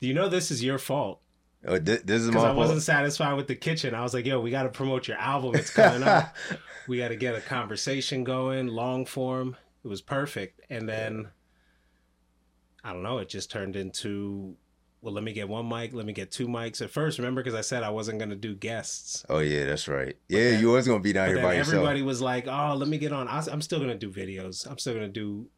Do 0.00 0.06
you 0.06 0.14
know 0.14 0.28
this 0.28 0.50
is 0.50 0.62
your 0.62 0.78
fault? 0.78 1.20
Oh, 1.66 1.78
this 1.78 2.00
is 2.06 2.26
my 2.26 2.32
Because 2.32 2.44
I 2.44 2.52
wasn't 2.52 2.82
satisfied 2.82 3.34
with 3.34 3.48
the 3.48 3.56
kitchen. 3.56 3.94
I 3.94 4.02
was 4.02 4.14
like, 4.14 4.24
yo, 4.24 4.40
we 4.40 4.50
got 4.50 4.62
to 4.62 4.68
promote 4.68 5.08
your 5.08 5.16
album. 5.16 5.56
It's 5.56 5.70
coming 5.70 6.04
up. 6.04 6.36
we 6.88 6.98
got 6.98 7.08
to 7.08 7.16
get 7.16 7.34
a 7.34 7.40
conversation 7.40 8.22
going, 8.22 8.68
long 8.68 9.04
form. 9.04 9.56
It 9.84 9.88
was 9.88 10.00
perfect. 10.00 10.60
And 10.70 10.88
then, 10.88 11.28
I 12.84 12.92
don't 12.92 13.02
know, 13.02 13.18
it 13.18 13.28
just 13.28 13.50
turned 13.50 13.74
into, 13.74 14.54
well, 15.00 15.12
let 15.12 15.24
me 15.24 15.32
get 15.32 15.48
one 15.48 15.68
mic, 15.68 15.92
let 15.94 16.06
me 16.06 16.12
get 16.12 16.30
two 16.30 16.46
mics. 16.46 16.80
At 16.80 16.90
first, 16.90 17.18
remember, 17.18 17.42
because 17.42 17.58
I 17.58 17.60
said 17.62 17.82
I 17.82 17.90
wasn't 17.90 18.18
going 18.18 18.30
to 18.30 18.36
do 18.36 18.54
guests. 18.54 19.26
oh 19.28 19.40
yeah, 19.40 19.64
that's 19.64 19.88
right. 19.88 20.16
Yeah, 20.28 20.50
then- 20.50 20.60
you 20.60 20.70
was 20.70 20.86
gonna 20.86 21.00
be 21.00 21.12
down 21.12 21.28
here 21.28 21.42
by 21.42 21.54
yourself. 21.54 21.74
everybody 21.74 22.02
was 22.02 22.20
like, 22.22 22.46
oh, 22.46 22.74
let 22.76 22.88
me 22.88 22.98
get 22.98 23.12
on. 23.12 23.26
I, 23.26 23.44
am 23.50 23.62
still 23.62 23.78
going 23.80 23.90
to 23.90 23.98
do 23.98 24.10
videos. 24.10 24.68
I'm 24.70 24.78
still 24.78 24.94
going 24.94 25.06
to 25.06 25.12
do 25.12 25.48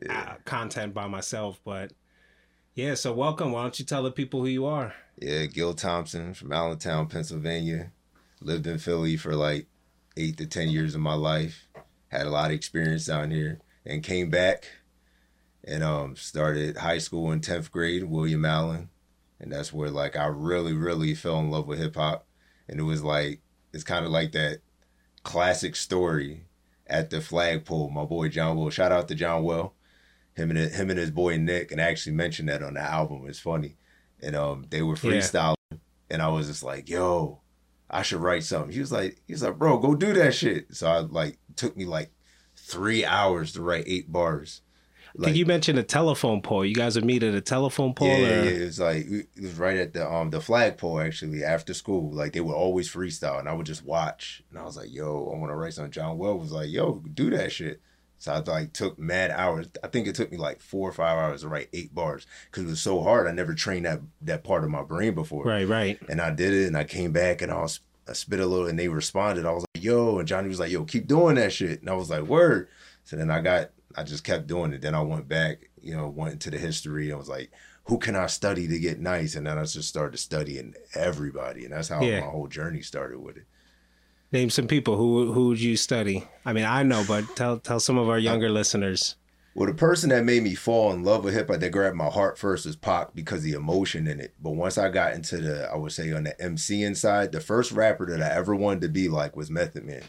Yeah. 0.00 0.20
uh, 0.20 0.34
content 0.44 0.94
by 0.94 1.08
myself. 1.08 1.60
But 1.64 1.92
yeah, 2.74 2.94
so 2.94 3.12
welcome. 3.12 3.52
Why 3.52 3.62
don't 3.62 3.78
you 3.78 3.84
tell 3.84 4.02
the 4.02 4.12
people 4.12 4.40
who 4.40 4.46
you 4.46 4.66
are? 4.66 4.94
Yeah, 5.18 5.46
Gil 5.46 5.74
Thompson 5.74 6.34
from 6.34 6.52
Allentown, 6.52 7.08
Pennsylvania. 7.08 7.92
Lived 8.40 8.66
in 8.66 8.78
Philly 8.78 9.16
for 9.16 9.34
like 9.34 9.66
eight 10.16 10.38
to 10.38 10.46
ten 10.46 10.68
years 10.70 10.94
of 10.94 11.00
my 11.00 11.14
life. 11.14 11.68
Had 12.08 12.26
a 12.26 12.30
lot 12.30 12.50
of 12.50 12.56
experience 12.56 13.06
down 13.06 13.30
here 13.30 13.60
and 13.84 14.02
came 14.02 14.30
back 14.30 14.66
and 15.64 15.82
um 15.84 16.16
started 16.16 16.78
high 16.78 16.98
school 16.98 17.30
in 17.32 17.40
tenth 17.40 17.70
grade, 17.70 18.04
William 18.04 18.44
Allen. 18.44 18.88
And 19.38 19.52
that's 19.52 19.72
where 19.72 19.90
like 19.90 20.16
I 20.16 20.26
really, 20.26 20.72
really 20.72 21.14
fell 21.14 21.40
in 21.40 21.50
love 21.50 21.66
with 21.66 21.78
hip 21.78 21.96
hop. 21.96 22.26
And 22.68 22.80
it 22.80 22.84
was 22.84 23.02
like 23.02 23.40
it's 23.72 23.84
kind 23.84 24.04
of 24.04 24.10
like 24.10 24.32
that 24.32 24.60
classic 25.22 25.76
story 25.76 26.44
at 26.86 27.10
the 27.10 27.20
flagpole. 27.20 27.90
My 27.90 28.04
boy 28.04 28.28
John 28.28 28.56
Will. 28.56 28.70
Shout 28.70 28.92
out 28.92 29.08
to 29.08 29.14
John 29.14 29.42
Well. 29.44 29.74
Him 30.40 30.50
and 30.50 30.58
him 30.72 30.90
and 30.90 30.98
his 30.98 31.10
boy 31.10 31.36
Nick, 31.36 31.70
and 31.72 31.80
I 31.80 31.84
actually 31.84 32.14
mentioned 32.16 32.48
that 32.48 32.62
on 32.62 32.74
the 32.74 32.80
album. 32.80 33.24
It's 33.28 33.38
funny 33.40 33.76
and 34.22 34.34
um 34.36 34.66
they 34.70 34.82
were 34.82 34.96
Yeah. 35.02 35.12
freestyling 35.20 35.54
and 36.10 36.20
I 36.22 36.28
was 36.28 36.46
just 36.48 36.62
like, 36.62 36.88
yo, 36.88 37.40
I 37.88 38.02
should 38.02 38.20
write 38.20 38.44
something. 38.44 38.72
He 38.72 38.80
was 38.80 38.92
like, 38.92 39.20
he's 39.26 39.42
like, 39.42 39.58
bro, 39.58 39.78
go 39.78 39.94
do 39.94 40.12
that 40.14 40.34
shit. 40.34 40.74
So 40.74 40.86
I 40.88 40.98
like 41.00 41.38
took 41.56 41.76
me 41.76 41.84
like 41.84 42.10
three 42.56 43.04
hours 43.04 43.52
to 43.52 43.62
write 43.62 43.84
eight 43.86 44.10
bars. 44.12 44.62
Did 45.20 45.36
you 45.36 45.44
mention 45.44 45.76
a 45.76 45.82
telephone 45.82 46.40
pole? 46.40 46.64
You 46.64 46.74
guys 46.74 46.94
would 46.94 47.04
meet 47.04 47.24
at 47.24 47.34
a 47.34 47.40
telephone 47.40 47.94
pole? 47.94 48.06
yeah, 48.06 48.16
yeah, 48.18 48.26
or- 48.28 48.44
yeah, 48.44 48.50
it 48.50 48.64
was 48.66 48.78
like 48.78 49.06
it 49.08 49.26
was 49.42 49.54
right 49.58 49.76
at 49.76 49.92
the 49.92 50.08
um 50.08 50.30
the 50.30 50.40
flagpole 50.40 51.00
actually 51.00 51.42
after 51.42 51.74
school. 51.74 52.12
Like 52.12 52.32
they 52.32 52.40
would 52.40 52.54
always 52.54 52.88
freestyle 52.92 53.40
and 53.40 53.48
I 53.48 53.52
would 53.52 53.66
just 53.66 53.84
watch. 53.84 54.42
And 54.50 54.58
I 54.58 54.62
was 54.64 54.76
like, 54.76 54.92
yo, 54.92 55.32
I 55.34 55.38
want 55.38 55.50
to 55.50 55.56
write 55.56 55.74
something. 55.74 55.90
John 55.90 56.16
Well 56.18 56.38
was 56.38 56.52
like, 56.52 56.70
yo, 56.70 57.02
do 57.12 57.30
that 57.30 57.50
shit. 57.50 57.80
So 58.20 58.32
I 58.32 58.38
like 58.40 58.74
took 58.74 58.98
mad 58.98 59.30
hours. 59.30 59.66
I 59.82 59.88
think 59.88 60.06
it 60.06 60.14
took 60.14 60.30
me 60.30 60.36
like 60.36 60.60
four 60.60 60.86
or 60.86 60.92
five 60.92 61.16
hours 61.18 61.40
to 61.40 61.48
write 61.48 61.70
eight 61.72 61.94
bars 61.94 62.26
because 62.50 62.64
it 62.64 62.68
was 62.68 62.80
so 62.80 63.02
hard. 63.02 63.26
I 63.26 63.32
never 63.32 63.54
trained 63.54 63.86
that 63.86 64.02
that 64.20 64.44
part 64.44 64.62
of 64.62 64.68
my 64.68 64.82
brain 64.82 65.14
before. 65.14 65.44
Right, 65.44 65.66
right. 65.66 65.98
And 66.08 66.20
I 66.20 66.30
did 66.30 66.52
it, 66.52 66.66
and 66.66 66.76
I 66.76 66.84
came 66.84 67.12
back, 67.12 67.40
and 67.40 67.50
I 67.50 67.62
was 67.62 67.80
I 68.06 68.12
spit 68.12 68.38
a 68.40 68.46
little, 68.46 68.66
and 68.66 68.78
they 68.78 68.88
responded. 68.88 69.46
I 69.46 69.52
was 69.52 69.64
like, 69.74 69.82
"Yo," 69.82 70.18
and 70.18 70.28
Johnny 70.28 70.48
was 70.48 70.60
like, 70.60 70.70
"Yo, 70.70 70.84
keep 70.84 71.06
doing 71.06 71.36
that 71.36 71.50
shit." 71.52 71.80
And 71.80 71.88
I 71.88 71.94
was 71.94 72.10
like, 72.10 72.24
"Word." 72.24 72.68
So 73.04 73.16
then 73.16 73.30
I 73.30 73.40
got, 73.40 73.70
I 73.96 74.02
just 74.04 74.22
kept 74.22 74.46
doing 74.46 74.74
it. 74.74 74.82
Then 74.82 74.94
I 74.94 75.00
went 75.00 75.26
back, 75.26 75.70
you 75.80 75.96
know, 75.96 76.08
went 76.08 76.34
into 76.34 76.50
the 76.50 76.58
history, 76.58 77.08
and 77.08 77.18
was 77.18 77.28
like, 77.30 77.50
"Who 77.84 77.96
can 77.98 78.16
I 78.16 78.26
study 78.26 78.68
to 78.68 78.78
get 78.78 79.00
nice?" 79.00 79.34
And 79.34 79.46
then 79.46 79.56
I 79.56 79.62
just 79.64 79.88
started 79.88 80.18
studying 80.18 80.74
everybody, 80.94 81.64
and 81.64 81.72
that's 81.72 81.88
how 81.88 82.02
Yeah. 82.02 82.20
my 82.20 82.26
whole 82.26 82.48
journey 82.48 82.82
started 82.82 83.18
with 83.20 83.38
it. 83.38 83.44
Name 84.32 84.50
some 84.50 84.68
people 84.68 84.96
who 84.96 85.32
who 85.32 85.48
would 85.48 85.60
you 85.60 85.76
study? 85.76 86.24
I 86.44 86.52
mean, 86.52 86.64
I 86.64 86.82
know, 86.84 87.04
but 87.06 87.24
tell 87.34 87.58
tell 87.58 87.80
some 87.80 87.98
of 87.98 88.08
our 88.08 88.18
younger 88.18 88.46
uh, 88.46 88.50
listeners. 88.50 89.16
Well, 89.54 89.66
the 89.66 89.74
person 89.74 90.10
that 90.10 90.24
made 90.24 90.44
me 90.44 90.54
fall 90.54 90.92
in 90.92 91.02
love 91.02 91.24
with 91.24 91.34
hip 91.34 91.48
hop 91.48 91.58
that 91.58 91.70
grabbed 91.70 91.96
my 91.96 92.08
heart 92.08 92.38
first 92.38 92.64
was 92.64 92.76
Pac 92.76 93.14
because 93.14 93.42
the 93.42 93.54
emotion 93.54 94.06
in 94.06 94.20
it. 94.20 94.32
But 94.40 94.52
once 94.52 94.78
I 94.78 94.88
got 94.88 95.14
into 95.14 95.38
the, 95.38 95.68
I 95.68 95.76
would 95.76 95.90
say 95.90 96.12
on 96.12 96.22
the 96.22 96.40
MC 96.40 96.84
inside, 96.84 97.32
the 97.32 97.40
first 97.40 97.72
rapper 97.72 98.06
that 98.06 98.22
I 98.22 98.36
ever 98.36 98.54
wanted 98.54 98.82
to 98.82 98.88
be 98.88 99.08
like 99.08 99.34
was 99.34 99.50
Method 99.50 99.84
Man 99.84 100.04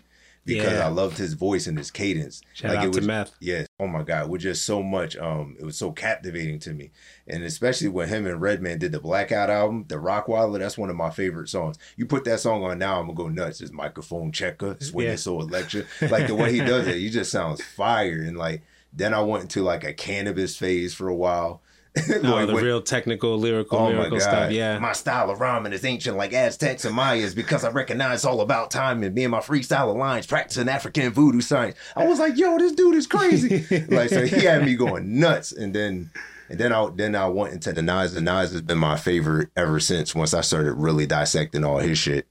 because 0.46 0.74
Yeah. 0.74 0.86
I 0.86 0.90
loved 0.90 1.18
his 1.18 1.34
voice 1.34 1.68
and 1.68 1.78
his 1.78 1.92
cadence. 1.92 2.42
Shout 2.54 2.72
like 2.72 2.80
out 2.80 2.86
it 2.88 2.94
to 2.94 3.00
was, 3.00 3.08
Meth. 3.08 3.32
Yeah. 3.40 3.66
Oh 3.80 3.88
my 3.88 4.04
God, 4.04 4.24
it 4.26 4.30
was 4.30 4.42
just 4.44 4.66
so 4.66 4.82
much. 4.84 5.16
Um, 5.18 5.56
it 5.60 5.64
was 5.66 5.78
so 5.78 5.92
captivating 5.92 6.60
to 6.60 6.74
me, 6.74 6.92
and 7.28 7.44
especially 7.44 7.88
when 7.90 8.10
him 8.10 8.26
and 8.26 8.42
Redman 8.42 8.80
did 8.80 8.92
the 8.92 9.00
Blackout 9.00 9.50
album, 9.50 9.86
the 9.88 9.96
Rockwilder. 9.96 10.60
That's 10.60 10.78
one 10.78 10.90
of 10.90 10.96
my 10.96 11.10
favorite 11.12 11.50
songs. 11.50 11.78
You 11.96 12.06
put 12.06 12.24
that 12.26 12.40
song 12.40 12.64
on 12.64 12.80
now, 12.80 13.00
I'm 13.00 13.06
gonna 13.08 13.16
go 13.18 13.28
nuts. 13.28 13.62
It's 13.62 13.72
microphone 13.72 14.32
checker, 14.32 14.78
swinging 14.80 15.12
Yeah. 15.12 15.16
so 15.18 15.40
electric. 15.42 15.86
Like 16.10 16.28
the 16.28 16.36
way 16.36 16.52
he 16.52 16.60
does 16.60 16.88
it, 16.88 16.96
he 16.98 17.10
just 17.10 17.32
sounds 17.32 17.64
fire. 17.64 18.22
And 18.22 18.38
like 18.38 18.62
then 18.94 19.14
I 19.14 19.22
went 19.22 19.44
into 19.44 19.62
like 19.64 19.84
a 19.84 19.94
Canibus 19.94 20.58
phase 20.58 20.94
for 20.94 21.08
a 21.08 21.16
while. 21.16 21.62
Oh, 21.98 22.20
Like, 22.22 22.48
the 22.48 22.54
when- 22.54 22.64
real 22.64 22.82
technical, 22.82 23.38
lyrical, 23.38 23.78
Oh 23.78 23.86
my 23.88 23.92
miracle 23.94 24.20
stuff. 24.20 24.52
Yeah. 24.52 24.80
my 24.80 24.94
style 24.94 25.30
of 25.30 25.40
rhyming 25.42 25.74
is 25.74 25.84
ancient 25.84 26.16
like 26.16 26.32
Aztecs 26.34 26.86
and 26.86 26.96
Mayas 26.96 27.34
because 27.34 27.64
I 27.66 27.70
recognize 27.72 28.24
all 28.24 28.40
about 28.42 28.72
time 28.72 29.04
and 29.04 29.14
me 29.14 29.24
and 29.26 29.32
my 29.32 29.40
freestyle 29.42 29.94
lines 29.96 30.26
practicing 30.26 30.70
African 30.70 31.12
voodoo 31.12 31.42
science. 31.42 31.76
I 31.96 32.08
was 32.08 32.20
like, 32.20 32.38
yo, 32.38 32.58
this 32.58 32.72
dude 32.74 32.96
is 32.96 33.08
crazy. 33.08 33.66
like 33.90 34.10
so, 34.10 34.26
he 34.26 34.46
had 34.46 34.64
me 34.66 34.76
going 34.76 35.20
nuts, 35.20 35.52
and 35.52 35.74
then 35.74 36.12
and 36.50 36.60
then 36.60 36.72
I 36.72 36.90
then 36.96 37.14
I 37.16 37.28
went 37.28 37.54
into 37.54 37.74
the 37.74 37.82
Nas. 37.82 38.14
The 38.14 38.22
Nas 38.22 38.52
has 38.54 38.62
been 38.62 38.78
my 38.78 38.96
favorite 38.98 39.50
ever 39.58 39.80
since. 39.82 40.16
Once 40.16 40.34
I 40.34 40.42
started 40.42 40.74
really 40.74 41.06
dissecting 41.06 41.64
all 41.66 41.80
his 41.80 41.98
shit. 41.98 42.26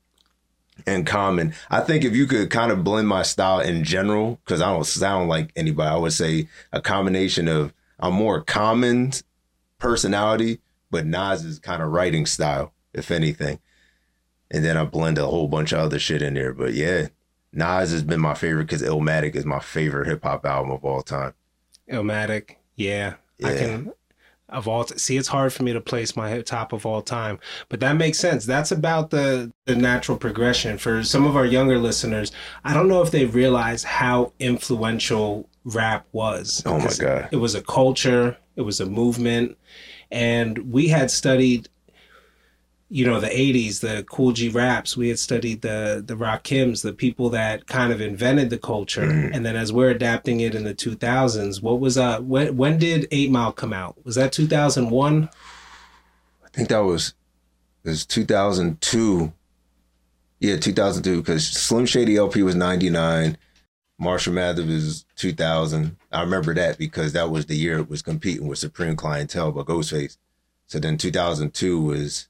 And 0.86 1.06
Common, 1.06 1.52
I 1.70 1.80
think 1.80 2.04
if 2.04 2.16
you 2.16 2.26
could 2.26 2.48
kind 2.48 2.72
of 2.72 2.82
blend 2.82 3.06
my 3.06 3.20
style 3.22 3.60
in 3.60 3.84
general, 3.84 4.40
because 4.44 4.62
I 4.62 4.70
don't 4.72 4.84
sound 4.86 5.28
like 5.28 5.50
anybody, 5.54 5.90
I 5.90 5.96
would 5.98 6.14
say 6.14 6.48
a 6.72 6.80
combination 6.80 7.48
of 7.48 7.74
I'm 7.98 8.14
more 8.14 8.40
Common 8.40 9.12
personality, 9.80 10.60
but 10.90 11.06
Nas's 11.06 11.58
kind 11.58 11.82
of 11.82 11.90
writing 11.90 12.26
style, 12.26 12.72
if 12.94 13.10
anything. 13.10 13.58
And 14.50 14.64
then 14.64 14.76
I 14.76 14.84
blend 14.84 15.18
a 15.18 15.26
whole 15.26 15.48
bunch 15.48 15.72
of 15.72 15.78
other 15.80 15.98
shit 15.98 16.22
in 16.22 16.34
there. 16.34 16.52
But 16.52 16.74
yeah, 16.74 17.08
Nas 17.52 17.90
has 17.92 18.02
been 18.02 18.20
my 18.20 18.34
favorite 18.34 18.64
because 18.66 18.82
Illmatic 18.82 19.34
is 19.34 19.44
my 19.44 19.60
favorite 19.60 20.06
hip 20.06 20.22
hop 20.22 20.44
album 20.46 20.70
of 20.70 20.84
all 20.84 21.02
time. 21.02 21.34
Illmatic. 21.88 22.56
Yeah. 22.76 23.14
I 23.42 23.54
can 23.54 23.92
of 24.50 24.68
all 24.68 24.84
t- 24.84 24.98
see 24.98 25.16
it's 25.16 25.28
hard 25.28 25.52
for 25.52 25.62
me 25.62 25.72
to 25.72 25.80
place 25.80 26.16
my 26.16 26.40
top 26.42 26.72
of 26.72 26.84
all 26.84 27.02
time 27.02 27.38
but 27.68 27.80
that 27.80 27.96
makes 27.96 28.18
sense 28.18 28.44
that's 28.44 28.72
about 28.72 29.10
the 29.10 29.52
the 29.66 29.74
natural 29.74 30.18
progression 30.18 30.76
for 30.76 31.02
some 31.02 31.26
of 31.26 31.36
our 31.36 31.46
younger 31.46 31.78
listeners 31.78 32.32
i 32.64 32.74
don't 32.74 32.88
know 32.88 33.02
if 33.02 33.10
they 33.10 33.24
realize 33.24 33.84
how 33.84 34.32
influential 34.38 35.48
rap 35.64 36.06
was 36.12 36.62
Oh 36.66 36.78
my 36.78 36.90
God. 36.98 37.28
it 37.32 37.36
was 37.36 37.54
a 37.54 37.62
culture 37.62 38.36
it 38.56 38.62
was 38.62 38.80
a 38.80 38.86
movement 38.86 39.56
and 40.10 40.72
we 40.72 40.88
had 40.88 41.10
studied 41.10 41.68
you 42.88 43.06
know 43.06 43.20
the 43.20 43.28
80s 43.28 43.80
the 43.80 44.02
Kool 44.04 44.32
G 44.32 44.48
Raps 44.48 44.96
we 44.96 45.08
had 45.08 45.18
studied 45.18 45.62
the 45.62 46.02
the 46.04 46.14
Rakims 46.16 46.82
the 46.82 46.92
people 46.92 47.30
that 47.30 47.66
kind 47.66 47.92
of 47.92 48.00
invented 48.00 48.50
the 48.50 48.58
culture 48.58 49.02
Mm. 49.06 49.30
and 49.36 49.46
then 49.46 49.54
as 49.54 49.72
we're 49.72 49.90
adapting 49.90 50.40
it 50.40 50.54
in 50.54 50.64
the 50.64 50.74
2000s 50.74 51.62
what 51.62 51.78
was 51.78 51.96
uh 51.98 52.18
when, 52.20 52.56
when 52.56 52.78
did 52.78 53.06
8 53.10 53.30
mile 53.30 53.52
come 53.52 53.72
out 53.72 53.96
was 54.04 54.14
that 54.16 54.32
2001 54.32 55.28
I 56.44 56.48
think 56.52 56.68
that 56.70 56.78
was 56.80 57.14
it 57.84 57.90
was 57.90 58.04
2002. 58.06 59.32
Yeah, 60.40 60.56
2002 60.56 61.20
because 61.22 61.46
Slim 61.46 61.86
Shady 61.86 62.16
LP 62.16 62.42
was 62.42 62.54
99. 62.54 63.36
Marshall 64.00 64.32
Mathers 64.32 64.66
was 64.66 65.04
2000. 65.16 65.96
I 66.10 66.22
remember 66.22 66.54
that 66.54 66.78
because 66.78 67.12
that 67.12 67.30
was 67.30 67.46
the 67.46 67.56
year 67.56 67.78
it 67.78 67.90
was 67.90 68.02
competing 68.02 68.48
with 68.48 68.58
Supreme 68.58 68.96
Clientele 68.96 69.52
by 69.52 69.62
Ghostface. 69.62 70.16
So 70.66 70.78
then 70.78 70.96
2002 70.96 71.80
was 71.80 72.28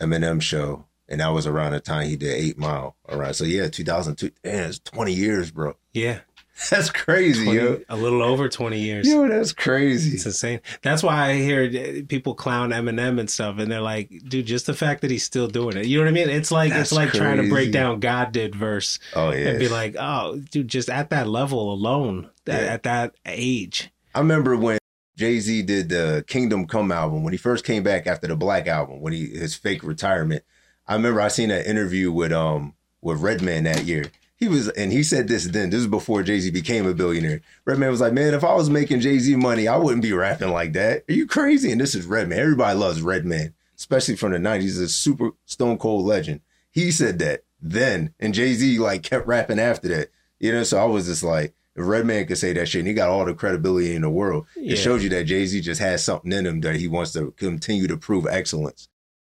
Eminem 0.00 0.40
show, 0.40 0.86
and 1.08 1.20
that 1.20 1.28
was 1.28 1.46
around 1.46 1.72
the 1.72 1.80
time 1.80 2.08
he 2.08 2.16
did 2.16 2.34
Eight 2.34 2.58
Mile. 2.58 2.96
Around 3.08 3.34
so 3.34 3.44
yeah, 3.44 3.68
2002. 3.68 4.30
Man, 4.42 4.70
it's 4.70 4.78
20 4.78 5.12
years, 5.12 5.50
bro. 5.50 5.76
yeah 5.92 6.20
That's 6.70 6.88
crazy, 6.90 7.44
20 7.44 7.58
yo. 7.58 7.80
a 7.88 7.96
little 7.96 8.22
over 8.22 8.48
20 8.48 8.78
years 8.78 9.08
Yo, 9.08 9.26
that's 9.28 9.52
crazy. 9.52 10.14
It's 10.14 10.24
insane. 10.24 10.60
That's 10.82 11.02
why 11.02 11.30
I 11.30 11.34
hear 11.34 11.64
uh, 11.64 12.02
people 12.08 12.34
clown 12.34 12.70
Eminem 12.70 13.18
and 13.18 13.28
stuff, 13.28 13.58
and 13.58 13.70
they're 13.72 13.80
like, 13.80 14.08
"Dude, 14.28 14.46
just 14.46 14.66
the 14.66 14.72
fact 14.74 15.00
that 15.00 15.10
he's 15.10 15.24
still 15.24 15.48
doing 15.48 15.76
it." 15.76 15.86
You 15.86 15.98
know 15.98 16.04
what 16.04 16.10
I 16.10 16.12
mean? 16.12 16.28
It's 16.30 16.52
like 16.52 16.70
That's 16.70 16.92
it's 16.92 16.92
like 16.92 17.10
trying 17.10 17.38
to 17.42 17.48
break 17.48 17.72
down 17.72 17.98
God 17.98 18.30
did 18.30 18.54
verse 18.54 19.00
Oh 19.16 19.32
yeah. 19.32 19.48
and 19.48 19.58
be 19.58 19.68
like, 19.68 19.96
"Oh, 19.98 20.36
dude, 20.52 20.68
just 20.68 20.88
at 20.88 21.10
that 21.10 21.26
level 21.26 21.72
alone, 21.72 22.30
at, 22.46 22.62
Yeah. 22.62 22.72
at 22.72 22.82
that 22.84 23.14
age." 23.26 23.90
I 24.14 24.20
remember 24.20 24.56
when 24.56 24.78
Jay 25.16 25.40
Z 25.40 25.62
did 25.62 25.88
the 25.88 26.24
Kingdom 26.28 26.66
Come 26.68 26.92
album 26.92 27.24
when 27.24 27.32
he 27.32 27.36
first 27.38 27.64
came 27.64 27.82
back 27.82 28.06
after 28.06 28.28
the 28.28 28.36
Black 28.36 28.68
album 28.68 29.00
when 29.00 29.12
he 29.12 29.26
his 29.26 29.56
fake 29.56 29.82
retirement. 29.82 30.44
I 30.86 30.94
remember 30.94 31.20
I 31.20 31.28
seen 31.28 31.50
an 31.50 31.64
interview 31.64 32.12
with 32.12 32.30
um 32.32 32.74
with 33.02 33.20
Redman 33.20 33.64
that 33.64 33.84
year. 33.86 34.04
He 34.36 34.48
was 34.48 34.68
and 34.70 34.92
he 34.92 35.02
said 35.02 35.28
this 35.28 35.44
then. 35.46 35.70
This 35.70 35.80
is 35.80 35.86
before 35.86 36.22
Jay 36.22 36.40
Z 36.40 36.50
became 36.50 36.86
a 36.86 36.94
billionaire. 36.94 37.40
Redman 37.64 37.90
was 37.90 38.00
like, 38.00 38.12
"Man, 38.12 38.34
if 38.34 38.42
I 38.44 38.54
was 38.54 38.68
making 38.68 39.00
Jay 39.00 39.18
Z 39.18 39.36
money, 39.36 39.68
I 39.68 39.76
wouldn't 39.76 40.02
be 40.02 40.12
rapping 40.12 40.50
like 40.50 40.72
that. 40.72 41.04
Are 41.08 41.12
you 41.12 41.26
crazy?" 41.26 41.70
And 41.70 41.80
this 41.80 41.94
is 41.94 42.04
Redman. 42.06 42.38
Everybody 42.38 42.76
loves 42.78 43.00
Redman, 43.00 43.54
especially 43.76 44.16
from 44.16 44.32
the 44.32 44.38
'90s. 44.38 44.62
He's 44.62 44.80
a 44.80 44.88
super 44.88 45.30
Stone 45.46 45.78
Cold 45.78 46.04
legend. 46.04 46.40
He 46.72 46.90
said 46.90 47.20
that 47.20 47.44
then, 47.62 48.12
and 48.18 48.34
Jay 48.34 48.54
Z 48.54 48.78
like 48.78 49.02
kept 49.04 49.26
rapping 49.26 49.60
after 49.60 49.88
that. 49.88 50.10
You 50.40 50.52
know, 50.52 50.64
so 50.64 50.78
I 50.78 50.84
was 50.84 51.06
just 51.06 51.22
like, 51.22 51.54
If 51.76 51.86
Redman 51.86 52.26
could 52.26 52.38
say 52.38 52.52
that 52.52 52.68
shit 52.68 52.80
and 52.80 52.88
he 52.88 52.94
got 52.94 53.08
all 53.10 53.24
the 53.24 53.34
credibility 53.34 53.94
in 53.94 54.02
the 54.02 54.10
world, 54.10 54.46
Yeah. 54.56 54.72
it 54.72 54.76
shows 54.76 55.02
you 55.02 55.10
that 55.10 55.24
Jay 55.24 55.46
Z 55.46 55.60
just 55.60 55.80
has 55.80 56.04
something 56.04 56.32
in 56.32 56.44
him 56.46 56.60
that 56.62 56.76
he 56.76 56.86
wants 56.88 57.12
to 57.12 57.30
continue 57.36 57.86
to 57.86 57.96
prove 57.96 58.26
excellence. 58.28 58.88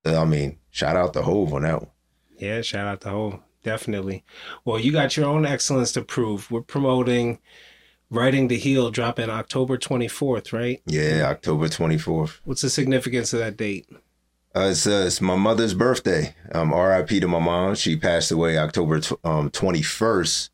I 0.05 0.25
mean, 0.25 0.57
shout 0.71 0.95
out 0.95 1.13
to 1.13 1.21
Hove 1.21 1.53
on 1.53 1.61
that 1.63 1.81
one. 1.81 1.91
Yeah, 2.38 2.61
shout 2.61 2.88
out 2.88 3.01
to 3.01 3.09
Ho. 3.09 3.43
Definitely. 3.67 4.23
Well, 4.63 4.79
you 4.79 4.93
got 4.93 5.17
your 5.17 5.25
own 5.25 5.45
excellence 5.45 5.91
to 5.91 6.01
prove. 6.01 6.49
We're 6.49 6.61
promoting 6.61 7.39
Writing 8.09 8.47
to 8.47 8.55
Heal 8.55 8.91
dropping 8.91 9.29
October 9.29 9.77
24th, 9.77 10.53
right? 10.53 10.81
Yeah, 10.85 11.23
October 11.25 11.67
24th. 11.67 12.39
What's 12.45 12.61
the 12.61 12.69
significance 12.69 13.33
of 13.33 13.39
that 13.39 13.57
date? 13.57 13.89
Uh, 14.55 14.69
it's, 14.71 14.87
uh, 14.87 15.03
it's 15.05 15.19
my 15.19 15.35
mother's 15.35 15.73
birthday. 15.73 16.33
Um, 16.53 16.71
R.I.P. 16.71 17.19
to 17.19 17.27
my 17.27 17.39
mom. 17.39 17.75
She 17.75 17.97
passed 17.97 18.31
away 18.31 18.57
October 18.57 19.01
tw- 19.01 19.19
um, 19.25 19.49
21st 19.49 20.49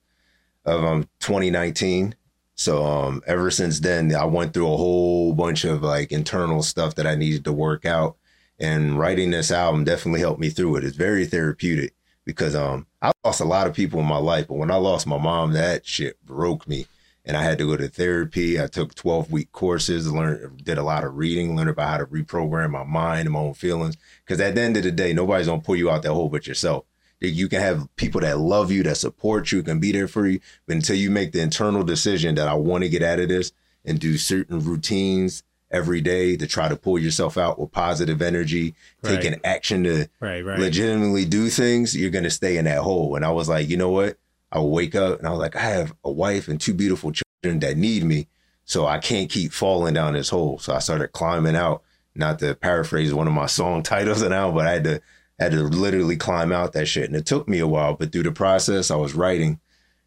of 0.65 0.83
um, 0.83 1.03
2019. 1.19 2.15
So 2.55 2.83
um, 2.83 3.21
ever 3.27 3.51
since 3.51 3.79
then, 3.79 4.15
I 4.15 4.25
went 4.25 4.55
through 4.55 4.73
a 4.73 4.77
whole 4.77 5.35
bunch 5.35 5.65
of 5.65 5.83
like 5.83 6.11
internal 6.11 6.63
stuff 6.63 6.95
that 6.95 7.05
I 7.05 7.13
needed 7.13 7.45
to 7.45 7.53
work 7.53 7.85
out. 7.85 8.17
And 8.59 8.97
writing 8.97 9.29
this 9.29 9.51
album 9.51 9.83
definitely 9.83 10.21
helped 10.21 10.39
me 10.39 10.49
through 10.49 10.77
it. 10.77 10.83
It's 10.83 10.97
very 10.97 11.27
therapeutic 11.27 11.93
because 12.25 12.55
um, 12.55 12.87
I 13.01 13.11
lost 13.23 13.41
a 13.41 13.45
lot 13.45 13.67
of 13.67 13.73
people 13.73 13.99
in 13.99 14.05
my 14.05 14.17
life, 14.17 14.47
but 14.47 14.55
when 14.55 14.71
I 14.71 14.75
lost 14.75 15.07
my 15.07 15.17
mom, 15.17 15.53
that 15.53 15.85
shit 15.85 16.23
broke 16.25 16.67
me. 16.67 16.87
And 17.25 17.37
I 17.37 17.43
had 17.43 17.57
to 17.59 17.65
go 17.65 17.77
to 17.77 17.87
therapy. 17.87 18.61
I 18.61 18.67
took 18.67 18.95
12 18.95 19.31
week 19.31 19.51
courses, 19.53 20.11
learned, 20.11 20.65
did 20.65 20.77
a 20.77 20.83
lot 20.83 21.05
of 21.05 21.15
reading, 21.15 21.55
learned 21.55 21.69
about 21.69 21.89
how 21.89 21.97
to 21.99 22.05
reprogram 22.05 22.71
my 22.71 22.83
mind 22.83 23.27
and 23.27 23.31
my 23.31 23.39
own 23.39 23.53
feelings. 23.53 23.95
Because 24.25 24.41
at 24.41 24.55
the 24.55 24.61
end 24.61 24.75
of 24.75 24.83
the 24.83 24.91
day, 24.91 25.13
nobody's 25.13 25.47
gonna 25.47 25.61
pull 25.61 25.77
you 25.77 25.89
out 25.89 26.03
that 26.03 26.11
hole 26.11 26.27
but 26.27 26.47
yourself. 26.47 26.83
You 27.21 27.47
can 27.47 27.61
have 27.61 27.87
people 27.95 28.19
that 28.21 28.39
love 28.39 28.73
you, 28.73 28.83
that 28.83 28.97
support 28.97 29.53
you, 29.53 29.63
can 29.63 29.79
be 29.79 29.93
there 29.93 30.09
for 30.09 30.27
you. 30.27 30.41
But 30.67 30.75
until 30.75 30.97
you 30.97 31.09
make 31.09 31.31
the 31.31 31.39
internal 31.41 31.83
decision 31.83 32.35
that 32.35 32.49
I 32.49 32.55
want 32.55 32.83
to 32.83 32.89
get 32.89 33.01
out 33.01 33.19
of 33.19 33.29
this 33.29 33.53
and 33.85 33.97
do 33.99 34.17
certain 34.17 34.59
routines 34.59 35.43
every 35.73 35.99
day 36.01 36.37
to 36.37 36.47
try 36.47 36.69
to 36.69 36.75
pull 36.75 36.99
yourself 36.99 37.37
out 37.37 37.59
with 37.59 37.71
positive 37.71 38.21
energy, 38.21 38.75
Right. 39.01 39.19
taking 39.21 39.39
action 39.43 39.83
to 39.83 40.07
Right, 40.19 40.45
right. 40.45 40.59
legitimately 40.59 41.25
do 41.25 41.49
things, 41.49 41.95
you're 41.95 42.11
gonna 42.11 42.29
stay 42.29 42.57
in 42.57 42.65
that 42.65 42.77
hole. 42.79 43.15
And 43.15 43.25
I 43.25 43.31
was 43.31 43.49
like, 43.49 43.67
you 43.69 43.75
know 43.77 43.89
what? 43.89 44.17
I 44.51 44.59
wake 44.59 44.95
up 44.95 45.17
and 45.19 45.27
I 45.27 45.31
was 45.31 45.39
like, 45.39 45.55
I 45.55 45.61
have 45.61 45.93
a 46.03 46.11
wife 46.11 46.47
and 46.47 46.61
two 46.61 46.73
beautiful 46.75 47.11
children 47.11 47.59
that 47.61 47.75
need 47.75 48.03
me. 48.03 48.27
So 48.65 48.85
I 48.85 48.99
can't 48.99 49.29
keep 49.29 49.51
falling 49.51 49.95
down 49.95 50.13
this 50.13 50.29
hole. 50.29 50.59
So 50.59 50.73
I 50.73 50.79
started 50.79 51.11
climbing 51.11 51.55
out. 51.55 51.81
Not 52.15 52.37
to 52.39 52.53
paraphrase 52.53 53.11
one 53.11 53.25
of 53.25 53.33
my 53.33 53.47
song 53.47 53.81
titles 53.91 54.21
and 54.21 54.29
now, 54.29 54.51
but 54.51 54.67
I 54.67 54.73
had 54.73 54.83
to 54.83 55.01
had 55.39 55.51
to 55.53 55.63
literally 55.63 56.15
climb 56.15 56.51
out 56.51 56.73
that 56.73 56.85
shit. 56.85 57.05
And 57.05 57.15
it 57.15 57.25
took 57.25 57.49
me 57.49 57.57
a 57.57 57.65
while, 57.67 57.95
but 57.95 58.11
through 58.11 58.21
the 58.21 58.31
process, 58.31 58.91
I 58.91 58.95
was 58.95 59.15
writing 59.15 59.59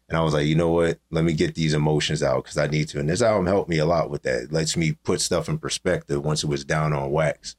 and 0.09 0.17
I 0.17 0.21
was 0.21 0.33
like, 0.33 0.45
you 0.47 0.55
know 0.55 0.69
what? 0.69 0.99
Let 1.11 1.23
me 1.25 1.33
get 1.33 1.55
these 1.55 1.73
emotions 1.73 2.23
out 2.23 2.43
because 2.43 2.57
I 2.57 2.67
need 2.67 2.87
to. 2.89 2.99
And 2.99 3.09
this 3.09 3.21
album 3.21 3.45
helped 3.47 3.69
me 3.69 3.77
a 3.79 3.85
lot 3.85 4.09
with 4.09 4.23
that. 4.23 4.43
It 4.43 4.51
lets 4.53 4.77
me 4.77 4.93
put 5.03 5.19
stuff 5.21 5.49
in 5.49 5.57
perspective 5.57 6.23
once 6.23 6.43
it 6.43 6.47
was 6.49 6.63
down 6.63 6.93
on 6.93 7.11
wax. 7.11 7.55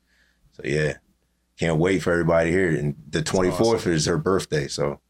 So 0.52 0.62
yeah. 0.64 0.94
Can't 1.58 1.78
wait 1.78 1.98
for 2.04 2.12
everybody 2.12 2.50
here. 2.52 2.68
And 2.68 2.94
the 3.10 3.20
24th 3.20 3.86
is 3.88 4.06
her 4.06 4.16
birthday. 4.16 4.68
So 4.68 5.00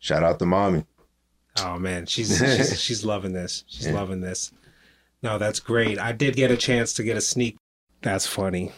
shout 0.00 0.24
out 0.24 0.38
to 0.40 0.46
mommy. 0.46 0.84
Oh 1.60 1.78
man, 1.78 2.06
she's 2.06 2.36
she's, 2.56 2.80
she's 2.80 3.04
loving 3.04 3.32
this. 3.32 3.64
She's 3.68 3.86
Yeah. 3.86 3.94
loving 3.94 4.20
this. 4.20 4.52
No, 5.22 5.38
that's 5.38 5.60
great. 5.60 5.98
I 5.98 6.12
did 6.12 6.36
get 6.36 6.50
a 6.50 6.56
chance 6.56 6.92
to 6.94 7.02
get 7.04 7.16
a 7.16 7.20
sneak. 7.20 7.56
That's 8.02 8.26
funny. 8.26 8.72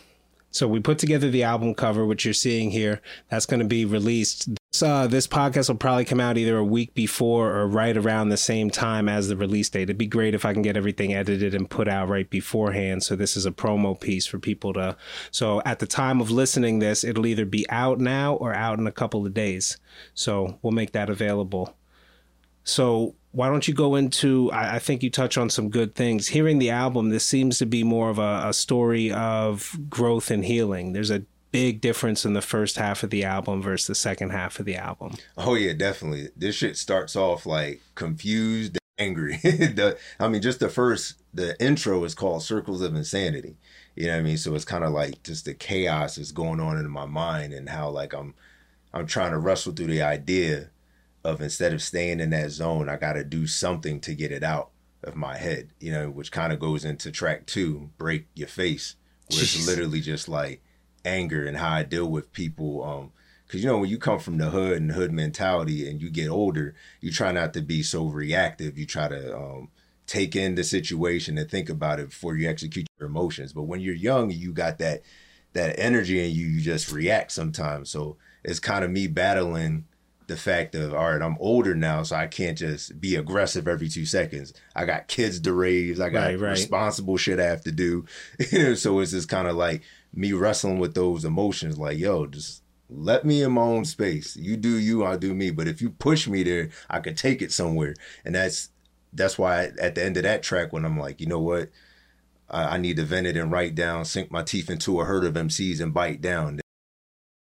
So 0.51 0.67
we 0.69 0.81
put 0.81 0.99
together 0.99 1.31
the 1.31 1.43
album 1.43 1.75
cover, 1.75 2.05
which 2.07 2.25
you're 2.25 2.35
seeing 2.35 2.71
here. 2.71 3.01
That's 3.31 3.47
going 3.47 3.61
to 3.61 3.67
be 3.67 3.85
released. 3.85 4.49
Uh, 4.83 5.09
this 5.09 5.27
podcast 5.27 5.69
will 5.69 5.77
probably 5.77 6.05
come 6.05 6.21
out 6.21 6.39
either 6.39 6.57
a 6.57 6.65
week 6.65 6.95
before 6.95 7.53
or 7.53 7.67
right 7.67 7.97
around 7.97 8.29
the 8.29 8.37
same 8.37 8.71
time 8.71 9.09
as 9.09 9.27
the 9.27 9.37
release 9.37 9.69
date. 9.69 9.83
It'd 9.83 9.99
be 9.99 10.07
great 10.07 10.33
if 10.33 10.45
I 10.45 10.53
can 10.53 10.63
get 10.63 10.77
everything 10.77 11.13
edited 11.13 11.55
and 11.55 11.69
put 11.69 11.89
out 11.89 12.09
right 12.09 12.31
beforehand. 12.31 13.03
So 13.03 13.17
this 13.17 13.37
is 13.37 13.45
a 13.47 13.51
promo 13.51 14.01
piece 14.01 14.27
for 14.27 14.39
people 14.39 14.73
to. 14.75 14.97
So 15.33 15.61
at 15.67 15.81
the 15.81 15.89
time 15.89 16.21
of 16.21 16.31
listening 16.31 16.79
this, 16.79 17.03
it'll 17.03 17.27
either 17.27 17.45
be 17.45 17.69
out 17.69 17.99
now 17.99 18.35
or 18.35 18.55
out 18.55 18.79
in 18.79 18.87
a 18.87 18.93
couple 18.93 19.27
of 19.27 19.35
days. 19.35 19.77
So 20.15 20.61
we'll 20.63 20.73
make 20.73 20.93
that 20.93 21.11
available. 21.11 21.77
So 22.63 23.17
why 23.33 23.49
don't 23.49 23.67
you 23.67 23.75
go 23.75 23.97
into? 23.97 24.53
I, 24.53 24.77
I 24.77 24.79
think 24.79 25.03
you 25.03 25.11
touch 25.11 25.37
on 25.37 25.51
some 25.51 25.69
good 25.69 25.97
things. 25.97 26.29
Hearing 26.29 26.61
the 26.61 26.71
album, 26.71 27.09
this 27.09 27.27
seems 27.27 27.59
to 27.59 27.67
be 27.67 27.83
more 27.83 28.09
of 28.09 28.21
a, 28.21 28.43
a 28.47 28.53
story 28.53 29.11
of 29.11 29.77
growth 29.89 30.31
and 30.31 30.45
healing. 30.45 30.93
There's 30.93 31.11
a 31.11 31.25
big 31.51 31.81
difference 31.81 32.25
in 32.25 32.33
the 32.35 32.43
first 32.43 32.77
half 32.77 33.03
of 33.03 33.11
the 33.11 33.25
album 33.25 33.63
versus 33.63 33.87
the 33.87 33.95
second 33.95 34.31
half 34.31 34.59
of 34.59 34.67
the 34.67 34.77
album. 34.77 35.15
Oh 35.37 35.55
yeah, 35.55 35.73
definitely. 35.73 36.29
This 36.37 36.55
shit 36.55 36.77
starts 36.77 37.17
off 37.17 37.47
like 37.47 37.81
confused 37.95 38.79
angry. 38.99 39.37
the, 39.43 39.99
I 40.19 40.29
mean, 40.29 40.43
just 40.43 40.61
the 40.61 40.69
first 40.69 41.15
the 41.33 41.61
intro 41.63 42.05
is 42.05 42.15
called 42.15 42.43
Circles 42.43 42.83
of 42.83 42.95
Insanity. 42.95 43.57
You 43.97 44.07
know 44.07 44.13
what 44.15 44.21
I 44.21 44.23
mean? 44.23 44.39
So 44.39 44.55
it's 44.55 44.65
kind 44.65 44.85
of 44.85 44.93
like 44.93 45.23
just 45.23 45.45
the 45.45 45.55
chaos 45.55 46.19
is 46.19 46.33
going 46.33 46.61
on 46.61 46.79
in 46.79 46.89
my 46.91 47.07
mind 47.07 47.53
and 47.53 47.69
how 47.69 47.91
like 47.91 48.13
I'm 48.13 48.35
I'm 48.93 49.07
trying 49.07 49.33
to 49.33 49.39
wrestle 49.39 49.73
through 49.73 49.87
the 49.87 50.03
idea 50.03 50.71
of 51.25 51.41
instead 51.41 51.73
of 51.73 51.83
staying 51.83 52.21
in 52.21 52.31
that 52.31 52.51
zone, 52.51 52.89
I 52.89 52.97
got 52.97 53.15
to 53.15 53.25
do 53.25 53.47
something 53.47 54.01
to 54.01 54.15
get 54.15 54.33
it 54.33 54.43
out 54.43 54.71
of 55.03 55.17
my 55.17 55.37
head. 55.37 55.71
You 55.81 55.93
know, 55.93 56.11
which 56.11 56.33
kind 56.33 56.53
of 56.53 56.61
goes 56.61 56.85
into 56.85 57.11
track 57.11 57.47
two, 57.47 57.91
break 57.99 58.27
your 58.35 58.49
face, 58.49 58.97
where 59.29 59.43
it's 59.43 59.67
literally 59.67 60.01
just 60.01 60.29
like 60.29 60.63
anger 61.05 61.47
and 61.47 61.57
how 61.57 61.71
I 61.75 61.83
deal 61.83 62.07
with 62.07 62.33
people. 62.33 62.83
Um, 62.85 63.13
because 63.47 63.65
you 63.65 63.69
know 63.69 63.79
when 63.79 63.91
you 63.91 63.99
come 63.99 64.21
from 64.21 64.39
the 64.39 64.51
hood 64.51 64.77
and 64.77 64.93
hood 64.93 65.11
mentality 65.13 65.89
and 65.89 66.01
you 66.01 66.09
get 66.09 66.29
older, 66.29 66.75
you 67.01 67.11
try 67.11 67.33
not 67.33 67.53
to 67.55 67.61
be 67.61 67.83
so 67.83 68.07
reactive. 68.07 68.79
You 68.79 68.87
try 68.87 69.09
to 69.09 69.37
um, 69.37 69.71
take 70.07 70.37
in 70.37 70.55
the 70.55 70.63
situation 70.63 71.37
and 71.37 71.51
think 71.51 71.69
about 71.69 71.99
it 71.99 72.11
before 72.11 72.37
you 72.37 72.49
execute 72.49 72.87
your 73.01 73.09
emotions. 73.09 73.53
But 73.53 73.65
when 73.65 73.81
you're 73.81 73.95
young, 73.95 74.31
you 74.31 74.53
got 74.53 74.79
that 74.79 75.03
that 75.53 75.81
energy 75.81 76.25
and 76.25 76.33
you, 76.33 76.47
you 76.47 76.61
just 76.61 76.93
react 76.93 77.33
sometimes. 77.33 77.91
So 77.91 78.17
it's 78.45 78.61
kind 78.61 78.85
of 78.85 78.91
me 78.93 79.09
battling 79.09 79.87
the 80.29 80.37
fact 80.37 80.77
of 80.77 80.95
all 80.95 81.11
right, 81.11 81.21
I'm 81.21 81.37
older 81.41 81.75
now, 81.75 82.05
so 82.05 82.15
I 82.15 82.29
can't 82.29 82.57
just 82.57 83.01
be 83.01 83.17
aggressive 83.17 83.67
every 83.67 83.89
two 83.89 84.07
seconds. 84.07 84.55
I 84.77 84.85
got 84.85 85.09
kids 85.09 85.41
to 85.41 85.53
raise, 85.53 85.99
I 85.99 86.09
got 86.09 86.27
Right, 86.27 86.39
right. 86.39 86.51
responsible 86.53 87.17
shit 87.17 87.41
I 87.41 87.47
have 87.47 87.63
to 87.63 87.73
do. 87.73 88.05
You 88.53 88.59
know, 88.63 88.75
so 88.75 89.01
it's 89.01 89.11
just 89.11 89.29
kind 89.29 89.49
of 89.49 89.57
like 89.57 89.83
me 90.13 90.33
wrestling 90.33 90.79
with 90.79 90.95
those 90.95 91.25
emotions, 91.25 91.79
like, 91.79 91.99
yo, 91.99 92.27
just 92.27 92.63
let 92.89 93.25
me 93.25 93.43
in 93.43 93.53
my 93.53 93.63
own 93.63 93.85
space. 93.85 94.37
You 94.37 94.57
do 94.57 94.77
you, 94.79 95.05
I'll 95.05 95.19
do 95.19 95.35
me. 95.35 95.51
But 95.51 95.69
if 95.69 95.81
you 95.81 95.91
push 95.91 96.27
me 96.27 96.43
there, 96.43 96.71
I 96.89 97.01
could 97.01 97.17
take 97.17 97.41
it 97.43 97.53
somewhere. 97.53 97.95
And 98.25 98.35
that's 98.35 98.71
that's 99.13 99.39
why 99.39 99.71
at 99.81 99.95
the 99.95 100.05
end 100.05 100.17
of 100.17 100.23
that 100.25 100.43
track, 100.43 100.73
when 100.73 100.85
I'm 100.85 100.99
like, 100.99 101.21
you 101.21 101.27
know 101.27 101.41
what, 101.41 101.71
I, 102.49 102.75
I 102.75 102.77
need 102.79 102.97
to 102.97 103.05
vent 103.05 103.27
it 103.27 103.37
and 103.37 103.51
write 103.51 103.75
down, 103.75 104.05
sink 104.05 104.31
my 104.31 104.43
teeth 104.43 104.71
into 104.71 105.01
a 105.01 105.05
herd 105.05 105.25
of 105.25 105.35
MCs 105.35 105.81
and 105.81 105.95
bite 105.95 106.21
down. 106.21 106.61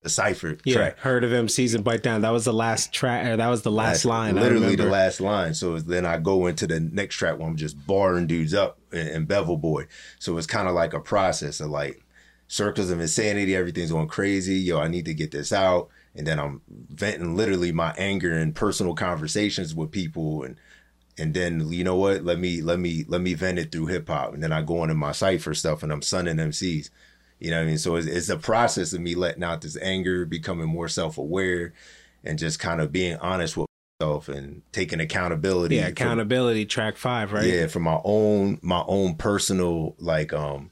The 0.02 0.10
cipher 0.10 0.56
Yeah, 0.64 0.74
track. 0.76 0.98
heard 1.00 1.24
of 1.24 1.32
MCs 1.32 1.74
and 1.74 1.82
bite 1.82 2.04
down. 2.04 2.20
That 2.20 2.30
was 2.30 2.44
the 2.44 2.52
last 2.52 2.92
track. 2.92 3.26
Or 3.26 3.36
that 3.36 3.48
was 3.48 3.62
the 3.62 3.72
last 3.72 3.94
That's 3.94 4.04
line. 4.04 4.38
I 4.38 4.42
Literally 4.42 4.76
the 4.76 4.86
last 4.86 5.20
line. 5.20 5.54
So 5.54 5.80
then 5.80 6.06
I 6.06 6.18
go 6.18 6.46
into 6.46 6.68
the 6.68 6.78
next 6.78 7.16
track 7.16 7.38
where 7.38 7.48
I'm 7.48 7.56
just 7.56 7.84
barring 7.84 8.28
dudes 8.28 8.54
up 8.54 8.78
and, 8.92 9.08
in 9.08 9.24
Bevel 9.24 9.56
Boy. 9.56 9.86
So 10.20 10.38
it's 10.38 10.46
kind 10.46 10.68
of 10.68 10.74
like 10.74 10.94
a 10.94 11.00
process 11.00 11.58
of 11.58 11.70
like 11.70 12.04
circles 12.48 12.90
of 12.90 13.00
insanity. 13.00 13.54
Everything's 13.54 13.92
going 13.92 14.08
crazy. 14.08 14.56
Yo, 14.56 14.80
I 14.80 14.88
need 14.88 15.04
to 15.04 15.14
get 15.14 15.30
this 15.30 15.52
out. 15.52 15.88
And 16.14 16.26
then 16.26 16.40
I'm 16.40 16.62
venting 16.68 17.36
literally 17.36 17.70
my 17.70 17.94
anger 17.96 18.32
and 18.32 18.54
personal 18.54 18.94
conversations 18.94 19.74
with 19.74 19.92
people 19.92 20.42
and 20.42 20.56
and 21.20 21.34
then 21.34 21.68
you 21.72 21.82
know 21.82 21.96
what? 21.96 22.24
Let 22.24 22.38
me 22.38 22.62
let 22.62 22.78
me 22.78 23.04
let 23.08 23.20
me 23.20 23.34
vent 23.34 23.58
it 23.58 23.72
through 23.72 23.86
hip 23.86 24.08
hop. 24.08 24.34
And 24.34 24.42
then 24.42 24.52
I 24.52 24.62
go 24.62 24.82
into 24.82 24.94
my 24.94 25.12
cipher 25.12 25.52
stuff 25.52 25.82
and 25.82 25.92
I'm 25.92 26.02
sunning 26.02 26.36
MCs. 26.36 26.90
You 27.40 27.50
know 27.50 27.58
what 27.58 27.64
I 27.64 27.66
mean? 27.66 27.78
So 27.78 27.96
it's, 27.96 28.06
it's 28.06 28.28
a 28.28 28.36
process 28.36 28.92
of 28.92 29.00
me 29.00 29.14
letting 29.14 29.42
out 29.42 29.60
this 29.60 29.76
anger, 29.80 30.24
becoming 30.24 30.68
more 30.68 30.88
self 30.88 31.18
aware, 31.18 31.72
and 32.24 32.38
just 32.38 32.58
kind 32.60 32.80
of 32.80 32.92
being 32.92 33.16
honest 33.16 33.56
with 33.56 33.66
myself 34.00 34.28
and 34.28 34.62
taking 34.72 35.00
accountability. 35.00 35.76
Yeah, 35.76 35.86
for- 35.86 35.90
accountability. 35.90 36.66
Track 36.66 36.96
five, 36.96 37.32
right? 37.32 37.46
yeah, 37.46 37.66
for 37.66 37.80
my 37.80 38.00
own 38.04 38.58
my 38.62 38.84
own 38.86 39.16
personal 39.16 39.96
like 39.98 40.32
um 40.32 40.70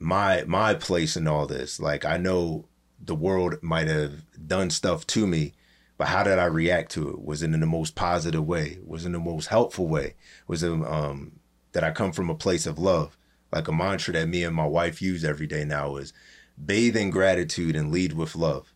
my 0.00 0.44
my 0.46 0.74
place 0.74 1.16
in 1.16 1.28
all 1.28 1.46
this. 1.46 1.78
Like 1.78 2.04
I 2.04 2.16
know 2.16 2.66
the 3.02 3.14
world 3.14 3.62
might 3.62 3.86
have 3.88 4.24
done 4.46 4.70
stuff 4.70 5.06
to 5.08 5.26
me, 5.26 5.52
but 5.98 6.08
how 6.08 6.24
did 6.24 6.38
I 6.38 6.46
react 6.46 6.90
to 6.92 7.10
it? 7.10 7.22
Was 7.22 7.42
it 7.42 7.52
in 7.52 7.60
the 7.60 7.66
most 7.66 7.94
positive 7.94 8.46
way? 8.46 8.78
Was 8.84 9.04
it 9.04 9.08
in 9.08 9.12
the 9.12 9.20
most 9.20 9.46
helpful 9.48 9.86
way? 9.88 10.14
Was 10.48 10.62
it 10.62 10.70
um 10.72 11.40
that 11.72 11.84
I 11.84 11.92
come 11.92 12.12
from 12.12 12.30
a 12.30 12.34
place 12.34 12.66
of 12.66 12.78
love? 12.78 13.16
Like 13.52 13.68
a 13.68 13.72
mantra 13.72 14.14
that 14.14 14.28
me 14.28 14.44
and 14.44 14.54
my 14.56 14.66
wife 14.66 15.02
use 15.02 15.24
every 15.24 15.46
day 15.46 15.64
now 15.64 15.96
is 15.96 16.12
bathe 16.62 16.96
in 16.96 17.10
gratitude 17.10 17.76
and 17.76 17.90
lead 17.92 18.12
with 18.14 18.34
love. 18.36 18.72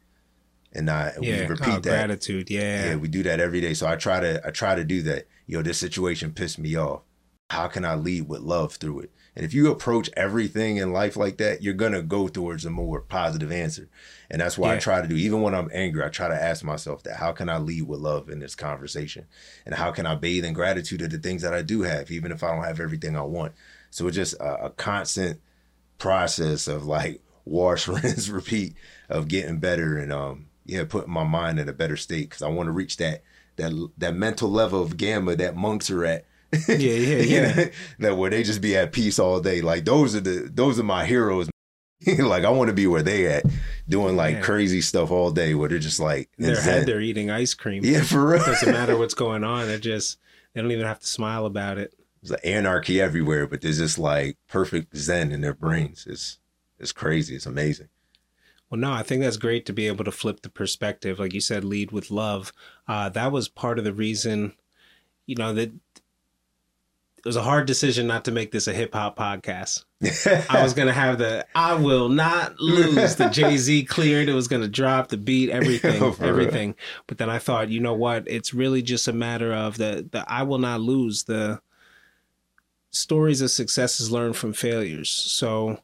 And 0.73 0.91
I 0.91 1.13
Yeah, 1.21 1.41
we 1.41 1.45
oh, 1.45 1.49
repeat 1.49 1.83
that 1.85 2.09
gratitude. 2.09 2.51
Yeah. 2.51 2.91
yeah, 2.91 2.97
we 2.97 3.09
do 3.09 3.23
that 3.25 3.41
every 3.41 3.61
day. 3.61 3.75
So 3.75 3.87
I 3.87 3.97
try 3.97 4.21
to 4.21 4.41
I 4.47 4.51
try 4.51 4.75
to 4.75 4.85
do 4.85 5.03
that. 5.03 5.27
Yo, 5.47 5.63
this 5.63 5.79
situation 5.79 6.33
pissed 6.33 6.59
me 6.59 6.77
off. 6.77 7.03
how 7.51 7.69
can 7.69 7.85
I 7.85 7.95
lead 7.95 8.29
with 8.29 8.41
love 8.41 8.75
through 8.77 9.01
it? 9.01 9.13
And 9.37 9.45
if 9.45 9.53
you 9.53 9.71
approach 9.71 10.09
everything 10.17 10.77
in 10.77 10.93
life 10.93 11.17
like 11.17 11.39
that, 11.39 11.63
you're 11.63 11.75
gonna 11.75 12.03
go 12.03 12.29
towards 12.29 12.65
a 12.65 12.71
more 12.71 13.01
positive 13.01 13.51
answer. 13.51 13.89
And 14.31 14.41
that's 14.41 14.57
why 14.57 14.71
Yeah. 14.71 14.77
I 14.77 14.79
try 14.79 15.03
to 15.03 15.09
do, 15.09 15.17
even 15.17 15.43
when 15.43 15.55
I'm 15.55 15.71
angry, 15.73 16.05
I 16.05 16.09
try 16.09 16.29
to 16.29 16.43
ask 16.43 16.65
myself 16.65 17.03
that 17.03 17.17
how 17.17 17.33
can 17.33 17.49
I 17.49 17.59
lead 17.59 17.83
with 17.83 18.01
love 18.01 18.29
in 18.29 18.39
this 18.39 18.55
conversation? 18.55 19.27
And 19.67 19.75
how 19.75 19.91
can 19.91 20.07
I 20.07 20.15
bathe 20.15 20.45
in 20.45 20.55
gratitude 20.55 21.03
of 21.03 21.11
the 21.11 21.19
things 21.19 21.43
that 21.43 21.53
I 21.55 21.63
do 21.63 21.83
have, 21.83 22.11
even 22.11 22.33
if 22.33 22.43
I 22.43 22.55
don't 22.55 22.65
have 22.65 22.81
everything 22.81 23.17
I 23.17 23.23
want? 23.23 23.53
So 23.91 24.07
it's 24.07 24.17
just 24.17 24.35
a, 24.35 24.67
a 24.67 24.71
constant 24.71 25.41
process 25.99 26.67
of 26.69 26.87
like 26.87 27.21
wash, 27.45 27.89
rinse, 27.89 28.29
repeat 28.29 28.75
of 29.09 29.29
getting 29.29 29.59
better 29.59 29.99
and 29.99 30.13
um 30.13 30.47
yeah, 30.67 30.85
putting 30.85 31.13
my 31.13 31.25
mind 31.25 31.61
in 31.61 31.69
a 31.69 31.75
better 31.75 31.97
state 31.97 32.31
because 32.31 32.41
I 32.43 32.49
want 32.49 32.69
to 32.69 32.73
reach 32.73 32.97
that 32.97 33.23
that 33.57 33.73
that 33.99 34.15
mental 34.15 34.51
level 34.51 34.83
of 34.83 34.97
gamma 34.97 35.37
that 35.37 35.57
monks 35.57 35.91
are 35.91 36.05
at. 36.05 36.25
Yeah, 36.69 36.77
yeah, 36.77 37.17
yeah. 37.57 37.69
that 37.99 38.17
where 38.17 38.31
they 38.31 38.43
just 38.43 38.61
be 38.61 38.77
at 38.77 38.93
peace 38.93 39.19
all 39.19 39.41
day. 39.41 39.61
Like 39.61 39.85
those 39.85 40.15
are 40.15 40.21
the 40.21 40.51
those 40.53 40.79
are 40.79 40.85
my 40.85 41.05
heroes. 41.07 41.49
like 42.19 42.45
I 42.45 42.51
want 42.51 42.69
to 42.69 42.75
be 42.75 42.87
where 42.87 43.03
they 43.03 43.27
at, 43.27 43.45
doing 43.89 44.17
like 44.17 44.37
Yeah. 44.37 44.41
crazy 44.43 44.81
stuff 44.81 45.11
all 45.11 45.31
day 45.31 45.55
where 45.55 45.69
they're 45.69 45.79
just 45.79 46.01
like 46.01 46.29
their 46.39 46.61
head, 46.61 46.87
they're 46.87 47.01
eating 47.01 47.31
ice 47.31 47.55
cream. 47.55 47.83
Yeah, 47.85 48.03
for 48.03 48.27
real. 48.27 48.45
Doesn't 48.45 48.73
matter 48.73 48.97
what's 48.99 49.15
going 49.25 49.45
on. 49.45 49.67
They're 49.67 49.79
just 49.79 50.19
they 50.53 50.61
don't 50.61 50.71
even 50.73 50.87
have 50.87 51.01
to 51.01 51.07
smile 51.07 51.47
about 51.47 51.79
it. 51.79 51.95
It's 52.23 52.31
like 52.31 52.45
anarchy 52.45 53.01
everywhere, 53.01 53.47
but 53.47 53.61
there's 53.61 53.79
just 53.79 53.99
like 53.99 54.37
perfect 54.49 54.97
zen 54.97 55.33
in 55.33 55.41
their 55.41 55.55
brains. 55.55 56.07
It's 56.09 56.39
it's 56.79 56.93
crazy. 56.93 57.37
It's 57.37 57.47
amazing. 57.47 57.89
Well, 58.71 58.81
no, 58.81 58.93
I 58.93 59.03
think 59.03 59.23
that's 59.23 59.37
great 59.37 59.67
to 59.67 59.73
be 59.73 59.87
able 59.87 60.05
to 60.05 60.11
flip 60.11 60.41
the 60.43 60.49
perspective. 60.49 61.19
Like 61.19 61.33
you 61.35 61.41
said, 61.41 61.65
lead 61.65 61.93
with 61.93 62.11
love. 62.11 62.53
Uh, 62.89 63.09
that 63.11 63.31
was 63.31 63.47
part 63.49 63.79
of 63.79 63.85
the 63.85 63.93
reason, 63.93 64.55
you 65.27 65.37
know, 65.37 65.53
that 65.55 65.71
it 67.25 67.29
was 67.29 67.37
a 67.37 67.43
hard 67.43 67.67
decision 67.67 68.07
not 68.07 68.27
to 68.27 68.31
make 68.31 68.53
this 68.53 68.67
a 68.67 68.75
hip 68.75 68.93
hop 68.93 69.17
podcast. 69.17 69.85
I 70.51 70.63
was 70.63 70.75
going 70.75 70.89
to 70.89 70.93
have 70.95 71.17
the 71.17 71.47
I 71.55 71.73
will 71.73 72.11
not 72.11 72.61
lose. 72.61 73.17
The 73.17 73.29
Jay 73.29 73.57
Z 73.57 73.87
cleared. 73.87 74.29
It 74.29 74.35
was 74.35 74.47
going 74.47 74.61
to 74.61 74.69
drop 74.69 75.09
the 75.09 75.17
beat, 75.17 75.49
everything, 75.51 76.03
oh, 76.03 76.11
real. 76.11 76.29
everything. 76.29 76.75
But 77.07 77.17
then 77.17 77.31
I 77.31 77.39
thought, 77.39 77.71
you 77.71 77.81
know 77.81 77.95
what? 77.95 78.25
It's 78.29 78.53
really 78.53 78.83
just 78.83 79.09
a 79.09 79.13
matter 79.15 79.55
of 79.55 79.79
the, 79.79 80.07
the 80.11 80.31
I 80.31 80.43
will 80.43 80.59
not 80.59 80.83
lose. 80.83 81.25
The 81.25 81.63
stories 82.91 83.41
of 83.41 83.51
successes 83.51 84.11
learned 84.11 84.37
from 84.37 84.53
failures. 84.53 85.09
So 85.09 85.81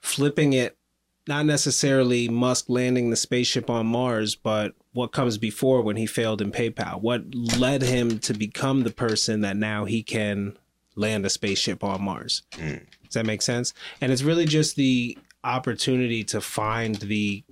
flipping 0.00 0.54
it 0.54 0.78
not 1.26 1.44
necessarily 1.44 2.30
Musk 2.30 2.70
landing 2.70 3.10
the 3.10 3.16
spaceship 3.16 3.68
on 3.68 3.86
Mars, 3.86 4.34
but 4.34 4.72
what 4.92 5.12
comes 5.12 5.36
before 5.36 5.82
when 5.82 5.96
he 5.96 6.06
failed 6.06 6.40
in 6.40 6.50
PayPal? 6.50 7.02
What 7.02 7.34
led 7.34 7.82
him 7.82 8.18
to 8.20 8.32
become 8.32 8.84
the 8.84 8.90
person 8.90 9.42
that 9.42 9.58
now 9.58 9.84
he 9.84 10.02
can 10.02 10.56
land 10.98 11.24
a 11.24 11.30
spaceship 11.30 11.82
on 11.84 12.02
Mars? 12.02 12.42
Mm. 12.52 12.84
Does 13.04 13.14
that 13.14 13.26
make 13.26 13.42
sense? 13.42 13.72
And 14.00 14.12
it's 14.12 14.22
really 14.22 14.44
just 14.44 14.76
the 14.76 15.16
opportunity 15.44 16.24
to 16.24 16.40
find 16.40 16.96
the 16.96 17.44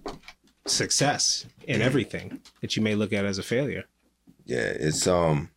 success 0.66 1.46
in 1.66 1.80
everything 1.80 2.40
that 2.60 2.76
you 2.76 2.82
may 2.82 2.94
look 2.94 3.12
at 3.12 3.24
as 3.24 3.38
a 3.38 3.42
failure. 3.42 3.84
Yeah, 4.44 4.58
it's 4.58 5.06
um 5.06 5.50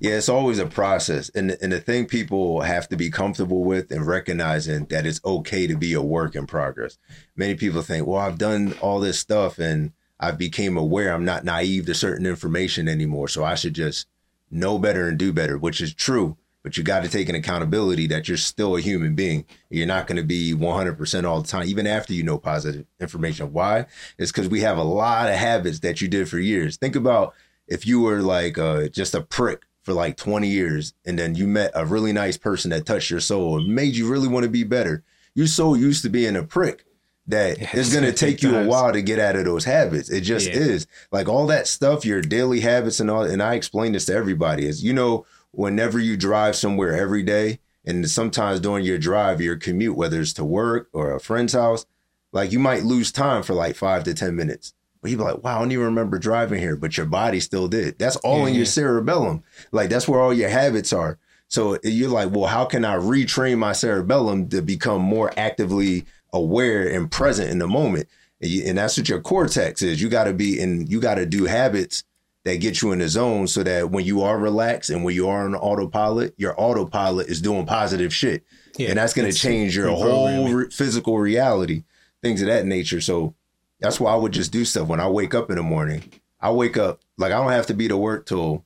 yeah, 0.00 0.16
it's 0.16 0.28
always 0.28 0.58
a 0.58 0.66
process. 0.66 1.30
And 1.30 1.56
and 1.62 1.72
the 1.72 1.80
thing 1.80 2.06
people 2.06 2.60
have 2.62 2.88
to 2.88 2.96
be 2.96 3.10
comfortable 3.10 3.64
with 3.64 3.90
and 3.90 4.06
recognizing 4.06 4.86
that 4.86 5.06
it's 5.06 5.20
okay 5.24 5.66
to 5.66 5.76
be 5.76 5.92
a 5.94 6.02
work 6.02 6.34
in 6.34 6.46
progress. 6.46 6.98
Many 7.36 7.54
people 7.54 7.82
think, 7.82 8.06
well, 8.06 8.20
I've 8.20 8.38
done 8.38 8.74
all 8.80 9.00
this 9.00 9.18
stuff 9.18 9.58
and 9.58 9.92
I've 10.18 10.38
became 10.38 10.76
aware 10.76 11.12
I'm 11.12 11.24
not 11.24 11.44
naive 11.44 11.86
to 11.86 11.94
certain 11.94 12.26
information 12.26 12.88
anymore. 12.88 13.28
So 13.28 13.44
I 13.44 13.54
should 13.54 13.74
just 13.74 14.06
know 14.50 14.78
better 14.78 15.08
and 15.08 15.18
do 15.18 15.32
better, 15.32 15.58
which 15.58 15.80
is 15.80 15.94
true. 15.94 16.36
But 16.66 16.76
you 16.76 16.82
got 16.82 17.04
to 17.04 17.08
take 17.08 17.28
an 17.28 17.36
accountability 17.36 18.08
that 18.08 18.26
you're 18.26 18.36
still 18.36 18.74
a 18.74 18.80
human 18.80 19.14
being. 19.14 19.44
You're 19.70 19.86
not 19.86 20.08
going 20.08 20.16
to 20.16 20.24
be 20.24 20.52
100% 20.52 21.22
all 21.24 21.40
the 21.40 21.46
time, 21.46 21.68
even 21.68 21.86
after 21.86 22.12
you 22.12 22.24
know 22.24 22.38
positive 22.38 22.84
information. 22.98 23.52
Why? 23.52 23.86
It's 24.18 24.32
because 24.32 24.48
we 24.48 24.62
have 24.62 24.76
a 24.76 24.82
lot 24.82 25.28
of 25.28 25.36
habits 25.36 25.78
that 25.78 26.00
you 26.00 26.08
did 26.08 26.28
for 26.28 26.40
years. 26.40 26.76
Think 26.76 26.96
about 26.96 27.34
if 27.68 27.86
you 27.86 28.00
were 28.00 28.20
like 28.20 28.58
uh, 28.58 28.88
just 28.88 29.14
a 29.14 29.20
prick 29.20 29.62
for 29.84 29.92
like 29.92 30.16
20 30.16 30.48
years 30.48 30.92
and 31.04 31.16
then 31.16 31.36
you 31.36 31.46
met 31.46 31.70
a 31.72 31.86
really 31.86 32.12
nice 32.12 32.36
person 32.36 32.72
that 32.72 32.84
touched 32.84 33.10
your 33.10 33.20
soul 33.20 33.58
and 33.58 33.72
made 33.72 33.94
you 33.94 34.08
really 34.10 34.26
want 34.26 34.42
to 34.42 34.50
be 34.50 34.64
better. 34.64 35.04
You're 35.36 35.46
so 35.46 35.74
used 35.74 36.02
to 36.02 36.08
being 36.08 36.34
a 36.34 36.42
prick 36.42 36.84
that 37.28 37.58
Yes, 37.60 37.74
it's 37.74 37.92
going 37.92 38.04
to 38.04 38.12
take 38.12 38.42
you 38.42 38.56
a 38.56 38.66
while 38.66 38.92
to 38.92 39.02
get 39.02 39.20
out 39.20 39.36
of 39.36 39.44
those 39.44 39.64
habits. 39.66 40.10
It 40.10 40.22
just 40.22 40.48
Yeah. 40.48 40.54
is. 40.58 40.88
Like 41.12 41.28
all 41.28 41.46
that 41.46 41.68
stuff, 41.68 42.04
your 42.04 42.22
daily 42.22 42.58
habits 42.58 42.98
and 42.98 43.08
all, 43.08 43.22
and 43.22 43.40
I 43.40 43.54
explain 43.54 43.92
this 43.92 44.06
to 44.06 44.14
everybody 44.14 44.66
is, 44.66 44.82
you 44.82 44.92
know, 44.92 45.26
whenever 45.56 45.98
you 45.98 46.16
drive 46.16 46.54
somewhere 46.54 46.94
every 46.94 47.22
day, 47.22 47.58
and 47.84 48.08
sometimes 48.08 48.60
during 48.60 48.84
your 48.84 48.98
drive, 48.98 49.40
your 49.40 49.56
commute, 49.56 49.96
whether 49.96 50.20
it's 50.20 50.32
to 50.34 50.44
work 50.44 50.88
or 50.92 51.14
a 51.14 51.20
friend's 51.20 51.54
house, 51.54 51.86
like 52.32 52.52
you 52.52 52.58
might 52.58 52.82
lose 52.82 53.10
time 53.10 53.42
for 53.42 53.54
like 53.54 53.76
five 53.76 54.04
to 54.04 54.14
10 54.14 54.36
minutes. 54.36 54.74
But 55.00 55.10
you'd 55.10 55.18
be 55.18 55.24
like, 55.24 55.42
wow, 55.42 55.56
I 55.56 55.58
don't 55.60 55.72
even 55.72 55.84
remember 55.84 56.18
driving 56.18 56.60
here, 56.60 56.76
but 56.76 56.96
your 56.96 57.06
body 57.06 57.40
still 57.40 57.68
did. 57.68 57.98
That's 57.98 58.16
all 58.16 58.40
Yeah, 58.40 58.48
in 58.48 58.54
your 58.54 58.64
cerebellum. 58.66 59.44
Like 59.72 59.88
that's 59.88 60.08
where 60.08 60.20
all 60.20 60.32
your 60.32 60.48
habits 60.48 60.92
are. 60.92 61.18
So 61.48 61.78
you're 61.84 62.10
like, 62.10 62.32
well, 62.32 62.46
how 62.46 62.64
can 62.64 62.84
I 62.84 62.96
retrain 62.96 63.58
my 63.58 63.72
cerebellum 63.72 64.48
to 64.48 64.60
become 64.60 65.00
more 65.00 65.32
actively 65.36 66.06
aware 66.32 66.88
and 66.88 67.10
present 67.10 67.50
in 67.50 67.60
the 67.60 67.68
moment? 67.68 68.08
And, 68.40 68.50
and 68.62 68.78
that's 68.78 68.98
what 68.98 69.08
your 69.08 69.20
cortex 69.20 69.80
is. 69.80 70.02
You 70.02 70.08
got 70.08 70.24
to 70.24 70.34
be 70.34 70.58
in, 70.60 70.88
you 70.88 71.00
got 71.00 71.14
to 71.14 71.24
do 71.24 71.44
habits 71.44 72.02
that 72.46 72.60
get 72.60 72.80
you 72.80 72.92
in 72.92 73.00
the 73.00 73.08
zone 73.08 73.48
so 73.48 73.64
that 73.64 73.90
when 73.90 74.04
you 74.04 74.22
are 74.22 74.38
relaxed 74.38 74.88
and 74.88 75.02
when 75.02 75.16
you 75.16 75.28
are 75.28 75.44
on 75.44 75.56
autopilot, 75.56 76.32
your 76.36 76.54
autopilot 76.56 77.26
is 77.26 77.40
doing 77.40 77.66
positive 77.66 78.14
shit. 78.14 78.44
Yeah, 78.76 78.90
and 78.90 78.98
that's 78.98 79.14
going 79.14 79.28
to 79.28 79.36
change 79.36 79.74
your 79.74 79.90
whole 79.90 80.52
re- 80.52 80.70
physical 80.70 81.18
reality, 81.18 81.82
things 82.22 82.40
of 82.40 82.46
that 82.46 82.64
nature. 82.64 83.00
So 83.00 83.34
that's 83.80 83.98
why 83.98 84.12
I 84.12 84.16
would 84.16 84.30
just 84.30 84.52
do 84.52 84.64
stuff 84.64 84.86
when 84.86 85.00
I 85.00 85.08
wake 85.08 85.34
up 85.34 85.50
in 85.50 85.56
the 85.56 85.64
morning. 85.64 86.12
I 86.40 86.52
wake 86.52 86.76
up 86.76 87.00
like 87.18 87.32
I 87.32 87.38
don't 87.38 87.50
have 87.50 87.66
to 87.66 87.74
be 87.74 87.88
to 87.88 87.96
work 87.96 88.26
till 88.26 88.64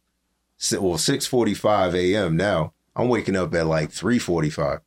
well 0.78 0.98
six 0.98 1.24
forty 1.26 1.54
five 1.54 1.94
a.m. 1.94 2.36
Now 2.36 2.74
I'm 2.94 3.08
waking 3.08 3.34
up 3.34 3.54
at 3.54 3.64
like 3.64 3.92
three 3.92 4.18
forty 4.18 4.50
five 4.50 4.80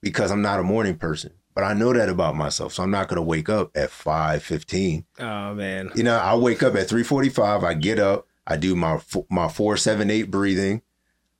because 0.00 0.30
I'm 0.30 0.42
not 0.42 0.60
a 0.60 0.62
morning 0.62 0.96
person. 0.96 1.32
But 1.52 1.64
I 1.64 1.72
know 1.72 1.92
that 1.92 2.08
about 2.08 2.36
myself, 2.36 2.74
so 2.74 2.84
I'm 2.84 2.90
not 2.92 3.08
going 3.08 3.16
to 3.16 3.22
wake 3.22 3.48
up 3.48 3.76
at 3.76 3.90
five 3.90 4.44
fifteen. 4.44 5.04
Oh 5.18 5.52
man. 5.54 5.90
You 5.96 6.04
know, 6.04 6.16
I 6.16 6.36
wake 6.36 6.62
up 6.62 6.76
at 6.76 6.86
3:45. 6.86 7.64
I 7.64 7.74
get 7.74 7.98
up. 7.98 8.28
I 8.46 8.56
do 8.56 8.76
my 8.76 9.00
my 9.30 9.48
four, 9.48 9.76
seven, 9.76 10.10
eight 10.10 10.30
breathing. 10.30 10.82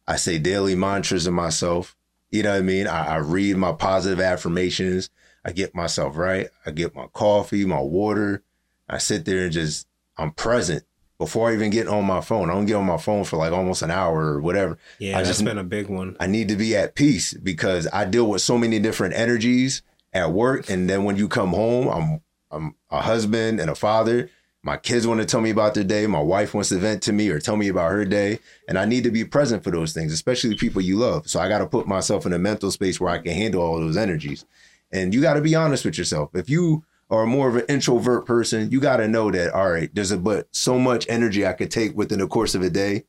I 0.07 0.17
say 0.17 0.39
daily 0.39 0.75
mantras 0.75 1.25
to 1.25 1.31
myself. 1.31 1.97
You 2.31 2.43
know 2.43 2.51
what 2.53 2.59
I 2.59 2.63
mean? 2.63 2.87
I, 2.87 3.15
I 3.15 3.17
read 3.17 3.57
my 3.57 3.73
positive 3.73 4.21
affirmations. 4.21 5.11
I 5.45 5.53
get 5.53 5.75
myself 5.75 6.17
right. 6.17 6.49
I 6.65 6.71
get 6.73 6.95
my 6.95 7.07
coffee, 7.13 7.65
my 7.65 7.81
water. 7.81 8.43
I 8.89 8.99
sit 8.99 9.25
there 9.25 9.45
and 9.45 9.53
just 9.53 9.87
I'm 10.17 10.33
present 10.33 10.85
before 11.19 11.51
I 11.51 11.55
even 11.55 11.71
get 11.71 11.89
on 11.89 12.05
my 12.05 12.21
phone. 12.21 12.51
I 12.51 12.55
don't 12.55 12.67
get 12.67 12.75
on 12.75 12.85
my 12.87 12.99
phone 12.99 13.25
for 13.25 13.37
like 13.37 13.53
almost 13.53 13.83
an 13.83 13.91
hour 13.91 14.27
or 14.35 14.41
whatever. 14.41 14.77
Yeah, 14.99 15.15
I 15.17 15.23
that's 15.23 15.29
just- 15.39 15.45
been 15.45 15.59
a 15.59 15.65
big 15.65 15.89
one. 15.89 16.17
I 16.21 16.27
need 16.27 16.49
to 16.49 16.57
be 16.57 16.77
at 16.77 16.95
peace 16.95 17.33
because 17.35 17.87
I 17.93 18.05
deal 18.05 18.27
with 18.29 18.43
so 18.43 18.59
many 18.59 18.79
different 18.79 19.15
energies 19.15 19.83
at 20.13 20.33
work, 20.33 20.69
and 20.71 20.89
then 20.91 21.05
when 21.05 21.17
you 21.17 21.29
come 21.29 21.51
home, 21.51 21.89
I'm 21.89 22.21
I'm 22.51 22.75
a 22.91 23.01
husband 23.03 23.61
and 23.61 23.69
a 23.71 23.75
father. 23.75 24.31
My 24.67 24.77
kids 24.77 25.07
want 25.07 25.21
to 25.21 25.27
tell 25.27 25.41
me 25.41 25.51
about 25.51 25.75
their 25.75 25.85
day. 25.85 26.09
My 26.09 26.21
wife 26.21 26.53
wants 26.53 26.71
to 26.71 26.79
vent 26.79 27.01
to 27.05 27.13
me 27.13 27.29
or 27.29 27.39
tell 27.39 27.57
me 27.57 27.69
about 27.69 27.93
her 27.93 28.05
day, 28.05 28.41
and 28.67 28.77
I 28.77 28.85
need 28.85 29.05
to 29.05 29.13
be 29.13 29.25
present 29.25 29.63
for 29.63 29.71
those 29.71 29.93
things, 29.93 30.13
especially 30.13 30.57
people 30.57 30.83
you 30.83 30.97
love. 30.97 31.29
So 31.29 31.39
I 31.39 31.49
got 31.49 31.59
to 31.59 31.69
put 31.69 31.87
myself 31.87 32.27
in 32.27 32.33
a 32.33 32.39
mental 32.41 32.73
space 32.73 33.01
where 33.01 33.11
I 33.11 33.19
can 33.19 33.33
handle 33.33 33.63
all 33.63 33.79
those 33.79 33.97
energies. 33.97 34.45
And 34.91 35.15
you 35.15 35.23
got 35.23 35.35
to 35.35 35.41
be 35.41 35.55
honest 35.55 35.85
with 35.85 35.97
yourself. 35.97 36.35
If 36.35 36.51
you 36.51 36.83
are 37.11 37.27
more 37.27 37.49
of 37.49 37.55
an 37.55 37.65
introvert 37.69 38.27
person, 38.27 38.73
you 38.73 38.81
got 38.81 38.97
to 38.97 39.07
know 39.07 39.31
that 39.31 39.53
all 39.55 39.71
right, 39.71 39.89
there's 39.95 40.11
a 40.11 40.19
but 40.19 40.49
so 40.51 40.81
much 40.81 41.07
energy 41.09 41.47
I 41.47 41.53
could 41.53 41.71
take 41.71 41.97
within 41.97 42.19
the 42.19 42.27
course 42.27 42.57
of 42.57 42.63
a 42.63 42.71
day. 42.71 43.05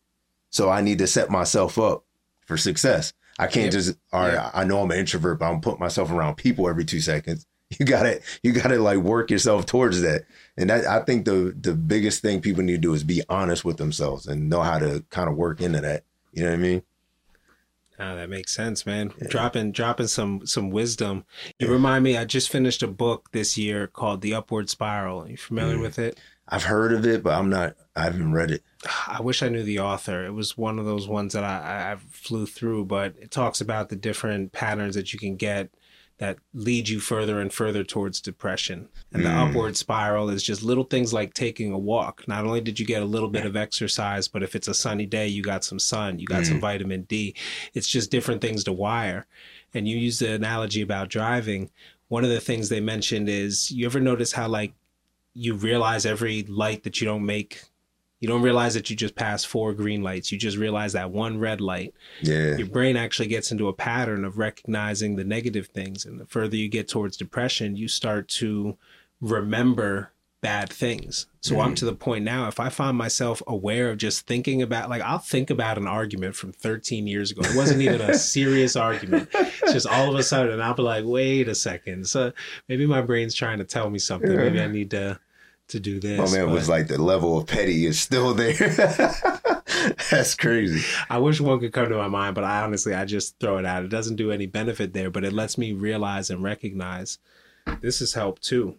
So 0.52 0.70
I 0.70 0.82
need 0.82 1.00
to 1.00 1.08
set 1.08 1.32
myself 1.32 1.80
up 1.80 2.04
for 2.46 2.58
success. 2.58 3.14
I 3.40 3.48
can't 3.48 3.66
Yep. 3.66 3.74
just 3.74 3.98
all 4.14 4.22
right, 4.22 4.34
Yep. 4.34 4.52
I 4.54 4.64
know 4.64 4.84
I'm 4.84 4.92
an 4.92 5.00
introvert, 5.00 5.40
but 5.40 5.52
I'm 5.52 5.62
putting 5.62 5.80
myself 5.80 6.12
around 6.12 6.36
people 6.36 6.70
every 6.70 6.86
two 6.86 7.02
seconds. 7.02 7.48
You 7.80 7.86
gotta 7.86 8.22
you 8.44 8.54
gotta 8.54 8.80
like 8.80 9.00
work 9.00 9.30
yourself 9.30 9.66
towards 9.66 10.02
that. 10.02 10.24
And 10.56 10.70
that 10.70 10.86
I 10.86 11.04
think 11.04 11.26
the 11.26 11.54
the 11.60 11.74
biggest 11.74 12.22
thing 12.22 12.40
people 12.42 12.64
need 12.64 12.74
to 12.74 12.78
do 12.78 12.94
is 12.94 13.04
be 13.04 13.22
honest 13.28 13.66
with 13.66 13.76
themselves 13.78 14.26
and 14.26 14.50
know 14.50 14.62
how 14.62 14.80
to 14.80 15.04
kind 15.10 15.30
of 15.30 15.36
work 15.36 15.60
into 15.60 15.82
that. 15.82 16.04
You 16.32 16.44
know 16.44 16.50
what 16.52 16.56
I 16.56 16.62
mean? 16.62 16.84
Ah, 18.00 18.14
that 18.16 18.30
makes 18.30 18.54
sense, 18.54 18.86
man. 18.86 19.12
Yeah. 19.22 19.28
Dropping 19.30 19.72
dropping 19.72 20.08
some 20.08 20.46
some 20.46 20.70
wisdom. 20.70 21.26
You 21.60 21.68
Yeah. 21.68 21.74
remind 21.74 22.04
me. 22.04 22.16
I 22.16 22.26
just 22.26 22.50
finished 22.50 22.84
a 22.84 22.88
book 22.88 23.30
this 23.32 23.58
year 23.58 23.88
called 23.88 24.22
The 24.22 24.34
Upward 24.36 24.70
Spiral. 24.70 25.24
Are 25.24 25.30
you 25.30 25.38
familiar 25.38 25.78
Mm. 25.78 25.82
with 25.82 26.00
it? 26.00 26.18
I've 26.48 26.64
heard 26.64 26.94
of 26.94 27.06
it, 27.06 27.22
but 27.24 27.34
I'm 27.34 27.50
not 27.50 27.76
I 27.96 28.04
haven't 28.04 28.32
read 28.32 28.52
it. 28.52 28.64
I 29.08 29.20
wish 29.22 29.44
I 29.44 29.50
knew 29.50 29.64
the 29.64 29.80
author. 29.80 30.26
It 30.26 30.34
was 30.34 30.58
one 30.58 30.80
of 30.80 30.86
those 30.86 31.08
ones 31.08 31.34
that 31.34 31.44
I, 31.44 31.92
I 31.94 31.98
flew 32.12 32.46
through, 32.46 32.86
but 32.86 33.16
it 33.20 33.32
talks 33.32 33.60
about 33.60 33.90
the 33.90 33.96
different 33.98 34.52
patterns 34.54 34.96
that 34.96 35.12
you 35.12 35.20
can 35.20 35.36
get 35.36 35.70
that 36.20 36.38
lead 36.54 36.90
you 36.90 37.00
further 37.00 37.40
and 37.40 37.54
further 37.54 37.84
towards 37.84 38.20
depression. 38.20 38.90
And 39.14 39.24
the 39.24 39.30
Mm. 39.30 39.50
upward 39.50 39.78
spiral 39.78 40.30
is 40.30 40.42
just 40.42 40.64
little 40.64 40.84
things 40.84 41.14
like 41.14 41.34
taking 41.36 41.72
a 41.72 41.78
walk. 41.78 42.28
Not 42.28 42.44
only 42.46 42.60
did 42.60 42.80
you 42.80 42.86
get 42.88 43.04
a 43.04 43.06
little 43.06 43.30
bit 43.30 43.46
of 43.46 43.56
exercise, 43.56 44.28
but 44.28 44.42
if 44.42 44.56
it's 44.56 44.68
a 44.68 44.74
sunny 44.74 45.06
day, 45.06 45.28
you 45.28 45.44
got 45.44 45.64
some 45.64 45.78
sun, 45.80 46.18
you 46.20 46.26
got 46.26 46.46
some 46.46 46.60
vitamin 46.60 47.04
D. 47.04 47.36
It's 47.76 47.88
just 47.88 48.10
different 48.10 48.42
things 48.42 48.64
to 48.64 48.74
wire. 48.74 49.28
And 49.74 49.88
you 49.88 49.96
use 49.98 50.18
the 50.20 50.32
analogy 50.34 50.82
about 50.82 51.10
driving. 51.10 51.70
One 52.08 52.24
of 52.24 52.30
the 52.32 52.40
things 52.40 52.70
they 52.70 52.80
mentioned 52.80 53.30
is 53.30 53.70
you 53.70 53.86
ever 53.86 54.00
notice 54.00 54.32
how 54.32 54.48
like 54.48 54.74
you 55.36 55.54
realize 55.54 56.06
every 56.06 56.44
light 56.44 56.84
that 56.84 57.00
you 57.00 57.06
don't 57.06 57.26
make 57.26 57.62
you 58.20 58.28
don't 58.28 58.42
realize 58.42 58.74
that 58.74 58.90
you 58.90 58.96
just 58.96 59.16
passed 59.16 59.48
four 59.48 59.74
green 59.74 60.02
lights. 60.02 60.32
You 60.32 60.38
just 60.38 60.58
realize 60.58 60.94
that 60.94 61.12
one 61.12 61.40
red 61.40 61.62
light. 61.62 61.94
Yeah. 62.22 62.56
your 62.56 62.68
brain 62.68 62.98
actually 62.98 63.28
gets 63.28 63.52
into 63.52 63.68
a 63.68 63.74
pattern 63.74 64.26
of 64.26 64.38
recognizing 64.38 65.16
the 65.16 65.24
negative 65.24 65.68
things. 65.68 66.06
And 66.06 66.20
the 66.20 66.26
further 66.26 66.56
you 66.56 66.70
get 66.70 66.88
towards 66.88 67.18
depression 67.18 67.76
you 67.76 67.88
start 67.88 68.28
to 68.30 68.78
remember 69.22 70.12
bad 70.42 70.72
things. 70.72 71.28
So 71.42 71.60
i'm 71.60 71.68
mm-hmm. 71.68 71.76
to 71.76 71.86
the 71.86 71.96
point 71.96 72.24
now 72.26 72.48
if 72.48 72.60
i 72.60 72.70
find 72.70 72.98
myself 72.98 73.42
aware 73.48 73.90
of 73.90 73.98
just 73.98 74.28
thinking 74.28 74.62
about 74.62 74.90
like 74.90 75.02
i'll 75.02 75.18
think 75.18 75.50
about 75.50 75.78
an 75.78 75.88
argument 75.88 76.36
from 76.36 76.52
13 76.52 77.08
years 77.08 77.32
ago. 77.32 77.42
It 77.44 77.56
wasn't 77.56 77.82
even 77.82 78.02
a 78.02 78.14
serious 78.14 78.76
argument. 78.76 79.30
It's 79.34 79.74
just 79.74 79.88
all 79.88 80.10
of 80.10 80.16
a 80.16 80.24
sudden 80.24 80.62
i'll 80.62 80.74
be 80.74 80.84
like 80.84 81.06
wait 81.06 81.48
a 81.48 81.56
second. 81.56 82.08
So 82.08 82.34
maybe 82.68 82.86
my 82.86 83.02
brain's 83.02 83.34
trying 83.34 83.60
to 83.60 83.64
tell 83.64 83.90
me 83.90 84.00
something. 84.00 84.36
Maybe 84.36 84.62
i 84.62 84.68
need 84.68 84.92
to 84.92 85.20
to 85.70 85.80
do 85.80 86.00
this 86.00 86.18
My 86.18 86.38
man 86.38 86.48
but 86.48 86.54
was 86.54 86.70
like 86.70 86.88
the 86.88 87.02
level 87.02 87.38
of 87.38 87.48
petty 87.48 87.86
is 87.86 88.00
still 88.00 88.34
there. 88.34 88.54
That's 90.12 90.36
crazy. 90.36 90.84
I 91.10 91.18
wish 91.20 91.40
one 91.42 91.60
could 91.60 91.74
come 91.74 91.90
to 91.90 91.98
my 91.98 92.08
mind, 92.08 92.36
but 92.36 92.44
I 92.44 92.62
honestly, 92.62 92.94
I 92.94 93.06
just 93.06 93.40
throw 93.40 93.58
it 93.58 93.66
out. 93.66 93.84
It 93.84 93.90
doesn't 93.90 94.16
do 94.16 94.32
any 94.32 94.46
benefit 94.46 94.94
there, 94.94 95.10
but 95.10 95.24
it 95.24 95.34
lets 95.34 95.58
me 95.58 95.74
realize 95.74 96.30
and 96.30 96.42
recognize 96.44 97.20
this 97.82 98.00
has 98.00 98.14
helped 98.14 98.44
too. 98.44 98.76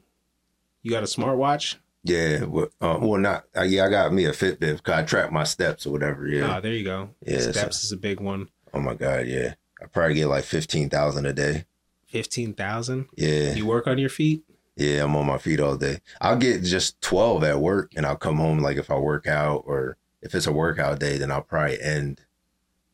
You 0.82 0.90
got 0.90 1.02
a 1.02 1.06
smartwatch? 1.06 1.76
Yeah. 2.04 2.44
Well, 2.44 2.68
uh, 2.80 2.98
well 3.00 3.20
not. 3.20 3.44
Uh, 3.56 3.62
yeah, 3.62 3.84
I 3.84 3.90
got 3.90 4.12
me 4.12 4.24
a 4.24 4.32
Fitbit 4.32 4.58
because 4.78 4.94
I 4.94 5.02
track 5.02 5.30
my 5.30 5.44
steps 5.44 5.86
or 5.86 5.90
whatever. 5.90 6.26
Yeah. 6.26 6.54
Ah, 6.56 6.60
there 6.60 6.72
you 6.72 6.84
go. 6.84 7.10
Yeah, 7.26 7.40
so- 7.40 7.52
Steps 7.52 7.84
is 7.84 7.92
a 7.92 7.96
big 7.96 8.20
one. 8.20 8.48
oh 8.72 8.80
my 8.80 8.94
God. 8.94 9.26
Yeah. 9.26 9.54
I 9.82 9.86
probably 9.86 10.14
get 10.14 10.26
like 10.26 10.44
fifteen 10.44 10.88
thousand 10.88 11.26
a 11.26 11.32
day. 11.32 11.64
15,000. 12.08 13.06
Yeah. 13.16 13.52
You 13.52 13.66
work 13.66 13.86
on 13.86 13.98
your 13.98 14.08
feet? 14.08 14.42
Yeah. 14.78 15.04
I'm 15.04 15.16
on 15.16 15.26
my 15.26 15.38
feet 15.38 15.60
all 15.60 15.76
day. 15.76 16.00
I'll 16.20 16.36
get 16.38 16.62
just 16.62 17.00
twelve 17.00 17.44
at 17.44 17.60
work, 17.60 17.92
and 17.96 18.06
I'll 18.06 18.16
come 18.16 18.36
home 18.36 18.60
like 18.60 18.76
if 18.76 18.90
I 18.90 18.96
work 18.96 19.26
out 19.26 19.64
or 19.66 19.96
if 20.22 20.34
it's 20.34 20.46
a 20.46 20.52
workout 20.52 20.98
day, 20.98 21.18
then 21.18 21.30
I'll 21.30 21.42
probably 21.42 21.80
end 21.80 22.20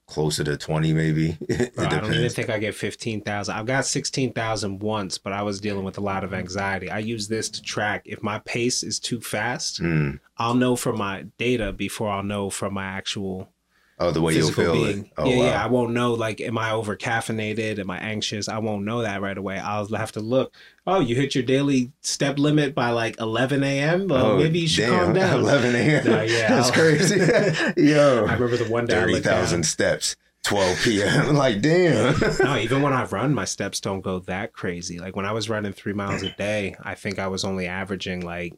closer 0.07 0.45
to 0.45 0.57
twenty 0.57 0.93
maybe. 0.93 1.39
it 1.49 1.75
Bro, 1.75 1.87
I 1.87 1.89
don't 2.01 2.13
even 2.13 2.29
think 2.29 2.51
I 2.51 2.59
get 2.59 2.75
15,000. 2.75 3.55
I've 3.55 3.65
got 3.65 3.87
16,000 3.87 4.81
once, 4.81 5.17
but 5.17 5.33
I 5.33 5.43
was 5.43 5.61
dealing 5.61 5.85
with 5.85 5.97
a 5.97 6.03
lot 6.03 6.25
of 6.25 6.35
anxiety. 6.35 6.91
I 6.91 6.99
use 6.99 7.29
this 7.29 7.49
to 7.51 7.63
track 7.63 8.03
if 8.05 8.23
my 8.23 8.39
pace 8.41 8.83
is 8.83 9.01
too 9.01 9.21
fast, 9.21 9.81
Mm. 9.81 10.21
I'll 10.37 10.55
know 10.55 10.77
from 10.77 10.99
my 10.99 11.25
data 11.39 11.73
before 11.73 12.11
I'll 12.11 12.23
know 12.23 12.51
from 12.51 12.75
my 12.75 12.85
actual 12.85 13.49
Oh, 13.99 14.11
the 14.11 14.21
way 14.21 14.35
you'll 14.35 14.51
feel 14.51 14.73
being. 14.73 15.05
it. 15.05 15.13
Oh 15.17 15.25
yeah, 15.29 15.37
wow. 15.37 15.45
yeah. 15.45 15.65
I 15.65 15.67
won't 15.69 15.93
know 15.93 16.15
like, 16.15 16.41
am 16.41 16.59
I 16.59 16.73
over 16.73 16.97
caffeinated? 16.97 17.79
Am 17.79 17.89
I 17.91 17.99
anxious? 17.99 18.49
I 18.49 18.59
won't 18.59 18.85
know 18.85 19.03
that 19.03 19.23
right 19.23 19.39
away. 19.39 19.59
I'll 19.59 19.87
have 19.95 20.13
to 20.13 20.21
look. 20.21 20.53
Oh, 20.87 21.01
you 21.01 21.15
hit 21.15 21.35
your 21.35 21.45
daily 21.45 21.93
step 22.01 22.39
limit 22.39 22.75
by 22.75 22.91
like 22.91 23.21
11 23.21 23.63
a.m. 23.63 24.09
Well, 24.09 24.27
Oh, 24.33 24.37
maybe 24.39 24.59
you 24.61 24.69
should 24.69 24.83
damn. 24.87 25.05
calm 25.05 25.15
down. 25.15 25.41
11 25.41 25.75
a.m. 25.77 26.05
No, 26.07 26.23
yeah, 26.23 26.49
That's 26.49 26.67
I'll- 26.69 26.73
crazy. 26.75 27.17
Yo. 27.89 28.27
I 28.27 28.33
remember 28.35 28.57
the 28.57 28.67
one 28.69 28.87
day 28.87 28.95
down. 28.95 29.09
30,000 29.09 29.63
steps, 29.65 30.17
12 30.43 30.79
p.m. 30.83 31.35
like, 31.37 31.61
damn. 31.63 32.19
No, 32.43 32.57
even 32.59 32.83
when 32.83 32.93
I 32.93 33.05
run, 33.05 33.33
my 33.33 33.45
steps 33.45 33.79
don't 33.81 34.01
go 34.01 34.19
that 34.21 34.53
crazy. 34.53 34.99
Like 34.99 35.15
when 35.17 35.25
I 35.25 35.33
was 35.33 35.49
running 35.49 35.73
three 35.73 35.93
miles 35.95 36.23
a 36.23 36.31
day, 36.31 36.75
I 36.83 36.95
think 36.97 37.19
I 37.19 37.29
was 37.29 37.45
only 37.45 37.67
averaging 37.69 38.21
like 38.23 38.55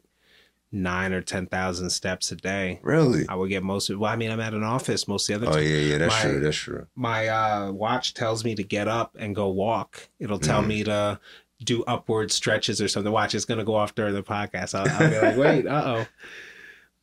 nine 0.71 1.13
or 1.13 1.21
ten 1.21 1.45
thousand 1.47 1.89
steps 1.89 2.31
a 2.31 2.35
day. 2.35 2.79
really? 2.83 3.25
I 3.29 3.35
would 3.35 3.49
get 3.49 3.63
most 3.63 3.89
of. 3.89 3.99
Well, 3.99 4.11
I 4.11 4.15
mean, 4.15 4.31
I'm 4.31 4.39
at 4.39 4.53
an 4.53 4.63
office 4.63 5.07
most 5.07 5.29
of 5.29 5.41
the 5.41 5.47
Oh, 5.47 5.49
other. 5.51 5.59
time. 5.61 5.69
yeah, 5.69 5.77
yeah. 5.77 5.97
That's 5.99 6.13
My- 6.23 6.29
true. 6.29 6.39
That's 6.41 6.57
true. 6.57 6.87
my 6.95 7.27
uh, 7.27 7.71
watch 7.71 8.13
tells 8.13 8.43
me 8.43 8.53
to 8.55 8.63
get 8.63 8.87
up 8.87 9.15
and 9.19 9.35
go 9.35 9.47
walk. 9.49 10.09
It'll 10.19 10.39
tell 10.39 10.61
Mhm. 10.63 10.67
me 10.67 10.83
to 10.85 11.19
do 11.63 11.83
upward 11.85 12.31
stretches 12.31 12.81
or 12.81 12.87
something. 12.87 13.11
Watch, 13.11 13.33
it's 13.33 13.45
gonna 13.45 13.63
go 13.63 13.75
off 13.75 13.95
during 13.95 14.13
the 14.13 14.23
podcast. 14.23 14.75
I'll, 14.75 14.87
I'll 14.89 15.09
be 15.09 15.19
like, 15.19 15.37
wait, 15.37 15.67
uh 15.67 15.83
oh. 15.85 16.05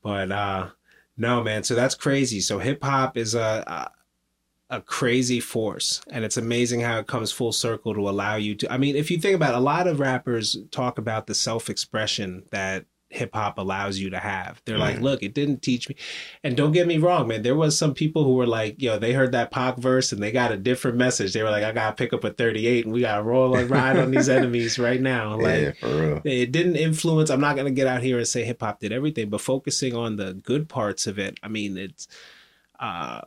But 0.03 0.31
uh, 0.31 0.69
no, 1.17 1.43
man. 1.43 1.63
So 1.63 1.75
that's 1.75 1.95
crazy. 1.95 2.41
So 2.41 2.59
hip 2.59 2.83
hop 2.83 3.17
is 3.17 3.35
a, 3.35 3.65
a 3.67 3.91
a 4.71 4.81
crazy 4.81 5.41
force, 5.41 6.01
and 6.11 6.25
it's 6.25 6.37
amazing 6.39 6.81
how 6.81 6.99
it 6.99 7.07
comes 7.07 7.31
full 7.31 7.53
circle 7.53 7.95
to 7.95 8.09
allow 8.09 8.37
you 8.37 8.55
to. 8.57 8.73
I 8.73 8.77
mean, 8.79 8.97
if 8.97 9.11
you 9.11 9.19
think 9.19 9.37
about 9.37 9.55
it, 9.55 9.57
a 9.59 9.61
lot 9.61 9.87
of 9.87 10.01
rappers 10.01 10.57
talk 10.71 10.99
about 10.99 11.27
the 11.27 11.35
self 11.35 11.69
expression 11.71 12.45
that 12.51 12.85
hip 13.15 13.31
hop 13.35 13.59
allows 13.59 13.99
you 13.99 14.11
to 14.11 14.19
have. 14.19 14.61
They're 14.65 14.77
like, 14.79 14.97
Mhm. 14.97 15.03
look, 15.03 15.23
it 15.23 15.35
didn't 15.35 15.63
teach 15.63 15.89
me. 15.89 15.95
And 16.43 16.57
don't 16.57 16.73
get 16.73 16.87
me 16.87 16.99
wrong, 16.99 17.29
man. 17.29 17.43
There 17.43 17.55
was 17.55 17.79
some 17.79 17.95
people 17.95 18.25
who 18.25 18.35
were 18.35 18.47
like, 18.47 18.83
yo, 18.83 18.99
they 18.99 19.13
heard 19.13 19.33
that 19.33 19.51
Pac 19.51 19.79
verse 19.79 20.11
and 20.13 20.23
they 20.23 20.33
got 20.33 20.51
a 20.53 20.57
different 20.57 20.97
message. 20.97 21.33
They 21.33 21.43
were 21.43 21.51
like, 21.51 21.63
I 21.65 21.73
gotta 21.73 21.95
pick 21.95 22.13
up 22.13 22.25
a 22.25 22.31
38 22.31 22.85
and 22.85 22.93
we 22.93 23.01
gotta 23.03 23.23
roll 23.23 23.55
and 23.57 23.71
ride 23.71 23.97
on 23.97 24.11
these 24.11 24.29
enemies 24.39 24.79
right 24.79 25.01
now. 25.01 25.37
Like 25.41 25.61
yeah, 25.63 25.73
for 25.81 25.89
real. 26.01 26.21
it 26.25 26.51
didn't 26.53 26.77
influence 26.77 27.31
i'm 27.31 27.41
not 27.41 27.55
going 27.57 27.67
to 27.67 27.71
get 27.73 27.87
out 27.87 28.03
here 28.03 28.19
and 28.19 28.27
say 28.27 28.45
hip 28.45 28.61
hop 28.61 28.81
did 28.81 28.93
everything 28.93 29.29
but 29.31 29.41
focusing 29.41 29.95
on 29.95 30.17
the 30.17 30.35
good 30.35 30.69
parts 30.69 31.07
of 31.07 31.19
it 31.19 31.39
i 31.43 31.49
mean 31.49 31.77
it's 31.79 32.09
uh 32.81 33.21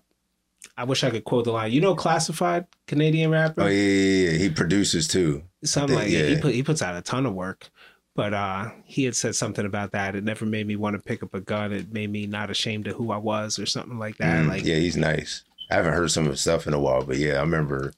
i 0.78 0.84
wish 0.84 1.04
i 1.04 1.10
could 1.10 1.24
quote 1.24 1.46
the 1.46 1.52
line 1.52 1.72
you 1.72 1.80
know 1.82 1.96
Classified 1.96 2.66
canadian 2.88 3.32
rapper 3.32 3.62
Oh, 3.64 3.68
yeah, 3.68 3.82
yeah, 3.82 4.30
yeah. 4.32 4.38
He 4.38 4.50
produces 4.50 5.08
too. 5.08 5.44
something 5.64 5.96
like 5.96 6.10
yeah. 6.10 6.26
he 6.28 6.38
put 6.38 6.54
he 6.54 6.64
puts 6.64 6.82
out 6.82 6.96
a 6.96 7.02
ton 7.02 7.26
of 7.26 7.34
work 7.34 7.70
but 8.18 8.34
uh 8.34 8.70
he 8.84 9.06
had 9.06 9.16
said 9.16 9.34
something 9.36 9.66
about 9.66 9.92
that 9.94 10.16
it 10.16 10.24
never 10.26 10.46
made 10.46 10.68
me 10.68 10.76
want 10.76 10.94
to 10.96 11.02
pick 11.02 11.24
up 11.24 11.34
a 11.34 11.40
gun 11.40 11.72
it 11.72 11.94
made 11.94 12.10
me 12.12 12.26
not 12.26 12.50
ashamed 12.50 12.88
of 12.88 12.96
who 12.98 13.12
i 13.12 13.18
was 13.18 13.58
or 13.60 13.66
something 13.66 13.98
like 13.98 14.18
that 14.18 14.44
Mm, 14.44 14.50
like 14.50 14.66
yeah, 14.66 14.76
he's 14.76 14.98
nice. 14.98 15.44
I 15.72 15.76
haven't 15.76 15.94
heard 15.94 16.12
some 16.12 16.26
of 16.26 16.32
his 16.32 16.42
stuff 16.42 16.66
in 16.68 16.74
a 16.74 16.80
while, 16.80 17.04
but 17.04 17.18
yeah, 17.18 17.34
I 17.36 17.42
remember 17.42 17.94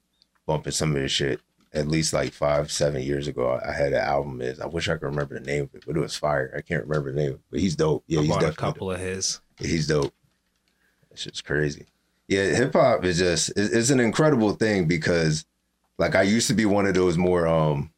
bumping 0.48 0.72
some 0.74 0.96
of 0.96 1.02
his 1.02 1.12
shit 1.12 1.40
at 1.72 1.88
least 1.88 2.14
like 2.14 2.34
five, 2.34 2.72
seven 2.72 3.02
years 3.04 3.28
ago. 3.28 3.60
I 3.64 3.72
had 3.72 3.94
an 3.94 4.02
album. 4.02 4.42
Is 4.42 4.60
I 4.60 4.66
wish 4.66 4.90
I 4.90 4.94
could 4.98 5.06
remember 5.06 5.36
the 5.40 5.46
name 5.46 5.64
of 5.66 5.76
it, 5.76 5.84
but 5.86 5.96
it 5.96 6.00
was 6.00 6.16
fire. 6.18 6.52
I 6.58 6.62
can't 6.62 6.86
remember 6.88 7.12
the 7.12 7.22
name, 7.22 7.40
but 7.52 7.60
he's 7.60 7.76
dope. 7.76 8.04
Yeah, 8.08 8.20
i 8.20 8.24
he's 8.24 8.32
bought 8.32 8.44
a 8.44 8.48
definitely 8.48 8.72
couple 8.74 8.92
of 8.92 9.00
his 9.00 9.40
Yeah, 9.60 9.68
he's 9.68 9.86
dope. 9.88 10.12
That 11.12 11.20
shit's 11.20 11.42
crazy. 11.42 11.86
Yeah, 12.28 12.46
hip 12.56 12.74
hop 12.74 13.06
is 13.06 13.20
just 13.20 13.50
it- 13.52 13.72
it's 13.74 13.92
an 13.92 14.00
incredible 14.00 14.54
thing 14.54 14.88
because 14.88 15.46
like 16.00 16.16
I 16.16 16.24
used 16.24 16.48
to 16.48 16.56
be 16.56 16.66
one 16.66 16.88
of 16.88 16.96
those 16.96 17.18
more 17.18 17.48
um 17.48 17.92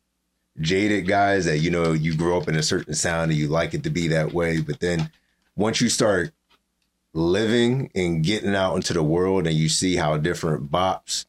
jaded 0.61 1.07
guys 1.07 1.45
that 1.45 1.59
you 1.59 1.71
know 1.71 1.93
you 1.93 2.15
grow 2.15 2.37
up 2.37 2.47
in 2.47 2.55
a 2.55 2.63
certain 2.63 2.93
sound 2.93 3.31
and 3.31 3.39
you 3.39 3.47
like 3.47 3.73
it 3.73 3.83
to 3.83 3.89
be 3.89 4.07
that 4.09 4.33
way, 4.33 4.61
but 4.61 4.79
then 4.79 5.09
once 5.55 5.81
you 5.81 5.89
start 5.89 6.31
living 7.13 7.91
and 7.93 8.23
getting 8.23 8.55
out 8.55 8.75
into 8.75 8.93
the 8.93 9.03
world 9.03 9.45
and 9.47 9.55
you 9.55 9.67
see 9.67 9.95
how 9.95 10.17
different 10.17 10.71
bops 10.71 11.25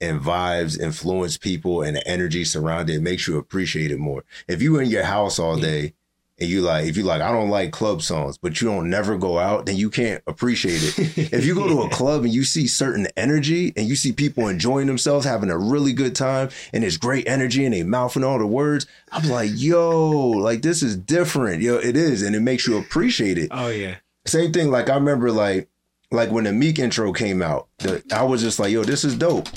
and 0.00 0.20
vibes 0.20 0.78
influence 0.78 1.36
people 1.36 1.82
and 1.82 1.96
the 1.96 2.06
energy 2.06 2.44
surrounding 2.44 2.96
it, 2.96 2.98
it 2.98 3.02
makes 3.02 3.26
you 3.26 3.38
appreciate 3.38 3.90
it 3.90 3.98
more. 3.98 4.24
If 4.46 4.62
you 4.62 4.78
in 4.78 4.88
your 4.88 5.04
house 5.04 5.38
all 5.38 5.56
day 5.56 5.94
and 6.38 6.48
you 6.48 6.62
like, 6.62 6.86
if 6.86 6.96
you 6.96 7.04
like, 7.04 7.22
I 7.22 7.30
don't 7.30 7.50
like 7.50 7.70
club 7.70 8.02
songs, 8.02 8.38
but 8.38 8.60
you 8.60 8.68
don't 8.68 8.90
never 8.90 9.16
go 9.16 9.38
out, 9.38 9.66
then 9.66 9.76
you 9.76 9.90
can't 9.90 10.22
appreciate 10.26 10.80
it. 10.82 11.32
if 11.32 11.44
you 11.44 11.54
go 11.54 11.68
to 11.68 11.82
a 11.82 11.88
club 11.94 12.24
and 12.24 12.32
you 12.32 12.44
see 12.44 12.66
certain 12.66 13.06
energy 13.16 13.72
and 13.76 13.86
you 13.86 13.96
see 13.96 14.12
people 14.12 14.48
enjoying 14.48 14.86
themselves, 14.86 15.24
having 15.24 15.50
a 15.50 15.58
really 15.58 15.92
good 15.92 16.14
time, 16.14 16.48
and 16.72 16.82
there's 16.82 16.96
great 16.96 17.28
energy 17.28 17.64
and 17.64 17.74
they 17.74 17.82
mouthing 17.82 18.24
all 18.24 18.38
the 18.38 18.46
words, 18.46 18.86
I'm 19.12 19.28
like, 19.28 19.50
yo, 19.54 20.10
like 20.30 20.62
this 20.62 20.82
is 20.82 20.96
different. 20.96 21.62
Yo, 21.62 21.76
it 21.76 21.96
is. 21.96 22.22
And 22.22 22.34
it 22.34 22.40
makes 22.40 22.66
you 22.66 22.78
appreciate 22.78 23.38
it 23.38 23.48
oh 23.50 23.68
yeah 23.68 23.96
same 24.26 24.52
thing. 24.52 24.70
Like 24.70 24.88
I 24.88 24.94
remember, 24.94 25.30
like 25.30 25.68
like 26.10 26.30
when 26.30 26.44
the 26.44 26.52
Meek 26.52 26.78
intro 26.78 27.12
came 27.12 27.42
out, 27.42 27.68
the, 27.78 28.02
I 28.12 28.22
was 28.22 28.42
just 28.42 28.58
like, 28.58 28.72
"Yo, 28.72 28.84
this 28.84 29.04
is 29.04 29.16
dope." 29.16 29.48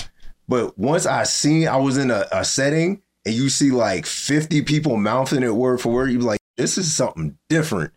But 0.48 0.78
once 0.78 1.06
I 1.06 1.24
seen, 1.24 1.68
I 1.68 1.76
was 1.76 1.96
in 1.96 2.10
a, 2.10 2.26
a 2.32 2.44
setting, 2.44 3.02
and 3.24 3.34
you 3.34 3.48
see 3.48 3.70
like 3.70 4.06
fifty 4.06 4.62
people 4.62 4.96
mouthing 4.96 5.42
it 5.42 5.54
word 5.54 5.80
for 5.80 5.92
word. 5.92 6.10
You 6.10 6.18
be 6.18 6.24
like, 6.24 6.37
"This 6.58 6.76
is 6.76 6.94
something 6.94 7.38
different." 7.48 7.92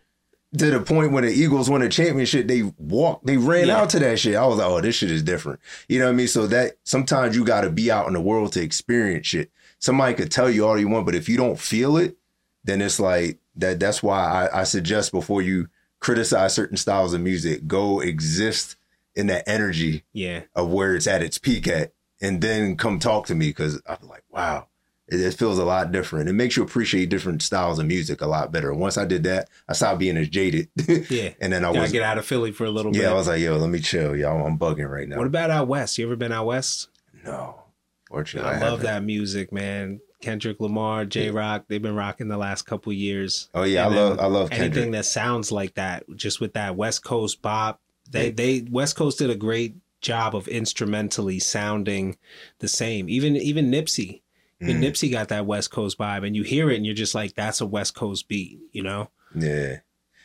To 0.58 0.70
the 0.70 0.80
point 0.80 1.12
when 1.12 1.24
the 1.24 1.30
Eagles 1.32 1.70
won 1.70 1.80
a 1.82 1.88
championship, 1.88 2.46
they 2.46 2.62
walked, 2.76 3.24
they 3.26 3.38
ran 3.38 3.68
Yeah. 3.68 3.78
out 3.80 3.90
to 3.90 3.98
that 4.00 4.18
shit. 4.18 4.34
I 4.36 4.44
was 4.46 4.58
like, 4.58 4.66
"Oh, 4.66 4.80
this 4.80 4.94
shit 4.96 5.10
is 5.10 5.22
different." 5.22 5.60
You 5.88 5.98
know 5.98 6.06
what 6.06 6.12
I 6.12 6.14
mean? 6.16 6.28
So 6.28 6.46
that 6.48 6.76
sometimes 6.84 7.34
you 7.36 7.44
got 7.44 7.62
to 7.62 7.70
be 7.70 7.90
out 7.90 8.06
in 8.06 8.12
the 8.14 8.20
world 8.20 8.52
to 8.52 8.62
experience 8.62 9.26
shit. 9.26 9.50
Somebody 9.78 10.14
could 10.14 10.30
tell 10.30 10.50
you 10.50 10.66
all 10.66 10.78
you 10.78 10.88
want, 10.88 11.06
but 11.06 11.14
if 11.14 11.28
you 11.28 11.36
don't 11.36 11.58
feel 11.58 11.96
it, 11.96 12.16
then 12.64 12.80
it's 12.82 13.00
like 13.00 13.38
that. 13.56 13.80
That's 13.80 14.02
why 14.02 14.48
I, 14.52 14.60
I 14.60 14.64
suggest 14.64 15.10
before 15.10 15.40
you 15.42 15.68
criticize 16.00 16.52
certain 16.54 16.76
styles 16.76 17.14
of 17.14 17.20
music, 17.22 17.66
go 17.66 18.00
exist 18.00 18.76
in 19.14 19.26
that 19.28 19.48
energy 19.48 20.04
yeah 20.12 20.40
of 20.54 20.68
where 20.70 20.94
it's 20.96 21.06
at 21.06 21.22
its 21.22 21.38
peak 21.38 21.66
at, 21.68 21.92
and 22.20 22.40
then 22.42 22.76
come 22.76 22.98
talk 22.98 23.26
to 23.26 23.34
me 23.34 23.46
because 23.48 23.80
I'm 23.86 24.06
like, 24.08 24.24
wow, 24.30 24.66
it, 25.12 25.20
it 25.20 25.34
feels 25.34 25.58
a 25.58 25.64
lot 25.64 25.92
different. 25.92 26.28
It 26.28 26.32
makes 26.32 26.56
you 26.56 26.62
appreciate 26.62 27.10
different 27.10 27.42
styles 27.42 27.78
of 27.78 27.86
music 27.86 28.20
a 28.20 28.26
lot 28.26 28.50
better. 28.50 28.72
Once 28.72 28.96
I 28.96 29.04
did 29.04 29.24
that, 29.24 29.48
I 29.68 29.74
stopped 29.74 29.98
being 29.98 30.16
as 30.16 30.28
jaded. 30.28 30.68
yeah 31.10 31.30
and 31.40 31.52
then 31.52 31.64
I 31.64 31.70
was, 31.70 31.92
get 31.92 32.02
out 32.02 32.18
of 32.18 32.24
philly 32.24 32.52
for 32.52 32.64
a 32.64 32.70
little 32.70 32.92
bit 32.92 33.02
yeah, 33.02 33.10
I 33.10 33.14
was 33.14 33.28
like, 33.28 33.40
yo, 33.40 33.56
let 33.56 33.70
me 33.70 33.80
chill, 33.80 34.16
y'all. 34.16 34.44
I'm 34.46 34.58
bugging 34.58 34.88
right 34.88 35.08
now. 35.08 35.18
what 35.18 35.26
about 35.26 35.50
out 35.50 35.68
west 35.68 35.98
you 35.98 36.06
ever 36.06 36.16
been 36.16 36.32
out 36.32 36.46
west 36.46 36.88
no, 37.24 37.62
fortunately, 38.08 38.50
I, 38.50 38.56
I, 38.56 38.68
love 38.68 38.82
that 38.82 39.04
music, 39.04 39.52
man. 39.52 40.00
Kendrick 40.20 40.60
Lamar, 40.60 41.04
Jay 41.04 41.30
Rock, 41.30 41.64
they've 41.68 41.82
been 41.82 41.94
rocking 41.94 42.28
the 42.28 42.36
last 42.36 42.62
couple 42.62 42.92
years. 42.92 43.48
Oh 43.54 43.64
yeah, 43.64 43.86
And 43.86 43.94
I 43.94 43.98
love 43.98 44.20
I 44.20 44.26
love 44.26 44.48
Anything 44.52 44.92
that 44.92 45.04
sounds 45.04 45.52
like 45.52 45.74
that, 45.74 46.04
just 46.16 46.40
with 46.40 46.54
that 46.54 46.76
West 46.76 47.04
Coast 47.04 47.42
bop. 47.42 47.80
They 48.10 48.30
they 48.30 48.66
West 48.70 48.96
Coast 48.96 49.18
did 49.18 49.30
a 49.30 49.34
great 49.34 49.76
job 50.00 50.34
of 50.34 50.48
instrumentally 50.48 51.38
sounding 51.38 52.16
the 52.58 52.68
same. 52.68 53.08
Even 53.08 53.36
even 53.36 53.70
Nipsey. 53.70 54.22
Even 54.62 54.80
Mm, 54.80 54.84
Nipsey 54.84 55.10
got 55.10 55.28
that 55.28 55.44
West 55.46 55.70
Coast 55.70 55.98
vibe 55.98 56.26
and 56.26 56.36
you 56.36 56.42
hear 56.44 56.70
it 56.70 56.76
and 56.76 56.86
you're 56.86 56.94
just 56.94 57.14
like, 57.14 57.34
that's 57.34 57.60
a 57.60 57.66
West 57.66 57.94
Coast 57.94 58.28
beat, 58.28 58.60
you 58.72 58.82
know? 58.82 59.10
yeah, 59.34 59.78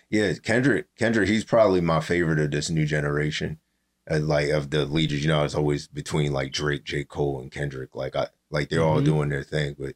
yeah. 0.09 0.33
Kendrick 0.43 0.93
Kendrick, 0.95 1.27
he's 1.27 1.43
probably 1.43 1.81
my 1.81 1.99
favorite 1.99 2.39
of 2.39 2.51
this 2.51 2.69
new 2.69 2.85
generation. 2.85 3.59
Uh, 4.09 4.19
like 4.19 4.49
of 4.49 4.69
the 4.69 4.85
leaders, 4.85 5.21
you 5.21 5.27
know, 5.27 5.43
it's 5.43 5.55
always 5.55 5.87
between 5.87 6.31
like 6.31 6.51
Drake, 6.53 6.83
J. 6.85 7.03
Cole, 7.03 7.41
and 7.41 7.51
Kendrick. 7.51 7.95
Like 7.95 8.15
I 8.15 8.27
like 8.49 8.69
they're 8.69 8.83
all 8.83 9.01
Mhm. 9.01 9.05
doing 9.05 9.29
their 9.29 9.43
thing, 9.43 9.75
but 9.77 9.95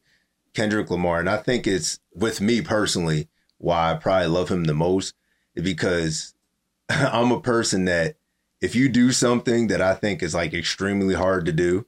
Kendrick 0.54 0.90
Lamar, 0.90 1.18
and 1.20 1.30
I 1.30 1.38
think 1.38 1.66
it's 1.66 1.98
with 2.14 2.40
me 2.40 2.60
personally 2.60 3.28
why 3.58 3.92
I 3.92 3.94
probably 3.94 4.26
love 4.28 4.50
him 4.50 4.64
the 4.64 4.74
most 4.74 5.14
because 5.54 6.34
I'm 6.88 7.30
a 7.32 7.40
person 7.40 7.84
that 7.86 8.16
if 8.60 8.74
you 8.74 8.88
do 8.88 9.12
something 9.12 9.68
that 9.68 9.80
I 9.80 9.94
think 9.94 10.22
is 10.22 10.34
like 10.34 10.52
extremely 10.52 11.14
hard 11.14 11.46
to 11.46 11.52
do 11.52 11.86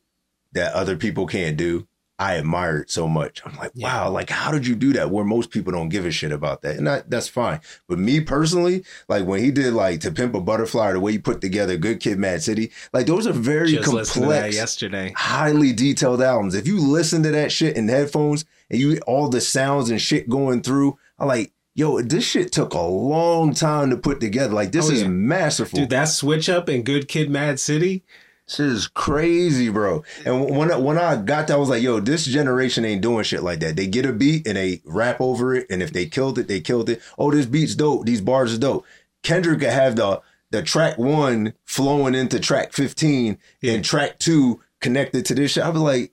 that 0.53 0.73
other 0.73 0.97
people 0.97 1.27
can't 1.27 1.57
do, 1.57 1.87
I 2.19 2.37
admire 2.39 2.79
it 2.79 2.91
so 2.91 3.09
much. 3.09 3.43
I'm 3.45 3.57
like, 3.57 3.73
Yeah. 3.75 4.05
wow, 4.05 4.11
like 4.11 4.31
how 4.31 4.53
did 4.53 4.67
you 4.67 4.77
do 4.77 4.93
that? 4.93 5.11
Where 5.11 5.25
most 5.25 5.51
people 5.51 5.73
don't 5.73 5.89
give 5.89 6.07
a 6.07 6.11
shit 6.13 6.31
about 6.31 6.63
that. 6.63 6.77
And 6.77 6.87
that, 6.87 7.11
that's 7.11 7.27
fine. 7.27 7.61
But 7.89 7.99
me 7.99 8.21
personally, 8.21 8.85
like 9.09 9.27
when 9.27 9.43
he 9.43 9.51
did 9.51 9.73
like 9.75 10.01
To 10.03 10.13
Pimp 10.13 10.35
a 10.35 10.41
Butterfly, 10.41 10.93
the 10.93 11.01
way 11.01 11.13
he 11.13 11.19
put 11.19 11.41
together 11.41 11.77
Good 11.77 11.99
Kid 12.01 12.19
Mad 12.19 12.43
City, 12.43 12.71
like 12.93 13.07
those 13.07 13.27
are 13.27 13.33
very 13.33 13.73
Just 13.73 13.93
listened 13.93 14.25
to 14.25 14.29
that 14.31 14.35
complex 14.37 14.57
yesterday. 14.57 15.13
highly 15.17 15.73
detailed 15.73 16.23
albums. 16.23 16.55
If 16.55 16.69
you 16.69 16.79
listen 16.79 17.23
to 17.25 17.31
that 17.33 17.51
shit 17.51 17.77
in 17.77 17.89
headphones 17.89 18.45
and 18.71 18.79
you 18.81 18.99
all 19.07 19.29
the 19.29 19.41
sounds 19.41 19.91
and 19.91 20.01
shit 20.01 20.29
going 20.29 20.63
through, 20.63 20.97
I'm 21.19 21.27
like, 21.27 21.53
yo, 21.75 22.01
this 22.01 22.23
shit 22.25 22.53
took 22.53 22.75
a 22.75 22.81
long 22.81 23.53
time 23.55 23.91
to 23.91 23.97
put 23.97 24.21
together. 24.21 24.55
Like 24.55 24.71
this 24.71 24.89
Oh, 24.89 24.93
is 24.93 25.05
masterful. 25.05 25.81
Dude, 25.81 25.91
that 25.91 26.05
switch 26.05 26.49
up 26.49 26.69
in 26.69 26.85
Good 26.85 27.09
Kid 27.09 27.29
Mad 27.29 27.59
City. 27.59 28.05
Shit 28.47 28.67
is 28.67 28.87
crazy, 28.89 29.71
bro. 29.71 30.05
And 30.27 30.51
when 30.57 30.71
I, 30.71 30.77
when 30.77 30.99
I 30.99 31.17
got 31.17 31.47
that, 31.47 31.55
I 31.55 31.57
was 31.57 31.71
like, 31.71 31.83
yo, 31.83 31.99
this 32.01 32.27
generation 32.27 32.85
ain't 32.85 33.01
doing 33.01 33.25
shit 33.25 33.43
like 33.43 33.61
that. 33.61 33.75
They 33.77 33.87
get 33.87 34.05
a 34.05 34.13
beat 34.13 34.47
and 34.47 34.57
they 34.59 34.83
rap 34.85 35.21
over 35.21 35.55
it, 35.55 35.67
and 35.71 35.83
if 35.83 35.93
they 35.95 36.05
killed 36.07 36.39
it, 36.39 36.47
they 36.47 36.61
killed 36.61 36.91
it. 36.91 37.01
Oh, 37.17 37.31
this 37.31 37.47
beat's 37.47 37.75
dope. 37.75 38.05
These 38.05 38.21
bars 38.21 38.55
are 38.55 38.59
dope. 38.59 38.85
Kendrick 39.23 39.61
could 39.61 39.71
have 39.71 39.97
the 39.97 40.21
the 40.51 40.63
track 40.63 40.99
one 40.99 41.55
flowing 41.65 42.15
into 42.15 42.39
track 42.39 42.73
fifteen, 42.75 43.39
Yeah. 43.63 43.73
and 43.73 43.85
track 43.85 44.19
two 44.19 44.61
connected 44.81 45.25
to 45.27 45.35
this 45.35 45.53
shit. 45.53 45.65
I 45.65 45.71
was 45.71 45.81
like, 45.81 46.13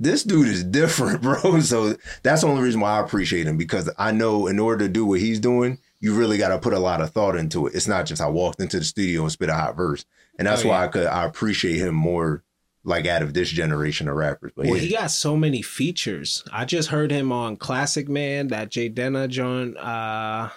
this 0.00 0.24
dude 0.24 0.48
is 0.48 0.64
different, 0.64 1.22
bro. 1.22 1.60
So 1.60 1.94
that's 2.24 2.40
the 2.42 2.48
only 2.48 2.62
reason 2.62 2.80
why 2.80 2.98
I 2.98 3.00
appreciate 3.04 3.46
him 3.46 3.56
because 3.56 3.88
I 3.96 4.10
know 4.10 4.48
in 4.48 4.58
order 4.58 4.86
to 4.86 4.92
do 4.92 5.06
what 5.06 5.20
he's 5.20 5.38
doing, 5.38 5.78
you 6.00 6.14
really 6.14 6.38
got 6.38 6.48
to 6.48 6.58
put 6.58 6.72
a 6.74 6.78
lot 6.80 7.00
of 7.00 7.10
thought 7.10 7.36
into 7.36 7.66
it. 7.68 7.74
It's 7.76 7.88
not 7.88 8.06
just 8.06 8.20
I 8.20 8.28
walked 8.28 8.60
into 8.60 8.78
the 8.80 8.84
studio 8.84 9.22
and 9.22 9.32
spit 9.32 9.48
a 9.48 9.54
hot 9.54 9.76
verse, 9.76 10.04
and 10.38 10.46
that's 10.46 10.64
Oh, 10.64 10.68
why 10.68 10.78
yeah. 10.80 10.84
I 10.84 10.88
could 10.88 11.06
I 11.06 11.24
appreciate 11.24 11.76
him 11.78 11.94
more, 11.94 12.42
like 12.84 13.06
out 13.06 13.22
of 13.22 13.34
this 13.34 13.50
generation 13.50 14.08
of 14.08 14.14
rappers. 14.16 14.52
But 14.56 14.66
Well, 14.66 14.76
yeah, 14.76 14.82
he 14.82 14.88
got 14.90 15.10
so 15.10 15.36
many 15.36 15.62
features. 15.62 16.44
I 16.52 16.64
just 16.64 16.88
heard 16.88 17.10
him 17.10 17.32
on 17.32 17.56
Classic 17.56 18.08
Man, 18.08 18.48
that 18.48 18.70
Jidenna 18.70 19.28
joint. 19.28 19.76
Uh, 19.76 20.48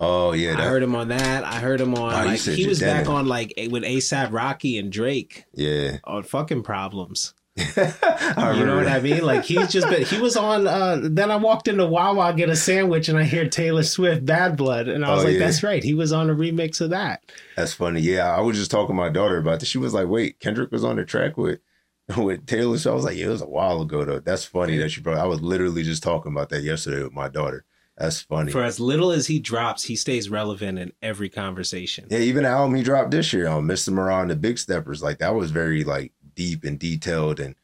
oh 0.00 0.32
yeah, 0.32 0.56
I 0.58 0.62
heard 0.62 0.82
him 0.82 0.94
on 0.94 1.08
that. 1.08 1.44
I 1.44 1.60
heard 1.60 1.80
him 1.80 1.94
on 1.94 2.12
Oh, 2.12 2.26
like 2.26 2.40
he 2.40 2.66
was 2.66 2.80
back 2.80 3.08
on 3.08 3.26
like 3.26 3.52
with 3.70 3.82
ASAP 3.84 4.32
Rocky 4.32 4.78
and 4.78 4.90
Drake 4.90 5.44
yeah. 5.54 5.98
on 6.04 6.22
fucking 6.22 6.62
problems. 6.62 7.34
I 7.58 8.52
you 8.58 8.64
know 8.66 8.76
what 8.76 8.88
I 8.88 9.00
mean? 9.00 9.22
Like 9.24 9.44
he's 9.44 9.68
just 9.68 9.88
been 9.88 10.04
he 10.04 10.20
was 10.20 10.36
on 10.36 10.66
uh 10.66 11.00
then 11.02 11.30
I 11.30 11.36
walked 11.36 11.68
into 11.68 11.86
Wawa 11.86 12.32
get 12.34 12.48
a 12.48 12.56
sandwich 12.56 13.08
and 13.08 13.18
I 13.18 13.24
hear 13.24 13.48
Taylor 13.48 13.82
Swift 13.82 14.24
Bad 14.24 14.56
Blood 14.56 14.88
and 14.88 15.04
I 15.04 15.12
was 15.14 15.22
Oh, 15.22 15.26
like, 15.26 15.34
yeah. 15.34 15.38
that's 15.40 15.62
right. 15.62 15.82
He 15.82 15.94
was 15.94 16.12
on 16.12 16.30
a 16.30 16.34
remix 16.34 16.80
of 16.80 16.90
that. 16.90 17.22
That's 17.56 17.72
funny. 17.72 18.00
Yeah, 18.00 18.34
I 18.34 18.40
was 18.40 18.56
just 18.56 18.70
talking 18.70 18.88
to 18.94 19.02
my 19.02 19.08
daughter 19.08 19.38
about 19.38 19.60
this. 19.60 19.68
She 19.68 19.78
was 19.78 19.94
like, 19.94 20.08
"Wait, 20.08 20.38
Kendrick 20.40 20.70
was 20.70 20.84
on 20.84 20.96
the 20.96 21.04
track 21.04 21.36
with 21.36 21.60
with 22.16 22.46
Taylor." 22.46 22.78
So 22.78 22.92
I 22.92 22.94
was 22.94 23.04
like, 23.04 23.16
"Yeah, 23.16 23.26
it 23.26 23.30
was 23.30 23.42
a 23.42 23.46
while 23.48 23.82
ago 23.82 24.04
though." 24.04 24.20
That's 24.20 24.44
funny 24.44 24.76
that 24.78 24.96
you 24.96 25.02
brought. 25.02 25.18
I 25.18 25.26
was 25.26 25.40
literally 25.40 25.82
just 25.82 26.02
talking 26.02 26.32
about 26.32 26.48
that 26.50 26.62
yesterday 26.62 27.02
with 27.02 27.12
my 27.12 27.28
daughter. 27.28 27.64
That's 27.96 28.20
funny. 28.22 28.52
For 28.52 28.62
as 28.62 28.78
little 28.78 29.10
as 29.10 29.26
he 29.26 29.40
drops, 29.40 29.82
he 29.82 29.96
stays 29.96 30.30
relevant 30.30 30.78
in 30.78 30.92
every 31.02 31.28
conversation. 31.28 32.06
yeah, 32.08 32.18
even 32.20 32.44
the 32.44 32.48
album 32.48 32.76
he 32.76 32.84
dropped 32.84 33.10
this 33.10 33.32
year 33.32 33.48
on 33.48 33.64
Mr. 33.64 33.88
Morale 33.92 34.20
and 34.22 34.30
the 34.30 34.36
Big 34.36 34.56
Steppers, 34.56 35.02
like 35.02 35.18
that 35.18 35.34
was 35.34 35.50
very 35.50 35.82
like 35.82 36.12
deep 36.38 36.62
and 36.62 36.78
detailed 36.78 37.40
and 37.40 37.56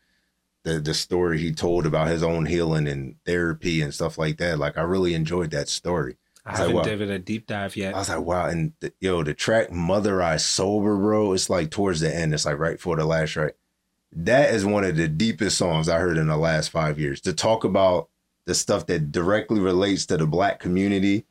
the 0.64 0.80
the 0.80 0.94
story 0.94 1.38
he 1.38 1.52
told 1.52 1.86
about 1.86 2.08
his 2.08 2.22
own 2.22 2.44
healing 2.44 2.88
and 2.88 3.14
therapy 3.24 3.80
and 3.80 3.94
stuff 3.94 4.18
like 4.18 4.36
that. 4.38 4.58
Like 4.58 4.76
I 4.76 4.82
really 4.82 5.14
enjoyed 5.14 5.52
that 5.52 5.68
story. 5.68 6.16
I 6.44 6.50
like, 6.50 6.58
haven't 6.58 6.74
wow. 6.74 6.82
given 6.82 7.10
a 7.10 7.18
deep 7.18 7.46
dive 7.46 7.76
yet. 7.76 7.94
I 7.94 7.98
was 7.98 8.08
like, 8.08 8.20
wow. 8.20 8.46
And 8.46 8.72
the, 8.80 8.92
yo, 9.00 9.22
the 9.22 9.32
track 9.32 9.70
Mother 9.70 10.20
I 10.20 10.36
Sober, 10.36 10.96
bro, 10.96 11.32
it's 11.32 11.48
like 11.48 11.70
towards 11.70 12.00
the 12.00 12.14
end. 12.14 12.34
It's 12.34 12.44
like 12.44 12.58
right 12.58 12.80
for 12.80 12.96
the 12.96 13.06
last 13.06 13.30
track. 13.30 13.54
That 14.12 14.52
is 14.52 14.66
one 14.66 14.84
of 14.84 14.96
the 14.96 15.08
deepest 15.08 15.56
songs 15.56 15.88
I 15.88 15.98
heard 15.98 16.18
in 16.18 16.26
the 16.26 16.36
last 16.36 16.68
five 16.68 16.98
years. 16.98 17.20
To 17.22 17.32
talk 17.32 17.64
about 17.64 18.08
the 18.44 18.54
stuff 18.54 18.86
that 18.86 19.12
directly 19.12 19.60
relates 19.60 20.06
to 20.06 20.16
the 20.16 20.26
black 20.26 20.60
community 20.60 21.24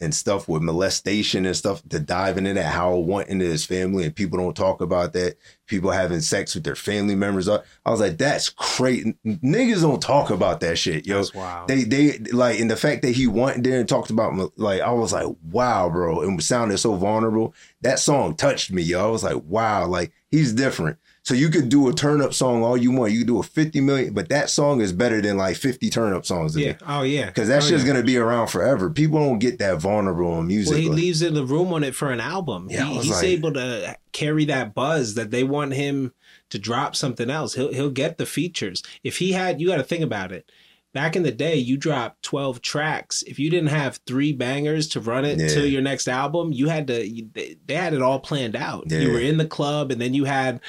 and 0.00 0.14
stuff 0.14 0.48
with 0.48 0.62
molestation 0.62 1.46
and 1.46 1.56
stuff, 1.56 1.82
to 1.88 1.98
dive 1.98 2.38
into 2.38 2.54
that, 2.54 2.66
how 2.66 2.96
went 2.96 3.28
into 3.28 3.44
his 3.44 3.64
family, 3.64 4.04
and 4.04 4.14
people 4.14 4.38
don't 4.38 4.56
talk 4.56 4.80
about 4.80 5.12
that. 5.14 5.36
People 5.66 5.90
having 5.90 6.20
sex 6.20 6.54
with 6.54 6.62
their 6.62 6.76
family 6.76 7.16
members. 7.16 7.48
I 7.48 7.60
was 7.86 7.98
like, 8.00 8.18
that's 8.18 8.50
crazy. 8.50 9.16
Niggas 9.26 9.80
don't 9.80 10.00
talk 10.00 10.30
about 10.30 10.60
that 10.60 10.78
shit, 10.78 11.06
yo 11.06 11.22
they 11.66 11.84
they 11.84 12.18
like 12.32 12.60
and 12.60 12.70
the 12.70 12.76
fact 12.76 13.02
that 13.02 13.12
he 13.12 13.26
went 13.26 13.64
there 13.64 13.80
and 13.80 13.88
talked 13.88 14.10
about 14.10 14.52
like 14.58 14.80
I 14.80 14.90
was 14.92 15.12
like 15.12 15.26
wow 15.50 15.88
bro 15.88 16.20
and 16.20 16.42
sounded 16.42 16.78
so 16.78 16.94
vulnerable 16.94 17.54
that 17.82 17.98
song 17.98 18.36
touched 18.36 18.70
me 18.70 18.82
yo 18.82 19.06
I 19.06 19.10
was 19.10 19.24
like 19.24 19.42
wow 19.44 19.86
like 19.86 20.12
he's 20.30 20.52
different 20.52 20.98
so 21.26 21.34
you 21.34 21.48
could 21.48 21.68
do 21.68 21.88
a 21.88 21.92
turn 21.92 22.22
up 22.22 22.32
song 22.32 22.62
all 22.62 22.76
you 22.76 22.92
want 22.92 23.12
you 23.12 23.18
could 23.18 23.26
do 23.26 23.40
a 23.40 23.42
50 23.42 23.80
million 23.80 24.14
but 24.14 24.28
that 24.28 24.48
song 24.48 24.80
is 24.80 24.92
better 24.92 25.20
than 25.20 25.36
like 25.36 25.56
50 25.56 25.90
turn 25.90 26.12
up 26.12 26.24
songs 26.24 26.56
yeah. 26.56 26.76
Oh 26.86 27.02
yeah. 27.02 27.26
because 27.26 27.48
that 27.48 27.62
oh, 27.62 27.66
shit's 27.66 27.82
yeah. 27.84 27.92
gonna 27.92 28.04
be 28.04 28.16
around 28.16 28.46
forever 28.46 28.88
people 28.88 29.18
don't 29.18 29.40
get 29.40 29.58
that 29.58 29.80
vulnerable 29.80 30.38
in 30.38 30.46
music 30.46 30.72
Well, 30.72 30.80
he 30.80 30.88
like- 30.88 30.96
leaves 30.96 31.22
in 31.22 31.34
the 31.34 31.44
room 31.44 31.72
on 31.72 31.82
it 31.82 31.94
for 31.94 32.10
an 32.12 32.20
album. 32.20 32.68
Yeah, 32.70 32.84
he, 32.84 32.98
he's 33.00 33.10
like- 33.10 33.24
able 33.24 33.52
to 33.54 33.96
carry 34.12 34.44
that 34.46 34.74
buzz 34.74 35.14
that 35.14 35.30
they 35.30 35.42
want 35.44 35.74
him 35.74 36.12
to 36.50 36.58
drop 36.58 36.94
something 36.94 37.28
else. 37.28 37.54
He'll 37.54 37.72
he'll 37.72 37.90
get 37.90 38.18
the 38.18 38.26
features. 38.26 38.82
If 39.02 39.18
he 39.18 39.32
had, 39.32 39.60
you 39.60 39.66
got 39.66 39.76
to 39.76 39.82
think 39.82 40.04
about 40.04 40.32
it. 40.32 40.50
Back 40.96 41.14
in 41.14 41.24
the 41.24 41.30
day, 41.30 41.56
you 41.56 41.76
dropped 41.76 42.22
twelve 42.22 42.62
tracks. 42.62 43.22
If 43.26 43.38
you 43.38 43.50
didn't 43.50 43.68
have 43.68 44.00
three 44.06 44.32
bangers 44.32 44.88
to 44.88 45.00
run 45.00 45.26
it 45.26 45.38
Yeah. 45.38 45.48
to 45.48 45.68
your 45.68 45.82
next 45.82 46.08
album, 46.08 46.52
you 46.54 46.68
had 46.68 46.86
to. 46.86 47.06
You, 47.06 47.28
they, 47.34 47.74
had 47.74 47.92
it 47.92 48.00
all 48.00 48.18
planned 48.18 48.56
out. 48.56 48.84
Yeah. 48.86 49.00
You 49.00 49.12
were 49.12 49.20
in 49.20 49.36
the 49.36 49.44
club, 49.46 49.90
and 49.90 50.00
then 50.00 50.14
you 50.14 50.24
had. 50.24 50.60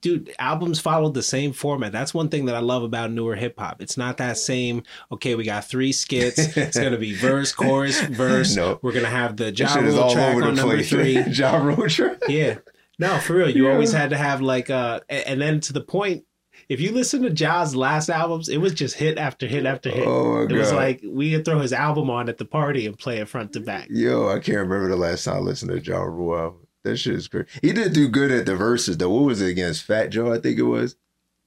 Dude, 0.00 0.32
albums 0.38 0.78
followed 0.80 1.14
the 1.14 1.22
same 1.24 1.52
format. 1.52 1.90
That's 1.90 2.14
one 2.14 2.28
thing 2.28 2.44
that 2.44 2.54
I 2.54 2.60
love 2.60 2.82
about 2.84 3.10
newer 3.10 3.34
hip 3.34 3.58
hop. 3.58 3.82
It's 3.82 3.96
not 3.96 4.18
that 4.18 4.38
same. 4.38 4.84
Okay, 5.10 5.34
we 5.34 5.42
got 5.44 5.64
three 5.64 5.90
skits. 5.92 6.56
It's 6.56 6.78
gonna 6.78 6.96
be 6.98 7.12
verse, 7.14 7.52
chorus, 7.60 8.00
verse. 8.00 8.54
No. 8.54 8.78
We're 8.80 8.92
gonna 8.92 9.06
have 9.10 9.36
the 9.38 9.50
Ja 9.50 9.74
Rule 9.74 10.10
track 10.12 10.36
on 10.36 10.54
number 10.54 10.74
place 10.76 10.88
three. 10.90 11.18
Ja 11.32 11.56
Rule 11.56 11.88
track 11.88 12.18
Yeah. 12.28 12.58
No, 13.00 13.18
for 13.18 13.34
real. 13.34 13.50
You 13.50 13.64
Yeah. 13.66 13.72
always 13.72 13.90
had 13.92 14.10
to 14.10 14.16
have 14.16 14.40
like 14.40 14.70
uh 14.70 15.00
and 15.08 15.40
then 15.40 15.58
to 15.60 15.72
the 15.72 15.80
point, 15.80 16.24
if 16.68 16.80
you 16.80 16.92
listen 16.92 17.22
to 17.22 17.30
Ja's 17.30 17.74
last 17.74 18.08
albums, 18.08 18.48
it 18.48 18.58
was 18.58 18.74
just 18.74 18.96
hit 18.96 19.18
after 19.18 19.46
hit 19.46 19.66
after 19.66 19.90
hit. 19.90 20.06
oh 20.06 20.34
my 20.34 20.42
it 20.42 20.48
god 20.48 20.58
was 20.58 20.72
like 20.72 21.00
we 21.04 21.32
could 21.32 21.44
throw 21.44 21.60
his 21.60 21.72
album 21.72 22.10
on 22.10 22.28
at 22.28 22.38
the 22.38 22.44
party 22.44 22.86
and 22.86 22.98
play 22.98 23.18
it 23.18 23.28
front 23.28 23.52
to 23.52 23.60
mm-hmm. 23.60 23.66
back. 23.66 23.88
Yo, 23.90 24.28
I 24.28 24.38
can't 24.38 24.58
remember 24.58 24.88
the 24.88 24.96
last 24.96 25.24
time 25.24 25.36
I 25.36 25.40
listened 25.40 25.70
to 25.70 25.80
Ja 25.80 26.02
Rule 26.02 26.38
album. 26.38 26.66
That 26.84 26.96
shit 26.98 27.14
is 27.14 27.28
crazy. 27.28 27.46
He 27.62 27.72
did 27.72 27.92
do 27.92 28.08
good 28.08 28.30
at 28.30 28.46
the 28.46 28.56
verses 28.56 28.98
though. 28.98 29.10
What 29.10 29.24
was 29.24 29.40
it 29.40 29.50
against 29.50 29.84
Fat 29.84 30.10
Joe? 30.10 30.32
I 30.32 30.38
think 30.38 30.58
it 30.58 30.62
was. 30.62 30.96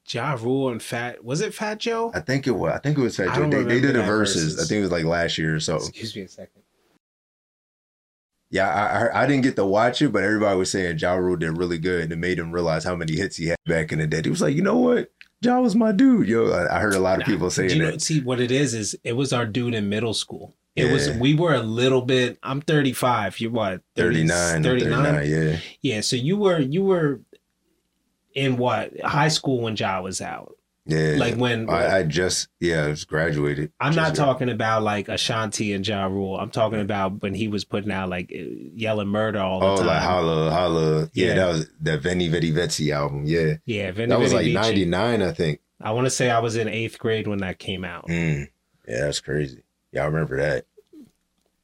Ja 0.10 0.38
Rule 0.40 0.70
and 0.70 0.82
Fat 0.82 1.24
was 1.24 1.42
it 1.42 1.54
Fat 1.54 1.80
Joe? 1.80 2.12
I 2.14 2.22
think 2.22 2.48
it 2.48 2.52
was. 2.52 2.74
I 2.74 2.80
think 2.80 2.98
it 2.98 3.02
was 3.02 3.18
Fat 3.18 3.36
Joe. 3.36 3.50
They, 3.50 3.64
they 3.64 3.82
did 3.82 3.96
the 3.96 4.04
verses. 4.04 4.54
verses. 4.54 4.66
I 4.66 4.68
think 4.68 4.80
it 4.80 4.82
was 4.82 4.92
like 4.92 5.06
last 5.06 5.38
year 5.38 5.56
or 5.56 5.60
so. 5.60 5.76
Excuse 5.76 6.16
me 6.16 6.22
a 6.24 6.28
second. 6.28 6.64
Yeah, 8.50 8.70
I, 8.70 9.08
I 9.08 9.24
I 9.24 9.28
didn't 9.28 9.44
get 9.44 9.56
to 9.58 9.66
watch 9.66 10.02
it, 10.02 10.14
but 10.14 10.24
everybody 10.24 10.58
was 10.58 10.72
saying 10.72 11.00
Ja 11.00 11.16
Rule 11.16 11.36
did 11.36 11.58
really 11.58 11.78
good, 11.78 12.04
and 12.04 12.14
it 12.14 12.18
made 12.18 12.40
him 12.40 12.52
realize 12.52 12.84
how 12.84 12.96
many 12.96 13.16
hits 13.16 13.36
he 13.36 13.48
had 13.48 13.58
back 13.66 13.92
in 13.92 14.00
the 14.00 14.08
day. 14.08 14.22
He 14.24 14.30
was 14.30 14.42
like, 14.42 14.56
you 14.56 14.62
know 14.62 14.78
what, 14.78 15.12
Ja 15.42 15.60
was 15.60 15.76
my 15.76 15.92
dude. 15.92 16.28
Yo, 16.28 16.50
I, 16.52 16.78
I 16.78 16.80
heard 16.80 16.94
a 16.94 17.00
lot 17.00 17.20
of 17.20 17.26
people 17.26 17.50
saying 17.50 17.72
you 17.72 17.80
know, 17.80 17.92
that. 17.92 18.02
see 18.02 18.22
what 18.22 18.40
it 18.40 18.52
is 18.52 18.74
is 18.74 18.96
it 19.04 19.14
was 19.14 19.34
our 19.34 19.46
dude 19.46 19.76
in 19.76 19.90
middle 19.90 20.14
school. 20.14 20.56
It 20.76 20.92
was 20.92 21.10
we 21.18 21.34
were 21.34 21.56
a 21.56 21.64
little 21.64 22.04
bit 22.04 22.38
I'm 22.44 22.62
35. 22.62 23.40
You're 23.40 23.52
what? 23.52 23.82
30 23.96 24.28
39, 24.28 24.64
39? 24.64 25.04
39, 25.04 25.30
yeah. 25.30 25.60
Yeah, 25.82 26.02
so 26.02 26.16
you 26.16 26.38
were 26.38 26.60
you 26.60 26.84
were 26.84 27.22
in 28.36 28.58
what? 28.58 29.00
High 29.02 29.30
school 29.30 29.62
when 29.62 29.76
Ja 29.76 30.02
was 30.02 30.22
out. 30.22 30.56
Yeah. 30.88 31.16
Like 31.18 31.36
when 31.36 31.70
I, 31.70 31.98
I 32.00 32.04
just, 32.04 32.48
yeah, 32.60 32.86
I 32.86 32.88
was 32.88 33.04
graduated. 33.06 33.72
I'm 33.80 33.94
not 33.96 34.10
Just- 34.10 34.16
talking 34.22 34.50
about 34.50 34.84
like 34.84 35.10
Ashanti 35.10 35.74
and 35.74 35.86
Ja 35.88 36.06
Rule. 36.06 36.38
I'm 36.40 36.50
talking 36.50 36.80
about 36.80 37.22
when 37.22 37.34
he 37.34 37.48
was 37.50 37.66
putting 37.66 37.92
out 37.92 38.10
like 38.10 38.32
uh, 38.34 38.42
yelling 38.74 39.10
murder 39.10 39.40
all 39.40 39.60
the 39.60 39.66
Oh, 39.66 39.76
time. 39.78 39.86
like 39.88 40.02
Holla, 40.02 40.50
Holla. 40.52 41.10
Yeah, 41.14 41.28
Yeah. 41.28 41.34
that 41.36 41.48
was 41.48 41.70
that 41.82 42.02
Venni 42.02 42.30
Vetti 42.30 42.54
Vecci 42.54 42.94
album. 42.96 43.26
Yeah. 43.26 43.56
yeah, 43.66 43.92
Veni 43.92 44.10
That 44.10 44.20
was 44.20 44.32
Vidi 44.34 44.54
like 44.54 44.64
99, 44.64 45.22
I 45.22 45.32
think. 45.34 45.60
I 45.82 45.92
want 45.92 46.06
to 46.06 46.10
say 46.12 46.30
I 46.30 46.40
was 46.40 46.56
in 46.56 46.68
eighth 46.68 46.98
grade 46.98 47.28
when 47.28 47.40
that 47.40 47.60
came 47.60 47.84
out. 47.84 48.08
Mm. 48.08 48.48
Yeah, 48.88 49.02
that's 49.02 49.20
crazy. 49.20 49.64
Yeah, 49.92 50.04
I 50.04 50.06
remember 50.06 50.38
that. 50.38 50.66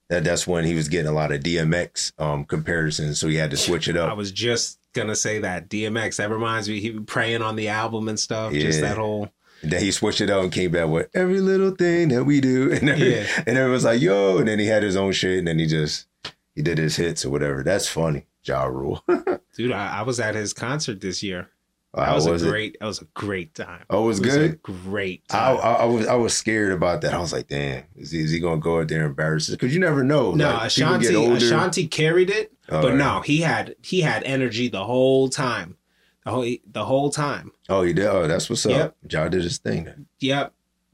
That 0.09 0.23
that's 0.25 0.45
when 0.45 0.65
he 0.65 0.75
was 0.75 0.89
getting 0.89 1.07
a 1.07 1.13
lot 1.13 1.31
of 1.31 1.41
DMX 1.41 2.11
um 2.19 2.43
comparisons, 2.45 3.19
so 3.19 3.27
he 3.27 3.35
had 3.37 3.51
to 3.51 3.57
switch 3.57 3.87
it 3.87 3.95
up. 3.97 4.09
I 4.09 4.13
was 4.13 4.31
just 4.31 4.77
gonna 4.93 5.15
say 5.15 5.39
that 5.39 5.69
DMX. 5.69 6.17
That 6.17 6.29
reminds 6.29 6.69
me, 6.69 6.79
he 6.79 6.91
was 6.91 7.03
praying 7.05 7.41
on 7.41 7.55
the 7.55 7.69
album 7.69 8.07
and 8.07 8.19
stuff. 8.19 8.53
Just 8.53 8.81
that 8.81 8.97
whole 8.97 9.29
And 9.61 9.71
then 9.71 9.81
he 9.81 9.91
switched 9.91 10.21
it 10.21 10.29
up 10.29 10.43
and 10.43 10.51
came 10.51 10.71
back 10.71 10.87
with 10.89 11.09
every 11.13 11.39
little 11.41 11.71
thing 11.71 12.09
that 12.09 12.23
we 12.25 12.41
do, 12.41 12.71
and 12.73 12.89
every, 12.89 13.15
Yeah. 13.15 13.25
and 13.47 13.57
everyone's 13.57 13.85
like, 13.85 14.01
"Yo!" 14.01 14.37
And 14.37 14.47
then 14.47 14.59
he 14.59 14.67
had 14.67 14.83
his 14.83 14.95
own 14.95 15.11
shit, 15.13 15.39
and 15.39 15.47
then 15.47 15.59
he 15.59 15.65
just 15.67 16.07
he 16.55 16.61
did 16.61 16.77
his 16.77 16.95
hits 16.95 17.25
or 17.25 17.29
whatever. 17.29 17.63
That's 17.63 17.87
funny. 17.87 18.25
Ja 18.45 18.63
Rule. 18.65 19.03
dude. 19.55 19.71
I, 19.71 19.99
I 19.99 20.01
was 20.03 20.19
at 20.19 20.35
his 20.35 20.51
concert 20.53 20.99
this 21.01 21.23
year. 21.23 21.49
That 21.95 22.15
was, 22.15 22.27
was 22.27 22.43
a 22.43 22.47
it? 22.47 22.49
great. 22.49 22.77
That 22.79 22.85
was 22.87 23.01
a 23.01 23.05
great 23.13 23.53
time. 23.53 23.83
Oh, 23.89 24.05
it 24.05 24.07
was 24.07 24.19
a 24.19 24.23
good. 24.23 24.61
great. 24.63 25.23
I, 25.29 25.33
Time. 25.53 25.57
I, 25.57 25.73
I 25.73 25.85
was 25.85 26.07
I 26.07 26.15
was 26.15 26.33
scared 26.33 26.71
about 26.71 27.01
that. 27.01 27.13
I 27.13 27.19
was 27.19 27.31
like, 27.31 27.47
damn, 27.47 27.83
is 27.95 28.09
he, 28.11 28.21
is 28.21 28.31
he 28.31 28.39
gonna 28.39 28.59
go 28.59 28.79
out 28.81 28.87
there 28.87 29.01
and 29.01 29.09
embarrass 29.09 29.47
us? 29.49 29.55
Because 29.55 29.73
you 29.73 29.79
never 29.79 30.03
know. 30.03 30.31
no, 30.31 30.49
like, 30.53 30.67
Ashanti. 30.67 31.07
get 31.07 31.15
older. 31.15 31.35
Ashanti 31.35 31.87
carried 31.87 32.31
it, 32.31 32.51
Oh, 32.69 32.81
but 32.81 32.89
yeah. 32.89 32.95
no, 32.95 33.21
he 33.21 33.41
had 33.41 33.75
he 33.83 34.01
had 34.01 34.23
energy 34.23 34.69
the 34.69 34.83
whole 34.83 35.29
time. 35.29 35.77
The 36.25 36.31
whole 36.31 36.55
the 36.71 36.85
whole 36.85 37.11
time. 37.11 37.51
Oh, 37.69 37.83
he 37.83 37.93
did. 37.93 38.05
Oh, 38.07 38.27
that's 38.27 38.49
what's 38.49 38.65
up. 38.65 38.71
Yep. 38.71 38.95
Ja 39.11 39.27
did 39.27 39.43
his 39.43 39.59
thing. 39.59 40.07
Yep. 40.19 40.53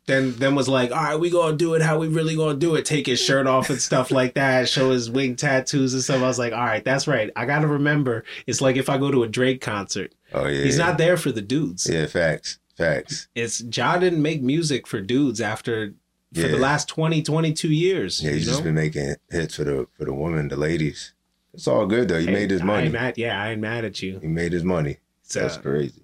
Then 0.09 0.33
then 0.35 0.55
was 0.55 0.67
like, 0.67 0.91
all 0.91 0.97
right, 1.01 1.15
we 1.15 1.29
gonna 1.29 1.55
do 1.55 1.73
it. 1.75 1.81
How 1.81 1.97
we 1.97 2.07
really 2.07 2.35
gonna 2.35 2.57
do 2.57 2.75
it? 2.75 2.83
Take 2.85 3.05
his 3.07 3.19
shirt 3.21 3.47
off 3.47 3.69
and 3.69 3.79
stuff 3.81 4.11
like 4.11 4.33
that. 4.33 4.67
Show 4.67 4.91
his 4.91 5.09
wing 5.09 5.35
tattoos 5.35 5.93
and 5.93 6.03
stuff. 6.03 6.17
I 6.21 6.27
was 6.27 6.37
like, 6.39 6.51
all 6.51 6.65
right, 6.65 6.83
that's 6.83 7.07
right. 7.07 7.29
I 7.35 7.45
gotta 7.45 7.67
remember. 7.67 8.23
It's 8.47 8.59
like 8.61 8.75
if 8.75 8.89
I 8.89 8.97
go 8.97 9.11
to 9.11 9.23
a 9.23 9.27
Drake 9.27 9.61
concert, 9.61 10.13
Oh 10.33 10.47
yeah. 10.47 10.63
he's 10.63 10.77
not 10.77 10.97
there 10.97 11.15
for 11.15 11.31
the 11.31 11.41
dudes. 11.41 11.87
Yeah, 11.89 12.05
facts, 12.07 12.59
facts. 12.75 13.27
It's 13.35 13.61
Ja 13.61 13.97
didn't 13.97 14.21
make 14.21 14.41
music 14.41 14.85
for 14.87 14.99
dudes 15.01 15.39
after 15.39 15.93
for 16.33 16.41
the 16.47 16.57
last 16.57 16.87
20, 16.89 17.23
22 17.23 17.69
years. 17.69 18.21
Yeah, 18.23 18.31
he's 18.31 18.45
just 18.45 18.59
know? 18.59 18.65
been 18.65 18.75
making 18.75 19.15
hits 19.31 19.55
for 19.55 19.63
the 19.63 19.87
for 19.97 20.05
the 20.05 20.13
women, 20.13 20.47
the 20.49 20.57
ladies. 20.57 21.13
It's 21.53 21.67
all 21.67 21.85
good 21.87 22.07
though. 22.09 22.19
He 22.19 22.25
Hey, 22.27 22.33
made 22.33 22.51
his 22.51 22.61
I 22.61 22.65
money. 22.65 22.83
ain't 22.85 22.93
mad, 22.93 23.17
yeah, 23.17 23.41
I 23.41 23.51
ain't 23.51 23.61
mad 23.61 23.85
at 23.85 24.01
you. 24.01 24.19
He 24.19 24.27
made 24.27 24.53
his 24.53 24.63
money. 24.63 24.97
It's, 25.23 25.33
That's 25.35 25.57
crazy. 25.57 26.03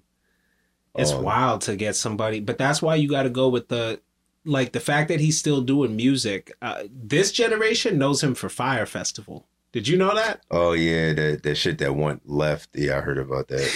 It's 0.98 1.12
Um, 1.12 1.22
wild 1.22 1.60
to 1.62 1.76
get 1.76 1.96
somebody, 1.96 2.40
but 2.40 2.58
that's 2.58 2.80
why 2.82 2.94
you 2.96 3.08
got 3.08 3.24
to 3.24 3.30
go 3.30 3.48
with 3.48 3.68
the 3.68 4.00
like 4.44 4.72
the 4.72 4.80
fact 4.80 5.08
that 5.08 5.18
he's 5.20 5.36
still 5.36 5.60
doing 5.60 5.96
music. 5.96 6.52
Uh, 6.62 6.84
this 6.90 7.32
generation 7.32 7.98
knows 7.98 8.22
him 8.22 8.34
for 8.34 8.48
Fyre 8.48 8.86
Festival. 8.86 9.46
Did 9.72 9.88
you 9.88 9.96
know 9.98 10.14
that? 10.14 10.40
Oh 10.50 10.72
yeah, 10.72 11.12
that 11.12 11.42
that 11.42 11.54
shit 11.56 11.78
that 11.78 11.94
went 11.96 12.28
left. 12.28 12.70
Yeah, 12.74 12.98
I 12.98 13.00
heard 13.00 13.18
about 13.18 13.48
that. 13.48 13.70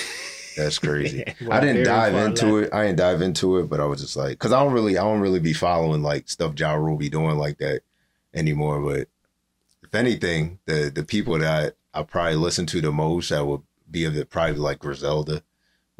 That's 0.57 0.79
crazy. 0.79 1.25
Well, 1.41 1.53
I 1.57 1.61
didn't 1.61 1.85
dive 1.85 2.15
into 2.15 2.47
left. 2.57 2.67
it. 2.69 2.75
I 2.75 2.85
didn't 2.87 2.99
dive 2.99 3.21
into 3.23 3.59
it, 3.59 3.69
but 3.69 3.81
I 3.81 3.85
was 3.85 4.01
just 4.01 4.17
like, 4.17 4.31
because 4.31 4.53
I 4.53 4.63
don't 4.63 4.73
really, 4.73 4.97
I 4.99 5.03
don't 5.03 5.21
really 5.21 5.41
be 5.41 5.53
following 5.53 6.03
like 6.03 6.29
stuff 6.29 6.59
Ja 6.59 6.75
Rule 6.75 6.97
be 6.97 7.09
doing 7.11 7.37
like 7.37 7.59
that 7.59 7.83
anymore. 8.35 8.81
But 8.81 9.09
if 9.83 9.95
anything, 9.95 10.59
the 10.67 10.91
the 10.95 11.05
people 11.05 11.39
that 11.39 11.75
I, 11.95 12.01
I 12.01 12.03
probably 12.05 12.37
listen 12.37 12.67
to 12.67 12.81
the 12.81 12.93
most 12.93 13.29
that 13.31 13.45
would 13.47 13.63
be 13.91 14.05
of 14.05 14.17
it 14.17 14.31
probably 14.31 14.55
like 14.57 14.79
Griselda, 14.79 15.43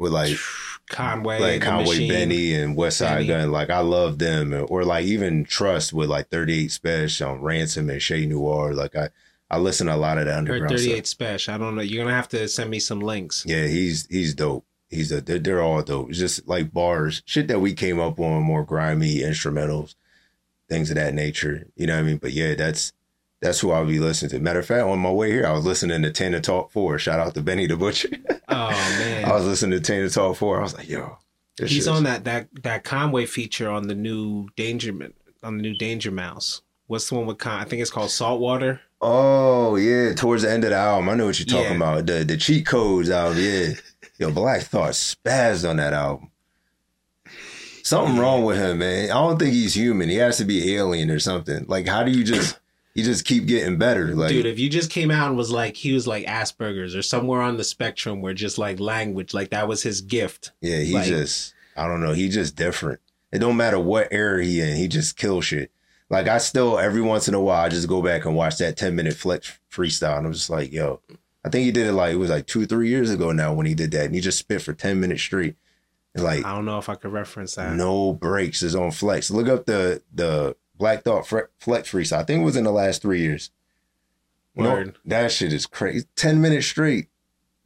with 0.01 0.11
like 0.11 0.35
Conway, 0.89 1.39
like 1.39 1.61
Conway. 1.61 2.09
Benny 2.09 2.53
and 2.55 2.75
West 2.75 2.97
Side 2.97 3.27
Benny. 3.27 3.27
Gun. 3.27 3.51
Like 3.51 3.69
I 3.69 3.79
love 3.79 4.17
them, 4.19 4.65
or 4.67 4.83
like 4.83 5.05
even 5.05 5.45
Trust 5.45 5.93
with 5.93 6.09
like 6.09 6.29
Thirty 6.29 6.65
Eight 6.65 6.71
Special 6.71 7.29
on 7.29 7.41
Ransom 7.41 7.89
and 7.89 8.01
Che 8.01 8.25
Noir. 8.25 8.73
Like 8.73 8.95
I, 8.95 9.09
I 9.49 9.57
listen 9.59 9.87
to 9.87 9.95
a 9.95 9.95
lot 9.95 10.17
of 10.17 10.25
the 10.25 10.35
underground 10.35 10.71
stuff. 10.71 10.79
38 10.79 11.07
Special. 11.07 11.53
I 11.53 11.57
don't 11.57 11.75
know. 11.75 11.81
You're 11.81 12.03
gonna 12.03 12.15
have 12.15 12.27
to 12.29 12.47
send 12.49 12.69
me 12.69 12.79
some 12.79 12.99
links. 12.99 13.45
Yeah, 13.45 13.67
he's 13.67 14.07
he's 14.07 14.33
dope. 14.33 14.65
He's 14.89 15.11
a 15.11 15.21
they're, 15.21 15.39
they're 15.39 15.61
all 15.61 15.81
dope. 15.83 16.09
It's 16.09 16.19
just 16.19 16.47
like 16.47 16.73
bars, 16.73 17.21
shit 17.25 17.47
that 17.47 17.61
we 17.61 17.73
came 17.73 17.99
up 17.99 18.19
on, 18.19 18.43
more 18.43 18.65
grimy 18.65 19.19
instrumentals, 19.19 19.95
things 20.67 20.89
of 20.89 20.95
that 20.95 21.13
nature. 21.13 21.67
You 21.75 21.87
know 21.87 21.93
what 21.95 22.01
I 22.01 22.07
mean? 22.07 22.17
But 22.17 22.33
yeah, 22.33 22.55
that's 22.55 22.91
that's 23.41 23.59
who 23.59 23.71
I'll 23.71 23.85
be 23.85 23.99
listening 23.99 24.29
to. 24.31 24.39
Matter 24.39 24.59
of 24.59 24.65
fact, 24.65 24.83
on 24.83 24.99
my 24.99 25.11
way 25.11 25.31
here, 25.31 25.45
I 25.45 25.51
was 25.51 25.65
listening 25.65 26.01
to 26.03 26.11
Tana 26.11 26.39
Talk 26.41 26.71
Four. 26.71 26.97
Shout 26.99 27.19
out 27.19 27.33
to 27.33 27.41
Benny 27.41 27.65
the 27.67 27.75
Butcher. 27.77 28.09
Oh 28.47 28.69
man, 28.69 29.25
I 29.29 29.33
was 29.33 29.45
listening 29.45 29.79
to 29.79 29.85
Tana 29.85 30.09
Talk 30.09 30.37
Four. 30.37 30.59
I 30.59 30.63
was 30.63 30.75
like, 30.75 30.87
yo, 30.89 31.17
he's 31.57 31.87
on 31.87 32.03
that 32.03 32.23
that 32.25 32.47
that 32.63 32.83
Conway 32.83 33.25
feature 33.25 33.69
on 33.69 33.87
the 33.87 33.95
new 33.95 34.47
Danger 34.55 34.93
on 35.43 35.57
the 35.57 35.63
new 35.63 35.75
Danger 35.75 36.11
Mouse. 36.11 36.61
What's 36.87 37.07
the 37.09 37.15
one 37.15 37.25
with 37.25 37.37
Con? 37.37 37.59
I 37.59 37.63
think 37.65 37.81
it's 37.81 37.91
called 37.91 38.11
Saltwater. 38.11 38.81
Oh 39.01 39.75
yeah, 39.77 40.13
towards 40.13 40.43
the 40.43 40.51
end 40.51 40.63
of 40.63 40.69
the 40.69 40.75
album, 40.75 41.09
I 41.09 41.15
know 41.15 41.25
what 41.27 41.39
you're 41.39 41.45
talking 41.47 41.79
Yeah. 41.79 41.91
about. 41.93 42.05
The 42.05 42.23
the 42.23 42.37
cheat 42.37 42.65
codes 42.65 43.09
album, 43.09 43.39
yeah. 43.39 43.69
Yo, 44.19 44.29
Black 44.31 44.61
Thought 44.61 44.91
spazzed 44.91 45.67
on 45.67 45.77
that 45.77 45.93
album. 45.93 46.29
Something 47.83 48.19
wrong 48.19 48.43
with 48.43 48.57
him, 48.57 48.77
man. 48.77 49.05
I 49.09 49.15
don't 49.15 49.39
think 49.39 49.53
he's 49.53 49.73
human. 49.75 50.07
He 50.09 50.15
has 50.17 50.37
to 50.37 50.45
be 50.45 50.75
alien 50.75 51.09
or 51.09 51.17
something. 51.19 51.65
Like, 51.67 51.87
how 51.87 52.03
do 52.03 52.11
you 52.11 52.23
just 52.23 52.59
you 52.93 53.03
just 53.03 53.25
keep 53.25 53.45
getting 53.45 53.77
better? 53.77 54.13
Like, 54.15 54.29
Dude, 54.29 54.45
if 54.45 54.59
you 54.59 54.69
just 54.69 54.89
came 54.91 55.11
out 55.11 55.27
and 55.29 55.37
was 55.37 55.51
like 55.51 55.75
he 55.77 55.93
was 55.93 56.07
like 56.07 56.25
Asperger's 56.25 56.95
or 56.95 57.01
somewhere 57.01 57.41
on 57.41 57.57
the 57.57 57.63
spectrum 57.63 58.21
where 58.21 58.33
just 58.33 58.57
like 58.57 58.79
language, 58.79 59.33
like 59.33 59.49
that 59.51 59.67
was 59.67 59.83
his 59.83 60.01
gift. 60.01 60.51
yeah, 60.61 60.79
he 60.79 60.93
like- 60.93 61.05
just 61.05 61.53
I 61.77 61.87
don't 61.87 62.01
know. 62.01 62.13
He 62.13 62.27
just 62.29 62.55
different. 62.55 62.99
It 63.31 63.39
don't 63.39 63.55
matter 63.55 63.79
what 63.79 64.09
era 64.11 64.43
he 64.43 64.59
in. 64.59 64.75
He 64.75 64.87
just 64.89 65.15
kill 65.15 65.39
shit. 65.39 65.71
Like 66.09 66.27
I 66.27 66.37
still 66.39 66.77
every 66.77 67.01
once 67.01 67.29
in 67.29 67.33
a 67.33 67.39
while 67.39 67.63
I 67.63 67.69
just 67.69 67.87
go 67.87 68.01
back 68.01 68.25
and 68.25 68.35
watch 68.35 68.57
that 68.57 68.75
ten 68.75 68.95
minute 68.95 69.13
flex 69.13 69.57
freestyle, 69.71 70.17
and 70.17 70.27
I'm 70.27 70.33
just 70.33 70.49
like, 70.49 70.73
yo, 70.73 70.99
I 71.45 71.49
think 71.49 71.63
he 71.63 71.71
did 71.71 71.87
it 71.87 71.93
like 71.93 72.13
it 72.13 72.17
was 72.17 72.29
like 72.29 72.45
two 72.47 72.65
three 72.65 72.89
years 72.89 73.09
ago 73.09 73.31
now 73.31 73.53
when 73.53 73.65
he 73.65 73.73
did 73.73 73.91
that, 73.91 74.05
and 74.07 74.13
he 74.13 74.19
just 74.19 74.37
spit 74.39 74.61
for 74.61 74.73
ten 74.73 74.99
minutes 74.99 75.21
straight, 75.21 75.55
like 76.13 76.43
I 76.43 76.53
don't 76.53 76.65
know 76.65 76.77
if 76.77 76.89
I 76.89 76.95
could 76.95 77.13
reference 77.13 77.55
that. 77.55 77.73
no 77.73 78.11
breaks 78.11 78.61
is 78.61 78.75
on 78.75 78.91
flex. 78.91 79.31
Look 79.31 79.47
up 79.47 79.65
the 79.65 80.01
the 80.13 80.57
Black 80.81 81.03
Thought 81.03 81.27
flex 81.27 81.91
freestyle. 81.91 82.17
I 82.17 82.23
think 82.23 82.41
it 82.41 82.45
was 82.45 82.55
in 82.57 82.63
the 82.63 82.71
last 82.71 83.01
three 83.03 83.21
years. 83.21 83.51
No, 84.55 84.71
Word. 84.71 84.97
that 85.05 85.31
shit 85.31 85.53
is 85.53 85.65
crazy. 85.67 86.07
Ten 86.15 86.41
minutes 86.41 86.65
straight, 86.67 87.07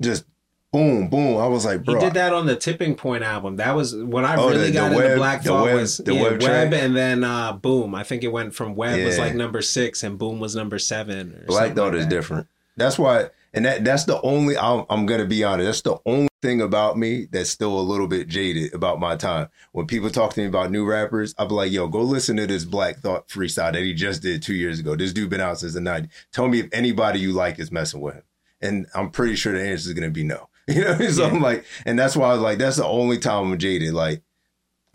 just 0.01 0.25
boom 0.71 1.07
boom. 1.07 1.37
I 1.37 1.47
was 1.47 1.63
like, 1.65 1.79
He 1.79 1.85
bro, 1.93 1.99
did 2.01 2.13
that 2.15 2.33
on 2.33 2.45
the 2.45 2.55
Tipping 2.57 2.93
Point 2.95 3.23
album. 3.23 3.55
That 3.55 3.73
was 3.75 3.95
when 3.95 4.25
I 4.25 4.35
Oh, 4.35 4.49
really 4.49 4.67
the- 4.67 4.71
got 4.73 4.89
the 4.89 4.95
into 4.97 5.07
web- 5.07 5.17
Black 5.17 5.41
the 5.43 5.49
Thought 5.49 5.63
web- 5.63 5.75
was 5.77 5.97
the 5.97 6.13
yeah, 6.13 6.21
web 6.23 6.43
web, 6.43 6.73
and 6.73 6.95
then 6.95 7.23
uh, 7.23 7.53
Boom. 7.53 7.95
I 7.95 8.03
think 8.03 8.23
it 8.23 8.27
went 8.33 8.53
from 8.53 8.75
Web 8.75 9.03
was 9.03 9.17
like 9.17 9.33
number 9.33 9.61
six 9.63 10.03
and 10.03 10.17
Boom 10.19 10.39
was 10.39 10.55
number 10.55 10.77
seven. 10.77 11.39
Or 11.43 11.45
Black 11.47 11.73
Thought 11.75 11.93
like 11.93 12.01
is 12.01 12.03
that. 12.05 12.09
different. 12.09 12.47
That's 12.77 12.99
why, 12.99 13.29
and 13.53 13.63
that 13.65 13.83
that's 13.85 14.03
the 14.03 14.21
only. 14.21 14.57
I'm, 14.57 14.85
I'm 14.89 15.05
gonna 15.05 15.25
be 15.25 15.43
honest. 15.43 15.65
That's 15.65 15.81
the 15.81 15.97
only 16.05 16.27
thing 16.45 16.61
about 16.61 16.97
me 16.97 17.27
that's 17.31 17.49
still 17.49 17.77
a 17.77 17.81
little 17.81 18.07
bit 18.07 18.27
jaded 18.27 18.73
about 18.73 18.99
my 18.99 19.15
time. 19.15 19.49
When 19.71 19.87
people 19.87 20.09
talk 20.09 20.33
to 20.33 20.41
me 20.41 20.47
about 20.47 20.71
new 20.71 20.85
rappers, 20.85 21.33
I'll 21.37 21.47
be 21.47 21.55
like, 21.55 21.71
"Yo, 21.71 21.87
go 21.87 22.01
listen 22.01 22.37
to 22.37 22.47
this 22.47 22.65
Black 22.65 22.99
Thought 22.99 23.27
freestyle 23.27 23.73
that 23.73 23.81
he 23.81 23.93
just 23.93 24.21
did 24.21 24.41
two 24.43 24.53
years 24.53 24.79
ago. 24.79 24.95
This 24.95 25.13
dude 25.13 25.29
been 25.29 25.41
out 25.41 25.59
since 25.59 25.73
the 25.73 25.79
'90s. 25.79 26.09
Tell 26.31 26.47
me 26.47 26.59
if 26.59 26.69
anybody 26.71 27.19
you 27.19 27.33
like 27.33 27.59
is 27.59 27.71
messing 27.71 28.01
with 28.01 28.15
him." 28.15 28.23
And 28.61 28.87
I'm 28.93 29.09
pretty 29.09 29.35
sure 29.35 29.53
the 29.53 29.61
answer 29.61 29.89
is 29.89 29.93
gonna 29.93 30.11
be 30.11 30.23
no. 30.23 30.49
You 30.67 30.81
know, 30.81 30.97
so 31.09 31.23
Yeah. 31.23 31.29
I'm 31.29 31.41
like, 31.41 31.63
and 31.85 31.97
that's 31.97 32.15
why 32.15 32.29
I 32.29 32.33
was 32.33 32.41
like, 32.41 32.57
that's 32.57 32.77
the 32.77 32.85
only 32.85 33.19
time 33.19 33.51
I'm 33.51 33.57
jaded. 33.59 33.93
Like 33.93 34.23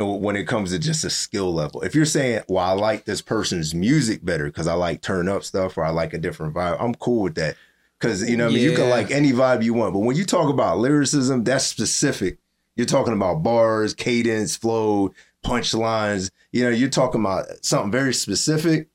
when 0.05 0.37
it 0.37 0.45
comes 0.45 0.71
to 0.71 0.79
just 0.79 1.05
a 1.05 1.11
skill 1.11 1.53
level. 1.53 1.83
If 1.83 1.95
you're 1.95 2.05
saying, 2.05 2.43
well, 2.49 2.65
I 2.65 2.73
like 2.73 3.05
this 3.05 3.21
person's 3.21 3.75
music 3.75 4.25
better 4.25 4.47
because 4.47 4.67
I 4.67 4.73
like 4.75 5.03
turn 5.03 5.29
up 5.29 5.45
stuff 5.45 5.77
or 5.77 5.85
I 5.85 5.91
like 5.91 6.15
a 6.15 6.19
different 6.19 6.55
vibe, 6.55 6.81
I'm 6.81 6.95
cool 6.95 7.23
with 7.23 7.35
that. 7.37 7.57
Because, 8.01 8.29
you 8.29 8.37
know, 8.37 8.47
what 8.47 8.53
I 8.53 8.55
mean, 8.55 8.65
you 8.65 8.75
can 8.75 8.89
like 8.89 9.11
any 9.11 9.33
vibe 9.33 9.63
you 9.63 9.75
want. 9.75 9.93
But 9.93 10.01
when 10.01 10.17
you 10.17 10.25
talk 10.25 10.49
about 10.49 10.79
lyricism, 10.79 11.45
that's 11.45 11.67
specific. 11.67 12.39
You're 12.75 12.87
talking 12.87 13.13
about 13.13 13.43
bars, 13.43 13.93
cadence, 13.93 14.57
flow, 14.57 15.13
punchlines. 15.45 16.31
You 16.51 16.65
know, 16.65 16.71
you're 16.71 16.89
talking 16.89 17.21
about 17.21 17.47
something 17.61 17.93
very 17.93 18.15
specific. 18.15 18.89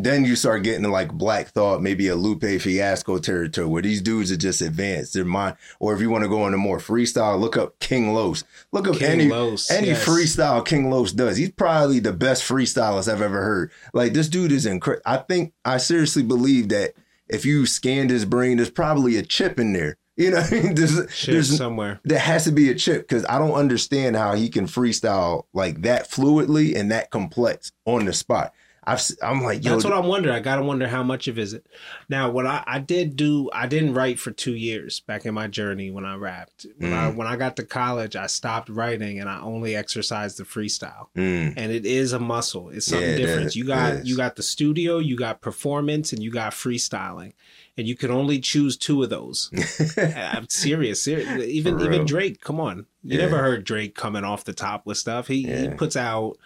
Then 0.00 0.24
you 0.24 0.36
start 0.36 0.62
getting 0.62 0.84
to 0.84 0.88
like 0.90 1.12
Black 1.12 1.48
Thought, 1.48 1.82
maybe 1.82 2.06
a 2.06 2.14
Lupe 2.14 2.60
Fiasco 2.60 3.18
territory 3.18 3.66
where 3.66 3.82
these 3.82 4.00
dudes 4.00 4.30
are 4.30 4.36
just 4.36 4.60
advanced. 4.60 5.12
Their 5.12 5.24
mind, 5.24 5.56
or 5.80 5.92
if 5.92 6.00
you 6.00 6.08
want 6.08 6.22
to 6.22 6.28
go 6.28 6.46
into 6.46 6.58
more 6.58 6.78
freestyle, 6.78 7.38
look 7.38 7.56
up 7.56 7.78
King 7.80 8.14
Los. 8.14 8.44
Look 8.70 8.86
up 8.86 8.96
King 8.96 9.10
any 9.10 9.28
Los, 9.28 9.70
any 9.70 9.88
yes. 9.88 10.04
freestyle 10.04 10.64
King 10.64 10.88
Los 10.88 11.12
does. 11.12 11.36
He's 11.36 11.50
probably 11.50 11.98
the 11.98 12.12
best 12.12 12.44
freestylist 12.44 13.12
I've 13.12 13.22
ever 13.22 13.42
heard. 13.42 13.72
Like 13.92 14.12
this 14.12 14.28
dude 14.28 14.52
is 14.52 14.66
incredible. 14.66 15.02
I 15.04 15.16
think 15.16 15.52
I 15.64 15.78
seriously 15.78 16.22
believe 16.22 16.68
that 16.68 16.94
if 17.28 17.44
you 17.44 17.66
scanned 17.66 18.10
his 18.10 18.24
brain, 18.24 18.56
there's 18.56 18.70
probably 18.70 19.16
a 19.16 19.22
chip 19.22 19.58
in 19.58 19.72
there. 19.72 19.96
You 20.18 20.32
know, 20.32 20.40
what 20.40 20.52
I 20.52 20.60
mean? 20.62 20.74
there's, 20.74 21.12
Shit 21.14 21.32
there's 21.32 21.56
somewhere. 21.56 22.00
there 22.02 22.18
has 22.18 22.42
to 22.42 22.50
be 22.50 22.68
a 22.70 22.74
chip 22.74 23.02
because 23.06 23.24
I 23.28 23.38
don't 23.38 23.52
understand 23.52 24.16
how 24.16 24.34
he 24.34 24.48
can 24.48 24.66
freestyle 24.66 25.44
like 25.52 25.82
that 25.82 26.10
fluidly 26.10 26.74
and 26.74 26.90
that 26.90 27.12
complex 27.12 27.70
on 27.84 28.04
the 28.06 28.12
spot. 28.12 28.52
I've 28.88 29.02
I'm 29.22 29.42
like, 29.42 29.64
yo, 29.64 29.72
That's 29.72 29.84
what 29.84 29.92
I'm 29.92 30.06
wondering. 30.06 30.34
I 30.34 30.40
gotta 30.40 30.62
wonder 30.62 30.88
how 30.88 31.02
much 31.02 31.28
of 31.28 31.38
is 31.38 31.52
it. 31.52 31.66
Now, 32.08 32.30
what 32.30 32.46
I, 32.46 32.64
I 32.66 32.78
did 32.78 33.16
do, 33.16 33.50
I 33.52 33.66
didn't 33.66 33.94
write 33.94 34.18
for 34.18 34.30
two 34.30 34.54
years 34.54 35.00
back 35.00 35.26
in 35.26 35.34
my 35.34 35.46
journey 35.46 35.90
when 35.90 36.04
I 36.06 36.14
rapped. 36.16 36.66
When 36.78 36.92
I 36.94 37.10
Mm. 37.10 37.16
when 37.16 37.26
I 37.26 37.36
got 37.36 37.56
to 37.56 37.64
college, 37.64 38.16
I 38.16 38.26
stopped 38.26 38.68
writing 38.68 39.20
and 39.20 39.28
I 39.28 39.40
only 39.40 39.76
exercised 39.76 40.38
the 40.38 40.44
freestyle. 40.44 41.08
mm, 41.16 41.52
And 41.56 41.70
it 41.72 41.84
is 41.84 42.12
a 42.12 42.18
muscle. 42.18 42.70
It's 42.70 42.86
something 42.86 43.10
Yeah, 43.10 43.16
different. 43.16 43.46
is. 43.48 43.56
You 43.56 43.64
got 43.64 44.06
you 44.06 44.16
got 44.16 44.36
the 44.36 44.42
studio, 44.42 44.98
you 44.98 45.16
got 45.16 45.40
performance, 45.42 46.12
and 46.12 46.22
you 46.22 46.30
got 46.30 46.52
freestyling. 46.52 47.34
And 47.76 47.86
you 47.86 47.94
can 47.94 48.10
only 48.10 48.40
choose 48.40 48.76
two 48.76 49.02
of 49.04 49.10
those. 49.10 49.52
I'm 50.16 50.48
serious, 50.48 51.02
serious. 51.02 51.28
Even 51.28 51.78
even. 51.80 52.06
Drake, 52.06 52.40
come 52.40 52.58
on. 52.58 52.86
You 53.04 53.18
Yeah. 53.18 53.24
never 53.26 53.38
heard 53.38 53.64
Drake 53.64 53.94
coming 53.94 54.24
off 54.24 54.44
the 54.44 54.52
top 54.52 54.86
with 54.86 54.96
stuff. 54.98 55.28
He 55.28 55.44
he 55.46 55.68
puts 55.68 55.96
out 55.96 56.38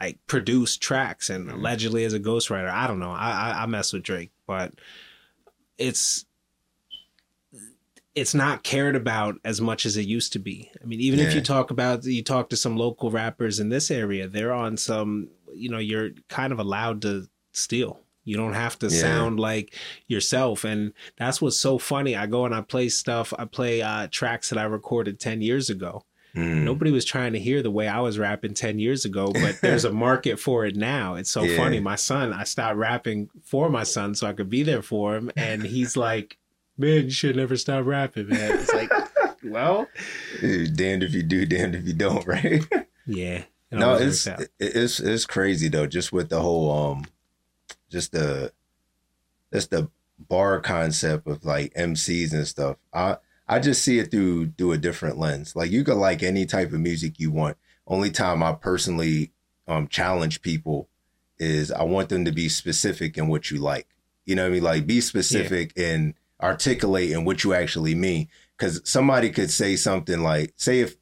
like 0.00 0.18
produced 0.26 0.80
tracks 0.82 1.30
and 1.30 1.48
Mhm. 1.48 1.54
allegedly 1.54 2.04
as 2.04 2.12
a 2.12 2.20
ghostwriter. 2.20 2.70
I 2.70 2.86
don't 2.86 2.98
know. 3.00 3.12
I, 3.12 3.30
I 3.30 3.62
I 3.62 3.66
mess 3.66 3.92
with 3.92 4.02
Drake, 4.02 4.30
but 4.46 4.74
it's 5.78 6.24
it's 8.14 8.34
not 8.34 8.62
cared 8.62 8.96
about 8.96 9.34
as 9.44 9.60
much 9.60 9.84
as 9.84 9.96
it 9.96 10.06
used 10.06 10.32
to 10.32 10.38
be. 10.38 10.70
I 10.82 10.86
mean, 10.86 11.00
even 11.00 11.20
if 11.20 11.34
you 11.34 11.42
talk 11.42 11.70
about 11.70 12.04
you 12.04 12.22
talk 12.22 12.48
to 12.50 12.56
some 12.56 12.76
local 12.76 13.10
rappers 13.10 13.60
in 13.60 13.68
this 13.68 13.90
area, 13.90 14.26
they're 14.28 14.52
on 14.52 14.76
some. 14.76 15.28
You 15.54 15.70
know, 15.70 15.78
you're 15.78 16.10
kind 16.28 16.52
of 16.52 16.58
allowed 16.58 17.02
to 17.02 17.28
steal. 17.52 18.00
You 18.24 18.36
don't 18.36 18.54
have 18.54 18.78
to 18.80 18.86
Yeah. 18.86 19.00
sound 19.00 19.38
like 19.38 19.74
yourself, 20.08 20.64
and 20.64 20.92
that's 21.16 21.40
what's 21.40 21.58
so 21.58 21.78
funny. 21.78 22.16
I 22.16 22.26
go 22.26 22.44
and 22.44 22.54
I 22.54 22.60
play 22.62 22.88
stuff. 22.88 23.32
I 23.38 23.44
play 23.44 23.82
uh, 23.82 24.08
tracks 24.10 24.48
that 24.50 24.58
I 24.58 24.64
recorded 24.64 25.20
ten 25.20 25.40
years 25.42 25.70
ago. 25.70 26.04
Mm. 26.36 26.62
Nobody 26.62 26.90
was 26.90 27.04
trying 27.04 27.32
to 27.32 27.38
hear 27.40 27.62
the 27.62 27.70
way 27.70 27.88
I 27.88 28.00
was 28.00 28.18
rapping 28.18 28.54
10 28.54 28.78
years 28.78 29.04
ago, 29.04 29.32
but 29.32 29.58
there's 29.62 29.84
a 29.84 29.92
market 30.06 30.38
for 30.38 30.64
it 30.66 30.76
now. 30.76 31.14
It's 31.16 31.30
so 31.30 31.42
Yeah. 31.42 31.56
funny. 31.56 31.80
My 31.80 31.96
son, 31.96 32.32
I 32.32 32.44
stopped 32.44 32.76
rapping 32.76 33.30
for 33.44 33.68
my 33.70 33.82
son 33.84 34.14
so 34.14 34.26
I 34.26 34.32
could 34.34 34.50
be 34.50 34.62
there 34.62 34.82
for 34.82 35.16
him. 35.16 35.30
And 35.36 35.62
he's 35.62 35.96
like, 35.96 36.36
man, 36.78 37.04
you 37.04 37.10
should 37.10 37.36
never 37.36 37.56
stop 37.56 37.86
rapping, 37.86 38.28
man. 38.28 38.58
It's 38.58 38.72
like, 38.74 38.90
well, 39.44 39.88
damned 40.40 41.02
if 41.02 41.14
you 41.14 41.22
do, 41.22 41.46
damned 41.46 41.74
if 41.74 41.86
you 41.86 41.94
don't, 41.94 42.26
right? 42.36 42.62
yeah. 43.06 43.38
it 43.38 43.46
no, 43.72 43.94
it's 43.94 44.26
works 44.26 44.28
out. 44.28 44.40
it- 44.42 44.50
it's 44.58 45.00
it's 45.00 45.24
crazy 45.26 45.68
though, 45.68 45.86
just 45.86 46.12
with 46.12 46.28
the 46.28 46.40
whole 46.40 46.70
um, 46.92 47.04
just 47.90 48.12
the, 48.12 48.52
just 49.52 49.70
the 49.70 49.88
bar 50.18 50.60
concept 50.60 51.26
of 51.26 51.44
like 51.44 51.72
MCs 51.74 52.32
and 52.32 52.46
stuff. 52.46 52.76
I 52.92 53.16
I 53.48 53.58
just 53.60 53.82
see 53.82 53.98
it 53.98 54.10
through 54.10 54.52
through 54.58 54.72
a 54.72 54.78
different 54.78 55.18
lens. 55.18 55.54
Like 55.54 55.70
you 55.70 55.84
could 55.84 55.96
like 55.96 56.22
any 56.22 56.46
type 56.46 56.72
of 56.72 56.80
music 56.80 57.18
you 57.18 57.30
want. 57.30 57.56
Only 57.86 58.10
time 58.10 58.42
I 58.42 58.52
personally 58.52 59.32
um 59.68 59.88
challenge 59.88 60.42
people 60.42 60.88
is 61.38 61.70
I 61.70 61.82
want 61.82 62.08
them 62.08 62.24
to 62.24 62.32
be 62.32 62.48
specific 62.48 63.18
in 63.18 63.28
what 63.28 63.50
you 63.50 63.58
like. 63.58 63.88
You 64.24 64.34
know 64.34 64.42
what 64.42 64.50
I 64.50 64.54
mean? 64.54 64.62
Like 64.62 64.86
be 64.86 65.00
specific 65.00 65.72
and 65.76 66.14
articulate 66.42 67.10
in 67.10 67.24
what 67.24 67.44
you 67.44 67.54
actually 67.54 67.94
mean. 67.94 68.28
Because 68.56 68.80
somebody 68.88 69.30
could 69.30 69.50
say 69.50 69.76
something 69.76 70.22
like, 70.22 70.54
say 70.56 70.80
if 70.80 70.96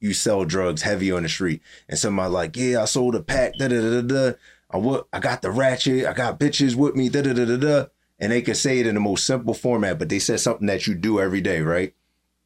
you 0.00 0.12
sell 0.12 0.44
drugs 0.44 0.82
heavy 0.82 1.10
on 1.12 1.22
the 1.22 1.28
street, 1.28 1.62
and 1.88 1.98
somebody 1.98 2.30
like, 2.30 2.56
yeah, 2.56 2.82
I 2.82 2.84
sold 2.86 3.14
a 3.14 3.22
pack, 3.22 3.54
da 3.58 3.68
da 3.68 3.80
da 3.80 4.00
da 4.00 4.02
da. 4.02 4.36
I 4.70 4.76
what 4.76 5.08
I 5.12 5.20
got 5.20 5.42
the 5.42 5.50
ratchet, 5.50 6.06
I 6.06 6.12
got 6.12 6.38
bitches 6.38 6.74
with 6.74 6.94
me, 6.94 7.08
da 7.08 7.22
da 7.22 7.32
da 7.32 7.44
da 7.44 7.56
da. 7.56 7.86
And 8.18 8.32
they 8.32 8.42
can 8.42 8.54
say 8.54 8.80
it 8.80 8.86
in 8.86 8.94
the 8.94 9.00
most 9.00 9.26
simple 9.26 9.54
format, 9.54 9.98
but 9.98 10.08
they 10.08 10.18
said 10.18 10.40
something 10.40 10.66
that 10.66 10.86
you 10.86 10.94
do 10.94 11.20
every 11.20 11.40
day, 11.40 11.60
right? 11.60 11.94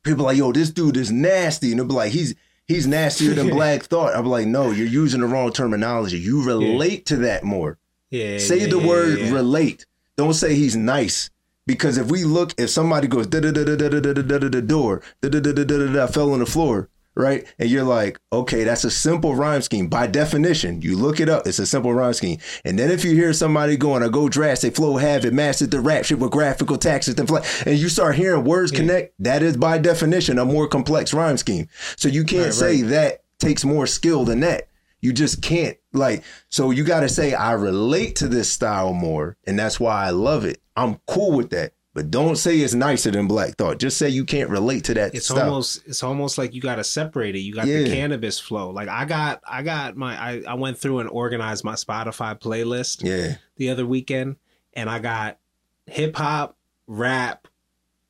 People 0.03 0.25
like, 0.25 0.37
yo, 0.37 0.53
this 0.53 0.71
dude 0.71 0.97
is 0.97 1.11
nasty, 1.11 1.71
and 1.71 1.79
they'll 1.79 1.87
be 1.87 1.95
like, 1.95 2.13
he's 2.13 2.35
he's 2.67 2.87
nastier 2.87 3.35
than 3.35 3.49
Black 3.49 3.83
Thought. 3.83 4.17
I'm 4.17 4.27
like, 4.27 4.47
no, 4.47 4.71
you're 4.71 4.87
using 4.87 5.21
the 5.21 5.27
wrong 5.27 5.53
terminology. 5.53 6.19
You 6.19 6.45
relate 6.45 7.07
to 7.07 7.17
that 7.19 7.45
more. 7.45 7.79
Yeah. 8.11 8.39
Say 8.39 8.61
yeah, 8.61 8.67
the 8.67 8.79
yeah, 8.79 8.87
word 8.87 9.19
yeah. 9.19 9.33
relate. 9.33 9.87
Don't 10.17 10.35
say 10.35 10.55
he's 10.55 10.77
nice. 10.77 11.31
Because 11.67 11.97
if 11.97 12.11
we 12.11 12.25
look, 12.25 12.55
if 12.59 12.71
somebody 12.71 13.07
goes 13.07 13.29
da 13.29 13.41
da 13.41 13.53
da 13.53 13.65
da 13.65 13.77
da 13.77 13.89
da 13.89 14.01
da 14.01 14.23
da 14.23 14.49
da 14.49 14.61
door, 14.61 15.01
da 15.21 15.29
da 15.29 15.41
da 15.41 15.53
da 15.53 15.65
da 15.65 15.93
da 15.93 16.07
fell 16.09 16.33
on 16.33 16.41
the 16.41 16.47
floor, 16.47 16.89
right? 17.15 17.47
And 17.59 17.69
you're 17.69 17.85
like, 17.85 18.19
okay, 18.33 18.65
that's 18.65 18.85
a 18.85 18.91
simple 18.91 19.35
rhyme 19.35 19.63
scheme. 19.63 19.89
By 19.89 20.07
definition, 20.07 20.83
you 20.83 20.97
look 20.97 21.21
it 21.21 21.29
up, 21.29 21.47
it's 21.47 21.59
a 21.59 21.67
simple 21.67 21.93
rhyme 21.93 22.15
scheme. 22.15 22.39
And 22.65 22.79
then 22.79 22.91
if 22.91 23.05
you 23.05 23.15
hear 23.15 23.33
somebody 23.33 23.77
going, 23.77 24.03
I 24.03 24.09
go 24.09 24.29
drastic, 24.29 24.75
flow 24.77 24.97
have 24.97 25.25
it, 25.25 25.33
mastered 25.33 25.71
the 25.71 25.81
rap 25.81 26.05
shit 26.05 26.19
with 26.19 26.31
graphical 26.31 26.77
taxes 26.79 27.19
and 27.19 27.29
flat, 27.29 27.45
and 27.67 27.79
you 27.79 27.89
start 27.89 28.15
hearing 28.15 28.45
words 28.45 28.73
Yeah. 28.73 28.79
connect, 28.79 29.15
that 29.19 29.43
is 29.43 29.57
by 29.57 29.79
definition 29.79 30.39
a 30.39 30.45
more 30.45 30.67
complex 30.69 31.13
rhyme 31.13 31.37
scheme. 31.37 31.69
So 31.97 32.09
you 32.09 32.25
can't 32.25 32.47
Right, 32.47 32.55
say 32.55 32.83
that 32.83 33.23
takes 33.39 33.65
more 33.65 33.87
skill 33.87 34.25
than 34.25 34.41
that. 34.41 34.69
You 35.01 35.13
just 35.13 35.43
can't 35.43 35.77
like 35.93 36.23
so 36.49 36.71
you 36.71 36.85
got 36.85 37.01
to 37.01 37.09
say 37.09 37.35
I 37.35 37.53
relate 37.53 38.15
to 38.17 38.29
this 38.29 38.49
style 38.51 38.93
more 38.93 39.37
and 39.45 39.59
that's 39.59 39.81
why 39.81 40.07
I 40.07 40.11
love 40.11 40.45
it. 40.45 40.63
I'm 40.77 41.01
cool 41.09 41.33
with 41.33 41.51
that. 41.51 41.73
But 41.95 42.11
don't 42.11 42.37
say 42.37 42.57
it's 42.59 42.73
nicer 42.73 43.11
than 43.11 43.27
Black 43.29 43.57
Thought. 43.57 43.79
Just 43.79 43.99
say 43.99 44.09
you 44.09 44.25
can't 44.25 44.49
relate 44.49 44.85
to 44.85 44.95
that 44.95 45.15
It's 45.15 45.27
stuff. 45.27 45.45
almost 45.45 45.83
it's 45.87 46.03
almost 46.03 46.39
like 46.39 46.55
you 46.55 46.61
got 46.63 46.77
to 46.77 46.85
separate 46.85 47.37
it. 47.37 47.41
You 47.41 47.53
got 47.53 47.67
the 47.67 47.85
Canibus 47.85 48.41
flow. 48.41 48.71
Like 48.71 48.89
I 48.89 49.05
got 49.05 49.43
I 49.47 49.63
got 49.63 49.95
my 49.97 50.15
I, 50.19 50.43
I 50.49 50.55
went 50.55 50.79
through 50.79 51.01
and 51.01 51.11
organized 51.11 51.65
my 51.65 51.75
Spotify 51.75 52.41
playlist. 52.41 53.03
yeah. 53.05 53.37
the 53.57 53.69
other 53.71 53.85
weekend, 53.87 54.37
and 54.73 54.89
I 54.89 55.01
got 55.01 55.39
hip 55.87 56.17
hop, 56.17 56.57
rap, 56.87 57.47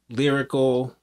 lyrical, 0.09 0.95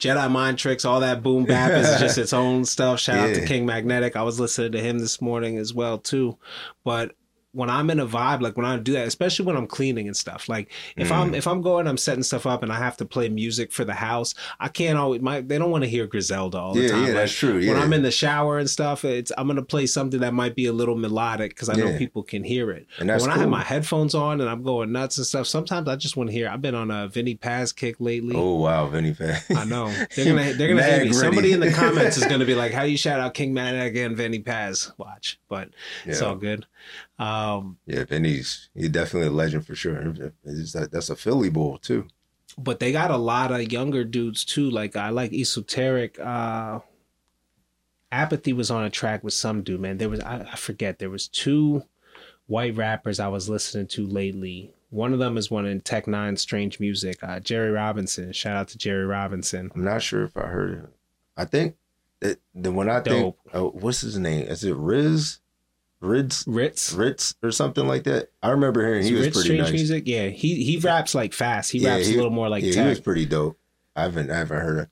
Jedi 0.00 0.30
mind 0.30 0.58
tricks, 0.58 0.84
all 0.84 1.00
that 1.00 1.22
boom 1.22 1.44
bap 1.44 1.70
is 1.72 2.00
just 2.00 2.18
its 2.24 2.32
own 2.32 2.64
stuff. 2.64 3.00
Shout 3.00 3.18
out 3.30 3.34
to 3.34 3.46
King 3.46 3.66
Magnetic. 3.66 4.16
I 4.16 4.22
was 4.22 4.38
listening 4.38 4.72
to 4.72 4.80
him 4.80 4.98
this 4.98 5.20
morning 5.20 5.58
as 5.58 5.74
well 5.74 5.98
too. 5.98 6.38
But 6.84 7.14
when 7.58 7.68
I'm 7.70 7.90
in 7.90 7.98
a 8.00 8.06
vibe, 8.06 8.40
like 8.40 8.56
when 8.56 8.64
I 8.64 8.76
do 8.78 8.92
that, 8.92 9.06
especially 9.06 9.44
when 9.46 9.56
I'm 9.56 9.66
cleaning 9.66 10.06
and 10.06 10.16
stuff, 10.16 10.48
like 10.48 10.70
if 10.96 11.10
I'm 11.12 11.32
Mm. 11.32 11.36
if 11.36 11.46
I'm 11.46 11.60
going, 11.60 11.86
I'm 11.88 11.96
setting 11.98 12.22
stuff 12.22 12.46
up, 12.46 12.62
and 12.62 12.72
I 12.72 12.76
have 12.78 12.96
to 12.98 13.04
play 13.04 13.28
music 13.28 13.72
for 13.72 13.84
the 13.84 13.94
house. 13.94 14.34
I 14.60 14.68
can't 14.68 14.96
always. 14.96 15.20
My 15.20 15.40
they 15.40 15.58
don't 15.58 15.70
want 15.70 15.84
to 15.84 15.90
hear 15.90 16.06
Griselda 16.06 16.56
all 16.58 16.74
the 16.74 16.82
Yeah, 16.82 16.88
time. 16.90 17.00
yeah, 17.00 17.06
Like, 17.06 17.14
that's 17.16 17.32
true. 17.34 17.58
Yeah. 17.58 17.72
when 17.72 17.82
I'm 17.82 17.92
in 17.92 18.02
the 18.02 18.10
shower 18.10 18.58
and 18.58 18.70
stuff, 18.70 19.04
it's 19.04 19.32
I'm 19.36 19.46
gonna 19.48 19.62
play 19.62 19.86
something 19.86 20.20
that 20.20 20.32
might 20.34 20.54
be 20.54 20.66
a 20.66 20.72
little 20.72 20.96
melodic 20.96 21.50
because 21.50 21.68
I 21.68 21.74
know 21.74 21.98
people 21.98 22.22
can 22.22 22.44
hear 22.44 22.70
it. 22.70 22.86
and 23.00 23.08
when 23.08 23.30
I 23.30 23.36
have 23.38 23.48
my 23.48 23.62
headphones 23.64 24.14
on 24.14 24.40
and 24.40 24.48
I'm 24.48 24.62
going 24.62 24.92
nuts 24.92 25.18
and 25.18 25.26
stuff, 25.26 25.46
sometimes 25.46 25.88
I 25.88 25.96
just 25.96 26.16
want 26.16 26.30
to 26.30 26.32
hear. 26.34 26.48
I've 26.48 26.62
been 26.62 26.74
on 26.76 26.90
a 26.90 27.08
Vinnie 27.08 27.34
Paz 27.34 27.72
kick 27.72 27.96
lately. 27.98 28.36
Oh 28.36 28.54
wow, 28.54 28.86
Vinnie 28.86 29.14
Paz. 29.14 29.44
I 29.54 29.64
know 29.64 29.92
they're 30.14 30.24
gonna 30.24 30.52
they're 30.56 30.68
gonna 30.68 30.80
Mad 30.80 31.00
hate 31.00 31.08
me. 31.08 31.12
Somebody 31.12 31.52
in 31.52 31.60
the 31.60 31.72
comments 31.72 32.16
is 32.16 32.26
gonna 32.26 32.44
be 32.44 32.54
like, 32.62 32.72
"How 32.72 32.84
you 32.84 32.96
shout 32.96 33.18
out 33.20 33.34
King 33.34 33.52
Manic 33.52 33.96
and 33.96 34.16
Vinnie 34.16 34.38
Paz?" 34.40 34.92
Watch, 34.98 35.38
but 35.48 35.70
it's 36.06 36.22
all 36.22 36.36
good. 36.36 36.66
Um, 37.18 37.78
yeah, 37.86 38.04
Vinnie's 38.04 38.70
he's 38.74 38.90
definitely 38.90 39.28
a 39.28 39.32
legend 39.32 39.66
for 39.66 39.74
sure. 39.74 40.12
That, 40.12 40.88
that's 40.92 41.10
a 41.10 41.16
Philly 41.16 41.50
bull 41.50 41.78
too. 41.78 42.06
but 42.56 42.80
they 42.80 42.92
got 42.92 43.10
a 43.10 43.16
lot 43.16 43.52
of 43.52 43.72
younger 43.72 44.04
dudes 44.04 44.44
too. 44.44 44.68
Like 44.70 44.96
I 44.96 45.10
like 45.10 45.32
Esoteric. 45.32 46.18
Uh, 46.18 46.80
Apathy 48.10 48.52
was 48.52 48.70
on 48.70 48.84
a 48.84 48.90
track 48.90 49.22
with 49.22 49.34
some 49.34 49.62
dude. 49.62 49.80
Man, 49.80 49.98
there 49.98 50.08
was 50.08 50.20
I, 50.20 50.48
I 50.52 50.56
forget. 50.56 50.98
There 50.98 51.10
was 51.10 51.28
two 51.28 51.82
white 52.46 52.74
rappers 52.76 53.20
I 53.20 53.28
was 53.28 53.48
listening 53.48 53.86
to 53.88 54.06
lately. 54.06 54.72
One 54.90 55.12
of 55.12 55.18
them 55.18 55.36
is 55.36 55.50
one 55.50 55.66
in 55.66 55.82
Tech 55.82 56.06
N9ne 56.06 56.38
Strange 56.38 56.80
Music. 56.80 57.22
Uh, 57.22 57.40
Jehry 57.40 57.74
Robinson. 57.74 58.32
Shout 58.32 58.56
out 58.56 58.68
to 58.68 58.78
Jehry 58.78 59.06
Robinson. 59.06 59.70
I'm 59.74 59.84
not 59.84 60.00
sure 60.02 60.24
if 60.24 60.34
I 60.36 60.46
heard 60.46 60.84
it. 60.84 60.90
I 61.36 61.44
think 61.44 61.76
that 62.20 62.38
the 62.54 62.72
when 62.72 62.88
I 62.88 63.00
think 63.00 63.36
oh, 63.52 63.68
what's 63.70 64.00
his 64.00 64.18
name? 64.18 64.46
Is 64.46 64.64
it 64.64 64.74
Riz? 64.74 65.40
Rittz? 66.02 66.46
Rittz. 66.46 66.94
Rittz 66.94 67.34
or 67.42 67.50
something 67.50 67.86
like 67.88 68.04
that. 68.04 68.28
I 68.42 68.50
remember 68.50 68.86
hearing 68.86 69.02
he 69.04 69.14
was 69.14 69.26
Rittz 69.26 69.32
pretty 69.32 69.48
Strange 69.48 69.62
nice. 69.62 69.72
Music. 69.72 70.02
Yeah, 70.06 70.28
he 70.28 70.62
he 70.62 70.78
raps 70.78 71.14
like 71.14 71.32
fast. 71.32 71.72
He 71.72 71.78
Yeah, 71.78 71.94
raps 71.94 72.06
he- 72.06 72.14
a 72.14 72.16
little 72.16 72.30
more 72.30 72.48
like 72.48 72.62
yeah, 72.62 72.72
Tech. 72.72 72.82
he 72.84 72.88
was 72.90 73.00
pretty 73.00 73.26
dope. 73.26 73.58
I 73.96 74.02
haven't 74.02 74.30
I 74.30 74.36
haven't 74.38 74.60
heard 74.60 74.78
it. 74.80 74.88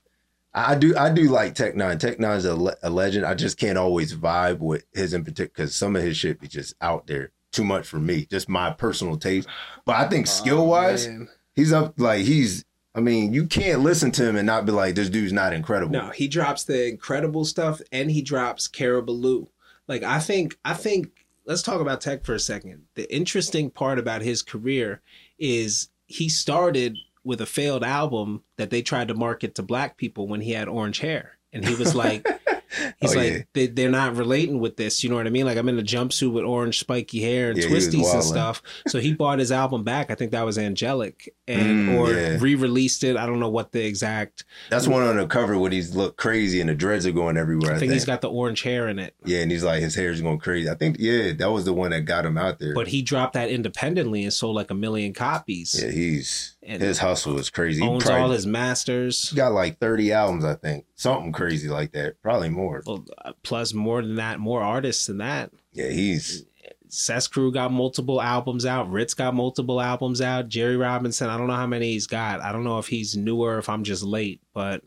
I 0.53 0.73
I 0.73 0.75
do 0.75 0.97
I 0.97 1.09
do 1.09 1.29
like 1.29 1.55
Tech 1.55 1.75
N9ne. 1.75 1.99
Tech 1.99 2.17
N9ne's 2.17 2.45
a, 2.45 2.55
le- 2.55 2.75
a 2.83 2.89
legend. 2.89 3.25
I 3.25 3.35
just 3.35 3.57
can't 3.57 3.77
always 3.77 4.13
vibe 4.13 4.59
with 4.59 4.85
his 4.93 5.13
in 5.13 5.23
particular 5.23 5.47
because 5.55 5.73
some 5.75 5.95
of 5.95 6.03
his 6.03 6.17
shit 6.17 6.41
be 6.41 6.47
just 6.47 6.73
out 6.81 7.07
there 7.07 7.31
too 7.53 7.63
much 7.63 7.87
for 7.87 7.99
me. 7.99 8.25
Just 8.29 8.49
my 8.49 8.71
personal 8.71 9.15
taste. 9.17 9.47
But 9.85 9.95
I 9.95 10.09
think 10.09 10.27
skill 10.27 10.67
wise, 10.67 11.07
Oh, 11.07 11.27
he's 11.55 11.71
up 11.71 11.93
like 11.97 12.25
he's. 12.25 12.65
I 12.93 12.99
mean, 12.99 13.31
you 13.31 13.45
can't 13.45 13.81
listen 13.81 14.11
to 14.13 14.27
him 14.27 14.35
and 14.35 14.47
not 14.47 14.65
be 14.65 14.71
like, 14.71 14.95
this 14.95 15.07
dude's 15.09 15.31
not 15.31 15.53
incredible. 15.53 15.91
No, 15.93 16.09
he 16.09 16.27
drops 16.27 16.63
the 16.63 16.87
incredible 16.87 17.45
stuff 17.45 17.79
and 17.91 18.09
he 18.09 18.23
drops 18.23 18.67
Caribou. 18.67 19.45
Like 19.87 20.03
I 20.03 20.19
think 20.19 20.57
I 20.65 20.73
think 20.73 21.25
let's 21.45 21.61
talk 21.61 21.81
about 21.81 22.01
Tech 22.01 22.25
for 22.25 22.33
a 22.33 22.39
second. 22.39 22.83
The 22.95 23.13
interesting 23.13 23.69
part 23.69 23.99
about 23.99 24.21
his 24.21 24.41
career 24.41 25.01
is 25.39 25.89
he 26.07 26.29
started 26.29 26.97
with 27.23 27.41
a 27.41 27.45
failed 27.45 27.83
album 27.83 28.43
that 28.57 28.69
they 28.69 28.81
tried 28.81 29.07
to 29.09 29.13
market 29.13 29.55
to 29.55 29.63
black 29.63 29.97
people 29.97 30.27
when 30.27 30.41
he 30.41 30.51
had 30.51 30.67
orange 30.67 30.99
hair. 30.99 31.37
And 31.51 31.65
he 31.65 31.75
was 31.75 31.95
like 31.95 32.27
He's 32.99 33.13
Oh, 33.15 33.17
like, 33.19 33.31
yeah. 33.31 33.39
they, 33.53 33.67
they're 33.67 33.89
not 33.89 34.15
relating 34.15 34.59
with 34.59 34.77
this. 34.77 35.03
You 35.03 35.09
know 35.09 35.15
what 35.15 35.27
I 35.27 35.29
mean? 35.29 35.45
Like, 35.45 35.57
I'm 35.57 35.69
in 35.69 35.79
a 35.79 35.83
jumpsuit 35.83 36.31
with 36.31 36.43
orange 36.43 36.79
spiky 36.79 37.21
hair 37.21 37.49
and 37.51 37.57
Yeah, 37.57 37.67
twisties 37.67 38.13
and 38.13 38.23
stuff. 38.23 38.61
So 38.87 38.99
he 38.99 39.13
bought 39.15 39.39
his 39.39 39.51
album 39.51 39.83
back. 39.83 40.11
I 40.11 40.15
think 40.15 40.31
that 40.31 40.43
was 40.45 40.57
Anghellic, 40.57 41.29
and 41.47 41.89
Mm, 41.89 41.95
or 41.97 42.11
yeah. 42.11 42.37
re-released 42.39 43.03
it. 43.03 43.15
I 43.17 43.25
don't 43.25 43.39
know 43.39 43.49
what 43.49 43.71
the 43.71 43.85
exact. 43.85 44.43
That's 44.69 44.87
one 44.87 45.03
on 45.03 45.17
the 45.17 45.27
cover 45.27 45.57
when 45.57 45.71
he's 45.71 45.95
look 45.95 46.17
crazy 46.17 46.59
and 46.59 46.69
the 46.69 46.75
dreads 46.75 47.05
are 47.05 47.11
going 47.11 47.37
everywhere. 47.37 47.73
I 47.75 47.79
think 47.79 47.93
he's 47.93 48.05
got 48.05 48.21
the 48.21 48.29
orange 48.29 48.61
hair 48.63 48.87
in 48.89 48.99
it. 48.99 49.15
yeah, 49.25 49.39
and 49.39 49.51
he's 49.51 49.63
like 49.63 49.81
his 49.81 49.95
hair's 49.95 50.21
going 50.21 50.39
crazy. 50.39 50.69
I 50.69 50.75
think 50.75 50.97
yeah, 50.99 51.31
that 51.33 51.51
was 51.51 51.65
the 51.65 51.73
one 51.73 51.91
that 51.91 52.01
got 52.01 52.25
him 52.25 52.37
out 52.37 52.59
there. 52.59 52.73
But 52.73 52.87
he 52.89 53.01
dropped 53.01 53.33
that 53.35 53.49
independently 53.49 54.23
and 54.23 54.33
sold 54.33 54.55
like 54.55 54.71
a 54.71 54.75
million 54.75 55.13
copies. 55.13 55.79
yeah, 55.81 55.91
he's 55.91 56.56
And 56.67 56.81
his 56.81 56.99
hustle 56.99 57.39
is 57.39 57.49
crazy. 57.49 57.81
Owns 57.81 58.03
probably- 58.03 58.21
all 58.21 58.29
his 58.31 58.45
masters. 58.45 59.29
He's 59.29 59.37
got 59.37 59.53
like 59.53 59.79
30 59.79 60.11
albums, 60.11 60.43
I 60.43 60.55
think. 60.55 60.85
Something 60.95 61.31
crazy 61.31 61.69
like 61.69 61.93
that. 61.93 62.21
Probably 62.21 62.49
more. 62.49 62.83
Well, 62.85 63.05
uh, 63.23 63.31
plus 63.41 63.73
more 63.73 64.01
than 64.01 64.15
that, 64.15 64.39
more 64.39 64.61
artists 64.61 65.07
than 65.07 65.19
that. 65.19 65.51
Yeah, 65.71 65.89
he's 65.89 66.43
CES 66.89 67.27
Cru 67.27 67.51
got 67.51 67.71
multiple 67.71 68.21
albums 68.21 68.65
out. 68.65 68.89
Rittz 68.89 69.15
got 69.15 69.33
multiple 69.33 69.79
albums 69.81 70.21
out. 70.21 70.49
Jehry 70.49 70.79
Robinson, 70.79 71.29
I 71.29 71.37
don't 71.37 71.47
know 71.47 71.53
how 71.55 71.67
many 71.67 71.93
he's 71.93 72.07
got. 72.07 72.41
I 72.41 72.51
don't 72.51 72.63
know 72.63 72.79
if 72.79 72.87
he's 72.87 73.15
newer, 73.15 73.57
if 73.59 73.69
I'm 73.69 73.83
just 73.83 74.03
late, 74.03 74.41
but 74.53 74.83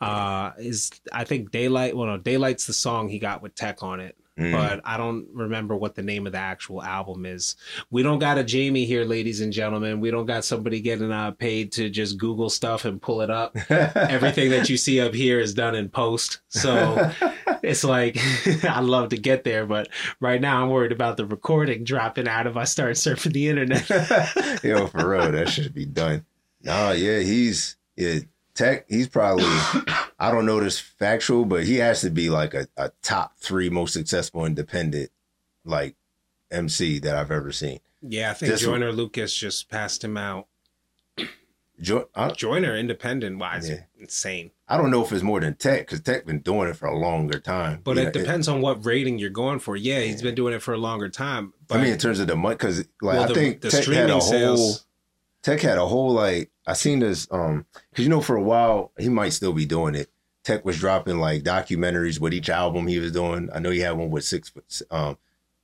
uh 0.00 0.50
is 0.58 0.90
I 1.12 1.22
think 1.24 1.52
Daylight. 1.52 1.96
Well, 1.96 2.08
no, 2.08 2.18
Daylight's 2.18 2.66
the 2.66 2.72
song 2.72 3.08
he 3.08 3.18
got 3.20 3.42
with 3.42 3.54
Tech 3.54 3.82
on 3.84 4.00
it, 4.00 4.16
mm. 4.38 4.52
but 4.52 4.80
I 4.84 4.96
don't 4.96 5.26
remember 5.32 5.76
what 5.76 5.94
the 5.94 6.02
name 6.02 6.26
of 6.26 6.32
the 6.32 6.38
actual 6.38 6.82
album 6.82 7.26
is. 7.26 7.56
We 7.90 8.02
don't 8.02 8.18
got 8.18 8.38
a 8.38 8.44
Jamie 8.44 8.84
here, 8.84 9.04
ladies 9.04 9.40
and 9.40 9.52
gentlemen. 9.52 10.00
We 10.00 10.10
don't 10.10 10.26
got 10.26 10.44
somebody 10.44 10.80
getting 10.80 11.12
uh, 11.12 11.32
paid 11.32 11.72
to 11.72 11.90
just 11.90 12.18
Google 12.18 12.50
stuff 12.50 12.84
and 12.84 13.00
pull 13.00 13.20
it 13.20 13.30
up. 13.30 13.56
Everything 13.70 14.50
that 14.50 14.68
you 14.68 14.76
see 14.76 15.00
up 15.00 15.14
here 15.14 15.40
is 15.40 15.54
done 15.54 15.74
in 15.74 15.88
post, 15.88 16.40
so 16.48 17.12
it's 17.62 17.84
like 17.84 18.18
I'd 18.64 18.84
love 18.84 19.10
to 19.10 19.18
get 19.18 19.44
there, 19.44 19.66
but 19.66 19.88
right 20.20 20.40
now 20.40 20.62
I'm 20.62 20.70
worried 20.70 20.92
about 20.92 21.16
the 21.16 21.26
recording 21.26 21.84
dropping 21.84 22.28
out 22.28 22.46
if 22.46 22.56
I 22.56 22.64
start 22.64 22.94
surfing 22.94 23.32
the 23.32 23.48
internet. 23.48 23.88
Yo, 24.62 24.86
for 24.86 25.08
real, 25.08 25.32
that 25.32 25.48
should 25.48 25.74
be 25.74 25.86
done. 25.86 26.24
Nah, 26.62 26.92
yeah, 26.92 27.20
he's 27.20 27.76
yeah, 27.96 28.20
tech. 28.62 28.84
He's 28.88 29.08
probably 29.08 29.44
I 30.18 30.30
don't 30.30 30.46
know 30.46 30.60
this 30.60 30.78
factual, 30.78 31.44
but 31.44 31.64
he 31.64 31.76
has 31.76 32.00
to 32.02 32.10
be 32.10 32.30
like 32.30 32.54
a, 32.54 32.66
a 32.76 32.90
top 33.02 33.36
three 33.38 33.68
most 33.70 33.92
successful 33.92 34.44
independent 34.46 35.10
like 35.64 35.96
MC 36.50 36.98
that 37.00 37.16
I've 37.16 37.30
ever 37.30 37.52
seen. 37.52 37.80
yeah, 38.02 38.30
I 38.30 38.34
think 38.34 38.52
This- 38.52 38.62
Joyner 38.62 38.92
Lucas 38.92 39.34
just 39.34 39.68
passed 39.70 40.02
him 40.04 40.16
out. 40.16 40.46
Jo- 41.80 42.08
I, 42.14 42.30
Joyner 42.30 42.76
independent 42.76 43.38
wise, 43.38 43.68
Yeah. 43.68 43.80
insane. 43.98 44.52
I 44.68 44.76
don't 44.76 44.90
know 44.92 45.04
if 45.04 45.10
it's 45.10 45.22
more 45.24 45.40
than 45.40 45.54
Tech 45.54 45.80
because 45.80 46.00
Tech 46.00 46.24
been 46.24 46.38
doing 46.38 46.68
it 46.68 46.76
for 46.76 46.86
a 46.86 46.96
longer 46.96 47.40
time. 47.40 47.80
But 47.82 47.96
You 47.96 48.02
it 48.02 48.04
know, 48.06 48.10
depends 48.22 48.46
on 48.46 48.60
what 48.60 48.84
rating 48.86 49.18
you're 49.18 49.30
going 49.30 49.58
for. 49.58 49.74
Yeah, 49.76 50.00
he's 50.00 50.22
been 50.22 50.34
doing 50.36 50.54
it 50.54 50.62
for 50.62 50.74
a 50.74 50.78
longer 50.78 51.08
time. 51.08 51.52
But 51.66 51.78
I 51.80 51.82
mean, 51.82 51.92
in 51.94 51.98
terms 51.98 52.20
of 52.20 52.28
the 52.28 52.36
money, 52.36 52.54
because 52.54 52.78
like 52.78 52.88
well, 53.00 53.22
I 53.24 53.26
the, 53.26 53.34
think 53.34 53.60
the 53.62 53.70
Tech 53.70 53.78
had 53.78 53.82
streaming 53.84 54.10
a 54.10 54.12
whole 54.12 54.20
sales. 54.20 54.86
Tech 55.42 55.60
had 55.60 55.78
a 55.78 55.86
whole 55.86 56.12
like 56.12 56.50
I 56.66 56.74
seen 56.74 57.00
this 57.00 57.26
um 57.30 57.66
because 57.90 58.04
you 58.04 58.10
know 58.10 58.20
for 58.20 58.36
a 58.36 58.42
while 58.42 58.92
he 58.98 59.08
might 59.08 59.32
still 59.32 59.52
be 59.52 59.66
doing 59.66 59.94
it. 59.94 60.08
Tech 60.44 60.64
was 60.64 60.78
dropping 60.78 61.18
like 61.18 61.42
documentaries 61.42 62.20
with 62.20 62.34
each 62.34 62.48
album 62.48 62.86
he 62.86 62.98
was 62.98 63.12
doing. 63.12 63.48
I 63.54 63.58
know 63.60 63.70
he 63.70 63.80
had 63.80 63.96
one 63.96 64.10
with 64.10 64.24
six 64.24 64.52
um 64.90 65.18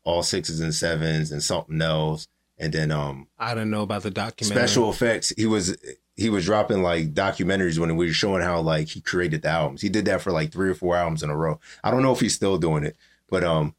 all 0.04 0.22
sixes 0.22 0.60
and 0.60 0.74
sevens 0.74 1.30
and 1.32 1.42
something 1.42 1.80
else, 1.82 2.28
and 2.56 2.72
then 2.72 2.90
um 2.90 3.28
I 3.38 3.54
don't 3.54 3.70
know 3.70 3.82
about 3.82 4.02
the 4.02 4.10
documentary. 4.10 4.56
special 4.68 4.90
effects. 4.90 5.32
He 5.36 5.46
was 5.46 5.76
he 6.16 6.30
was 6.30 6.44
dropping 6.44 6.82
like 6.82 7.14
documentaries 7.14 7.78
when 7.78 7.96
we 7.96 8.06
were 8.06 8.12
showing 8.12 8.42
how 8.42 8.60
like 8.60 8.88
he 8.88 9.00
created 9.00 9.42
the 9.42 9.48
albums. 9.48 9.82
He 9.82 9.88
did 9.88 10.04
that 10.06 10.22
for 10.22 10.32
like 10.32 10.52
three 10.52 10.70
or 10.70 10.74
four 10.74 10.96
albums 10.96 11.22
in 11.22 11.30
a 11.30 11.36
row. 11.36 11.60
I 11.84 11.90
don't 11.92 12.02
know 12.02 12.12
if 12.12 12.20
he's 12.20 12.34
still 12.34 12.58
doing 12.58 12.84
it, 12.84 12.96
but 13.28 13.44
um 13.44 13.74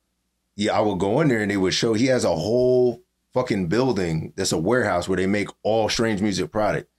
yeah, 0.56 0.78
I 0.78 0.82
would 0.82 1.00
go 1.00 1.22
in 1.22 1.30
there 1.30 1.40
and 1.42 1.50
they 1.50 1.58
would 1.58 1.74
show 1.74 1.94
he 1.94 2.08
has 2.08 2.26
a 2.26 2.36
whole 2.36 3.02
fucking 3.34 3.68
building 3.68 4.34
that's 4.36 4.52
a 4.52 4.58
warehouse 4.58 5.08
where 5.08 5.18
they 5.18 5.28
make 5.28 5.50
all 5.64 5.90
strange 5.90 6.22
music 6.22 6.52
product. 6.52 6.90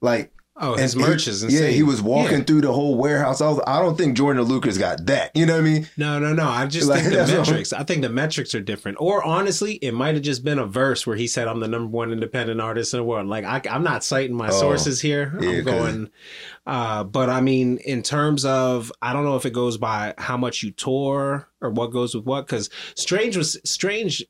Like 0.00 0.32
Oh, 0.60 0.74
his 0.74 0.94
and 0.94 1.04
he- 1.04 1.08
merch 1.08 1.28
is 1.28 1.44
insane. 1.44 1.62
Yeah, 1.62 1.68
he 1.68 1.84
was 1.84 2.02
walking 2.02 2.38
Yeah. 2.38 2.44
through 2.44 2.62
the 2.62 2.72
whole 2.72 2.96
warehouse. 2.96 3.40
I, 3.40 3.48
was, 3.48 3.60
I 3.64 3.78
don't 3.80 3.96
think 3.96 4.16
Jordan 4.16 4.42
Lucas 4.42 4.76
got 4.76 5.06
that. 5.06 5.30
You 5.36 5.46
know 5.46 5.52
what 5.52 5.60
I 5.60 5.62
mean? 5.64 5.88
No, 5.96 6.18
no, 6.18 6.32
no. 6.32 6.48
I 6.48 6.66
just 6.66 6.88
Like, 6.88 7.02
think 7.04 7.14
the 7.14 7.26
metrics. 7.28 7.72
I 7.72 7.84
think 7.84 8.02
the 8.02 8.08
metrics 8.08 8.56
are 8.56 8.60
different. 8.60 8.98
Or 9.00 9.22
honestly, 9.24 9.74
it 9.74 9.92
might 9.94 10.14
have 10.16 10.24
just 10.24 10.42
been 10.42 10.58
a 10.58 10.66
verse 10.66 11.06
where 11.06 11.14
he 11.14 11.28
said, 11.28 11.46
"I'm 11.46 11.60
the 11.60 11.68
number 11.68 11.86
one 11.96 12.10
independent 12.10 12.60
artist 12.60 12.92
in 12.92 12.98
the 12.98 13.04
world." 13.04 13.28
Like 13.28 13.44
I, 13.44 13.62
I'm 13.70 13.84
not 13.84 14.02
citing 14.02 14.34
my 14.34 14.48
Oh, 14.48 14.50
sources 14.60 15.00
here. 15.00 15.32
yeah, 15.40 15.48
I'm 15.58 15.64
going, 15.64 16.10
uh, 16.66 17.04
but 17.04 17.30
I 17.30 17.40
mean, 17.40 17.78
in 17.78 18.02
terms 18.02 18.44
of, 18.44 18.90
I 19.00 19.12
don't 19.12 19.22
know 19.24 19.36
if 19.36 19.46
it 19.46 19.52
goes 19.52 19.78
by 19.78 20.14
how 20.18 20.36
much 20.36 20.64
you 20.64 20.72
tour 20.72 21.48
or 21.60 21.70
what 21.70 21.92
goes 21.92 22.16
with 22.16 22.24
what. 22.24 22.46
Because 22.48 22.68
Strange 22.96 23.36
was 23.36 23.56
Strange. 23.64 24.26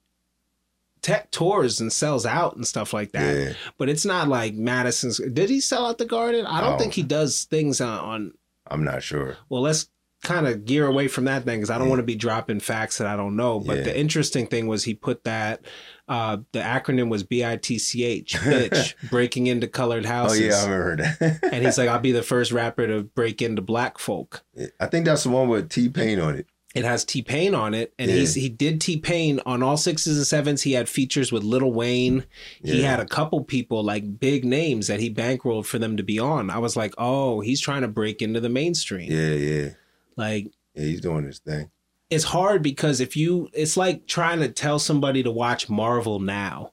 Tech 1.02 1.30
tours 1.30 1.80
and 1.80 1.92
sells 1.92 2.26
out 2.26 2.56
and 2.56 2.66
stuff 2.66 2.92
like 2.92 3.12
that, 3.12 3.36
Yeah. 3.36 3.52
but 3.78 3.88
it's 3.88 4.04
not 4.04 4.28
like 4.28 4.54
Madison's. 4.54 5.18
Did 5.32 5.50
he 5.50 5.60
sell 5.60 5.86
out 5.86 5.98
the 5.98 6.04
Garden? 6.06 6.46
I 6.46 6.60
don't 6.60 6.74
Oh. 6.74 6.78
think 6.78 6.94
he 6.94 7.02
does 7.02 7.44
things 7.44 7.80
on, 7.80 7.98
on 7.98 8.32
I'm 8.70 8.84
not 8.84 9.02
sure. 9.02 9.36
well, 9.48 9.62
let's 9.62 9.88
kind 10.24 10.48
of 10.48 10.64
gear 10.64 10.84
away 10.84 11.06
from 11.06 11.26
that 11.26 11.44
thing 11.44 11.58
because 11.60 11.70
I 11.70 11.78
don't 11.78 11.86
Yeah. 11.86 11.90
want 11.90 12.00
to 12.00 12.04
be 12.06 12.16
dropping 12.16 12.58
facts 12.58 12.98
that 12.98 13.06
I 13.06 13.14
don't 13.14 13.36
know. 13.36 13.60
But 13.60 13.78
Yeah. 13.78 13.82
the 13.84 13.98
interesting 13.98 14.48
thing 14.48 14.66
was 14.66 14.82
he 14.84 14.94
put 14.94 15.22
that 15.24 15.60
uh, 16.08 16.38
the 16.52 16.58
acronym 16.60 17.08
was 17.10 17.22
B 17.22 17.44
I 17.44 17.56
T 17.56 17.78
C 17.78 18.02
H, 18.02 18.34
bitch, 18.38 18.94
breaking 19.10 19.46
into 19.46 19.68
colored 19.68 20.06
houses. 20.06 20.40
Oh 20.40 20.44
yeah, 20.44 20.64
I 20.64 20.74
remember 20.74 21.14
that. 21.20 21.38
and 21.52 21.64
he's 21.64 21.76
like, 21.78 21.88
I'll 21.90 21.98
be 22.00 22.12
the 22.12 22.22
first 22.22 22.50
rapper 22.50 22.86
to 22.86 23.02
break 23.04 23.42
into 23.42 23.60
black 23.62 23.98
folk. 23.98 24.42
I 24.80 24.86
think 24.86 25.04
that's 25.04 25.22
the 25.24 25.28
one 25.28 25.48
with 25.48 25.68
T 25.68 25.88
Pain 25.90 26.18
on 26.18 26.34
it. 26.34 26.46
It 26.74 26.84
has 26.84 27.04
T 27.04 27.22
Pain 27.22 27.54
on 27.54 27.72
it, 27.72 27.94
and 27.98 28.10
Yeah. 28.10 28.18
he's 28.18 28.34
he 28.34 28.48
did 28.50 28.80
T 28.80 28.98
Pain 28.98 29.40
on 29.46 29.62
all 29.62 29.76
sixes 29.78 30.16
and 30.18 30.26
sevens. 30.26 30.62
He 30.62 30.72
had 30.72 30.88
features 30.88 31.32
with 31.32 31.42
Lil 31.42 31.72
Wayne. 31.72 32.24
He 32.62 32.82
had 32.82 33.00
a 33.00 33.06
couple 33.06 33.42
people 33.42 33.82
like 33.82 34.20
big 34.20 34.44
names 34.44 34.86
that 34.88 35.00
he 35.00 35.12
bankrolled 35.12 35.64
for 35.64 35.78
them 35.78 35.96
to 35.96 36.02
be 36.02 36.18
on. 36.18 36.50
I 36.50 36.58
was 36.58 36.76
like, 36.76 36.92
oh, 36.98 37.40
he's 37.40 37.60
trying 37.60 37.82
to 37.82 37.88
break 37.88 38.20
into 38.20 38.38
the 38.40 38.50
mainstream. 38.50 39.10
Yeah, 39.10 39.32
yeah, 39.32 39.68
Like 40.16 40.52
yeah. 40.74 40.84
He's 40.84 41.00
doing 41.00 41.24
his 41.24 41.38
thing. 41.38 41.70
it's 42.10 42.24
hard 42.24 42.62
because 42.62 43.00
if 43.00 43.16
you 43.16 43.48
it's 43.54 43.76
like 43.78 44.06
trying 44.06 44.40
to 44.40 44.48
tell 44.48 44.78
somebody 44.78 45.22
to 45.22 45.30
watch 45.30 45.70
Marvel 45.70 46.20
now 46.20 46.72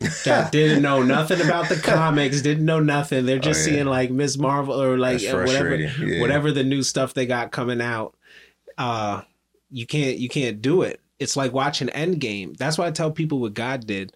that 0.24 0.50
didn't 0.50 0.82
know 0.82 1.02
nothing 1.02 1.40
about 1.42 1.68
the 1.68 1.76
comics, 1.76 2.40
didn't 2.42 2.64
know 2.64 2.80
nothing. 2.80 3.26
They're 3.26 3.38
just 3.38 3.66
Oh, 3.66 3.70
yeah. 3.70 3.76
seeing 3.76 3.86
like 3.86 4.10
Miss 4.10 4.38
Marvel 4.38 4.80
or 4.82 4.96
like 4.98 5.22
uh, 5.22 5.36
whatever. 5.44 5.76
Yeah. 5.76 6.20
whatever 6.22 6.52
the 6.52 6.64
new 6.64 6.82
stuff 6.82 7.12
they 7.14 7.26
got 7.26 7.52
coming 7.52 7.82
out. 7.82 8.15
Uh 8.78 9.22
you 9.70 9.86
can't 9.86 10.18
you 10.18 10.28
can't 10.28 10.60
do 10.62 10.82
it. 10.82 11.00
It's 11.18 11.36
like 11.36 11.52
watching 11.52 11.88
Endgame. 11.88 12.56
That's 12.56 12.76
why 12.78 12.86
I 12.86 12.90
tell 12.90 13.10
people 13.10 13.38
what 13.40 13.54
God 13.54 13.86
did. 13.86 14.12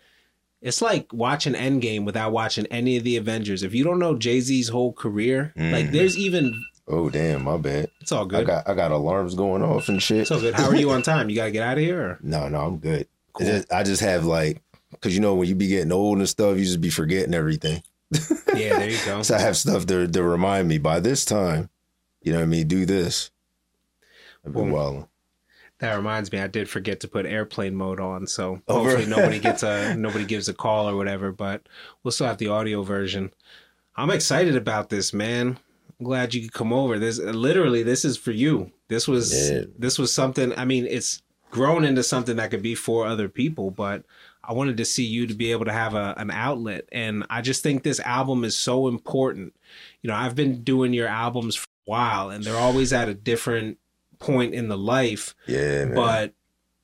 It's 0.62 0.82
like 0.82 1.10
watching 1.12 1.54
Endgame 1.54 2.04
without 2.04 2.32
watching 2.32 2.66
any 2.66 2.96
of 2.98 3.04
the 3.04 3.16
Avengers. 3.16 3.62
If 3.62 3.74
you 3.74 3.82
don't 3.84 3.98
know 3.98 4.16
Jay 4.16 4.40
Z's 4.40 4.68
whole 4.68 4.92
career, 4.92 5.52
like 5.56 5.86
Mhm. 5.86 5.92
there's 5.92 6.18
even 6.18 6.52
Oh 6.86 7.08
damn, 7.08 7.44
my 7.44 7.56
bad. 7.56 7.88
it's 8.00 8.12
all 8.12 8.26
good. 8.26 8.40
I 8.40 8.44
got 8.44 8.68
I 8.68 8.74
got 8.74 8.90
alarms 8.92 9.34
going 9.34 9.62
off 9.62 9.88
and 9.88 10.02
shit. 10.02 10.18
It's 10.22 10.30
all 10.30 10.40
good. 10.40 10.54
How 10.54 10.66
are 10.68 10.76
you 10.76 10.90
on 10.90 11.02
time? 11.12 11.30
You 11.30 11.36
gotta 11.36 11.50
get 11.52 11.62
out 11.62 11.78
of 11.78 11.84
here. 11.84 12.00
Or? 12.02 12.18
No, 12.22 12.48
no, 12.48 12.60
I'm 12.60 12.78
good. 12.78 13.06
Cool. 13.32 13.46
Just- 13.46 13.72
I 13.72 13.82
just 13.82 14.02
have 14.02 14.24
like, 14.26 14.60
cause 15.00 15.14
you 15.14 15.20
know 15.20 15.34
when 15.34 15.48
you 15.48 15.54
be 15.54 15.68
getting 15.68 15.92
old 15.92 16.18
and 16.18 16.28
stuff, 16.28 16.58
you 16.58 16.64
just 16.64 16.80
be 16.80 16.90
forgetting 16.90 17.32
everything. 17.32 17.82
Yeah, 18.54 18.78
there 18.80 18.90
you 18.90 18.98
go. 19.06 19.22
So 19.22 19.36
I 19.36 19.38
have 19.40 19.56
stuff 19.56 19.86
to 19.86 20.06
to 20.08 20.22
remind 20.22 20.68
me 20.68 20.78
by 20.78 21.00
this 21.00 21.24
time. 21.24 21.70
You 22.22 22.32
know 22.32 22.38
what 22.40 22.44
I 22.44 22.48
mean? 22.48 22.66
Do 22.68 22.84
this. 22.84 23.30
I've 24.44 24.52
been 24.52 24.66
hmm. 24.66 24.72
wilding. 24.72 25.08
That 25.80 25.94
reminds 25.94 26.30
me, 26.30 26.38
I 26.38 26.46
did 26.46 26.68
forget 26.68 27.00
to 27.00 27.08
put 27.08 27.24
airplane 27.24 27.74
mode 27.74 28.00
on, 28.00 28.26
so 28.26 28.60
Oh, 28.68 28.84
hopefully 28.84 29.06
nobody 29.06 29.38
gets 29.40 29.62
a 29.62 29.94
nobody 29.96 30.26
gives 30.26 30.48
a 30.48 30.54
call 30.54 30.88
or 30.88 30.96
whatever. 30.96 31.32
But 31.32 31.66
we'll 32.02 32.12
still 32.12 32.26
have 32.26 32.38
the 32.38 32.48
audio 32.48 32.82
version. 32.82 33.32
I'm 33.96 34.10
excited 34.10 34.56
about 34.56 34.90
this, 34.90 35.12
man. 35.14 35.58
I'm 35.98 36.04
glad 36.04 36.34
you 36.34 36.42
could 36.42 36.52
come 36.52 36.72
over. 36.72 36.98
This 36.98 37.18
literally, 37.18 37.82
this 37.82 38.04
is 38.04 38.18
for 38.18 38.30
you. 38.30 38.72
This 38.88 39.08
was 39.08 39.50
Yeah. 39.50 39.62
this 39.78 39.98
was 39.98 40.12
something. 40.12 40.52
I 40.58 40.66
mean, 40.66 40.86
it's 40.86 41.22
grown 41.50 41.84
into 41.84 42.02
something 42.02 42.36
that 42.36 42.50
could 42.50 42.62
be 42.62 42.74
for 42.74 43.06
other 43.06 43.28
people, 43.28 43.70
but 43.70 44.04
I 44.44 44.52
wanted 44.52 44.76
to 44.78 44.84
see 44.84 45.04
you 45.04 45.26
to 45.26 45.34
be 45.34 45.52
able 45.52 45.64
to 45.64 45.72
have 45.72 45.94
a, 45.94 46.14
an 46.16 46.30
outlet, 46.30 46.88
and 46.92 47.24
I 47.30 47.40
just 47.40 47.62
think 47.62 47.82
this 47.82 48.00
album 48.00 48.44
is 48.44 48.56
so 48.56 48.88
important. 48.88 49.54
You 50.02 50.08
know, 50.08 50.14
I've 50.14 50.34
been 50.34 50.62
doing 50.62 50.92
your 50.92 51.08
albums 51.08 51.56
for 51.56 51.66
a 51.86 51.90
while, 51.90 52.30
and 52.30 52.44
they're 52.44 52.56
always 52.56 52.92
at 52.92 53.08
a 53.08 53.14
different 53.14 53.78
point 54.20 54.54
in 54.54 54.68
the 54.68 54.78
life 54.78 55.34
Yeah, 55.48 55.86
man. 55.86 55.94
but 55.94 56.34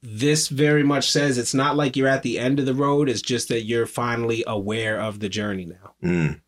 this 0.02 0.48
very 0.48 0.82
much 0.82 1.10
says 1.10 1.38
it's 1.38 1.54
not 1.54 1.76
like 1.76 1.96
you're 1.96 2.08
at 2.08 2.22
the 2.22 2.38
end 2.38 2.58
of 2.58 2.66
the 2.66 2.74
road 2.74 3.08
it's 3.08 3.22
just 3.22 3.48
that 3.48 3.62
you're 3.62 3.86
finally 3.86 4.42
aware 4.46 5.00
of 5.00 5.20
the 5.20 5.28
journey 5.28 5.64
now 5.66 5.94
Mm. 6.02 6.40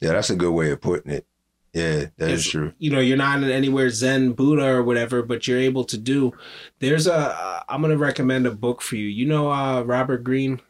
Yeah, 0.00 0.12
that's 0.12 0.28
a 0.30 0.36
good 0.36 0.52
way 0.52 0.70
of 0.72 0.80
putting 0.82 1.10
it. 1.12 1.26
Yeah, 1.72 2.06
that 2.18 2.30
is 2.30 2.40
It's- 2.40 2.50
true. 2.50 2.72
you 2.78 2.90
know 2.90 3.00
you're 3.00 3.16
not 3.16 3.42
in 3.42 3.50
anywhere 3.50 3.90
zen 3.90 4.32
buddha 4.32 4.66
or 4.66 4.82
whatever 4.82 5.22
but 5.22 5.46
you're 5.46 5.58
able 5.58 5.84
to 5.84 5.98
do 5.98 6.32
there's 6.80 7.06
a 7.06 7.14
uh, 7.14 7.60
i'm 7.68 7.80
going 7.82 7.90
to 7.92 7.98
recommend 7.98 8.46
a 8.46 8.50
book 8.50 8.80
for 8.82 8.96
you 8.96 9.06
you 9.08 9.26
know 9.26 9.50
uh 9.50 9.82
robert 9.82 10.24
greene 10.24 10.60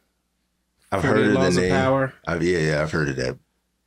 I've 0.92 1.02
heard 1.02 1.18
of 1.36 1.54
the 1.54 1.64
of 1.64 1.70
power 1.70 2.14
I've, 2.26 2.42
yeah, 2.42 2.59
yeah, 2.59 2.82
I've 2.82 2.92
heard 2.92 3.09
of 3.09 3.16
that. 3.16 3.38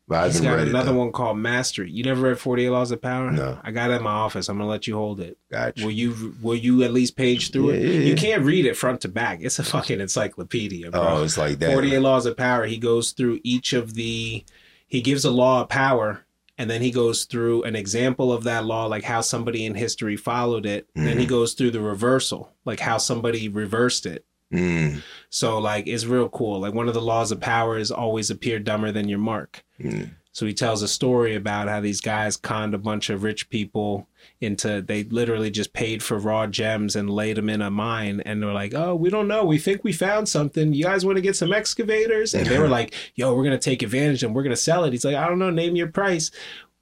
But 0.10 0.24
I 0.24 0.28
He's 0.30 0.41
got 0.41 0.55
read 0.57 0.68
another 0.68 0.91
it. 0.91 0.95
one 0.97 1.12
called 1.12 1.38
Mastery. 1.38 1.91
You 1.91 2.03
never 2.03 2.24
read 2.24 2.39
Forty 2.39 2.66
Eight 2.66 2.72
Laws 2.72 2.89
of 2.91 2.99
Power? 3.01 3.30
No. 3.32 3.60
I 3.64 3.70
got 3.72 3.91
it 3.91 3.93
in 3.93 4.03
my 4.03 4.10
office. 4.12 4.49
I'm 4.49 4.57
gonna 4.57 4.68
let 4.70 4.88
you 4.88 4.95
hold 4.95 5.20
it. 5.20 5.38
Gotcha. 5.51 5.84
Will 5.86 5.91
you? 5.91 6.36
Will 6.41 6.55
you 6.55 6.82
at 6.84 6.91
least 6.91 7.16
page 7.16 7.51
through 7.51 7.70
it? 7.70 7.82
Yeah, 7.84 7.88
yeah, 7.91 7.99
You 7.99 8.10
yeah. 8.10 8.16
can't 8.16 8.41
read 8.43 8.66
it 8.66 8.76
front 8.76 9.01
to 9.01 9.07
back. 9.07 9.39
It's 9.41 9.60
a 9.60 9.64
fucking 9.64 10.01
encyclopedia, 10.01 10.89
bro. 10.91 10.99
Oh, 11.20 11.24
it's 11.24 11.38
like 11.38 11.60
that. 11.60 11.72
48 11.72 11.99
laws 11.99 12.26
of 12.26 12.36
power 12.36 12.66
he 12.66 12.78
goes 12.78 13.12
through 13.12 13.39
each 13.43 13.72
of 13.72 13.93
the 13.93 14.43
he 14.88 15.01
gives 15.01 15.24
a 15.26 15.32
law 15.32 15.62
of 15.62 15.70
power 15.70 16.26
and 16.57 16.70
then 16.70 16.82
he 16.82 16.89
goes 16.91 17.26
through 17.26 17.62
an 17.64 17.76
example 17.76 18.34
of 18.34 18.43
that 18.45 18.66
law 18.66 18.86
like 18.88 19.03
how 19.03 19.22
somebody 19.22 19.64
in 19.66 19.76
history 19.76 20.18
followed 20.18 20.66
it 20.66 20.88
then 20.95 21.20
he 21.20 21.26
Mhm. 21.26 21.30
goes 21.30 21.53
through 21.53 21.70
the 21.72 21.80
reversal 21.80 22.51
like 22.66 22.80
how 22.80 22.97
somebody 22.97 23.47
reversed 23.47 24.05
it 24.07 24.26
Mm, 24.52 25.04
so 25.30 25.60
like 25.60 25.86
it's 25.86 26.06
real 26.06 26.28
cool 26.30 26.60
like 26.60 26.74
one 26.74 26.88
of 26.88 26.95
the 26.95 27.02
laws 27.02 27.32
of 27.32 27.39
power 27.39 27.78
is 27.78 27.91
always 27.91 28.32
appear 28.32 28.58
dumber 28.58 28.91
than 28.91 29.08
your 29.08 29.20
mark 29.20 29.64
mm, 29.80 30.10
so 30.32 30.45
he 30.45 30.54
tells 30.54 30.82
a 30.82 30.88
story 30.88 31.36
about 31.36 31.68
how 31.68 31.82
these 31.82 32.02
guys 32.02 32.38
conned 32.38 32.74
a 32.74 32.78
bunch 32.78 33.10
of 33.10 33.24
rich 33.24 33.50
people 33.50 34.08
into 34.41 34.82
they 34.82 35.04
literally 35.04 35.52
just 35.52 35.74
paid 35.74 36.02
for 36.02 36.18
raw 36.18 36.47
gems 36.47 36.95
and 36.95 37.10
laid 37.10 37.38
them 37.38 37.50
in 37.50 37.62
a 37.62 37.70
mine 37.70 38.22
and 38.26 38.41
they're 38.41 38.54
like, 38.54 38.74
"Oh, 38.74 38.95
we 38.95 39.10
don't 39.10 39.28
know. 39.28 39.43
We 39.43 39.58
think 39.58 39.84
we 39.84 39.91
found 39.91 40.30
something. 40.30 40.74
You 40.74 40.84
guys 40.84 41.06
want 41.06 41.18
to 41.18 41.22
get 41.22 41.36
some 41.36 41.52
excavators?" 41.52 42.34
And 42.34 42.45
they 42.45 42.60
were 42.60 42.68
like, 42.80 42.93
"Yo, 43.16 43.34
we're 43.34 43.43
going 43.43 43.58
to 43.58 43.70
take 43.70 43.82
advantage 43.82 44.24
and 44.24 44.34
we're 44.34 44.43
going 44.43 44.56
to 44.56 44.62
sell 44.62 44.86
it." 44.86 44.93
He's 44.93 45.04
like, 45.04 45.16
"I 45.16 45.28
don't 45.28 45.39
know, 45.39 45.50
name 45.50 45.76
your 45.76 45.88
price." 45.88 46.32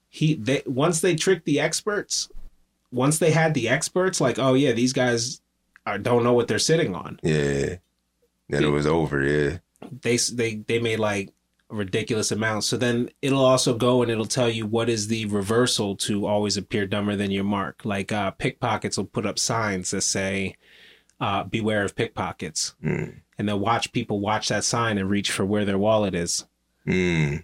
He 0.09 0.35
they 0.35 0.61
once 0.65 1.01
they 1.01 1.15
tricked 1.15 1.45
the 1.45 1.59
experts, 1.59 2.29
once 2.91 3.17
they 3.17 3.31
had 3.31 3.53
the 3.53 3.69
experts 3.69 4.21
like, 4.21 4.37
"Oh 4.37 4.53
yeah, 4.53 4.73
these 4.73 4.93
guys 4.93 5.41
are, 5.87 5.97
don't 5.97 6.23
know 6.23 6.33
what 6.33 6.47
they're 6.47 6.59
sitting 6.59 6.95
on." 6.95 7.19
yeah. 7.23 7.75
Then 8.49 8.63
it 8.63 8.67
was 8.67 8.87
over. 8.87 9.23
Yeah. 9.23 9.57
they 10.01 10.17
they 10.17 10.55
they 10.55 10.79
made 10.79 10.99
like 10.99 11.33
a 11.69 11.75
ridiculous 11.75 12.31
amounts. 12.31 12.65
So 12.67 12.77
then 12.77 13.09
it'll 13.21 13.43
also 13.43 13.75
go 13.75 14.01
and 14.01 14.09
it'll 14.09 14.25
tell 14.25 14.49
you 14.49 14.65
what 14.65 14.87
is 14.89 15.07
the 15.07 15.25
reversal 15.25 15.95
to 15.97 16.25
always 16.25 16.55
appear 16.55 16.85
dumber 16.87 17.15
than 17.17 17.29
your 17.31 17.43
mark. 17.43 17.83
Like 17.83 18.11
uh, 18.13 18.31
pickpockets 18.31 18.95
will 18.97 19.05
put 19.05 19.25
up 19.25 19.37
signs 19.37 19.91
that 19.91 20.01
say, 20.01 20.55
uh, 21.19 21.43
"Beware 21.43 21.83
of 21.83 21.93
pickpockets," 21.95 22.73
Mm, 22.81 23.19
and 23.37 23.49
they'll 23.49 23.59
watch 23.59 23.91
people 23.91 24.21
watch 24.21 24.47
that 24.47 24.63
sign 24.63 24.97
and 24.97 25.09
reach 25.09 25.29
for 25.29 25.45
where 25.45 25.65
their 25.65 25.77
wallet 25.77 26.15
is. 26.15 26.45
mm. 26.87 27.43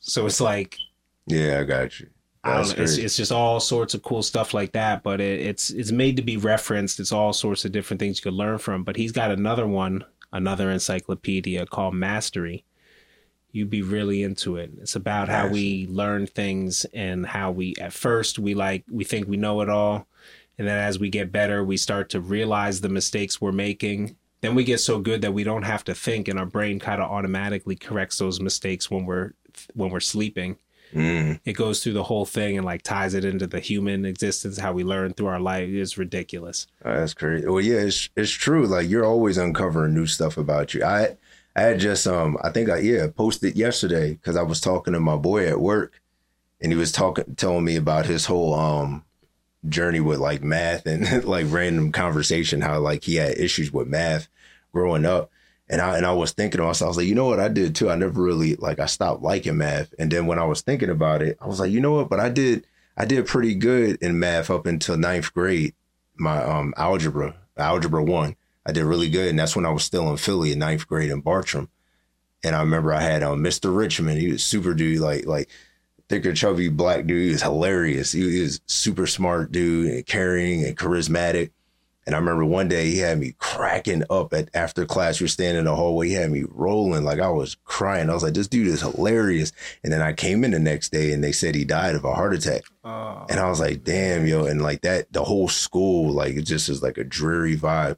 So 0.00 0.26
it's 0.26 0.40
like 0.40 0.78
Yeah, 1.26 1.60
I 1.60 1.64
got 1.64 2.00
you. 2.00 2.08
I 2.42 2.56
don't 2.56 2.78
know, 2.78 2.84
it's, 2.84 2.96
it's 2.96 3.16
just 3.16 3.32
all 3.32 3.60
sorts 3.60 3.92
of 3.92 4.02
cool 4.02 4.22
stuff 4.22 4.54
like 4.54 4.72
that. 4.72 5.02
But 5.02 5.20
it, 5.20 5.40
it's 5.40 5.70
it's 5.70 5.92
made 5.92 6.16
to 6.16 6.22
be 6.22 6.36
referenced. 6.36 7.00
It's 7.00 7.12
all 7.12 7.32
sorts 7.32 7.64
of 7.64 7.72
different 7.72 8.00
things 8.00 8.18
you 8.18 8.22
could 8.22 8.34
learn 8.34 8.58
from. 8.58 8.82
But 8.82 8.96
he's 8.96 9.12
got 9.12 9.30
another 9.30 9.66
one, 9.66 10.04
another 10.32 10.70
encyclopedia 10.70 11.66
called 11.66 11.94
Mastery. 11.94 12.64
You'd 13.52 13.70
be 13.70 13.82
really 13.82 14.22
into 14.22 14.56
it. 14.56 14.70
It's 14.80 14.94
about 14.94 15.28
how 15.28 15.48
we 15.48 15.86
learn 15.88 16.28
things 16.28 16.86
and 16.94 17.26
how 17.26 17.50
we 17.50 17.74
at 17.80 17.92
first 17.92 18.38
we 18.38 18.54
like 18.54 18.84
we 18.88 19.04
think 19.04 19.26
we 19.26 19.36
know 19.36 19.60
it 19.60 19.68
all, 19.68 20.06
and 20.56 20.66
then 20.66 20.78
as 20.78 20.98
we 20.98 21.10
get 21.10 21.32
better, 21.32 21.62
we 21.64 21.76
start 21.76 22.08
to 22.10 22.20
realize 22.20 22.80
the 22.80 22.88
mistakes 22.88 23.40
we're 23.40 23.52
making. 23.52 24.16
Then 24.40 24.54
we 24.54 24.64
get 24.64 24.78
so 24.78 25.00
good 25.00 25.20
that 25.22 25.34
we 25.34 25.44
don't 25.44 25.64
have 25.64 25.84
to 25.84 25.94
think, 25.94 26.28
and 26.28 26.38
our 26.38 26.46
brain 26.46 26.78
kind 26.78 27.02
of 27.02 27.10
automatically 27.10 27.76
corrects 27.76 28.18
those 28.18 28.40
mistakes 28.40 28.90
when 28.90 29.04
we're 29.04 29.32
when 29.74 29.90
we're 29.90 30.00
sleeping 30.00 30.56
Mm, 30.94 31.40
it 31.44 31.52
goes 31.52 31.82
through 31.82 31.92
the 31.92 32.02
whole 32.02 32.24
thing 32.26 32.56
and 32.56 32.66
like 32.66 32.82
ties 32.82 33.14
it 33.14 33.24
into 33.24 33.46
the 33.46 33.60
human 33.60 34.04
existence, 34.04 34.58
how 34.58 34.72
we 34.72 34.84
learn 34.84 35.12
through 35.12 35.28
our 35.28 35.40
life. 35.40 35.68
It's 35.68 35.96
ridiculous. 35.96 36.66
oh, 36.84 36.94
that's 36.94 37.14
crazy. 37.14 37.46
Well, 37.46 37.60
yeah, 37.60 37.78
it's 37.80 38.08
it's 38.16 38.30
true. 38.30 38.66
Like 38.66 38.88
you're 38.88 39.04
always 39.04 39.38
uncovering 39.38 39.94
new 39.94 40.06
stuff 40.06 40.36
about 40.36 40.74
you. 40.74 40.84
I 40.84 41.16
I 41.54 41.62
had 41.62 41.80
just 41.80 42.06
um 42.06 42.36
I 42.42 42.50
think 42.50 42.68
I 42.70 42.78
yeah 42.78 43.06
posted 43.14 43.56
yesterday 43.56 44.14
because 44.14 44.36
I 44.36 44.42
was 44.42 44.60
talking 44.60 44.92
to 44.94 45.00
my 45.00 45.16
boy 45.16 45.46
at 45.46 45.60
work, 45.60 46.00
and 46.60 46.72
he 46.72 46.78
was 46.78 46.92
talking 46.92 47.34
telling 47.36 47.64
me 47.64 47.76
about 47.76 48.06
his 48.06 48.26
whole 48.26 48.54
um 48.54 49.04
journey 49.68 50.00
with 50.00 50.18
like 50.18 50.42
math 50.42 50.86
and 50.86 51.24
like 51.24 51.46
random 51.50 51.92
conversation 51.92 52.62
how 52.62 52.78
like 52.80 53.04
he 53.04 53.16
had 53.16 53.38
issues 53.38 53.72
with 53.72 53.88
math 53.88 54.28
growing 54.72 55.04
up. 55.04 55.30
And 55.70 55.80
I 55.80 55.96
and 55.96 56.04
I 56.04 56.12
was 56.12 56.32
thinking 56.32 56.58
to 56.58 56.66
myself, 56.66 56.88
I 56.88 56.90
was 56.90 56.96
like, 56.96 57.06
you 57.06 57.14
know 57.14 57.26
what, 57.26 57.38
I 57.38 57.46
did 57.46 57.76
too. 57.76 57.90
I 57.90 57.94
never 57.94 58.20
really 58.20 58.56
like 58.56 58.80
I 58.80 58.86
stopped 58.86 59.22
liking 59.22 59.56
math. 59.56 59.94
And 60.00 60.10
then 60.10 60.26
when 60.26 60.40
I 60.40 60.44
was 60.44 60.62
thinking 60.62 60.90
about 60.90 61.22
it, 61.22 61.38
I 61.40 61.46
was 61.46 61.60
like, 61.60 61.70
you 61.70 61.80
know 61.80 61.92
what, 61.92 62.10
but 62.10 62.18
I 62.18 62.28
did 62.28 62.66
I 62.96 63.04
did 63.04 63.26
pretty 63.26 63.54
good 63.54 64.02
in 64.02 64.18
math 64.18 64.50
up 64.50 64.66
until 64.66 64.96
ninth 64.96 65.32
grade. 65.32 65.74
My 66.16 66.42
um 66.42 66.74
algebra, 66.76 67.36
algebra 67.56 68.02
one. 68.02 68.34
I 68.66 68.72
did 68.72 68.84
really 68.84 69.08
good. 69.08 69.28
And 69.28 69.38
that's 69.38 69.54
when 69.54 69.64
I 69.64 69.70
was 69.70 69.84
still 69.84 70.10
in 70.10 70.16
Philly 70.16 70.52
in 70.52 70.58
ninth 70.58 70.88
grade 70.88 71.10
in 71.10 71.20
Bartram. 71.20 71.68
And 72.42 72.56
I 72.56 72.60
remember 72.60 72.92
I 72.92 73.00
had 73.00 73.22
um 73.22 73.42
Mr. 73.42 73.74
Richmond. 73.74 74.18
He 74.18 74.32
was 74.32 74.42
super 74.42 74.74
dude, 74.74 74.98
like 74.98 75.24
like 75.24 75.48
thicker, 76.08 76.34
chubby 76.34 76.68
black 76.68 77.06
dude. 77.06 77.26
He 77.26 77.30
was 77.30 77.42
hilarious. 77.42 78.10
He, 78.10 78.28
he 78.28 78.42
was 78.42 78.60
super 78.66 79.06
smart 79.06 79.52
dude 79.52 79.92
and 79.92 80.04
caring 80.04 80.64
and 80.64 80.76
charismatic. 80.76 81.52
And 82.06 82.14
I 82.14 82.18
remember 82.18 82.44
one 82.44 82.66
day 82.66 82.86
he 82.90 82.98
had 82.98 83.18
me 83.18 83.34
cracking 83.38 84.02
up 84.10 84.32
at 84.32 84.48
after 84.54 84.86
class. 84.86 85.20
We 85.20 85.26
are 85.26 85.28
standing 85.28 85.60
in 85.60 85.64
the 85.66 85.76
hallway. 85.76 86.08
He 86.08 86.14
had 86.14 86.30
me 86.30 86.44
rolling 86.48 87.04
like 87.04 87.20
I 87.20 87.28
was 87.28 87.56
crying. 87.64 88.08
I 88.08 88.14
was 88.14 88.22
like, 88.22 88.34
this 88.34 88.48
dude 88.48 88.68
is 88.68 88.80
hilarious. 88.80 89.52
And 89.84 89.92
then 89.92 90.00
I 90.00 90.12
came 90.14 90.42
in 90.42 90.50
the 90.50 90.58
next 90.58 90.92
day 90.92 91.12
and 91.12 91.22
they 91.22 91.32
said 91.32 91.54
he 91.54 91.64
died 91.64 91.94
of 91.94 92.04
a 92.04 92.14
heart 92.14 92.34
attack. 92.34 92.62
Oh, 92.84 93.26
And 93.28 93.38
I 93.38 93.48
was 93.48 93.60
like, 93.60 93.84
damn, 93.84 94.26
yo. 94.26 94.46
And 94.46 94.62
like 94.62 94.80
that, 94.80 95.12
the 95.12 95.22
whole 95.22 95.48
school, 95.48 96.10
like 96.12 96.34
it 96.34 96.42
just 96.42 96.68
is 96.68 96.82
like 96.82 96.96
a 96.98 97.04
dreary 97.04 97.56
vibe. 97.56 97.96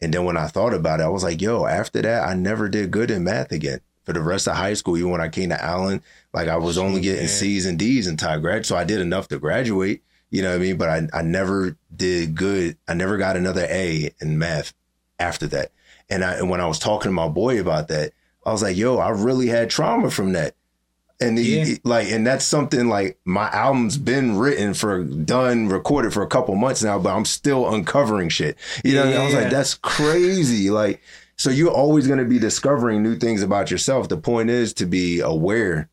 And 0.00 0.14
then 0.14 0.24
when 0.24 0.36
I 0.36 0.46
thought 0.46 0.74
about 0.74 1.00
it, 1.00 1.04
I 1.04 1.08
was 1.08 1.24
like, 1.24 1.40
yo, 1.40 1.66
after 1.66 2.02
that, 2.02 2.28
I 2.28 2.34
never 2.34 2.68
did 2.68 2.90
good 2.90 3.10
in 3.10 3.24
math 3.24 3.50
again. 3.50 3.80
For 4.04 4.12
the 4.12 4.22
rest 4.22 4.46
of 4.46 4.56
high 4.56 4.72
school, 4.74 4.96
even 4.96 5.10
when 5.10 5.20
I 5.20 5.28
came 5.28 5.50
to 5.50 5.62
Allen, 5.62 6.02
like 6.32 6.48
I 6.48 6.56
was 6.56 6.78
only 6.78 7.00
getting 7.00 7.26
C's 7.28 7.66
and 7.66 7.78
D's 7.78 8.06
until 8.06 8.28
I 8.30 8.38
grad. 8.38 8.64
So 8.64 8.76
I 8.76 8.84
did 8.84 9.00
enough 9.00 9.28
to 9.28 9.38
graduate. 9.38 10.02
You 10.30 10.42
know 10.42 10.50
what 10.50 10.56
I 10.56 10.58
mean? 10.58 10.76
But 10.76 10.88
I, 10.88 11.08
I 11.12 11.22
never 11.22 11.76
did 11.94 12.34
good. 12.34 12.76
I 12.86 12.94
never 12.94 13.16
got 13.16 13.36
another 13.36 13.66
A 13.68 14.10
in 14.20 14.38
math 14.38 14.72
after 15.18 15.46
that. 15.48 15.72
And 16.10 16.24
I 16.24 16.34
and 16.34 16.50
when 16.50 16.60
I 16.60 16.66
was 16.66 16.78
talking 16.78 17.08
to 17.08 17.12
my 17.14 17.28
boy 17.28 17.60
about 17.60 17.88
that, 17.88 18.12
I 18.46 18.52
was 18.52 18.62
like, 18.62 18.76
yo, 18.76 18.98
I 18.98 19.10
really 19.10 19.48
had 19.48 19.70
trauma 19.70 20.10
from 20.10 20.32
that. 20.32 20.54
And 21.20 21.36
he, 21.36 21.58
Yeah. 21.58 21.76
like, 21.82 22.08
and 22.10 22.24
that's 22.26 22.44
something 22.44 22.88
like 22.88 23.18
my 23.24 23.50
album's 23.50 23.98
been 23.98 24.38
written 24.38 24.72
for 24.72 25.02
done, 25.02 25.68
recorded 25.68 26.12
for 26.14 26.22
a 26.22 26.28
couple 26.28 26.54
months 26.54 26.82
now, 26.82 26.98
but 26.98 27.10
I'm 27.14 27.24
still 27.24 27.68
uncovering 27.74 28.28
shit. 28.28 28.56
You 28.84 28.94
know, 28.94 29.06
what 29.06 29.16
I? 29.16 29.24
Was 29.24 29.32
Yeah. 29.32 29.40
like, 29.40 29.50
that's 29.50 29.74
crazy. 29.74 30.70
Like, 30.70 31.02
so 31.36 31.50
you're 31.50 31.72
always 31.72 32.06
going 32.06 32.20
to 32.20 32.24
be 32.24 32.38
discovering 32.38 33.02
new 33.02 33.16
things 33.16 33.42
about 33.42 33.70
yourself. 33.70 34.08
The 34.08 34.16
point 34.16 34.48
is 34.50 34.72
to 34.74 34.86
be 34.86 35.18
aware 35.20 35.88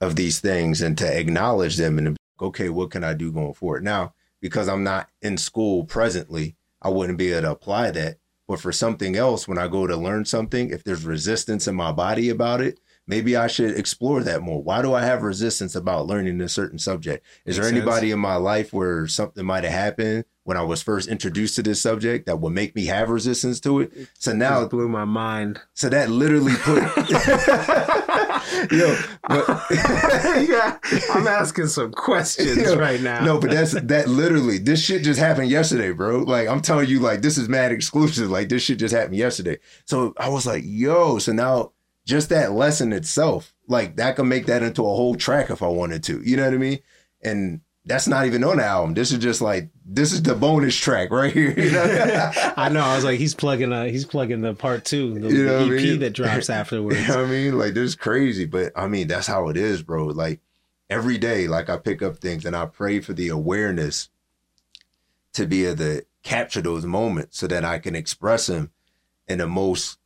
of 0.00 0.16
these 0.16 0.40
things 0.40 0.82
and 0.82 0.98
to 0.98 1.06
acknowledge 1.18 1.76
them 1.76 1.96
and 1.98 2.06
to 2.06 2.10
be 2.10 2.12
like, 2.14 2.18
okay, 2.40 2.68
what 2.68 2.90
can 2.90 3.04
I 3.04 3.14
do 3.14 3.32
going 3.32 3.54
forward? 3.54 3.84
Now, 3.84 4.14
because 4.40 4.68
I'm 4.68 4.84
not 4.84 5.08
in 5.22 5.36
school 5.36 5.84
presently, 5.84 6.56
I 6.82 6.88
wouldn't 6.88 7.18
be 7.18 7.32
able 7.32 7.42
to 7.42 7.50
apply 7.52 7.90
that. 7.92 8.18
But 8.48 8.60
for 8.60 8.70
something 8.70 9.16
else, 9.16 9.48
when 9.48 9.58
I 9.58 9.66
go 9.66 9.86
to 9.86 9.96
learn 9.96 10.24
something, 10.24 10.70
if 10.70 10.84
there's 10.84 11.04
resistance 11.04 11.66
in 11.66 11.74
my 11.74 11.90
body 11.90 12.28
about 12.28 12.60
it, 12.60 12.78
maybe 13.06 13.36
I 13.36 13.46
should 13.46 13.76
explore 13.78 14.22
that 14.22 14.42
more. 14.42 14.62
Why 14.62 14.82
do 14.82 14.94
I 14.94 15.02
have 15.02 15.22
resistance 15.22 15.74
about 15.74 16.06
learning 16.06 16.40
a 16.40 16.48
certain 16.48 16.78
subject? 16.78 17.24
Is 17.44 17.56
Makes 17.58 17.70
there 17.70 17.76
anybody 17.76 18.10
in 18.10 18.18
my 18.18 18.36
life 18.36 18.72
where 18.72 19.06
something 19.06 19.44
might 19.44 19.64
have 19.64 19.72
happened 19.72 20.24
when 20.44 20.56
I 20.56 20.62
was 20.62 20.82
first 20.82 21.08
introduced 21.08 21.56
to 21.56 21.62
this 21.62 21.82
subject 21.82 22.26
that 22.26 22.40
would 22.40 22.52
make 22.52 22.74
me 22.74 22.86
have 22.86 23.10
resistance 23.10 23.60
to 23.60 23.80
it? 23.80 23.92
So 24.18 24.32
now 24.32 24.46
now 24.56 24.62
it 24.62 24.70
blew 24.70 24.88
my 24.88 25.04
mind. 25.04 25.60
so 25.74 25.88
that 25.88 26.10
literally 26.10 26.54
put 26.56 26.82
yo, 28.72 28.96
but 29.28 29.48
yeah, 30.48 30.78
I'm 31.14 31.26
asking 31.26 31.66
some 31.66 31.92
questions 31.92 32.56
Yo, 32.56 32.76
right 32.76 33.00
now. 33.00 33.24
no, 33.24 33.40
but 33.40 33.50
that's 33.50 33.72
that 33.72 34.08
literally 34.08 34.58
this 34.58 34.84
shit 34.84 35.02
just 35.02 35.18
happened 35.18 35.50
yesterday, 35.50 35.92
bro. 35.92 36.20
Like 36.20 36.48
I'm 36.48 36.60
telling 36.60 36.88
you, 36.88 37.00
like 37.00 37.22
this 37.22 37.38
is 37.38 37.48
mad 37.48 37.72
exclusive. 37.72 38.30
Like 38.30 38.48
this 38.48 38.62
shit 38.62 38.78
just 38.78 38.94
happened 38.94 39.16
yesterday. 39.16 39.58
So 39.84 40.14
I 40.16 40.28
was 40.28 40.46
like, 40.46 40.62
yo, 40.64 41.18
so 41.18 41.32
now 41.32 41.72
just 42.06 42.30
that 42.30 42.52
lesson 42.52 42.92
itself, 42.92 43.52
like 43.68 43.96
that 43.96 44.16
could 44.16 44.24
make 44.24 44.46
that 44.46 44.62
into 44.62 44.82
a 44.82 44.84
whole 44.86 45.16
track 45.16 45.50
if 45.50 45.62
I 45.62 45.66
wanted 45.68 46.02
to. 46.04 46.22
You 46.22 46.36
know 46.36 46.44
what 46.44 46.54
I 46.54 46.58
mean? 46.58 46.78
And 47.22 47.60
that's 47.84 48.08
not 48.08 48.26
even 48.26 48.42
on 48.44 48.56
the 48.56 48.64
album. 48.64 48.94
This 48.94 49.12
is 49.12 49.18
just 49.18 49.40
like 49.40 49.68
this 49.84 50.12
is 50.12 50.22
the 50.22 50.34
bonus 50.34 50.74
track 50.76 51.10
right 51.10 51.32
here. 51.32 51.50
You 51.50 51.72
know? 51.72 52.32
I 52.56 52.68
know. 52.68 52.80
I 52.80 52.94
was 52.96 53.04
like, 53.04 53.18
he's 53.18 53.34
plugging. 53.34 53.72
Uh, 53.72 53.84
he's 53.84 54.04
plugging 54.04 54.40
the 54.40 54.54
part 54.54 54.84
two, 54.84 55.18
the, 55.18 55.28
You 55.28 55.44
know 55.44 55.58
the 55.58 55.64
what 55.66 55.72
I 55.72 55.76
EP 55.76 55.82
mean? 55.82 55.98
that 56.00 56.12
drops 56.12 56.48
afterwards. 56.48 57.00
You 57.00 57.08
know 57.08 57.16
what 57.16 57.26
I 57.26 57.30
mean? 57.30 57.58
Like 57.58 57.74
this 57.74 57.84
is 57.84 57.94
crazy, 57.96 58.46
but 58.46 58.72
I 58.74 58.86
mean 58.86 59.08
that's 59.08 59.26
how 59.26 59.48
it 59.48 59.56
is, 59.56 59.82
bro. 59.82 60.06
Like 60.06 60.40
every 60.88 61.18
day, 61.18 61.48
like 61.48 61.68
I 61.68 61.76
pick 61.76 62.02
up 62.02 62.18
things 62.18 62.44
and 62.44 62.56
I 62.56 62.66
pray 62.66 63.00
for 63.00 63.12
the 63.12 63.28
awareness 63.28 64.08
to 65.34 65.46
be 65.46 65.66
able 65.66 65.78
to 65.78 66.06
capture 66.22 66.62
those 66.62 66.84
moments 66.86 67.38
so 67.38 67.46
that 67.46 67.64
I 67.64 67.78
can 67.78 67.94
express 67.94 68.46
them 68.46 68.70
in 69.28 69.38
the 69.38 69.46
most 69.46 69.98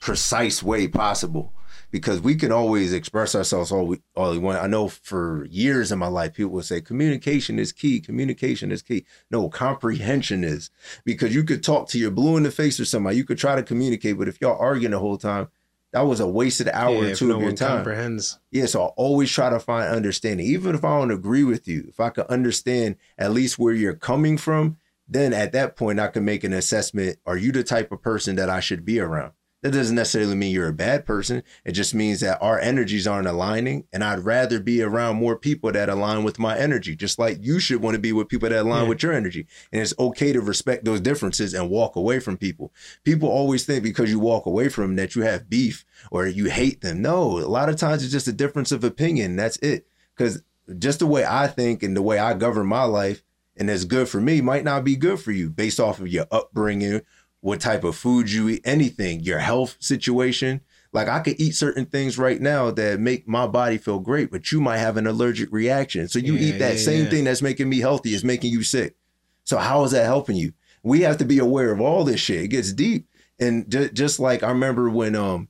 precise 0.00 0.62
way 0.62 0.88
possible. 0.88 1.52
Because 1.90 2.20
we 2.20 2.34
can 2.34 2.52
always 2.52 2.92
express 2.92 3.34
ourselves 3.34 3.72
all 3.72 3.86
we 3.86 4.02
all 4.14 4.32
we 4.32 4.38
want. 4.38 4.62
I 4.62 4.66
know 4.66 4.88
for 4.88 5.46
years 5.46 5.90
in 5.90 5.98
my 5.98 6.08
life, 6.08 6.34
people 6.34 6.52
would 6.52 6.66
say 6.66 6.82
communication 6.82 7.58
is 7.58 7.72
key. 7.72 7.98
Communication 7.98 8.70
is 8.70 8.82
key. 8.82 9.06
No, 9.30 9.48
comprehension 9.48 10.44
is 10.44 10.68
because 11.06 11.34
you 11.34 11.44
could 11.44 11.62
talk 11.62 11.88
to 11.88 11.98
your 11.98 12.10
blue 12.10 12.36
in 12.36 12.42
the 12.42 12.50
face 12.50 12.78
or 12.78 12.84
somebody. 12.84 13.16
You 13.16 13.24
could 13.24 13.38
try 13.38 13.56
to 13.56 13.62
communicate, 13.62 14.18
but 14.18 14.28
if 14.28 14.38
y'all 14.38 14.58
arguing 14.60 14.90
the 14.90 14.98
whole 14.98 15.16
time, 15.16 15.48
that 15.92 16.02
was 16.02 16.20
a 16.20 16.28
wasted 16.28 16.68
hour 16.68 17.02
yeah, 17.02 17.12
or 17.12 17.14
two 17.14 17.28
no 17.28 17.36
of 17.36 17.42
your 17.42 17.52
time. 17.52 17.76
comprehends. 17.76 18.38
Yeah, 18.50 18.66
so 18.66 18.82
I 18.82 18.86
always 18.88 19.30
try 19.30 19.48
to 19.48 19.58
find 19.58 19.88
understanding. 19.88 20.44
Even 20.46 20.74
if 20.74 20.84
I 20.84 20.98
don't 20.98 21.10
agree 21.10 21.44
with 21.44 21.66
you, 21.66 21.86
if 21.88 22.00
I 22.00 22.10
can 22.10 22.24
understand 22.24 22.96
at 23.16 23.32
least 23.32 23.58
where 23.58 23.72
you're 23.72 23.94
coming 23.94 24.36
from, 24.36 24.76
then 25.08 25.32
at 25.32 25.52
that 25.52 25.76
point 25.76 26.00
I 26.00 26.08
can 26.08 26.24
make 26.26 26.44
an 26.44 26.52
assessment. 26.52 27.18
Are 27.24 27.38
you 27.38 27.52
the 27.52 27.64
type 27.64 27.90
of 27.92 28.02
person 28.02 28.36
that 28.36 28.50
I 28.50 28.60
should 28.60 28.84
be 28.84 29.00
around? 29.00 29.32
That 29.62 29.72
doesn't 29.72 29.96
necessarily 29.96 30.36
mean 30.36 30.52
you're 30.52 30.68
a 30.68 30.72
bad 30.72 31.04
person. 31.04 31.42
It 31.64 31.72
just 31.72 31.92
means 31.92 32.20
that 32.20 32.38
our 32.40 32.60
energies 32.60 33.08
aren't 33.08 33.26
aligning. 33.26 33.86
And 33.92 34.04
I'd 34.04 34.20
rather 34.20 34.60
be 34.60 34.82
around 34.82 35.16
more 35.16 35.36
people 35.36 35.72
that 35.72 35.88
align 35.88 36.22
with 36.22 36.38
my 36.38 36.56
energy, 36.56 36.94
just 36.94 37.18
like 37.18 37.38
you 37.40 37.58
should 37.58 37.82
want 37.82 37.94
to 37.96 38.00
be 38.00 38.12
with 38.12 38.28
people 38.28 38.48
that 38.48 38.60
align 38.60 38.84
Yeah. 38.84 38.88
with 38.88 39.02
your 39.02 39.12
energy. 39.12 39.48
And 39.72 39.82
it's 39.82 39.94
okay 39.98 40.32
to 40.32 40.40
respect 40.40 40.84
those 40.84 41.00
differences 41.00 41.54
and 41.54 41.70
walk 41.70 41.96
away 41.96 42.20
from 42.20 42.36
people. 42.36 42.72
People 43.02 43.28
always 43.28 43.64
think 43.64 43.82
because 43.82 44.10
you 44.10 44.20
walk 44.20 44.46
away 44.46 44.68
from 44.68 44.84
them 44.84 44.96
that 44.96 45.16
you 45.16 45.22
have 45.22 45.50
beef 45.50 45.84
or 46.12 46.26
you 46.28 46.44
hate 46.44 46.80
them. 46.80 47.02
No, 47.02 47.38
a 47.40 47.48
lot 47.48 47.68
of 47.68 47.74
times 47.74 48.04
it's 48.04 48.12
just 48.12 48.28
a 48.28 48.32
difference 48.32 48.70
of 48.70 48.84
opinion. 48.84 49.34
That's 49.34 49.56
it. 49.56 49.88
Because 50.16 50.40
just 50.78 51.00
the 51.00 51.06
way 51.06 51.24
I 51.28 51.48
think 51.48 51.82
and 51.82 51.96
the 51.96 52.02
way 52.02 52.20
I 52.20 52.34
govern 52.34 52.66
my 52.68 52.84
life 52.84 53.24
and 53.56 53.68
it's 53.68 53.84
good 53.84 54.08
for 54.08 54.20
me 54.20 54.40
might 54.40 54.62
not 54.62 54.84
be 54.84 54.94
good 54.94 55.18
for 55.18 55.32
you 55.32 55.50
based 55.50 55.80
off 55.80 55.98
of 55.98 56.06
your 56.06 56.26
upbringing, 56.30 57.00
what 57.40 57.60
type 57.60 57.84
of 57.84 57.96
food 57.96 58.30
you 58.30 58.48
eat, 58.48 58.62
anything, 58.64 59.20
your 59.20 59.38
health 59.38 59.76
situation. 59.80 60.60
Like 60.92 61.08
I 61.08 61.20
could 61.20 61.38
eat 61.40 61.54
certain 61.54 61.86
things 61.86 62.18
right 62.18 62.40
now 62.40 62.70
that 62.70 62.98
make 62.98 63.28
my 63.28 63.46
body 63.46 63.78
feel 63.78 63.98
great, 63.98 64.30
but 64.30 64.50
you 64.50 64.60
might 64.60 64.78
have 64.78 64.96
an 64.96 65.06
allergic 65.06 65.50
reaction. 65.52 66.08
So 66.08 66.18
you 66.18 66.34
Yeah, 66.34 66.40
eat 66.46 66.58
that 66.58 66.70
yeah, 66.78 66.82
same 66.82 67.04
yeah. 67.04 67.10
thing 67.10 67.24
that's 67.24 67.42
making 67.42 67.68
me 67.68 67.80
healthy 67.80 68.14
is 68.14 68.24
making 68.24 68.52
you 68.52 68.62
sick. 68.62 68.96
So 69.44 69.58
how 69.58 69.84
is 69.84 69.92
that 69.92 70.06
helping 70.06 70.36
you? 70.36 70.52
We 70.82 71.02
have 71.02 71.18
to 71.18 71.24
be 71.24 71.38
aware 71.38 71.72
of 71.72 71.80
all 71.80 72.04
this 72.04 72.20
shit. 72.20 72.42
It 72.42 72.48
gets 72.48 72.72
deep. 72.72 73.06
And 73.38 73.70
ju- 73.70 73.90
just 73.90 74.18
like 74.18 74.42
I 74.42 74.48
remember 74.48 74.88
when 74.90 75.14
um 75.14 75.48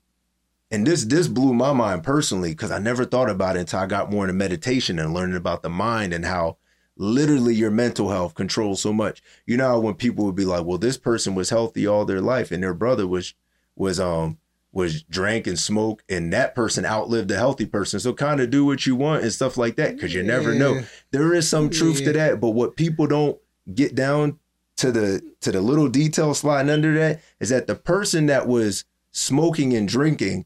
and 0.70 0.86
this 0.86 1.04
this 1.04 1.28
blew 1.28 1.54
my 1.54 1.72
mind 1.72 2.02
personally 2.04 2.50
because 2.50 2.70
I 2.70 2.78
never 2.78 3.04
thought 3.04 3.30
about 3.30 3.56
it 3.56 3.60
until 3.60 3.78
I 3.80 3.86
got 3.86 4.10
more 4.10 4.24
into 4.24 4.34
meditation 4.34 4.98
and 4.98 5.14
learning 5.14 5.36
about 5.36 5.62
the 5.62 5.70
mind 5.70 6.12
and 6.12 6.24
how 6.24 6.58
literally 6.98 7.54
your 7.54 7.70
mental 7.70 8.10
health 8.10 8.34
controls 8.34 8.82
so 8.82 8.92
much. 8.92 9.22
You 9.46 9.56
know 9.56 9.68
how 9.68 9.78
when 9.78 9.94
people 9.94 10.24
would 10.26 10.34
be 10.34 10.44
like, 10.44 10.64
"Well, 10.66 10.78
this 10.78 10.98
person 10.98 11.34
was 11.34 11.50
healthy 11.50 11.86
all 11.86 12.04
their 12.04 12.20
life 12.20 12.50
and 12.50 12.62
their 12.62 12.74
brother 12.74 13.06
was 13.06 13.34
was 13.76 13.98
um 14.00 14.36
was 14.70 15.02
drank 15.04 15.46
and 15.46 15.58
smoke 15.58 16.02
and 16.10 16.30
that 16.32 16.54
person 16.54 16.84
outlived 16.84 17.28
the 17.28 17.36
healthy 17.36 17.66
person." 17.66 18.00
So 18.00 18.12
kind 18.12 18.40
of 18.40 18.50
do 18.50 18.64
what 18.66 18.84
you 18.84 18.96
want 18.96 19.22
and 19.22 19.32
stuff 19.32 19.56
like 19.56 19.76
that 19.76 19.94
because 19.94 20.12
you 20.12 20.22
never 20.22 20.54
know. 20.54 20.82
There 21.12 21.32
is 21.32 21.48
some 21.48 21.70
truth 21.70 22.00
Yeah. 22.00 22.06
to 22.06 22.12
that, 22.14 22.40
but 22.40 22.50
what 22.50 22.76
people 22.76 23.06
don't 23.06 23.38
get 23.72 23.94
down 23.94 24.38
to 24.76 24.92
the 24.92 25.22
to 25.40 25.52
the 25.52 25.60
little 25.60 25.88
detail 25.88 26.34
sliding 26.34 26.70
under 26.70 26.94
that 26.94 27.20
is 27.40 27.48
that 27.48 27.66
the 27.66 27.74
person 27.74 28.26
that 28.26 28.46
was 28.46 28.84
smoking 29.12 29.74
and 29.74 29.88
drinking 29.88 30.44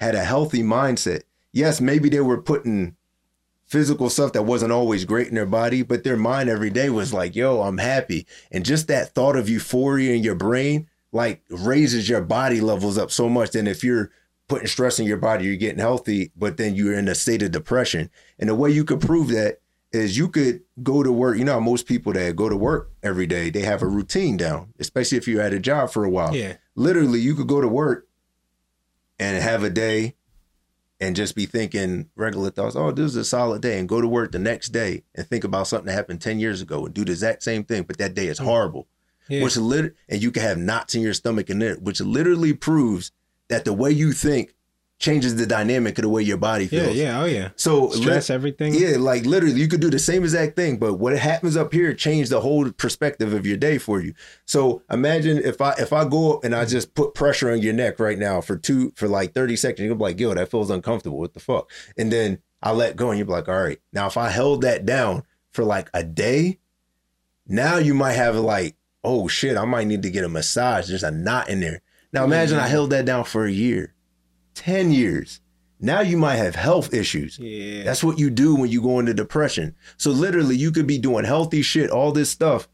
had 0.00 0.14
a 0.14 0.24
healthy 0.24 0.62
mindset. 0.62 1.22
Yes, 1.52 1.80
maybe 1.80 2.08
they 2.08 2.20
were 2.20 2.40
putting 2.40 2.96
physical 3.66 4.10
stuff 4.10 4.32
that 4.32 4.42
wasn't 4.42 4.72
always 4.72 5.04
great 5.04 5.28
in 5.28 5.34
their 5.34 5.46
body, 5.46 5.82
but 5.82 6.04
their 6.04 6.16
mind 6.16 6.48
every 6.48 6.70
day 6.70 6.90
was 6.90 7.12
like, 7.12 7.34
yo, 7.34 7.62
I'm 7.62 7.78
happy. 7.78 8.26
And 8.52 8.64
just 8.64 8.88
that 8.88 9.14
thought 9.14 9.36
of 9.36 9.48
euphoria 9.48 10.12
in 10.14 10.22
your 10.22 10.34
brain 10.34 10.88
like 11.12 11.42
raises 11.48 12.08
your 12.08 12.20
body 12.20 12.60
levels 12.60 12.98
up 12.98 13.10
so 13.10 13.28
much. 13.28 13.52
Then 13.52 13.66
if 13.66 13.82
you're 13.84 14.10
putting 14.48 14.66
stress 14.66 14.98
in 14.98 15.06
your 15.06 15.16
body, 15.16 15.44
you're 15.46 15.56
getting 15.56 15.78
healthy, 15.78 16.30
but 16.36 16.56
then 16.56 16.74
you're 16.74 16.92
in 16.98 17.08
a 17.08 17.14
state 17.14 17.42
of 17.42 17.50
depression. 17.52 18.10
And 18.38 18.48
the 18.48 18.54
way 18.54 18.70
you 18.70 18.84
could 18.84 19.00
prove 19.00 19.28
that 19.28 19.60
is 19.92 20.18
you 20.18 20.28
could 20.28 20.60
go 20.82 21.02
to 21.04 21.12
work. 21.12 21.38
You 21.38 21.44
know, 21.44 21.52
how 21.54 21.60
most 21.60 21.86
people 21.86 22.12
that 22.12 22.34
go 22.36 22.48
to 22.48 22.56
work 22.56 22.90
every 23.02 23.26
day, 23.26 23.48
they 23.48 23.62
have 23.62 23.80
a 23.80 23.86
routine 23.86 24.36
down, 24.36 24.74
especially 24.80 25.16
if 25.18 25.26
you're 25.28 25.40
at 25.40 25.52
a 25.54 25.60
job 25.60 25.90
for 25.90 26.04
a 26.04 26.10
while 26.10 26.34
Yeah. 26.34 26.56
literally 26.74 27.20
you 27.20 27.34
could 27.36 27.46
go 27.46 27.60
to 27.60 27.68
work 27.68 28.08
and 29.18 29.40
have 29.42 29.62
a 29.62 29.70
day 29.70 30.16
and 31.00 31.16
just 31.16 31.34
be 31.34 31.46
thinking 31.46 32.08
regular 32.16 32.50
thoughts 32.50 32.76
oh 32.76 32.90
this 32.92 33.06
is 33.06 33.16
a 33.16 33.24
solid 33.24 33.60
day 33.62 33.78
and 33.78 33.88
go 33.88 34.00
to 34.00 34.08
work 34.08 34.32
the 34.32 34.38
next 34.38 34.68
day 34.70 35.02
and 35.14 35.26
think 35.26 35.44
about 35.44 35.66
something 35.66 35.86
that 35.86 35.92
happened 35.92 36.20
10 36.20 36.38
years 36.38 36.60
ago 36.62 36.84
and 36.86 36.94
do 36.94 37.04
the 37.04 37.12
exact 37.12 37.42
same 37.42 37.64
thing 37.64 37.82
but 37.82 37.98
that 37.98 38.14
day 38.14 38.26
is 38.26 38.38
mm. 38.40 38.44
horrible 38.44 38.86
Yeah. 39.28 39.42
which 39.42 39.56
lit- 39.56 39.94
and 40.08 40.22
you 40.22 40.30
can 40.30 40.42
have 40.42 40.58
knots 40.58 40.94
in 40.94 41.02
your 41.02 41.14
stomach 41.14 41.50
and 41.50 41.62
it 41.62 41.82
which 41.82 42.00
literally 42.00 42.52
proves 42.52 43.10
that 43.48 43.64
the 43.64 43.72
way 43.72 43.90
you 43.90 44.12
think 44.12 44.54
changes 45.04 45.36
the 45.36 45.46
dynamic 45.46 45.98
of 45.98 46.02
the 46.02 46.08
way 46.08 46.22
your 46.22 46.38
body 46.38 46.66
feels 46.66 46.96
Yeah. 46.96 47.04
Yeah, 47.04 47.22
oh 47.22 47.24
yeah. 47.26 47.48
so 47.56 47.90
Stress 47.90 48.30
everything. 48.30 48.74
yeah, 48.74 48.96
like 48.96 49.26
literally, 49.26 49.60
you 49.60 49.68
could 49.68 49.80
do 49.80 49.90
the 49.90 49.98
same 49.98 50.22
exact 50.24 50.56
thing, 50.56 50.78
but 50.78 50.94
what 50.94 51.16
happens 51.18 51.56
up 51.56 51.72
here 51.74 51.92
changed 51.92 52.30
the 52.30 52.40
whole 52.40 52.70
perspective 52.72 53.34
of 53.34 53.44
your 53.44 53.58
day 53.58 53.76
for 53.76 54.00
you. 54.00 54.14
So 54.46 54.82
imagine 54.90 55.38
if 55.38 55.60
I 55.60 55.72
if 55.72 55.92
I 55.92 56.08
go 56.08 56.34
up 56.34 56.44
and 56.44 56.54
I 56.54 56.64
just 56.64 56.94
put 56.94 57.12
pressure 57.14 57.52
on 57.52 57.60
your 57.60 57.74
neck 57.74 58.00
right 58.00 58.18
now 58.18 58.40
for 58.40 58.56
two 58.56 58.92
for 58.96 59.06
like 59.06 59.34
thirty 59.34 59.56
seconds, 59.56 59.84
you'll 59.84 59.96
be 59.96 60.04
like, 60.04 60.18
"Yo, 60.18 60.32
that 60.32 60.50
feels 60.50 60.70
uncomfortable. 60.70 61.18
What 61.18 61.34
the 61.34 61.40
fuck?" 61.40 61.70
And 61.98 62.10
then 62.10 62.38
I 62.62 62.72
let 62.72 62.96
go, 62.96 63.10
and 63.10 63.18
you'll 63.18 63.26
be 63.26 63.34
like, 63.34 63.48
"All 63.48 63.62
right." 63.62 63.80
Now, 63.92 64.06
if 64.06 64.16
I 64.16 64.30
held 64.30 64.62
that 64.62 64.86
down 64.86 65.24
for 65.52 65.64
like 65.64 65.90
a 65.92 66.02
day, 66.02 66.58
now 67.46 67.76
you 67.76 67.92
might 67.92 68.14
have 68.14 68.36
like, 68.36 68.76
"Oh 69.04 69.28
shit, 69.28 69.58
I 69.58 69.66
might 69.66 69.86
need 69.86 70.02
to 70.02 70.10
get 70.10 70.24
a 70.24 70.28
massage." 70.30 70.88
There's 70.88 71.02
a 71.02 71.10
knot 71.10 71.50
in 71.50 71.60
there. 71.60 71.82
Now 72.12 72.24
imagine 72.24 72.58
I 72.58 72.66
mm. 72.66 72.70
held 72.70 72.90
that 72.90 73.04
down 73.04 73.24
for 73.24 73.44
a 73.44 73.50
year, 73.50 73.93
ten 74.54 74.90
years. 74.92 75.40
Now 75.80 76.00
you 76.00 76.16
might 76.16 76.36
have 76.36 76.54
health 76.54 76.94
issues. 76.94 77.38
Yeah. 77.38 77.82
That's 77.84 78.02
what 78.02 78.18
you 78.18 78.30
do 78.30 78.54
when 78.54 78.70
you 78.70 78.80
go 78.80 78.98
into 79.00 79.12
depression. 79.12 79.74
So 79.98 80.10
literally, 80.10 80.56
you 80.56 80.70
could 80.72 80.86
be 80.86 80.98
doing 80.98 81.24
healthy 81.24 81.62
shit, 81.62 81.90
all 81.90 82.12
this 82.12 82.30
stuff. 82.30 82.68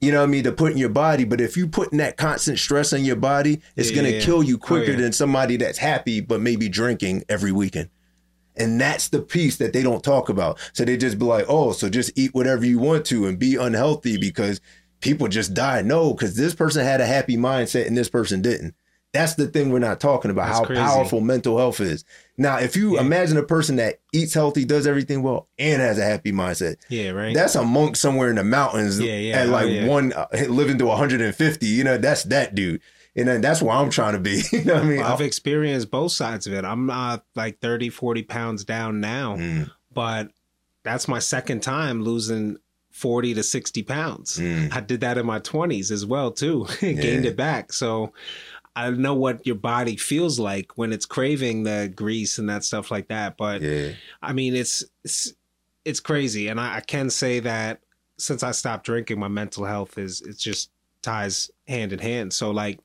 You 0.00 0.12
know 0.12 0.18
what 0.18 0.24
I 0.28 0.28
mean 0.28 0.44
to 0.44 0.52
put 0.52 0.72
in 0.72 0.78
your 0.78 0.88
body, 0.88 1.24
but 1.24 1.40
if 1.42 1.56
you 1.58 1.66
putting 1.68 1.98
that 1.98 2.16
constant 2.16 2.58
stress 2.58 2.92
on 2.92 3.04
your 3.04 3.16
body, 3.16 3.60
it's 3.76 3.90
Yeah, 3.90 3.96
gonna 3.96 4.08
yeah. 4.10 4.20
kill 4.20 4.42
you 4.42 4.54
Oh, 4.56 4.58
quicker 4.58 4.92
yeah. 4.92 4.98
than 4.98 5.12
somebody 5.12 5.56
that's 5.56 5.78
happy 5.78 6.20
but 6.20 6.40
maybe 6.40 6.68
drinking 6.70 7.24
every 7.28 7.52
weekend. 7.52 7.90
And 8.56 8.80
that's 8.80 9.08
the 9.08 9.20
piece 9.20 9.56
that 9.58 9.72
they 9.72 9.82
don't 9.82 10.02
talk 10.02 10.28
about. 10.28 10.58
So 10.72 10.84
they 10.84 10.96
just 10.96 11.18
be 11.18 11.24
like, 11.24 11.46
"Oh, 11.48 11.72
so 11.72 11.88
just 11.90 12.12
eat 12.16 12.34
whatever 12.34 12.64
you 12.64 12.78
want 12.78 13.04
to 13.06 13.26
and 13.26 13.38
be 13.38 13.56
unhealthy 13.56 14.16
because 14.16 14.60
people 15.00 15.28
just 15.28 15.54
die." 15.54 15.82
No, 15.82 16.14
because 16.14 16.34
this 16.34 16.54
person 16.54 16.84
had 16.84 17.00
a 17.00 17.06
happy 17.06 17.36
mindset 17.36 17.86
and 17.86 17.96
this 17.96 18.08
person 18.08 18.40
didn't. 18.42 18.74
That's 19.12 19.34
the 19.34 19.48
thing 19.48 19.70
we're 19.72 19.80
not 19.80 19.98
talking 19.98 20.30
about. 20.30 20.46
That's 20.46 20.58
how 20.60 20.64
crazy. 20.66 20.82
powerful 20.82 21.20
mental 21.20 21.58
health 21.58 21.80
is. 21.80 22.04
Now, 22.38 22.58
if 22.58 22.76
you 22.76 22.94
Yeah. 22.94 23.00
imagine 23.00 23.36
a 23.38 23.42
person 23.42 23.76
that 23.76 23.98
eats 24.12 24.34
healthy, 24.34 24.64
does 24.64 24.86
everything 24.86 25.22
well, 25.22 25.48
and 25.58 25.82
has 25.82 25.98
a 25.98 26.04
happy 26.04 26.30
mindset, 26.32 26.76
yeah. 26.88 27.10
Right. 27.10 27.34
that's 27.34 27.56
a 27.56 27.64
monk 27.64 27.96
somewhere 27.96 28.30
in 28.30 28.36
the 28.36 28.44
mountains 28.44 29.00
Yeah, 29.00 29.16
yeah. 29.16 29.36
at 29.40 29.48
Oh, 29.48 29.50
like 29.50 29.68
yeah. 29.70 29.86
one 29.86 30.12
uh, 30.12 30.26
living 30.48 30.78
to 30.78 30.86
150. 30.86 31.66
You 31.66 31.82
know, 31.84 31.98
that's 31.98 32.22
that 32.24 32.54
dude. 32.54 32.80
And 33.16 33.26
then 33.26 33.40
that's 33.40 33.60
where 33.60 33.74
I'm 33.74 33.90
trying 33.90 34.12
to 34.12 34.20
be. 34.20 34.42
you 34.52 34.64
know 34.64 34.74
what 34.74 34.84
I 34.84 34.86
mean? 34.86 35.02
I've 35.02 35.20
experienced 35.20 35.90
both 35.90 36.12
sides 36.12 36.46
of 36.46 36.52
it. 36.52 36.64
I'm 36.64 36.86
not 36.86 37.24
like 37.34 37.58
30, 37.60 37.88
40 37.88 38.22
pounds 38.22 38.64
down 38.64 39.00
now, 39.00 39.34
Mm, 39.36 39.70
but 39.92 40.30
that's 40.84 41.08
my 41.08 41.18
second 41.18 41.60
time 41.64 42.04
losing 42.04 42.58
40 42.92 43.34
to 43.34 43.42
60 43.42 43.82
pounds. 43.82 44.38
mm. 44.38 44.72
I 44.72 44.80
did 44.80 45.00
that 45.00 45.18
in 45.18 45.26
my 45.26 45.40
20s 45.40 45.90
as 45.90 46.06
well, 46.06 46.30
too. 46.30 46.66
Gained 46.80 46.98
Yeah. 47.24 47.30
it 47.30 47.36
back. 47.36 47.72
So 47.72 48.12
I 48.76 48.90
know 48.90 49.14
what 49.14 49.44
your 49.46 49.56
body 49.56 49.96
feels 49.96 50.38
like 50.38 50.78
when 50.78 50.92
it's 50.92 51.06
craving 51.06 51.64
the 51.64 51.92
grease 51.94 52.38
and 52.38 52.48
that 52.48 52.64
stuff 52.64 52.90
like 52.90 53.08
that. 53.08 53.36
But 53.36 53.62
Yeah. 53.62 53.92
I 54.22 54.32
mean, 54.32 54.54
it's 54.54 54.84
it's 55.04 55.32
it's 55.84 56.00
crazy, 56.00 56.48
and 56.48 56.60
I, 56.60 56.76
I 56.76 56.80
can 56.80 57.10
say 57.10 57.40
that 57.40 57.80
since 58.18 58.42
I 58.42 58.50
stopped 58.52 58.84
drinking, 58.86 59.18
my 59.18 59.28
mental 59.28 59.64
health 59.64 59.98
is 59.98 60.20
it 60.20 60.38
just 60.38 60.70
ties 61.02 61.50
hand 61.66 61.92
in 61.92 61.98
hand. 61.98 62.32
So 62.34 62.50
like, 62.50 62.78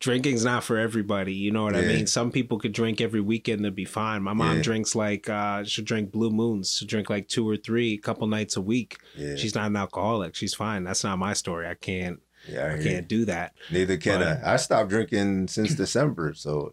drinking's 0.00 0.44
not 0.44 0.64
for 0.64 0.78
everybody. 0.78 1.34
You 1.34 1.50
know 1.50 1.62
what 1.64 1.76
I 1.76 1.82
mean? 1.82 2.06
Some 2.06 2.30
people 2.30 2.58
could 2.58 2.72
drink 2.72 3.00
every 3.00 3.20
weekend 3.20 3.64
and 3.64 3.74
be 3.74 3.84
fine. 3.84 4.22
My 4.22 4.32
mom 4.32 4.56
Yeah. 4.56 4.62
drinks 4.62 4.94
like 4.94 5.28
uh, 5.28 5.64
she'll 5.64 5.84
drink 5.84 6.10
blue 6.10 6.30
moons. 6.30 6.74
She'll 6.76 6.88
drink 6.88 7.08
like 7.10 7.28
two 7.28 7.48
or 7.48 7.56
three, 7.56 7.94
a 7.94 7.98
couple 7.98 8.26
nights 8.26 8.56
a 8.56 8.60
week. 8.60 8.98
Yeah. 9.16 9.36
She's 9.36 9.54
not 9.54 9.66
an 9.66 9.76
alcoholic. 9.76 10.34
She's 10.34 10.54
fine. 10.54 10.84
That's 10.84 11.04
not 11.04 11.18
my 11.18 11.32
story. 11.32 11.66
I 11.68 11.74
can't. 11.74 12.20
Yeah, 12.48 12.66
I 12.66 12.74
I 12.78 12.82
can't 12.82 13.08
do 13.08 13.24
that. 13.26 13.54
Neither 13.70 13.96
can 13.96 14.20
But- 14.20 14.44
I. 14.44 14.54
I 14.54 14.56
stopped 14.56 14.90
drinking 14.90 15.48
since 15.48 15.74
December. 15.84 16.34
So 16.34 16.72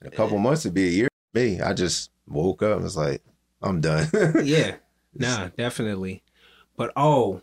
in 0.00 0.06
a 0.06 0.10
couple 0.10 0.38
months 0.38 0.64
it'd 0.64 0.74
be 0.74 0.86
a 0.88 0.90
year. 0.90 1.08
Me, 1.34 1.60
I 1.60 1.72
just 1.74 2.10
woke 2.26 2.62
up 2.62 2.76
and 2.76 2.84
was 2.84 2.96
like, 2.96 3.22
I'm 3.62 3.80
done. 3.80 4.08
yeah 4.44 4.76
nah 5.14 5.48
definitely 5.56 6.22
but 6.76 6.92
oh 6.94 7.40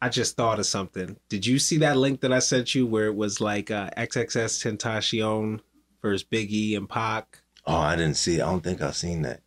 i 0.00 0.08
just 0.08 0.36
thought 0.36 0.58
of 0.60 0.64
something 0.64 1.16
did 1.28 1.44
you 1.44 1.58
see 1.58 1.76
that 1.78 1.96
link 1.96 2.20
that 2.20 2.32
i 2.32 2.38
sent 2.38 2.72
you 2.74 2.86
where 2.86 3.06
it 3.06 3.14
was 3.16 3.40
like 3.40 3.70
uh 3.70 3.90
XXXTentacion 3.96 5.60
versus 6.00 6.24
biggie 6.26 6.76
and 6.76 6.88
Pac? 6.88 7.42
oh, 7.66 7.76
I 7.76 7.96
didn't 7.96 8.16
see 8.16 8.36
it. 8.38 8.42
I 8.42 8.46
don't 8.46 8.62
think 8.62 8.80
I've 8.80 8.96
seen 8.96 9.22
that. 9.22 9.42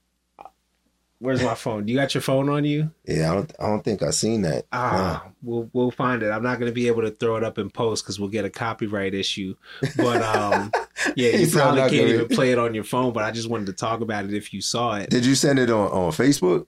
Where's 1.23 1.41
my 1.41 1.55
phone? 1.55 1.87
You 1.87 1.95
got 1.95 2.13
your 2.13 2.21
phone 2.21 2.49
on 2.49 2.65
you? 2.65 2.91
Yeah, 3.05 3.31
I 3.31 3.35
don't 3.35 3.53
I 3.59 3.67
don't 3.67 3.81
think 3.81 4.03
I've 4.03 4.13
seen 4.13 4.41
that. 4.43 4.65
ah 4.73 5.25
we'll 5.41 5.69
we'll 5.73 5.91
find 5.91 6.21
it. 6.21 6.29
I'm 6.29 6.43
not 6.43 6.59
going 6.59 6.69
to 6.69 6.73
be 6.75 6.87
able 6.87 7.01
to 7.01 7.11
throw 7.11 7.37
it 7.37 7.43
up 7.43 7.57
in 7.57 7.69
post 7.69 8.03
because 8.03 8.19
we'll 8.19 8.29
get 8.29 8.45
a 8.45 8.49
copyright 8.49 9.13
issue. 9.13 9.55
But 9.95 10.21
um 10.21 10.71
yeah 11.15 11.29
you 11.29 11.49
probably 11.49 11.81
can't 11.81 12.09
even 12.09 12.27
play 12.27 12.51
it 12.51 12.59
on 12.59 12.73
your 12.73 12.83
phone 12.83 13.11
but 13.11 13.23
i 13.23 13.31
just 13.31 13.49
wanted 13.49 13.65
to 13.65 13.73
talk 13.73 13.99
about 14.01 14.25
it 14.25 14.33
if 14.33 14.53
you 14.53 14.61
saw 14.61 14.95
it. 14.95 15.09
Did 15.09 15.25
you 15.25 15.35
send 15.35 15.59
it 15.59 15.69
on, 15.69 15.87
on 15.87 16.11
Facebook? 16.11 16.67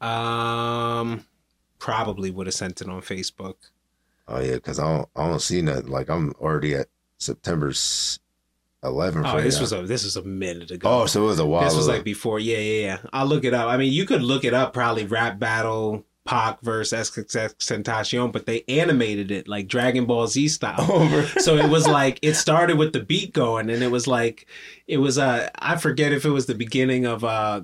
um 0.00 1.24
probably 1.78 2.30
would 2.30 2.46
have 2.46 2.54
sent 2.54 2.80
it 2.80 2.88
on 2.88 3.00
facebook. 3.00 3.54
Oh 4.28 4.40
yeah, 4.40 4.54
because 4.54 4.78
I 4.78 4.84
don't 4.96 5.08
I 5.16 5.26
don't 5.26 5.42
see 5.42 5.62
nothing. 5.62 5.88
Like 5.88 6.08
I'm 6.08 6.32
already 6.40 6.74
at 6.74 6.88
September 7.18 7.72
11 8.84 9.24
Oh, 9.24 9.40
this 9.40 9.60
was 9.60 9.72
a 9.72 9.82
this 9.82 10.04
was 10.04 10.16
a 10.16 10.22
minute 10.22 10.70
ago. 10.70 10.88
Oh, 11.02 11.06
so 11.06 11.22
it 11.22 11.26
was 11.26 11.38
a 11.38 11.46
while. 11.46 11.64
this 11.64 11.76
was 11.76 11.86
ago. 11.86 11.96
like 11.96 12.04
before. 12.04 12.38
Yeah, 12.40 12.58
yeah, 12.58 12.82
yeah. 12.84 12.98
I'll 13.12 13.26
look 13.26 13.44
it 13.44 13.54
up. 13.54 13.68
I 13.68 13.76
mean, 13.76 13.92
you 13.92 14.04
could 14.06 14.22
look 14.22 14.44
it 14.44 14.54
up. 14.54 14.72
Probably 14.72 15.06
rap 15.06 15.38
battle. 15.38 16.04
Pac 16.24 16.60
versus 16.62 17.10
Tentacion, 17.10 18.30
but 18.30 18.46
they 18.46 18.62
animated 18.68 19.32
it 19.32 19.48
like 19.48 19.66
Dragon 19.66 20.04
Ball 20.06 20.28
Z 20.28 20.46
style. 20.48 20.86
over. 20.92 21.26
so 21.40 21.56
it 21.56 21.68
was 21.68 21.88
like 21.88 22.20
it 22.22 22.34
started 22.34 22.78
with 22.78 22.92
the 22.92 23.00
beat 23.02 23.32
going 23.32 23.68
and 23.70 23.82
it 23.82 23.90
was 23.90 24.06
like 24.06 24.46
it 24.86 24.98
was 24.98 25.18
uh 25.18 25.48
i 25.56 25.76
forget 25.76 26.12
if 26.12 26.24
it 26.24 26.30
was 26.30 26.46
the 26.46 26.54
beginning 26.54 27.06
of 27.06 27.24
uh 27.24 27.62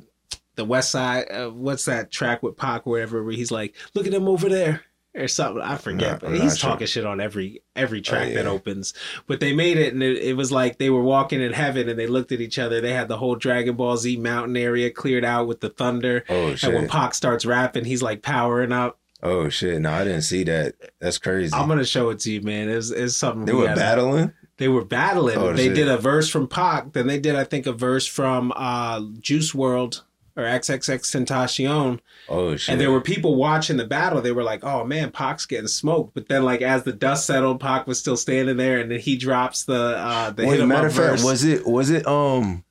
the 0.57 0.65
west 0.65 0.91
side 0.91 1.31
uh, 1.31 1.49
what's 1.51 1.85
that 1.85 2.11
track 2.11 2.43
with 2.43 2.57
Pac 2.57 2.85
or 2.85 2.91
whatever 2.91 3.23
where 3.23 3.33
he's 3.33 3.53
like 3.53 3.77
look 3.95 4.09
at 4.09 4.13
him 4.15 4.27
over 4.27 4.49
there 4.49 4.83
or 5.19 5.29
something 5.29 5.63
i 5.63 5.77
forget 5.77 6.21
but 6.21 6.31
he's 6.31 6.41
not 6.41 6.59
sure. 6.59 6.71
talking 6.71 6.87
shit 6.87 7.05
on 7.05 7.21
every 7.21 7.63
every 7.77 8.01
track 8.01 8.33
that 8.35 8.45
yeah. 8.45 8.51
opens 8.51 8.95
but 9.27 9.41
they 9.41 9.53
made 9.55 9.77
it 9.77 9.93
and 9.93 10.03
it, 10.03 10.19
it 10.19 10.37
was 10.37 10.51
like 10.53 10.79
they 10.79 10.91
were 10.91 11.03
walking 11.03 11.41
in 11.41 11.53
heaven 11.53 11.89
and 11.89 11.99
they 11.99 12.07
looked 12.07 12.33
at 12.33 12.41
each 12.41 12.59
other 12.59 12.81
they 12.81 12.93
had 12.93 13.09
the 13.09 13.19
whole 13.19 13.35
dragon 13.37 13.77
ball 13.77 13.97
z 13.97 14.17
mountain 14.17 14.57
area 14.57 14.91
cleared 14.91 15.25
out 15.25 15.47
with 15.47 15.61
the 15.61 15.71
thunder 15.71 16.25
Oh 16.29 16.55
shit! 16.55 16.71
and 16.71 16.79
when. 16.79 16.89
Pac 16.89 17.15
starts 17.15 17.45
rapping 17.45 17.85
he's 17.85 18.03
like 18.03 18.23
powering 18.23 18.73
up 18.73 18.99
Oh 19.21 19.49
shit. 19.49 19.81
No, 19.81 19.91
I 19.91 20.05
didn't 20.05 20.23
see 20.23 20.45
that. 20.45 20.77
That's 21.01 21.19
crazy. 21.19 21.53
i'm 21.53 21.67
gonna 21.67 21.85
show 21.85 22.11
it 22.11 22.21
to 22.21 22.33
you 22.33 22.41
man 22.41 22.69
it's, 22.69 22.91
it's 22.91 23.17
something 23.17 23.47
they 23.47 23.53
we 23.53 23.63
were 23.63 23.75
battling. 23.75 24.33
They 24.59 24.69
were 24.69 24.85
battling. 24.85 25.39
Oh, 25.39 25.53
they 25.53 25.67
shit. 25.67 25.77
did 25.77 25.89
a 25.89 25.97
verse 25.97 26.29
from 26.29 26.49
Pac, 26.49 26.93
then 26.93 27.07
they 27.07 27.21
did, 27.21 27.37
I 27.37 27.45
think, 27.45 27.67
a 27.67 27.73
verse 27.73 28.07
from 28.07 28.53
uh, 28.57 29.01
Juice 29.21 29.53
WRLD 29.53 30.03
or 30.39 30.45
XXX 30.45 31.01
Tentacion. 31.27 32.01
Oh 32.29 32.57
shit. 32.57 32.73
And 32.73 32.81
there 32.81 32.91
were 32.91 33.01
people 33.01 33.35
watching 33.37 33.77
the 33.77 33.87
battle. 33.87 34.23
They 34.23 34.33
were 34.33 34.43
like, 34.45 34.65
"Oh 34.65 34.85
man, 34.85 35.11
Pac's 35.11 35.45
getting 35.47 35.67
smoked." 35.69 36.15
But 36.15 36.29
then, 36.29 36.45
like 36.45 36.63
as 36.63 36.85
the 36.85 36.93
dust 36.93 37.27
settled, 37.27 37.61
Pac 37.61 37.87
was 37.87 37.99
still 37.99 38.17
standing 38.17 38.57
there, 38.57 38.79
and 38.81 38.91
then 38.91 39.01
he 39.01 39.17
drops 39.17 39.65
the 39.65 39.97
uh, 39.99 40.31
the 40.31 40.47
Wait, 40.47 40.65
matter 40.65 40.87
of 40.87 40.95
fact, 40.95 41.11
verse. 41.13 41.25
was 41.25 41.45
it 41.45 41.67
was 41.67 41.91
it 41.91 42.07
um 42.07 42.65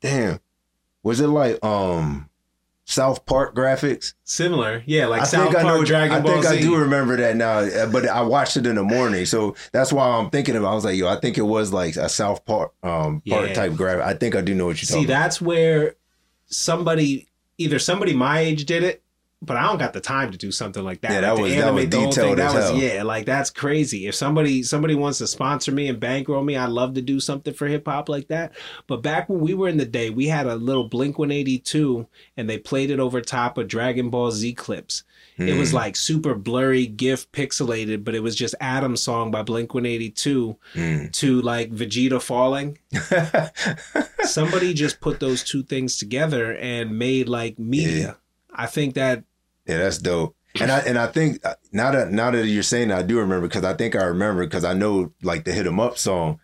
damn. 0.00 0.40
Was 1.02 1.20
it 1.20 1.28
like 1.28 1.62
um 1.64 2.28
South 2.84 3.24
Park 3.24 3.54
graphics? 3.54 4.14
similar, 4.24 4.82
yeah, 4.86 5.06
like 5.06 5.22
I 5.22 5.24
South 5.24 5.44
think 5.44 5.56
I 5.56 5.62
Park, 5.62 5.78
know. 5.80 5.84
Dragon 5.84 6.16
I 6.16 6.20
Ball 6.20 6.32
think 6.42 6.44
Z. 6.46 6.58
I 6.58 6.60
do 6.60 6.76
remember 6.76 7.16
that 7.16 7.36
now, 7.36 7.58
uh, 7.60 7.86
but 7.90 8.06
I 8.08 8.22
watched 8.22 8.56
it 8.56 8.66
in 8.66 8.74
the 8.76 8.82
morning, 8.82 9.26
so 9.26 9.54
that's 9.72 9.92
why 9.92 10.06
I'm 10.08 10.30
thinking 10.30 10.56
about. 10.56 10.72
I 10.72 10.74
was 10.74 10.84
like, 10.84 10.96
yo, 10.96 11.08
I 11.08 11.16
think 11.20 11.38
it 11.38 11.42
was 11.42 11.72
like 11.72 11.96
a 11.96 12.08
South 12.08 12.44
Park 12.44 12.72
um 12.82 13.22
Park 13.28 13.48
Yeah. 13.48 13.54
type 13.54 13.74
graphic. 13.76 14.02
I 14.04 14.14
think 14.14 14.34
I 14.36 14.40
do 14.40 14.54
know 14.54 14.66
what 14.66 14.76
you're 14.82 14.86
See, 14.86 14.94
talking 14.94 15.04
about. 15.06 15.12
See, 15.12 15.22
that's 15.22 15.40
where 15.40 15.94
somebody, 16.50 17.28
either 17.58 17.78
somebody 17.78 18.14
my 18.14 18.40
age 18.40 18.64
did 18.66 18.82
it, 18.82 19.02
but 19.42 19.56
I 19.56 19.62
don't 19.62 19.78
got 19.78 19.94
the 19.94 20.00
time 20.02 20.30
to 20.32 20.36
do 20.36 20.52
something 20.52 20.84
like 20.84 21.00
that. 21.00 21.12
Yeah, 21.12 21.20
that 21.22 21.32
Like, 21.32 21.40
was- 21.42 21.50
that 21.52 21.56
was 21.56 21.64
animate 21.84 21.90
the 21.90 21.96
whole 22.00 22.10
detailed 22.10 22.38
That 22.38 22.54
was 22.54 22.64
hell. 22.66 22.76
yeah, 22.76 23.02
like 23.04 23.24
that's 23.24 23.48
crazy. 23.48 24.06
If 24.06 24.14
somebody 24.14 24.62
somebody 24.62 24.94
wants 24.94 25.16
to 25.18 25.26
sponsor 25.26 25.72
me 25.72 25.88
and 25.88 25.98
bankroll 25.98 26.44
me, 26.44 26.56
I'd 26.58 26.68
love 26.68 26.92
to 26.94 27.00
do 27.02 27.20
something 27.20 27.54
for 27.54 27.66
hip 27.66 27.86
hop 27.86 28.10
like 28.10 28.28
that. 28.28 28.52
But 28.86 29.02
back 29.02 29.30
when 29.30 29.40
we 29.40 29.54
were 29.54 29.68
in 29.68 29.78
the 29.78 29.86
day, 29.86 30.10
we 30.10 30.26
had 30.26 30.46
a 30.46 30.56
little 30.56 30.88
Blink 30.88 31.18
One 31.18 31.30
Eighty 31.30 31.58
Two, 31.58 32.06
and 32.36 32.50
they 32.50 32.58
played 32.58 32.90
it 32.90 33.00
over 33.00 33.22
top 33.22 33.56
of 33.56 33.66
Dragon 33.66 34.10
Ball 34.10 34.30
Z 34.30 34.52
clips. 34.54 35.04
It 35.40 35.56
was 35.58 35.70
Hmm. 35.70 35.76
like 35.76 35.96
super 35.96 36.34
blurry, 36.34 36.86
GIF 36.86 37.30
pixelated, 37.32 38.04
but 38.04 38.14
it 38.14 38.22
was 38.22 38.36
just 38.36 38.54
Adam's 38.60 39.02
song 39.02 39.30
by 39.30 39.42
Blink 39.42 39.72
One 39.74 39.86
Eighty 39.86 40.10
Two 40.10 40.56
Mm. 40.74 41.10
to 41.12 41.40
like 41.40 41.72
Vegeta 41.72 42.20
falling 42.20 42.78
somebody 44.24 44.74
just 44.74 45.00
put 45.00 45.20
those 45.20 45.42
two 45.42 45.62
things 45.62 45.96
together 45.96 46.54
and 46.56 46.98
made 46.98 47.28
like 47.28 47.58
media. 47.58 47.98
Yeah. 47.98 48.12
I 48.54 48.66
think 48.66 48.94
that 48.94 49.24
Yeah, 49.66 49.78
that's 49.78 49.98
dope. 49.98 50.36
And 50.60 50.70
I 50.70 50.78
and 50.80 50.98
I 50.98 51.06
think 51.06 51.44
uh, 51.46 51.54
now 51.72 51.90
that 51.92 52.10
now 52.10 52.30
that 52.32 52.46
you're 52.46 52.62
saying, 52.64 52.88
that, 52.88 52.98
I 52.98 53.02
do 53.02 53.18
remember 53.18 53.46
because 53.46 53.64
I 53.64 53.74
think 53.74 53.94
I 53.94 54.02
remember 54.04 54.44
because 54.44 54.64
I 54.64 54.74
know 54.74 55.12
like 55.22 55.44
the 55.44 55.52
"Hit 55.52 55.66
'Em 55.66 55.78
Up" 55.78 55.96
song, 55.96 56.40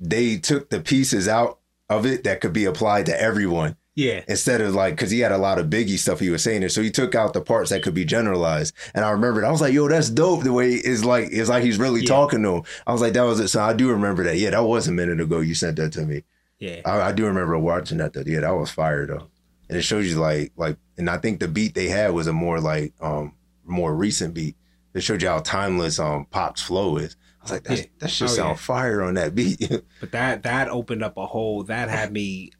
they 0.00 0.36
took 0.38 0.70
the 0.70 0.80
pieces 0.80 1.26
out 1.26 1.58
of 1.90 2.06
it 2.06 2.22
that 2.24 2.40
could 2.40 2.52
be 2.52 2.64
applied 2.64 3.06
to 3.06 3.20
everyone 3.20 3.76
yeah, 3.94 4.22
instead 4.28 4.60
of 4.60 4.74
like 4.74 4.94
because 4.94 5.10
he 5.10 5.20
had 5.20 5.32
a 5.32 5.38
lot 5.38 5.58
of 5.58 5.66
Biggie 5.66 5.98
stuff 5.98 6.18
he 6.20 6.30
was 6.30 6.42
saying 6.42 6.60
there, 6.60 6.68
so 6.68 6.80
he 6.82 6.90
took 6.90 7.14
out 7.14 7.32
the 7.34 7.40
parts 7.42 7.70
that 7.70 7.82
could 7.82 7.94
be 7.94 8.04
generalized. 8.04 8.74
And 8.94 9.04
I 9.04 9.10
remembered, 9.10 9.44
I 9.44 9.50
was 9.50 9.60
like, 9.60 9.74
"Yo, 9.74 9.88
that's 9.88 10.08
dope." 10.10 10.44
The 10.44 10.52
way 10.52 10.72
it's 10.72 11.04
like 11.04 11.28
it's 11.30 11.48
like 11.50 11.62
he's 11.62 11.78
really 11.78 12.00
Yeah. 12.00 12.06
talking 12.08 12.42
to 12.42 12.56
him. 12.56 12.62
I 12.86 12.92
was 12.92 13.00
like, 13.02 13.12
"That 13.12 13.22
was 13.24 13.38
it." 13.40 13.48
So 13.48 13.60
I 13.62 13.72
do 13.74 13.90
remember 13.90 14.24
that. 14.24 14.38
Yeah, 14.38 14.50
that 14.50 14.62
was 14.64 14.88
a 14.88 14.92
minute 14.92 15.20
ago. 15.20 15.40
You 15.40 15.54
sent 15.54 15.76
that 15.76 15.92
to 15.92 16.06
me. 16.06 16.24
yeah, 16.58 16.80
I, 16.86 17.00
I 17.08 17.12
do 17.12 17.26
remember 17.26 17.58
watching 17.58 17.98
that 17.98 18.12
though. 18.14 18.22
Yeah, 18.26 18.40
that 18.40 18.50
was 18.56 18.70
fire 18.70 19.06
though. 19.06 19.28
And 19.68 19.78
it 19.78 19.82
shows 19.82 20.06
you 20.10 20.18
like 20.18 20.52
like 20.56 20.76
and 20.98 21.08
I 21.10 21.18
think 21.18 21.40
the 21.40 21.48
beat 21.48 21.74
they 21.74 21.88
had 21.88 22.12
was 22.12 22.26
a 22.26 22.32
more 22.32 22.60
like 22.60 22.94
um 23.00 23.34
more 23.64 23.94
recent 23.94 24.32
beat. 24.34 24.56
It 24.94 25.02
showed 25.02 25.22
you 25.22 25.28
how 25.28 25.40
timeless 25.40 25.98
um 25.98 26.26
Pop's 26.30 26.62
flow 26.62 26.96
is. 26.96 27.16
I 27.40 27.44
was 27.44 27.50
like, 27.52 27.64
that 27.64 27.78
Yeah. 27.78 27.84
that 27.98 28.10
should 28.10 28.24
Oh, 28.24 28.28
sound 28.28 28.48
yeah. 28.50 28.54
fire 28.56 29.02
on 29.02 29.14
that 29.14 29.34
beat. 29.34 29.60
but 30.00 30.12
that 30.12 30.42
that 30.44 30.68
opened 30.68 31.02
up 31.02 31.16
a 31.18 31.26
whole 31.26 31.62
that 31.64 31.88
had 31.90 32.12
me. 32.12 32.52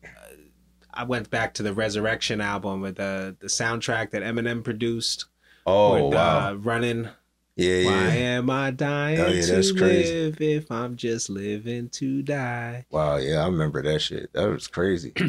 Uh, 0.93 1.01
I 1.01 1.05
went 1.05 1.31
back 1.31 1.55
to 1.55 1.63
the 1.63 1.73
Resurrection 1.75 2.41
album 2.41 2.81
with 2.81 2.97
the 2.97 3.37
the 3.41 3.47
soundtrack 3.49 4.11
that 4.11 4.23
Eminem 4.23 4.63
produced. 4.65 5.27
oh 5.67 6.07
with, 6.09 6.15
wow. 6.15 6.51
uh, 6.51 6.55
running. 6.55 7.09
yeah, 7.57 7.75
yeah. 7.77 7.87
Why 7.91 8.15
am 8.17 8.51
I 8.51 8.71
dying 8.71 9.21
Oh, 9.21 9.29
yeah, 9.29 9.43
to 9.43 9.75
crazy. 9.77 10.15
live 10.25 10.41
if 10.41 10.71
I'm 10.71 10.97
just 10.97 11.29
living 11.31 11.89
to 11.91 12.23
die? 12.23 12.87
Wow, 12.91 13.17
yeah, 13.17 13.43
I 13.43 13.47
remember 13.47 13.83
that 13.83 14.01
shit. 14.01 14.33
That 14.33 14.49
was 14.49 14.67
crazy. 14.69 15.13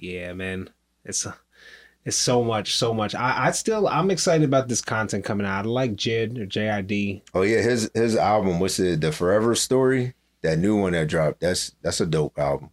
Yeah, 0.00 0.32
man, 0.32 0.70
it's 1.04 1.26
it's 2.04 2.16
so 2.16 2.44
much, 2.44 2.76
so 2.76 2.94
much. 2.94 3.16
I, 3.16 3.46
I 3.46 3.50
still 3.50 3.88
I'm 3.88 4.10
excited 4.12 4.44
about 4.44 4.68
this 4.68 4.80
content 4.80 5.24
coming 5.24 5.44
out. 5.46 5.66
I 5.66 5.68
like 5.68 5.96
Jid 5.96 6.38
or 6.38 6.46
JID. 6.46 7.22
oh 7.34 7.42
yeah, 7.42 7.60
his 7.60 7.90
his 7.94 8.14
album, 8.14 8.60
what's 8.60 8.78
it, 8.78 9.00
The 9.00 9.10
Forever 9.10 9.54
Story? 9.56 10.14
That 10.42 10.58
new 10.60 10.80
one 10.80 10.92
that 10.92 11.08
dropped. 11.08 11.40
That's 11.40 11.74
that's 11.82 12.00
a 12.00 12.06
dope 12.06 12.38
album. 12.38 12.70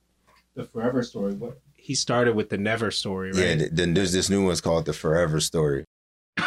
The 0.54 0.66
Forever 0.66 1.02
Story. 1.02 1.34
What 1.34 1.60
he 1.86 1.94
started 1.96 2.36
with 2.36 2.50
the 2.50 2.58
Never 2.58 2.90
Story, 2.90 3.32
Yeah, 3.36 3.46
right? 3.50 3.60
th- 3.60 3.72
then 3.74 3.94
there's 3.94 4.12
this 4.12 4.30
new 4.30 4.44
one's 4.44 4.60
called 4.62 4.86
The 4.86 4.94
Forever 4.94 5.40
Story. 5.40 5.86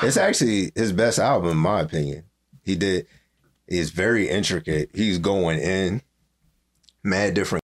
It's 0.03 0.16
actually 0.28 0.72
his 0.74 0.93
best 0.93 1.18
album, 1.18 1.51
in 1.53 1.57
my 1.59 1.80
opinion. 1.80 2.24
He 2.64 2.74
did. 2.74 3.07
It's 3.68 3.91
very 3.91 4.28
intricate. 4.28 4.91
He's 4.95 5.18
going 5.18 5.61
in, 5.61 6.03
mad 7.05 7.34
different, 7.34 7.62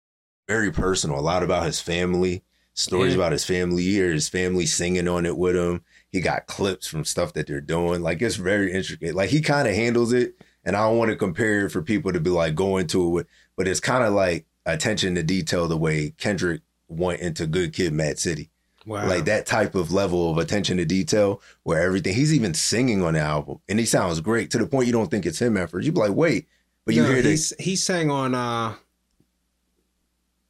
very 0.48 0.70
personal. 0.70 1.18
A 1.18 1.20
lot 1.20 1.42
about 1.42 1.64
his 1.66 1.80
family, 1.80 2.42
stories 2.74 3.12
Yeah. 3.14 3.20
about 3.20 3.32
his 3.32 3.44
family. 3.44 3.82
You 3.84 4.04
his 4.04 4.28
family 4.28 4.66
singing 4.66 5.08
on 5.08 5.24
it 5.26 5.36
with 5.36 5.56
him. 5.56 5.82
He 6.10 6.20
got 6.20 6.46
clips 6.46 6.86
from 6.86 7.04
stuff 7.04 7.32
that 7.34 7.46
they're 7.46 7.60
doing. 7.60 8.02
Like 8.02 8.20
it's 8.20 8.36
very 8.36 8.72
intricate. 8.72 9.14
Like 9.14 9.30
he 9.30 9.40
kind 9.40 9.66
of 9.66 9.74
handles 9.74 10.12
it, 10.12 10.34
and 10.64 10.76
I 10.76 10.80
don't 10.88 10.98
want 10.98 11.10
to 11.10 11.16
compare 11.16 11.66
it 11.66 11.70
for 11.70 11.82
people 11.82 12.12
to 12.12 12.20
be 12.20 12.30
like 12.30 12.54
going 12.54 12.86
to 12.88 13.18
it, 13.18 13.26
but 13.56 13.66
it's 13.66 13.80
kind 13.80 14.04
of 14.04 14.12
like 14.12 14.44
attention 14.66 15.14
to 15.14 15.22
detail 15.22 15.68
the 15.68 15.78
way 15.78 16.10
Kendrick 16.18 16.60
went 16.92 17.20
into 17.20 17.46
Good 17.46 17.72
Kid, 17.72 17.92
Mad 17.92 18.18
City 18.18 18.50
wow. 18.86 19.06
like 19.06 19.24
that 19.26 19.46
type 19.46 19.74
of 19.74 19.92
level 19.92 20.30
of 20.30 20.38
attention 20.38 20.76
to 20.78 20.84
detail 20.84 21.40
where 21.62 21.82
everything 21.82 22.14
he's 22.14 22.32
even 22.34 22.54
singing 22.54 23.02
on 23.02 23.14
the 23.14 23.20
album 23.20 23.58
and 23.68 23.78
he 23.78 23.86
sounds 23.86 24.20
great 24.20 24.50
to 24.50 24.58
the 24.58 24.66
point 24.66 24.86
you 24.86 24.92
don't 24.92 25.10
think 25.10 25.24
it's 25.26 25.40
him 25.40 25.56
at 25.56 25.70
first 25.70 25.86
you 25.86 25.92
be 25.92 26.00
like 26.00 26.12
wait 26.14 26.46
but 26.84 26.94
you 26.94 27.02
No, 27.02 27.08
hear 27.12 27.22
this 27.22 27.52
he 27.58 27.76
sang 27.76 28.10
on 28.10 28.34
uh 28.34 28.74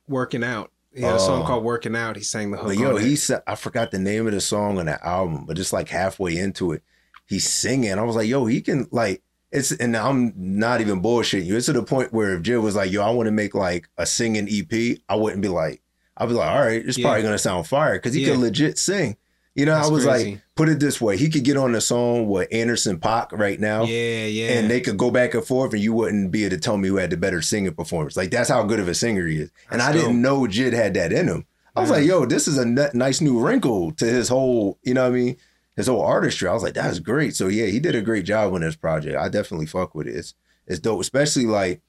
Working 0.08 0.44
Out. 0.44 0.70
He 0.94 1.00
had 1.02 1.14
a 1.14 1.18
song 1.18 1.42
Oh. 1.42 1.46
called 1.46 1.64
Working 1.64 1.96
Out. 1.96 2.16
He 2.16 2.22
sang 2.22 2.50
the 2.50 2.56
hook. 2.58 2.66
but 2.68 2.76
yo 2.76 2.96
he 2.96 3.16
said 3.16 3.42
i 3.46 3.54
forgot 3.54 3.90
the 3.90 3.98
name 3.98 4.26
of 4.26 4.32
the 4.32 4.40
song 4.40 4.78
on 4.78 4.86
the 4.86 5.06
album 5.06 5.44
but 5.46 5.56
just 5.56 5.72
like 5.72 5.88
halfway 5.88 6.36
into 6.36 6.72
it 6.72 6.82
he's 7.26 7.48
singing 7.48 7.92
i 7.98 8.02
was 8.02 8.16
like 8.16 8.28
yo 8.28 8.46
he 8.46 8.60
can 8.60 8.86
like 8.90 9.22
it's 9.50 9.70
and 9.72 9.96
i'm 9.96 10.32
not 10.36 10.80
even 10.80 11.00
bullshitting 11.02 11.44
you 11.46 11.56
it's 11.56 11.66
to 11.66 11.72
the 11.72 11.82
point 11.82 12.12
where 12.12 12.34
if 12.34 12.42
jill 12.42 12.60
was 12.60 12.74
like 12.76 12.90
yo 12.90 13.02
i 13.02 13.10
want 13.10 13.26
to 13.26 13.30
make 13.30 13.54
like 13.54 13.88
a 13.96 14.04
singing 14.06 14.48
ep 14.50 14.98
i 15.08 15.14
wouldn't 15.14 15.40
be 15.42 15.48
like 15.48 15.81
i'd 16.22 16.28
be 16.28 16.34
like 16.34 16.48
all 16.50 16.60
right 16.60 16.84
it's 16.86 16.98
Yeah. 16.98 17.04
probably 17.06 17.22
gonna 17.22 17.38
sound 17.38 17.66
fire 17.66 17.94
because 17.94 18.14
he 18.14 18.22
Yeah. 18.24 18.32
can 18.32 18.40
legit 18.40 18.78
sing 18.78 19.16
you 19.54 19.66
know 19.66 19.74
That's 19.74 19.88
i 19.88 19.90
was 19.90 20.04
crazy. 20.04 20.30
like 20.32 20.40
put 20.54 20.68
it 20.68 20.80
this 20.80 21.00
way 21.00 21.16
he 21.16 21.28
could 21.28 21.44
get 21.44 21.56
on 21.56 21.72
the 21.72 21.80
song 21.80 22.26
with 22.28 22.48
anderson 22.52 22.98
Paak 22.98 23.32
right 23.32 23.58
now 23.60 23.84
Yeah, 23.84 24.24
yeah. 24.26 24.52
and 24.58 24.70
they 24.70 24.80
could 24.80 24.96
go 24.96 25.10
back 25.10 25.34
and 25.34 25.44
forth, 25.44 25.72
and 25.74 25.82
you 25.82 25.92
wouldn't 25.92 26.30
be 26.30 26.44
able 26.44 26.56
to 26.56 26.60
tell 26.60 26.76
me 26.78 26.88
who 26.88 26.96
had 26.96 27.10
the 27.10 27.16
better 27.16 27.42
singing 27.42 27.74
performance. 27.74 28.16
Like 28.16 28.30
that's 28.30 28.48
how 28.50 28.62
good 28.62 28.80
of 28.80 28.88
a 28.88 28.94
singer 28.94 29.26
he 29.26 29.38
is. 29.38 29.50
And 29.70 29.80
That's 29.80 29.90
I 29.90 29.92
didn't 29.98 30.22
know 30.22 30.40
Jid 30.42 30.72
had 30.72 30.94
that 30.94 31.12
in 31.12 31.26
him. 31.28 31.44
I 31.76 31.80
was 31.80 31.90
Yeah. 31.90 31.96
like, 31.96 32.06
yo, 32.06 32.24
this 32.26 32.46
is 32.48 32.58
a 32.58 32.62
n- 32.62 32.90
nice 32.94 33.20
new 33.20 33.38
wrinkle 33.40 33.92
to 33.92 34.04
his 34.04 34.28
whole, 34.28 34.78
you 34.82 34.92
know 34.94 35.02
what 35.08 35.16
I 35.16 35.20
mean? 35.20 35.36
His 35.76 35.86
whole 35.86 36.02
artistry. 36.02 36.48
I 36.48 36.52
was 36.54 36.62
like, 36.62 36.74
that's 36.74 36.98
great. 36.98 37.34
So 37.34 37.48
yeah, 37.48 37.66
he 37.66 37.80
did 37.80 37.94
a 37.94 38.02
great 38.02 38.24
job 38.26 38.52
on 38.54 38.60
this 38.60 38.76
project. 38.76 39.16
I 39.16 39.28
definitely 39.28 39.66
fuck 39.66 39.94
with 39.94 40.06
it. 40.06 40.14
It's 40.16 40.34
it's 40.66 40.80
dope, 40.80 41.00
especially 41.00 41.46
like 41.46 41.80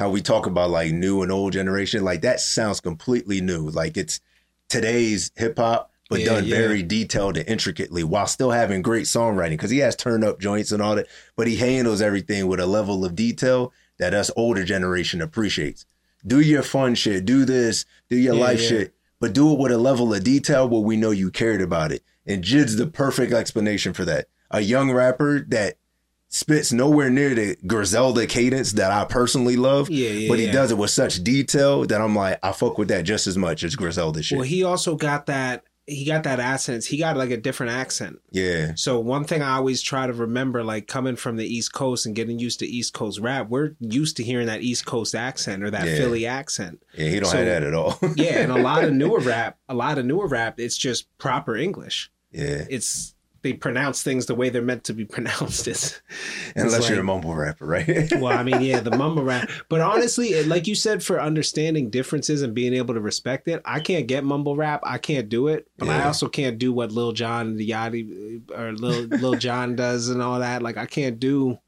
how 0.00 0.08
we 0.08 0.22
talk 0.22 0.46
about 0.46 0.70
like 0.70 0.92
new 0.92 1.22
and 1.22 1.30
old 1.30 1.52
generation. 1.52 2.02
Like 2.02 2.22
that 2.22 2.40
sounds 2.40 2.80
completely 2.80 3.42
new. 3.42 3.68
Like 3.68 3.98
it's 3.98 4.18
today's 4.70 5.30
hip 5.36 5.58
hop, 5.58 5.92
but 6.08 6.20
Yeah, 6.20 6.26
done 6.26 6.44
yeah. 6.46 6.56
very 6.56 6.82
detailed 6.82 7.36
and 7.36 7.46
intricately 7.46 8.02
while 8.02 8.26
still 8.26 8.50
having 8.50 8.80
great 8.80 9.04
songwriting 9.04 9.50
because 9.50 9.70
he 9.70 9.78
has 9.78 9.94
turn 9.94 10.24
up 10.24 10.40
joints 10.40 10.72
and 10.72 10.80
all 10.80 10.96
that, 10.96 11.06
but 11.36 11.46
he 11.46 11.56
handles 11.56 12.00
everything 12.00 12.46
with 12.46 12.60
a 12.60 12.66
level 12.66 13.04
of 13.04 13.14
detail 13.14 13.74
that 13.98 14.14
us 14.14 14.30
older 14.36 14.64
generation 14.64 15.20
appreciates. 15.20 15.84
Do 16.26 16.40
your 16.40 16.62
fun 16.62 16.94
shit, 16.94 17.26
do 17.26 17.44
this, 17.44 17.84
do 18.08 18.16
your 18.16 18.34
Yeah, 18.34 18.40
life 18.40 18.60
shit, 18.60 18.94
but 19.20 19.34
do 19.34 19.52
it 19.52 19.58
with 19.58 19.70
a 19.70 19.76
level 19.78 20.14
of 20.14 20.24
detail 20.24 20.66
where 20.66 20.80
we 20.80 20.96
know 20.96 21.10
you 21.10 21.30
cared 21.30 21.60
about 21.60 21.92
it. 21.92 22.02
And 22.26 22.42
Jid's 22.42 22.76
the 22.76 22.86
perfect 22.86 23.34
explanation 23.34 23.92
for 23.92 24.06
that. 24.06 24.28
A 24.50 24.60
young 24.60 24.90
rapper 24.92 25.40
that 25.48 25.76
spits 26.32 26.72
nowhere 26.72 27.10
near 27.10 27.34
the 27.34 27.56
Griselda 27.66 28.26
cadence 28.26 28.72
that 28.74 28.90
I 28.92 29.04
personally 29.04 29.56
love. 29.56 29.90
Yeah, 29.90 30.10
yeah. 30.10 30.28
but 30.28 30.38
he 30.38 30.46
yeah. 30.46 30.52
does 30.52 30.70
it 30.70 30.78
with 30.78 30.90
such 30.90 31.22
detail 31.22 31.84
that 31.86 32.00
I'm 32.00 32.14
like, 32.14 32.38
I 32.42 32.52
fuck 32.52 32.78
with 32.78 32.88
that 32.88 33.04
just 33.04 33.26
as 33.26 33.36
much 33.36 33.64
as 33.64 33.76
Griselda 33.76 34.22
shit. 34.22 34.38
Well, 34.38 34.46
he 34.46 34.64
also 34.64 34.94
got 34.96 35.26
that. 35.26 35.64
He 35.86 36.04
got 36.04 36.22
that 36.22 36.38
accent. 36.38 36.84
He 36.84 36.98
got 36.98 37.16
like 37.16 37.30
a 37.32 37.36
different 37.36 37.72
accent. 37.72 38.20
yeah, 38.30 38.74
So 38.76 39.00
one 39.00 39.24
thing 39.24 39.42
I 39.42 39.56
always 39.56 39.82
try 39.82 40.06
to 40.06 40.12
remember, 40.12 40.62
like 40.62 40.86
coming 40.86 41.16
from 41.16 41.34
the 41.36 41.44
East 41.44 41.72
Coast 41.72 42.06
and 42.06 42.14
getting 42.14 42.38
used 42.38 42.60
to 42.60 42.66
East 42.66 42.94
Coast 42.94 43.18
rap, 43.18 43.48
we're 43.48 43.72
used 43.80 44.16
to 44.18 44.22
hearing 44.22 44.46
that 44.46 44.62
East 44.62 44.86
Coast 44.86 45.16
accent 45.16 45.64
or 45.64 45.70
that 45.72 45.88
Yeah. 45.88 45.96
Philly 45.96 46.26
accent. 46.26 46.80
yeah, 46.96 47.08
he 47.08 47.18
don't 47.18 47.28
So- 47.28 47.38
have 47.38 47.46
that 47.46 47.62
at 47.64 47.74
all. 47.74 47.98
Yeah, 48.14 48.38
and 48.40 48.52
a 48.52 48.58
lot 48.62 48.84
of 48.84 48.92
newer 48.94 49.18
rap, 49.18 49.58
a 49.68 49.74
lot 49.74 49.98
of 49.98 50.06
newer 50.06 50.28
rap, 50.28 50.60
it's 50.60 50.76
just 50.78 51.06
proper 51.18 51.56
English. 51.56 52.08
yeah, 52.30 52.66
It's 52.70 53.16
they 53.42 53.52
pronounce 53.52 54.02
things 54.02 54.26
the 54.26 54.34
way 54.34 54.48
they're 54.50 54.60
meant 54.62 54.84
to 54.84 54.92
be 54.92 55.04
pronounced. 55.16 55.66
It's, 55.68 56.00
unless 56.56 56.78
it's 56.78 56.88
you're 56.90 57.00
a 57.00 57.04
mumble 57.04 57.34
rapper, 57.34 57.64
right? 57.66 57.86
well, 58.18 58.36
I 58.38 58.42
mean, 58.42 58.60
yeah, 58.60 58.80
the 58.80 58.90
mumble 58.96 59.22
rap. 59.22 59.48
But 59.68 59.80
honestly, 59.80 60.42
like 60.44 60.66
you 60.66 60.74
said, 60.74 61.02
for 61.02 61.20
understanding 61.20 61.90
differences 61.90 62.42
and 62.42 62.54
being 62.54 62.74
able 62.74 62.94
to 62.94 63.00
respect 63.00 63.48
it, 63.48 63.62
I 63.64 63.80
can't 63.80 64.06
get 64.06 64.24
mumble 64.24 64.56
rap. 64.56 64.80
I 64.84 64.98
can't 64.98 65.28
do 65.28 65.48
it. 65.48 65.68
But 65.78 65.88
I 65.88 66.04
also 66.04 66.28
can't 66.28 66.58
do 66.58 66.72
what 66.72 66.92
Lil 66.92 67.12
Jon 67.12 67.48
and 67.48 67.58
the 67.58 67.70
Yachty 67.70 68.42
or 68.56 68.72
Lil 68.72 69.02
Lil 69.20 69.34
Jon 69.34 69.76
does 69.76 70.08
and 70.08 70.20
all 70.22 70.40
that. 70.40 70.62
Like 70.62 70.76
I 70.76 70.86
can't 70.86 71.18
do 71.18 71.58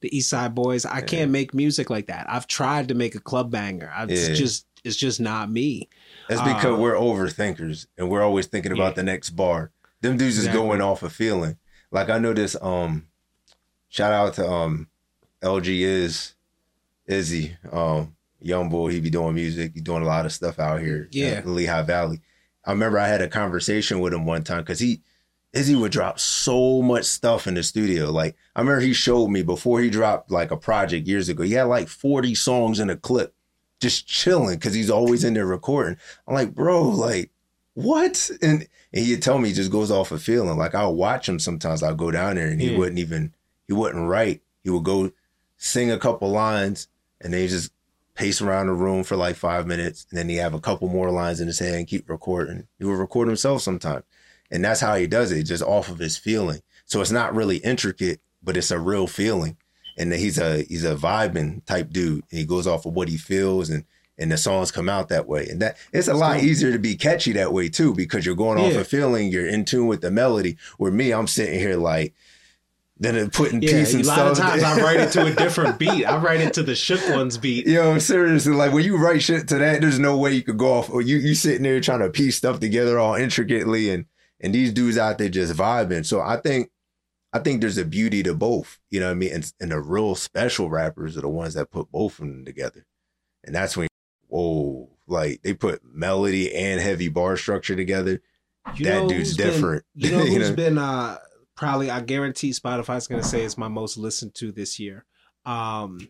the 0.00 0.14
East 0.14 0.28
Side 0.28 0.54
Boyz. 0.54 0.84
I 0.90 1.00
can't 1.00 1.30
make 1.30 1.54
music 1.54 1.88
like 1.88 2.06
that. 2.08 2.26
I've 2.28 2.46
tried 2.46 2.88
to 2.88 2.94
make 2.94 3.14
a 3.14 3.20
club 3.20 3.50
banger. 3.50 3.90
I, 3.94 4.02
Yeah. 4.04 4.08
It's 4.16 4.38
just 4.38 4.66
it's 4.84 4.96
just 4.96 5.18
not 5.18 5.50
me. 5.50 5.88
That's 6.28 6.42
because 6.42 6.74
Uh, 6.74 6.80
we're 6.82 6.94
overthinkers 6.94 7.86
and 7.96 8.10
we're 8.10 8.20
always 8.22 8.46
thinking 8.46 8.72
about 8.72 8.88
Yeah. 8.92 8.96
the 8.96 9.02
next 9.04 9.30
bar. 9.30 9.70
Them 10.04 10.18
dudes 10.18 10.36
is 10.36 10.48
going 10.48 10.82
off 10.82 11.02
a 11.02 11.08
feeling. 11.08 11.56
Like 11.90 12.10
I 12.10 12.18
know 12.18 12.34
this. 12.34 12.54
Um, 12.60 13.06
shout 13.88 14.12
out 14.12 14.34
to 14.34 14.46
um, 14.46 14.88
LG 15.42 15.80
is 15.80 16.34
Izzy, 17.06 17.56
um, 17.72 18.14
young 18.38 18.68
boy. 18.68 18.90
He 18.90 19.00
be 19.00 19.08
doing 19.08 19.34
music. 19.34 19.72
He 19.74 19.80
doing 19.80 20.02
a 20.02 20.06
lot 20.06 20.26
of 20.26 20.32
stuff 20.32 20.58
out 20.58 20.82
here. 20.82 21.08
Yeah. 21.10 21.38
in 21.38 21.54
Lehigh 21.54 21.82
Valley. 21.82 22.20
I 22.66 22.72
remember 22.72 22.98
I 22.98 23.08
had 23.08 23.22
a 23.22 23.28
conversation 23.28 24.00
with 24.00 24.12
him 24.12 24.26
one 24.26 24.44
time 24.44 24.58
because 24.58 24.78
he 24.78 25.00
Izzy 25.54 25.74
would 25.74 25.92
drop 25.92 26.18
so 26.20 26.82
much 26.82 27.04
stuff 27.04 27.46
in 27.46 27.54
the 27.54 27.62
studio. 27.62 28.10
Like 28.10 28.36
I 28.54 28.60
remember 28.60 28.80
he 28.82 28.92
showed 28.92 29.28
me 29.28 29.40
before 29.40 29.80
he 29.80 29.88
dropped 29.88 30.30
like 30.30 30.50
a 30.50 30.56
project 30.58 31.08
years 31.08 31.30
ago. 31.30 31.44
He 31.44 31.52
had 31.52 31.62
like 31.62 31.88
40 31.88 32.34
songs 32.34 32.78
in 32.78 32.90
a 32.90 32.96
clip, 32.96 33.32
just 33.80 34.06
chilling 34.06 34.56
because 34.58 34.74
he's 34.74 34.90
always 34.90 35.24
in 35.24 35.32
there 35.32 35.46
recording. 35.46 35.96
I'm 36.28 36.34
like, 36.34 36.54
bro, 36.54 36.82
like 36.90 37.30
what? 37.72 38.30
And 38.42 38.66
and 38.94 39.04
he'd 39.04 39.22
tell 39.22 39.38
me 39.38 39.48
he 39.48 39.54
just 39.54 39.70
goes 39.72 39.90
off 39.90 40.12
a 40.12 40.18
feeling. 40.18 40.56
Like 40.56 40.74
I'll 40.74 40.94
watch 40.94 41.28
him 41.28 41.38
sometimes. 41.38 41.82
I'll 41.82 41.94
go 41.94 42.10
down 42.10 42.36
there 42.36 42.46
and 42.48 42.60
he 42.60 42.70
Yeah. 42.72 42.78
wouldn't 42.78 42.98
even 42.98 43.34
he 43.66 43.72
wouldn't 43.74 44.08
write. 44.08 44.40
He 44.62 44.70
would 44.70 44.84
go 44.84 45.10
sing 45.58 45.90
a 45.90 45.98
couple 45.98 46.30
lines 46.30 46.88
and 47.20 47.32
then 47.34 47.40
he 47.42 47.48
just 47.48 47.72
pace 48.14 48.40
around 48.40 48.68
the 48.68 48.72
room 48.72 49.02
for 49.04 49.16
like 49.16 49.34
five 49.36 49.66
minutes 49.66 50.06
and 50.10 50.18
then 50.18 50.28
he 50.28 50.36
have 50.36 50.54
a 50.54 50.60
couple 50.60 50.88
more 50.88 51.10
lines 51.10 51.40
in 51.40 51.48
his 51.48 51.58
head 51.58 51.74
and 51.74 51.86
keep 51.88 52.08
recording. 52.08 52.66
He 52.78 52.84
would 52.84 52.98
record 52.98 53.26
himself 53.28 53.62
sometimes. 53.62 54.04
And 54.50 54.64
that's 54.64 54.80
how 54.80 54.94
he 54.94 55.06
does 55.08 55.32
it, 55.32 55.42
just 55.44 55.62
off 55.64 55.88
of 55.88 55.98
his 55.98 56.16
feeling. 56.16 56.60
So 56.84 57.00
it's 57.00 57.10
not 57.10 57.34
really 57.34 57.56
intricate, 57.56 58.20
but 58.42 58.56
it's 58.56 58.70
a 58.70 58.78
real 58.78 59.06
feeling. 59.08 59.56
And 59.96 60.12
he's 60.12 60.38
a 60.38 60.62
he's 60.62 60.84
a 60.84 60.94
vibing 60.94 61.64
type 61.64 61.90
dude. 61.90 62.24
And 62.30 62.38
he 62.38 62.44
goes 62.44 62.66
off 62.66 62.84
of 62.86 62.92
what 62.94 63.08
he 63.08 63.16
feels 63.16 63.70
and 63.70 63.84
and 64.18 64.30
the 64.30 64.36
songs 64.36 64.70
come 64.70 64.88
out 64.88 65.08
that 65.08 65.26
way. 65.26 65.46
And 65.48 65.60
that 65.62 65.76
it's 65.92 66.08
a 66.08 66.14
lot 66.14 66.40
easier 66.42 66.72
to 66.72 66.78
be 66.78 66.96
catchy 66.96 67.32
that 67.32 67.52
way 67.52 67.68
too, 67.68 67.94
because 67.94 68.24
you're 68.26 68.34
going 68.36 68.58
off 68.58 68.72
Yeah. 68.74 68.80
a 68.80 68.84
feeling, 68.84 69.30
you're 69.30 69.46
in 69.46 69.64
tune 69.64 69.86
with 69.86 70.00
the 70.02 70.10
melody. 70.10 70.56
Where 70.78 70.92
me, 70.92 71.12
I'm 71.12 71.26
sitting 71.26 71.58
here 71.58 71.76
like 71.76 72.14
then 72.96 73.28
putting 73.30 73.60
Yeah, 73.60 73.70
peace 73.72 73.92
a 73.92 73.96
and 73.98 74.06
lot 74.06 74.14
stuff. 74.14 74.30
of 74.32 74.38
times 74.38 74.62
I 74.62 74.80
write 74.80 75.00
it 75.00 75.10
to 75.12 75.26
a 75.26 75.32
different 75.32 75.78
beat. 75.80 76.04
I 76.04 76.16
write 76.18 76.40
it 76.40 76.54
to 76.54 76.62
the 76.62 76.76
shook 76.76 77.00
ones 77.10 77.36
beat. 77.38 77.66
Yo, 77.66 77.90
I'm 77.90 77.98
seriously 78.00 78.52
like 78.54 78.72
when 78.72 78.84
you 78.84 78.96
write 78.96 79.22
shit 79.22 79.48
to 79.48 79.58
that, 79.58 79.80
there's 79.80 79.98
no 79.98 80.16
way 80.16 80.32
you 80.32 80.42
could 80.42 80.58
go 80.58 80.74
off. 80.74 80.90
Or 80.90 81.02
you 81.02 81.16
you 81.16 81.34
sitting 81.34 81.64
there 81.64 81.80
trying 81.80 81.98
to 82.00 82.08
piece 82.10 82.36
stuff 82.36 82.60
together 82.60 82.98
all 82.98 83.14
intricately, 83.16 83.90
and 83.90 84.04
and 84.40 84.54
these 84.54 84.72
dudes 84.72 84.96
out 84.96 85.18
there 85.18 85.28
just 85.28 85.54
vibing. 85.54 86.06
So 86.06 86.20
I 86.20 86.36
think 86.36 86.70
I 87.32 87.40
think 87.40 87.60
there's 87.60 87.78
a 87.78 87.84
beauty 87.84 88.22
to 88.22 88.32
both. 88.34 88.78
You 88.90 89.00
know 89.00 89.06
what 89.06 89.12
I 89.12 89.16
mean? 89.16 89.32
And, 89.32 89.52
and 89.60 89.72
the 89.72 89.80
real 89.80 90.14
special 90.14 90.70
rappers 90.70 91.16
are 91.16 91.22
the 91.22 91.28
ones 91.28 91.54
that 91.54 91.72
put 91.72 91.90
both 91.90 92.20
of 92.20 92.26
them 92.26 92.44
together, 92.44 92.86
and 93.42 93.52
that's 93.52 93.76
when 93.76 93.88
whoa, 94.38 94.90
like 95.06 95.42
they 95.42 95.54
put 95.54 95.82
melody 95.84 96.54
and 96.54 96.80
heavy 96.80 97.08
bar 97.08 97.36
structure 97.36 97.76
together. 97.76 98.20
You 98.76 98.84
that 98.86 99.08
dude's 99.08 99.30
who's 99.30 99.36
been- 99.36 99.46
different. 99.50 99.84
you 99.94 100.10
know 100.10 100.22
You 100.24 100.38
who's 100.38 100.50
know? 100.50 100.56
been 100.56 100.78
uh 100.78 101.18
probably 101.56 101.90
I 101.90 102.00
guarantee 102.00 102.50
Spotify's 102.50 103.06
gonna 103.06 103.22
say 103.22 103.42
it's 103.44 103.58
my 103.58 103.68
most 103.68 103.96
listened 103.96 104.34
to 104.36 104.52
this 104.52 104.78
year. 104.80 105.04
Um 105.46 106.08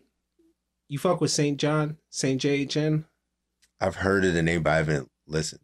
you 0.87 0.99
fuck 0.99 1.19
with 1.21 1.31
Saint 1.31 1.59
John, 1.59 1.97
Saint 2.09 2.41
JHN. 2.41 3.05
I've 3.81 3.95
heard 3.97 4.23
of 4.23 4.33
the 4.33 4.43
name, 4.43 4.63
but 4.63 4.69
I 4.73 4.77
haven't 4.77 5.09
listened. 5.27 5.61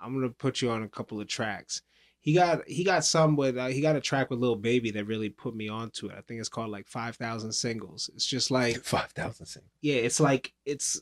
I'm 0.00 0.12
gonna 0.14 0.28
put 0.30 0.60
you 0.60 0.70
on 0.70 0.82
a 0.82 0.88
couple 0.88 1.20
of 1.20 1.28
tracks. 1.28 1.82
He 2.20 2.32
got 2.34 2.66
he 2.68 2.84
got 2.84 3.04
some 3.04 3.36
with 3.36 3.56
uh, 3.56 3.66
he 3.68 3.80
got 3.80 3.96
a 3.96 4.00
track 4.00 4.30
with 4.30 4.38
Lil 4.38 4.56
Baby 4.56 4.90
that 4.92 5.06
really 5.06 5.28
put 5.30 5.54
me 5.54 5.68
onto 5.68 6.08
it. 6.08 6.14
I 6.16 6.20
think 6.22 6.40
it's 6.40 6.48
called 6.48 6.70
like 6.70 6.86
five 6.88 7.16
thousand 7.16 7.52
singles. 7.52 8.10
It's 8.14 8.26
just 8.26 8.50
like 8.50 8.76
Five 8.84 9.12
thousand 9.12 9.46
sing. 9.46 9.62
yeah, 9.80 9.96
it's 9.96 10.20
like 10.20 10.52
it's 10.66 11.00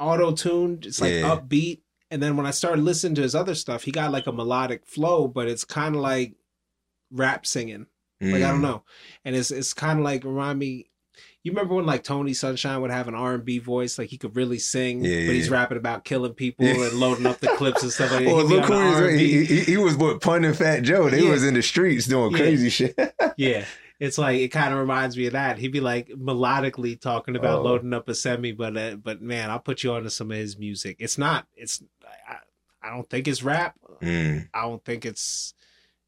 auto 0.00 0.32
tuned. 0.32 0.86
It's 0.86 1.00
like 1.00 1.12
Yeah. 1.12 1.36
upbeat. 1.36 1.80
And 2.10 2.22
then 2.22 2.36
when 2.36 2.46
I 2.46 2.50
started 2.52 2.82
listening 2.84 3.14
to 3.16 3.22
his 3.22 3.34
other 3.34 3.54
stuff, 3.54 3.82
he 3.82 3.90
got 3.90 4.12
like 4.12 4.26
a 4.26 4.32
melodic 4.32 4.86
flow, 4.86 5.26
but 5.28 5.48
it's 5.48 5.64
kind 5.64 5.94
of 5.96 6.00
like 6.02 6.34
rap 7.10 7.46
singing. 7.46 7.86
Like 8.20 8.36
I 8.36 8.48
don't 8.50 8.60
Mm. 8.60 8.62
know, 8.62 8.82
and 9.26 9.36
it's 9.36 9.50
it's 9.50 9.74
kind 9.74 9.98
of 9.98 10.04
like 10.04 10.24
remind 10.24 10.58
me. 10.58 10.86
You 11.42 11.52
remember 11.52 11.74
when 11.74 11.84
like 11.86 12.02
Tony 12.02 12.32
Sunshine 12.32 12.80
would 12.80 12.90
have 12.90 13.08
an 13.08 13.14
R 13.14 13.34
and 13.34 13.44
B 13.44 13.58
voice, 13.58 13.98
like 13.98 14.08
he 14.08 14.16
could 14.16 14.34
really 14.36 14.58
sing, 14.58 15.04
Yeah, 15.04 15.26
but 15.26 15.34
he's 15.34 15.48
yeah. 15.48 15.52
rapping 15.52 15.76
about 15.76 16.04
killing 16.04 16.32
people 16.32 16.64
Yeah. 16.64 16.86
and 16.86 16.94
loading 16.94 17.26
up 17.26 17.40
the 17.40 17.48
clips 17.48 17.82
and 17.82 17.92
stuff 17.92 18.10
like 18.12 18.24
that. 18.24 18.28
He'd 18.34 18.42
look 18.44 18.64
who 18.64 18.74
he, 19.16 19.38
was, 19.40 19.48
he, 19.50 19.60
he, 19.60 19.76
was 19.76 19.96
what 19.96 20.20
Pun 20.22 20.44
and 20.44 20.56
Fat 20.56 20.80
Joe. 20.82 21.08
They 21.10 21.22
was 21.22 21.44
in 21.44 21.52
the 21.54 21.62
streets 21.62 22.06
doing 22.06 22.32
crazy 22.32 22.70
shit. 22.70 22.98
yeah, 23.36 23.64
it's 23.98 24.18
like 24.18 24.38
it 24.38 24.48
kind 24.48 24.72
of 24.72 24.78
reminds 24.80 25.16
me 25.16 25.26
of 25.26 25.32
that. 25.32 25.58
He'd 25.58 25.72
be 25.72 25.80
like 25.80 26.08
melodically 26.08 27.00
talking 27.00 27.36
about 27.36 27.60
Oh. 27.60 27.62
loading 27.62 27.94
up 27.94 28.08
a 28.08 28.14
semi, 28.14 28.52
but 28.52 28.76
uh, 28.76 28.96
but 28.96 29.22
man, 29.22 29.50
I'll 29.50 29.58
put 29.58 29.82
you 29.82 29.92
onto 29.92 30.08
some 30.10 30.30
of 30.30 30.36
his 30.36 30.58
music. 30.58 30.96
It's 30.98 31.18
not. 31.18 31.46
It's 31.54 31.82
I, 32.28 32.36
I 32.82 32.90
don't 32.90 33.08
think 33.08 33.26
it's 33.26 33.42
rap. 33.42 33.74
Mm, 34.02 34.48
I 34.52 34.62
don't 34.62 34.84
think 34.84 35.04
it's 35.06 35.54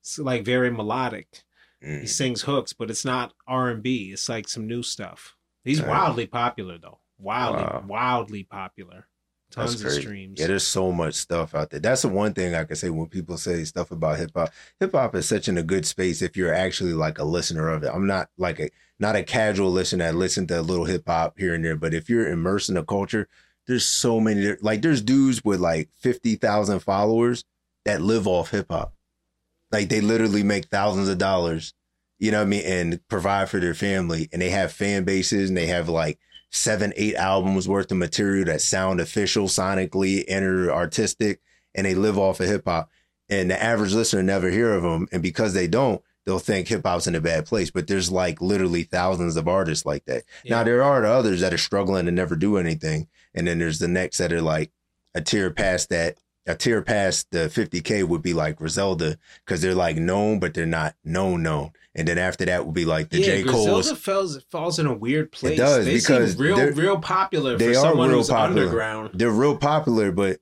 it's 0.01 0.19
like 0.19 0.45
very 0.45 0.71
melodic. 0.71 1.43
He 1.81 1.87
mm. 1.87 2.09
sings 2.09 2.43
hooks, 2.43 2.73
but 2.73 2.91
it's 2.91 3.05
not 3.05 3.33
R 3.47 3.69
and 3.71 3.83
B. 3.83 4.11
It's 4.13 4.29
like 4.29 4.49
some 4.49 4.67
new 4.67 4.83
stuff. 4.83 5.37
He's 5.65 5.81
Dang. 5.81 5.89
wildly 5.89 6.27
popular 6.27 6.77
though. 6.79 6.99
Wildly, 7.19 7.63
Wow. 7.63 7.85
wildly 7.87 8.43
popular. 8.45 9.07
Tons 9.51 9.83
of 9.83 9.93
streams. 9.93 10.39
Yeah, 10.39 10.49
there's 10.49 10.67
so 10.67 10.93
much 10.93 11.15
stuff 11.15 11.55
out 11.55 11.71
there. 11.71 11.81
That's 11.81 12.03
the 12.03 12.09
one 12.09 12.35
thing 12.35 12.55
I 12.55 12.65
can 12.65 12.77
say 12.77 12.91
when 12.91 13.07
people 13.07 13.39
say 13.39 13.65
stuff 13.65 13.91
about 13.91 14.19
hip 14.19 14.33
hop. 14.37 14.51
Hip 14.79 14.93
hop 14.93 15.15
is 15.15 15.27
such 15.27 15.49
in 15.49 15.57
a 15.57 15.63
good 15.63 15.87
space 15.87 16.21
if 16.21 16.37
you're 16.37 16.53
actually 16.53 16.93
like 16.93 17.19
a 17.19 17.25
listener 17.25 17.71
of 17.71 17.83
it. 17.83 17.91
I'm 17.93 18.07
not 18.07 18.29
like 18.37 18.61
a 18.61 18.69
not 19.01 19.17
a 19.17 19.23
casual 19.23 19.71
listener 19.71 20.05
that 20.05 20.17
listen 20.17 20.47
to 20.49 20.61
a 20.61 20.63
little 20.63 20.85
hip 20.85 21.05
hop 21.07 21.39
here 21.39 21.55
and 21.55 21.65
there, 21.65 21.77
but 21.77 21.95
if 21.95 22.11
you're 22.11 22.29
immersed 22.29 22.69
in 22.69 22.75
the 22.75 22.85
culture, 22.85 23.27
there's 23.67 23.87
so 23.87 24.21
many 24.21 24.57
like 24.61 24.83
there's 24.83 25.01
dudes 25.01 25.43
with 25.43 25.61
like 25.61 25.89
fifty 25.99 26.35
thousand 26.35 26.81
followers 26.81 27.45
that 27.87 28.03
live 28.03 28.27
off 28.27 28.51
hip 28.51 28.67
hop. 28.71 28.93
Like 29.73 29.89
they 29.89 30.03
literally 30.03 30.43
make 30.43 30.67
thousands 30.67 31.09
of 31.09 31.17
dollars, 31.17 31.73
you 32.19 32.31
know 32.31 32.39
what 32.39 32.47
I 32.47 32.51
mean, 32.51 32.65
and 32.67 33.09
provide 33.09 33.49
for 33.49 33.61
their 33.61 33.75
family. 33.75 34.29
And 34.31 34.43
they 34.43 34.51
have 34.51 34.73
fan 34.73 35.05
bases 35.05 35.49
and 35.49 35.57
they 35.57 35.67
have 35.67 35.89
like 35.89 36.19
seven, 36.51 36.93
eight 36.97 37.15
albums 37.15 37.69
worth 37.69 37.91
of 37.91 37.99
material 37.99 38.47
that 38.47 38.61
sound 38.61 39.01
official, 39.01 39.47
sonically, 39.47 40.25
enter 40.29 40.73
artistic, 40.73 41.41
and 41.75 41.87
they 41.87 41.95
live 41.95 42.19
off 42.19 42.41
of 42.41 42.49
hip 42.49 42.65
hop. 42.67 42.91
And 43.29 43.51
the 43.51 43.63
average 43.63 43.93
listener 43.93 44.23
never 44.23 44.51
hear 44.51 44.73
of 44.73 44.83
them. 44.83 45.07
And 45.13 45.23
because 45.23 45.53
they 45.53 45.67
don't, 45.67 46.03
they'll 46.25 46.39
think 46.39 46.69
hip 46.69 46.83
hop's 46.85 47.07
in 47.07 47.15
a 47.15 47.21
bad 47.21 47.47
place. 47.47 47.71
But 47.71 47.87
there's 47.87 48.11
like 48.11 48.41
literally 48.41 48.85
thousands 48.85 49.37
of 49.37 49.49
artists 49.49 49.85
like 49.85 50.05
that. 50.07 50.25
Now 50.47 50.65
there 50.65 50.83
are 50.83 51.03
the 51.03 51.09
others 51.09 51.41
that 51.41 51.53
are 51.53 51.59
struggling 51.59 52.07
and 52.07 52.17
never 52.17 52.37
do 52.37 52.57
anything. 52.57 53.09
And 53.35 53.47
then 53.47 53.59
there's 53.59 53.79
the 53.79 53.89
next 53.89 54.19
that 54.19 54.33
are 54.33 54.43
like 54.43 54.73
a 55.15 55.21
tier 55.21 55.51
past 55.51 55.91
that. 55.91 56.17
A 56.49 56.55
tier 56.55 56.83
past 56.83 57.31
the 57.31 57.49
50k 57.49 58.05
would 58.05 58.23
be 58.23 58.33
like 58.33 58.57
Griselda 58.57 59.19
because 59.45 59.61
they're 59.61 59.75
like 59.75 59.97
known, 59.97 60.41
but 60.41 60.55
they're 60.55 60.67
not 60.67 60.95
known 61.05 61.43
known. 61.43 61.73
And 61.95 62.09
then 62.09 62.17
after 62.17 62.45
that 62.47 62.65
would 62.65 62.75
be 62.75 62.85
like 62.85 63.11
the 63.11 63.19
yeah, 63.19 63.27
J 63.27 63.45
Cole's. 63.45 63.67
Griselda 63.67 63.97
falls 64.01 64.45
falls 64.51 64.79
in 64.79 64.87
a 64.87 64.95
weird 64.95 65.31
place. 65.31 65.55
It 65.55 65.57
does, 65.57 65.85
they 65.85 65.95
because 65.95 66.33
seem 66.33 66.41
real, 66.41 66.71
real 66.73 66.99
popular 66.99 67.57
they 67.57 67.75
for 67.75 67.79
are 67.79 67.83
someone 67.83 68.09
real 68.09 68.19
who's 68.19 68.29
popular. 68.29 68.63
underground. 68.63 69.11
They're 69.15 69.31
real 69.31 69.57
popular, 69.57 70.11
but 70.11 70.39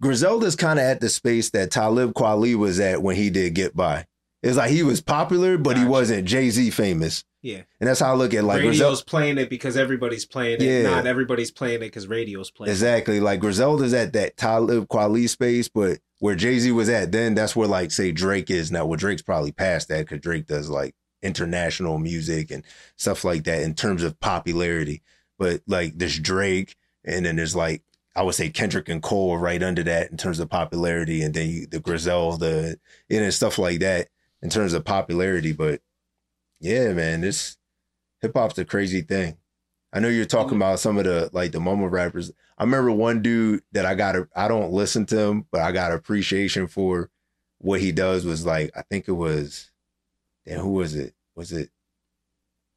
Griselda's 0.00 0.56
kind 0.56 0.78
of 0.78 0.84
at 0.84 1.00
the 1.00 1.08
space 1.08 1.50
that 1.50 1.70
Talib 1.70 2.12
Kweli 2.14 2.56
was 2.56 2.80
at 2.80 3.02
when 3.02 3.16
he 3.16 3.30
did 3.30 3.54
Get 3.54 3.76
By. 3.76 4.06
It's 4.42 4.56
like 4.56 4.70
he 4.70 4.82
was 4.82 5.00
popular, 5.00 5.58
but 5.58 5.76
he 5.76 5.84
wasn't 5.84 6.26
Jay 6.26 6.50
Z 6.50 6.70
famous. 6.70 7.24
Yeah, 7.42 7.62
And 7.80 7.88
that's 7.88 8.00
how 8.00 8.10
I 8.12 8.16
look 8.16 8.34
at 8.34 8.42
like 8.42 8.56
radio's 8.58 8.78
Griselda. 8.78 9.04
playing 9.04 9.38
it 9.38 9.48
because 9.50 9.76
everybody's 9.76 10.24
playing 10.26 10.60
it. 10.60 10.62
Yeah. 10.62 10.90
Not 10.90 11.06
everybody's 11.06 11.52
playing 11.52 11.76
it 11.76 11.80
because 11.86 12.08
radio's 12.08 12.50
playing. 12.50 12.70
it. 12.70 12.72
Exactly. 12.72 13.20
Like 13.20 13.38
Griselda's 13.38 13.94
at 13.94 14.12
that 14.14 14.36
Talib 14.36 14.88
Kweli 14.88 15.28
space, 15.28 15.68
but 15.68 15.98
where 16.18 16.34
Jay 16.34 16.58
Z 16.58 16.72
was 16.72 16.88
at 16.88 17.12
then, 17.12 17.34
that's 17.34 17.54
where 17.54 17.68
like 17.68 17.92
say 17.92 18.10
Drake 18.10 18.50
is 18.50 18.72
now. 18.72 18.84
Well, 18.86 18.96
Drake's 18.98 19.22
probably 19.22 19.52
past 19.52 19.88
that 19.88 20.00
because 20.00 20.20
Drake 20.20 20.46
does 20.46 20.68
like 20.68 20.94
international 21.22 21.98
music 21.98 22.50
and 22.50 22.64
stuff 22.96 23.24
like 23.24 23.44
that 23.44 23.62
in 23.62 23.74
terms 23.74 24.02
of 24.02 24.18
popularity. 24.20 25.02
But 25.38 25.62
like 25.68 25.98
there's 25.98 26.18
Drake, 26.18 26.74
and 27.04 27.24
then 27.26 27.36
there's 27.36 27.54
like 27.54 27.82
I 28.16 28.22
would 28.22 28.34
say 28.34 28.48
Kendrick 28.48 28.88
and 28.88 29.02
Cole 29.02 29.36
right 29.38 29.62
under 29.62 29.82
that 29.84 30.10
in 30.10 30.16
terms 30.16 30.40
of 30.40 30.48
popularity, 30.50 31.22
and 31.22 31.34
then 31.34 31.48
you, 31.48 31.66
the 31.66 31.80
Griselda 31.80 32.76
and 33.10 33.34
stuff 33.34 33.58
like 33.58 33.80
that 33.80 34.08
in 34.46 34.50
terms 34.50 34.74
of 34.74 34.84
popularity. 34.84 35.52
But 35.52 35.80
yeah, 36.60 36.92
man, 36.92 37.20
this 37.20 37.56
hip 38.20 38.32
hop's 38.36 38.56
a 38.58 38.64
crazy 38.64 39.00
thing. 39.00 39.38
I 39.92 39.98
know 39.98 40.06
you're 40.08 40.24
talking 40.24 40.50
Mm-hmm. 40.50 40.56
about 40.62 40.78
some 40.78 40.98
of 40.98 41.04
the 41.04 41.30
like 41.32 41.50
the 41.50 41.58
mama 41.58 41.88
rappers. 41.88 42.30
I 42.56 42.62
remember 42.62 42.92
one 42.92 43.22
dude 43.22 43.62
that 43.72 43.84
I 43.84 43.96
got 43.96 44.14
a 44.14 44.28
I 44.36 44.46
don't 44.46 44.70
listen 44.72 45.04
to 45.06 45.18
him, 45.18 45.46
but 45.50 45.62
I 45.62 45.72
got 45.72 45.90
appreciation 45.92 46.68
for 46.68 47.10
what 47.58 47.80
he 47.80 47.90
does 47.90 48.24
was 48.24 48.46
like 48.46 48.70
I 48.76 48.82
think 48.82 49.08
it 49.08 49.12
was 49.12 49.72
damn 50.46 50.60
who 50.60 50.70
was 50.74 50.94
it? 50.94 51.12
Was 51.34 51.50
it 51.50 51.70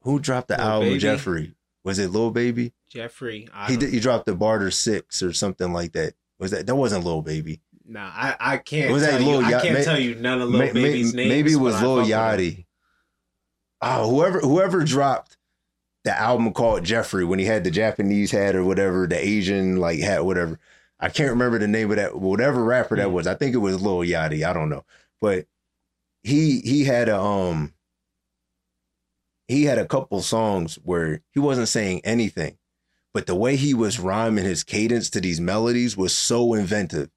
who 0.02 0.20
dropped 0.20 0.48
the 0.48 0.58
Lil 0.58 0.66
album 0.66 0.90
Baby? 0.90 1.00
Jeffrey? 1.00 1.54
Was 1.84 2.00
it 2.00 2.10
Lil 2.10 2.32
Baby? 2.32 2.74
Jeffrey. 2.90 3.48
I 3.54 3.70
He 3.70 3.78
did, 3.78 3.94
he 3.94 4.00
dropped 4.00 4.26
the 4.26 4.34
Barter 4.36 4.72
Six 4.72 5.22
or 5.22 5.34
something 5.34 5.72
like 5.72 5.92
that. 5.94 6.16
Was 6.40 6.50
that 6.52 6.66
that 6.66 6.76
wasn't 6.76 7.06
Lil 7.06 7.22
Baby? 7.22 7.62
Nah, 7.92 8.12
I, 8.14 8.36
I 8.40 8.58
can't 8.58 8.92
Was 8.94 9.02
that 9.02 9.12
tell 9.18 9.22
you. 9.22 9.28
Lil 9.38 9.46
I 9.46 9.52
can't 9.62 9.74
may- 9.74 9.84
tell 9.84 10.00
you 10.00 10.14
none 10.16 10.42
of 10.42 10.50
Lil 10.50 10.60
May- 10.60 10.72
may- 10.74 10.84
Baby's 10.84 11.14
names. 11.16 11.30
maybe 11.30 11.52
it 11.54 11.56
was 11.56 11.82
Lil. 11.82 12.06
Yachty. 12.06 12.66
Oh, 13.82 14.10
whoever 14.12 14.40
whoever 14.42 14.84
dropped 14.84 15.38
the 16.04 16.16
album 16.18 16.54
called 16.54 16.84
Jeffrey 16.84 17.26
when 17.26 17.40
he 17.40 17.46
had 17.46 17.64
the 17.64 17.72
Japanese 17.72 18.30
hat 18.32 18.56
or 18.56 18.64
whatever, 18.64 19.08
the 19.08 19.18
Asian 19.18 19.78
like 19.78 20.00
hat, 20.00 20.24
whatever. 20.24 20.60
I 21.00 21.10
can't 21.10 21.32
remember 21.32 21.58
the 21.58 21.68
name 21.68 21.90
of 21.90 21.98
that. 21.98 22.16
Whatever 22.20 22.64
rapper 22.64 22.96
that 22.98 23.08
Hmm. 23.08 23.14
was, 23.14 23.26
I 23.26 23.34
think 23.34 23.56
it 23.56 23.60
was 23.60 23.82
Lil 23.82 24.00
Yachty. 24.08 24.46
I 24.48 24.54
don't 24.54 24.70
know, 24.70 24.86
but 25.20 25.48
he 26.24 26.60
he 26.60 26.84
had 26.84 27.10
a 27.10 27.20
um 27.20 27.74
he 29.48 29.64
had 29.64 29.80
a 29.80 29.88
couple 29.88 30.22
songs 30.22 30.76
where 30.84 31.22
he 31.32 31.40
wasn't 31.40 31.70
saying 31.70 32.02
anything, 32.04 32.60
but 33.16 33.26
the 33.26 33.34
way 33.36 33.56
he 33.56 33.74
was 33.74 34.00
rhyming 34.00 34.44
his 34.46 34.64
cadence 34.64 35.10
to 35.12 35.22
these 35.22 35.42
melodies 35.42 35.98
was 35.98 36.14
so 36.16 36.54
inventive. 36.54 37.10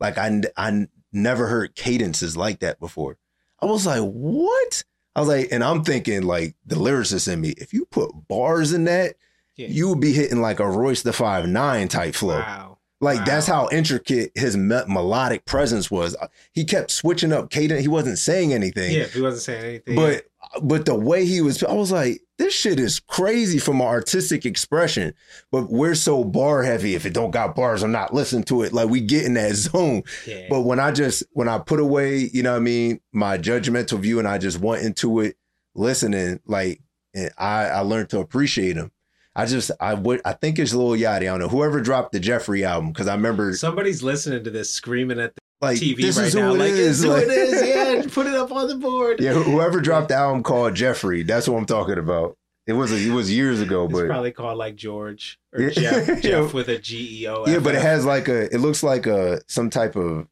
Like 0.00 0.18
I 0.18 0.40
I 0.56 0.86
never 1.12 1.46
heard 1.46 1.74
cadences 1.74 2.36
like 2.36 2.60
that 2.60 2.78
before. 2.80 3.16
I 3.60 3.66
was 3.66 3.86
like, 3.86 4.02
what? 4.02 4.84
I 5.16 5.20
was 5.20 5.28
like, 5.28 5.48
and 5.50 5.64
I'm 5.64 5.82
thinking 5.84 6.22
like 6.22 6.54
the 6.64 6.76
lyricist 6.76 7.32
in 7.32 7.40
me, 7.40 7.50
if 7.58 7.72
you 7.72 7.86
put 7.86 8.10
bars 8.28 8.72
in 8.72 8.84
that, 8.84 9.16
Yeah. 9.56 9.68
you 9.68 9.88
would 9.88 10.00
be 10.00 10.12
hitting 10.12 10.40
like 10.40 10.60
a 10.60 10.68
Royce 10.68 11.02
the 11.02 11.12
Five 11.12 11.48
Nine 11.48 11.88
type 11.88 12.14
flow. 12.14 12.38
Wow. 12.38 12.78
Like 13.00 13.24
that's 13.24 13.46
how 13.46 13.68
intricate 13.72 14.32
his 14.34 14.56
me- 14.56 14.82
melodic 14.88 15.44
presence 15.44 15.90
was. 15.90 16.14
Uh, 16.16 16.28
he 16.52 16.64
kept 16.64 16.90
switching 16.90 17.32
up 17.32 17.50
cadence. 17.50 17.80
He 17.80 17.88
wasn't 17.88 18.18
saying 18.18 18.52
anything, 18.52 18.92
Yeah, 18.92 19.04
he 19.06 19.20
wasn't 19.20 19.42
saying 19.42 19.64
anything. 19.64 19.94
but 19.96 20.26
uh, 20.54 20.60
but 20.60 20.84
the 20.84 20.94
way 20.94 21.24
he 21.24 21.40
was, 21.40 21.62
I 21.64 21.72
was 21.74 21.90
like, 21.92 22.20
this 22.38 22.54
shit 22.54 22.78
is 22.78 23.00
crazy 23.00 23.58
from 23.58 23.80
an 23.80 23.86
artistic 23.86 24.46
expression. 24.46 25.12
But 25.50 25.70
we're 25.70 25.94
so 25.96 26.24
bar 26.24 26.62
heavy. 26.62 26.94
If 26.94 27.04
it 27.04 27.12
don't 27.12 27.32
got 27.32 27.54
bars, 27.54 27.82
I'm 27.82 27.92
not 27.92 28.14
listening 28.14 28.44
to 28.44 28.62
it. 28.62 28.72
Like 28.72 28.88
we 28.88 29.00
get 29.00 29.26
in 29.26 29.34
that 29.34 29.54
zone. 29.56 30.04
yeah. 30.26 30.46
But 30.48 30.62
when 30.62 30.80
I 30.80 30.92
just 30.92 31.24
when 31.32 31.48
I 31.48 31.58
put 31.58 31.80
away, 31.80 32.30
you 32.32 32.42
know 32.42 32.52
what 32.52 32.58
I 32.58 32.60
mean, 32.60 33.00
my 33.12 33.38
judgmental 33.38 33.98
view 33.98 34.18
and 34.18 34.28
I 34.28 34.38
just 34.38 34.60
went 34.60 34.84
into 34.84 35.20
it 35.20 35.36
listening, 35.74 36.40
like 36.46 36.80
and 37.14 37.30
I 37.36 37.66
I 37.66 37.80
learned 37.80 38.10
to 38.10 38.20
appreciate 38.20 38.76
him. 38.76 38.92
I 39.34 39.46
just 39.46 39.70
I 39.80 39.94
would 39.94 40.20
I 40.24 40.32
think 40.32 40.58
it's 40.58 40.74
Lil 40.74 40.98
Yachty. 40.98 41.16
I 41.16 41.24
don't 41.24 41.40
know. 41.40 41.48
Whoever 41.48 41.80
dropped 41.80 42.12
the 42.12 42.20
Jeffrey 42.20 42.64
album, 42.64 42.92
because 42.92 43.06
I 43.08 43.14
remember 43.14 43.52
Somebody's 43.54 44.02
listening 44.02 44.42
to 44.44 44.50
this 44.50 44.72
screaming 44.72 45.20
at 45.20 45.34
the 45.34 45.40
like 45.60 45.78
TV 45.78 45.96
this 45.96 46.16
right 46.18 46.26
is 46.28 46.34
now. 46.34 46.54
it 46.54 46.58
like, 46.58 46.70
is. 46.72 47.02
it's 47.02 47.04
who 47.04 47.10
Like- 47.10 47.24
it 47.24 47.30
is. 47.30 47.68
Yeah, 48.06 48.10
put 48.14 48.26
it 48.26 48.34
up 48.34 48.52
on 48.52 48.68
the 48.68 48.76
board. 48.76 49.20
yeah, 49.20 49.32
whoever 49.32 49.80
dropped 49.80 50.08
the 50.08 50.14
album 50.14 50.42
called 50.42 50.74
Jeffrey, 50.74 51.22
that's 51.22 51.48
what 51.48 51.56
I'm 51.58 51.66
talking 51.66 51.98
about. 51.98 52.36
It 52.66 52.74
was 52.74 52.92
it 52.92 53.10
was 53.10 53.32
years 53.34 53.60
ago, 53.62 53.84
It's 53.84 53.92
but 53.94 54.06
probably 54.08 54.30
called 54.32 54.58
like 54.58 54.76
George 54.76 55.38
or 55.54 55.62
Yeah. 55.62 55.70
Jeff, 55.70 56.22
Jeff 56.22 56.52
with 56.54 56.68
a 56.68 56.78
G 56.78 57.22
E 57.22 57.26
O. 57.28 57.46
yeah, 57.46 57.60
but 57.60 57.74
it 57.74 57.80
has 57.82 58.04
like 58.04 58.28
a 58.28 58.42
it 58.54 58.58
looks 58.60 58.82
like 58.82 59.06
a 59.06 59.40
some 59.48 59.70
type 59.70 59.96
of 59.96 60.26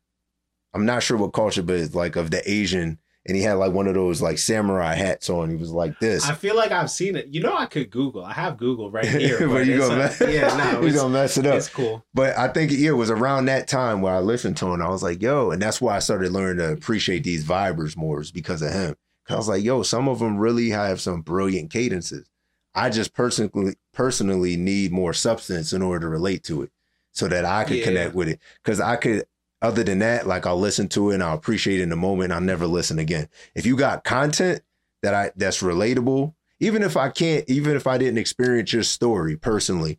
I'm 0.74 0.85
not 0.85 1.03
sure 1.03 1.16
what 1.16 1.33
culture, 1.33 1.62
but 1.62 1.77
it's 1.77 1.95
like 1.95 2.16
of 2.16 2.31
the 2.31 2.43
Asian 2.51 2.99
and 3.29 3.37
he 3.37 3.43
had 3.43 3.55
like 3.55 3.72
one 3.72 3.87
of 3.87 3.95
those 3.95 4.22
like 4.22 4.39
samurai 4.39 4.95
hats 4.95 5.29
on. 5.31 5.51
He 5.51 5.57
was 5.57 5.70
like 5.70 5.99
this. 6.01 6.29
I 6.29 6.35
feel 6.35 6.57
like 6.57 6.70
I've 6.72 6.91
seen 6.91 7.16
it. 7.16 7.27
You 7.29 7.41
know, 7.41 7.57
I 7.57 7.66
could 7.66 7.91
Google. 7.91 8.24
I 8.24 8.33
have 8.33 8.57
Google 8.57 8.91
right 8.91 9.05
here. 9.09 9.49
but 9.49 9.66
you 9.66 9.79
gonna 9.79 9.97
mess, 9.97 10.20
yeah, 10.20 10.57
no, 10.57 10.81
you 10.87 10.93
gonna 10.93 11.09
mess 11.09 11.37
it 11.37 11.47
up. 11.47 11.57
it's 11.57 11.68
cool. 11.68 12.05
But 12.14 12.37
I 12.39 12.49
think 12.49 12.70
yeah, 12.72 12.91
it 12.91 12.93
was 12.93 13.11
around 13.11 13.47
that 13.47 13.68
time 13.68 14.01
where 14.03 14.14
I 14.14 14.20
listened 14.20 14.57
to 14.59 14.66
him. 14.72 14.81
I 14.83 14.89
was 14.89 15.03
like, 15.03 15.20
yo, 15.22 15.51
and 15.51 15.61
that's 15.61 15.81
why 15.81 15.97
I 15.97 15.99
started 15.99 16.33
learning 16.33 16.59
to 16.59 16.72
appreciate 16.72 17.24
these 17.24 17.45
vibers 17.45 17.97
more 17.97 18.20
is 18.20 18.31
because 18.33 18.62
of 18.62 18.72
him. 18.72 18.95
Cause 19.27 19.35
I 19.35 19.39
was 19.39 19.49
like, 19.49 19.64
yo, 19.64 19.83
some 19.83 20.09
of 20.09 20.20
them 20.20 20.37
really 20.39 20.70
have 20.70 21.01
some 21.01 21.20
brilliant 21.22 21.70
cadences. 21.72 22.29
I 22.77 22.91
just 22.91 23.12
personally 23.14 23.74
personally 23.93 24.57
need 24.57 24.93
more 24.93 25.12
substance 25.14 25.72
in 25.72 25.83
order 25.83 26.07
to 26.07 26.09
relate 26.11 26.45
to 26.45 26.62
it, 26.62 26.70
so 27.12 27.27
that 27.27 27.45
I 27.45 27.64
could 27.64 27.79
Yeah. 27.79 27.85
connect 27.87 28.14
with 28.14 28.29
it. 28.29 28.41
Because 28.62 28.81
I 28.81 28.97
could, 28.97 29.24
other 29.62 29.82
than 29.82 30.00
that, 30.00 30.26
like 30.26 30.46
I'll 30.46 30.59
listen 30.59 30.88
to 30.90 31.11
it 31.11 31.14
and 31.14 31.22
I'll 31.22 31.34
appreciate 31.34 31.80
it 31.80 31.84
in 31.84 31.90
the 31.90 31.96
moment. 31.96 32.32
I'll 32.32 32.40
never 32.40 32.66
listen 32.66 32.98
again. 32.98 33.28
If 33.54 33.66
you 33.66 33.76
got 33.76 34.04
content 34.04 34.62
that 35.02 35.14
I 35.14 35.32
that's 35.36 35.62
relatable, 35.62 36.34
even 36.61 36.82
if 36.82 36.96
I 36.96 37.11
can't, 37.11 37.48
even 37.48 37.76
if 37.76 37.86
I 37.86 37.98
didn't 37.98 38.18
experience 38.18 38.72
your 38.72 38.82
story 38.82 39.36
personally, 39.36 39.98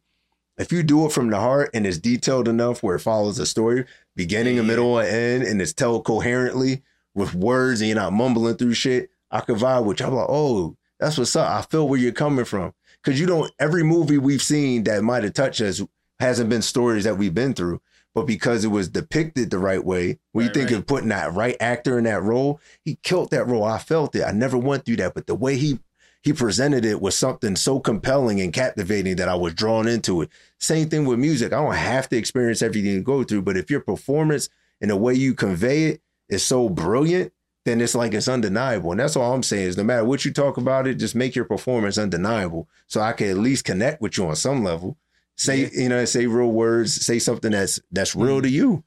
if 0.58 0.72
you 0.72 0.84
do 0.84 1.06
it 1.06 1.12
from 1.12 1.30
the 1.30 1.40
heart 1.40 1.70
and 1.74 1.86
it's 1.86 1.98
detailed 2.00 2.48
enough 2.48 2.82
where 2.82 2.96
it 2.96 3.02
follows 3.02 3.38
a 3.40 3.46
story, 3.46 3.86
beginning, 4.16 4.58
a 4.58 4.64
middle, 4.64 4.98
and 4.98 5.08
end, 5.08 5.44
and 5.44 5.62
it's 5.62 5.74
told 5.74 6.06
coherently 6.06 6.82
with 7.14 7.36
words 7.36 7.82
and 7.82 7.88
you're 7.90 7.96
not 7.96 8.14
mumbling 8.14 8.56
through 8.56 8.74
shit, 8.74 9.10
I 9.30 9.42
could 9.42 9.58
vibe 9.58 9.86
with 9.86 10.00
you. 10.00 10.08
I'm 10.08 10.14
like, 10.14 10.30
oh, 10.30 10.76
that's 11.00 11.18
what's 11.18 11.36
up. 11.36 11.50
I 11.50 11.62
feel 11.62 11.88
where 11.88 12.00
you're 12.00 12.12
coming 12.12 12.46
from. 12.46 12.74
Cause 13.04 13.20
you 13.20 13.28
don't 13.28 13.52
every 13.60 13.84
movie 13.84 14.18
we've 14.18 14.42
seen 14.42 14.84
that 14.84 15.02
might 15.04 15.24
have 15.24 15.34
touched 15.34 15.62
us 15.62 15.82
hasn't 16.20 16.50
been 16.50 16.62
stories 16.62 17.04
that 17.04 17.18
we've 17.18 17.34
been 17.34 17.54
through. 17.54 17.80
But 18.18 18.26
because 18.26 18.66
it 18.66 18.70
was 18.70 18.90
depicted 18.90 19.52
the 19.52 19.60
right 19.60 19.86
way, 19.86 20.18
when 20.32 20.48
you 20.48 20.52
think 20.52 20.72
right. 20.72 20.80
of 20.80 20.88
putting 20.88 21.10
that 21.10 21.36
right 21.36 21.56
actor 21.60 22.00
in 22.00 22.06
that 22.06 22.24
role, 22.24 22.60
he 22.84 22.96
killed 23.04 23.30
that 23.30 23.46
role. 23.46 23.64
I 23.64 23.78
felt 23.78 24.16
it. 24.16 24.24
I 24.24 24.32
never 24.32 24.58
went 24.58 24.86
through 24.86 24.96
that. 24.96 25.14
But 25.14 25.28
the 25.28 25.36
way 25.36 25.56
he 25.56 25.78
he 26.24 26.34
presented 26.34 26.84
it 26.84 27.00
was 27.00 27.16
something 27.16 27.56
so 27.56 27.80
compelling 27.80 28.42
and 28.42 28.52
captivating 28.52 29.18
that 29.18 29.30
I 29.30 29.36
was 29.36 29.54
drawn 29.54 29.88
into 29.88 30.24
it. 30.24 30.30
Same 30.60 30.90
thing 30.90 31.06
with 31.06 31.20
music. 31.20 31.54
I 31.54 31.62
don't 31.62 31.76
have 31.76 32.10
to 32.10 32.18
experience 32.18 32.64
everything 32.64 32.90
you 32.90 33.04
go 33.04 33.24
through, 33.24 33.44
but 33.44 33.56
if 33.56 33.70
your 33.70 33.82
performance 33.82 34.50
and 34.82 34.90
the 34.90 34.98
way 34.98 35.14
you 35.14 35.36
convey 35.36 35.84
it 35.84 36.02
is 36.28 36.44
so 36.44 36.70
brilliant, 36.70 37.32
then 37.66 37.82
it's 37.82 37.94
like 37.94 38.16
it's 38.16 38.28
undeniable. 38.28 38.90
And 38.90 39.00
that's 39.00 39.16
all 39.16 39.36
I'm 39.36 39.44
saying 39.44 39.68
is 39.68 39.78
no 39.78 39.84
matter 39.84 40.06
what 40.06 40.26
you 40.26 40.34
talk 40.34 40.58
about 40.58 40.88
it, 40.88 40.96
just 40.96 41.14
make 41.14 41.36
your 41.36 41.46
performance 41.46 42.00
undeniable. 42.00 42.68
So 42.88 43.00
I 43.00 43.14
can 43.14 43.30
at 43.30 43.38
least 43.38 43.64
connect 43.64 44.02
with 44.02 44.18
you 44.18 44.26
on 44.26 44.36
some 44.36 44.64
level. 44.64 44.98
Say, 45.38 45.62
Yeah. 45.62 45.70
you 45.84 45.90
know, 45.90 46.04
say 46.06 46.26
real 46.26 46.52
words, 46.52 47.06
say 47.06 47.20
something 47.20 47.52
that's 47.52 47.80
that's 47.92 48.16
real 48.16 48.42
to 48.42 48.50
you. 48.50 48.84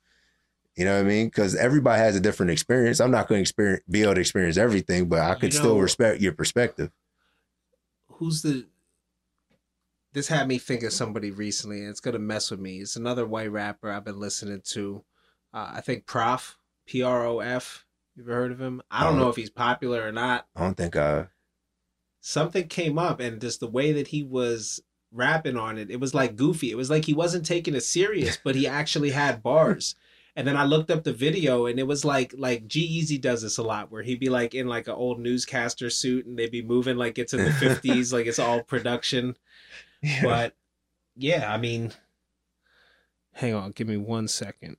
You 0.76 0.84
know 0.84 0.94
what 0.96 1.04
I 1.06 1.08
mean? 1.08 1.26
Because 1.28 1.54
everybody 1.54 1.98
has 2.00 2.16
a 2.16 2.20
different 2.20 2.50
experience. 2.52 3.00
I'm 3.00 3.10
not 3.10 3.28
going 3.28 3.38
to 3.38 3.42
experience, 3.42 3.82
be 3.88 4.02
able 4.02 4.14
to 4.14 4.20
experience 4.20 4.56
everything, 4.56 5.08
but 5.08 5.20
I 5.20 5.34
You 5.34 5.40
could 5.40 5.52
still 5.54 5.74
know- 5.76 5.80
respect 5.80 6.20
your 6.20 6.32
perspective. 6.32 6.90
Who's 8.08 8.42
the? 8.42 8.66
This 10.12 10.26
had 10.28 10.48
me 10.48 10.58
think 10.58 10.82
of 10.82 10.92
somebody 10.92 11.30
recently, 11.30 11.80
and 11.80 11.88
it's 11.88 12.00
gonna 12.00 12.18
mess 12.18 12.50
with 12.50 12.58
me. 12.60 12.80
It's 12.80 12.96
another 12.96 13.24
white 13.26 13.52
rapper 13.52 13.90
I've 13.90 14.04
been 14.04 14.18
listening 14.18 14.60
to. 14.70 15.04
Uh, 15.54 15.70
I 15.74 15.80
think 15.80 16.04
Prof 16.06 16.58
P 16.86 17.02
R 17.02 17.24
O 17.26 17.38
F. 17.40 17.86
You 18.16 18.24
ever 18.24 18.32
heard 18.34 18.52
of 18.52 18.60
him? 18.60 18.82
I 18.90 19.04
don't 19.04 19.14
Uh-huh. 19.14 19.22
know 19.24 19.28
if 19.30 19.36
he's 19.36 19.50
popular 19.50 20.04
or 20.06 20.10
not. 20.12 20.48
I 20.56 20.62
don't 20.62 20.76
think 20.76 20.96
I. 20.96 21.28
something 22.22 22.68
came 22.68 22.98
up 22.98 23.18
and 23.20 23.40
just 23.40 23.60
the 23.60 23.66
way 23.66 23.92
that 23.92 24.08
he 24.08 24.22
was 24.22 24.80
rapping 25.12 25.56
on 25.56 25.78
it, 25.78 25.90
it 25.90 26.00
was 26.00 26.14
like 26.14 26.36
goofy. 26.36 26.70
It 26.70 26.76
was 26.76 26.90
like 26.90 27.04
he 27.04 27.14
wasn't 27.14 27.46
taking 27.46 27.74
it 27.74 27.82
serious, 27.82 28.38
but 28.44 28.54
he 28.54 28.66
actually 28.66 29.10
had 29.10 29.42
bars. 29.42 29.94
And 30.36 30.46
then 30.46 30.56
I 30.56 30.64
looked 30.64 30.90
up 30.90 31.02
the 31.02 31.12
video 31.12 31.66
and 31.66 31.78
it 31.78 31.86
was 31.86 32.04
like 32.04 32.34
like 32.36 32.68
G-Eazy 32.68 33.20
does 33.20 33.42
this 33.42 33.58
a 33.58 33.62
lot 33.62 33.90
where 33.90 34.02
he'd 34.02 34.20
be 34.20 34.28
like 34.28 34.54
in 34.54 34.68
like 34.68 34.86
an 34.86 34.94
old 34.94 35.20
newscaster 35.20 35.90
suit 35.90 36.26
and 36.26 36.38
they'd 36.38 36.50
be 36.50 36.62
moving 36.62 36.96
like 36.96 37.18
it's 37.18 37.34
in 37.34 37.44
the 37.44 37.52
fifties, 37.52 38.12
like 38.12 38.26
it's 38.26 38.38
all 38.38 38.62
production. 38.62 39.36
But 40.22 40.54
yeah, 41.14 41.52
I 41.52 41.58
mean 41.58 41.92
hang 43.34 43.54
on, 43.54 43.72
give 43.72 43.86
me 43.86 43.96
one 43.98 44.28
second. 44.28 44.76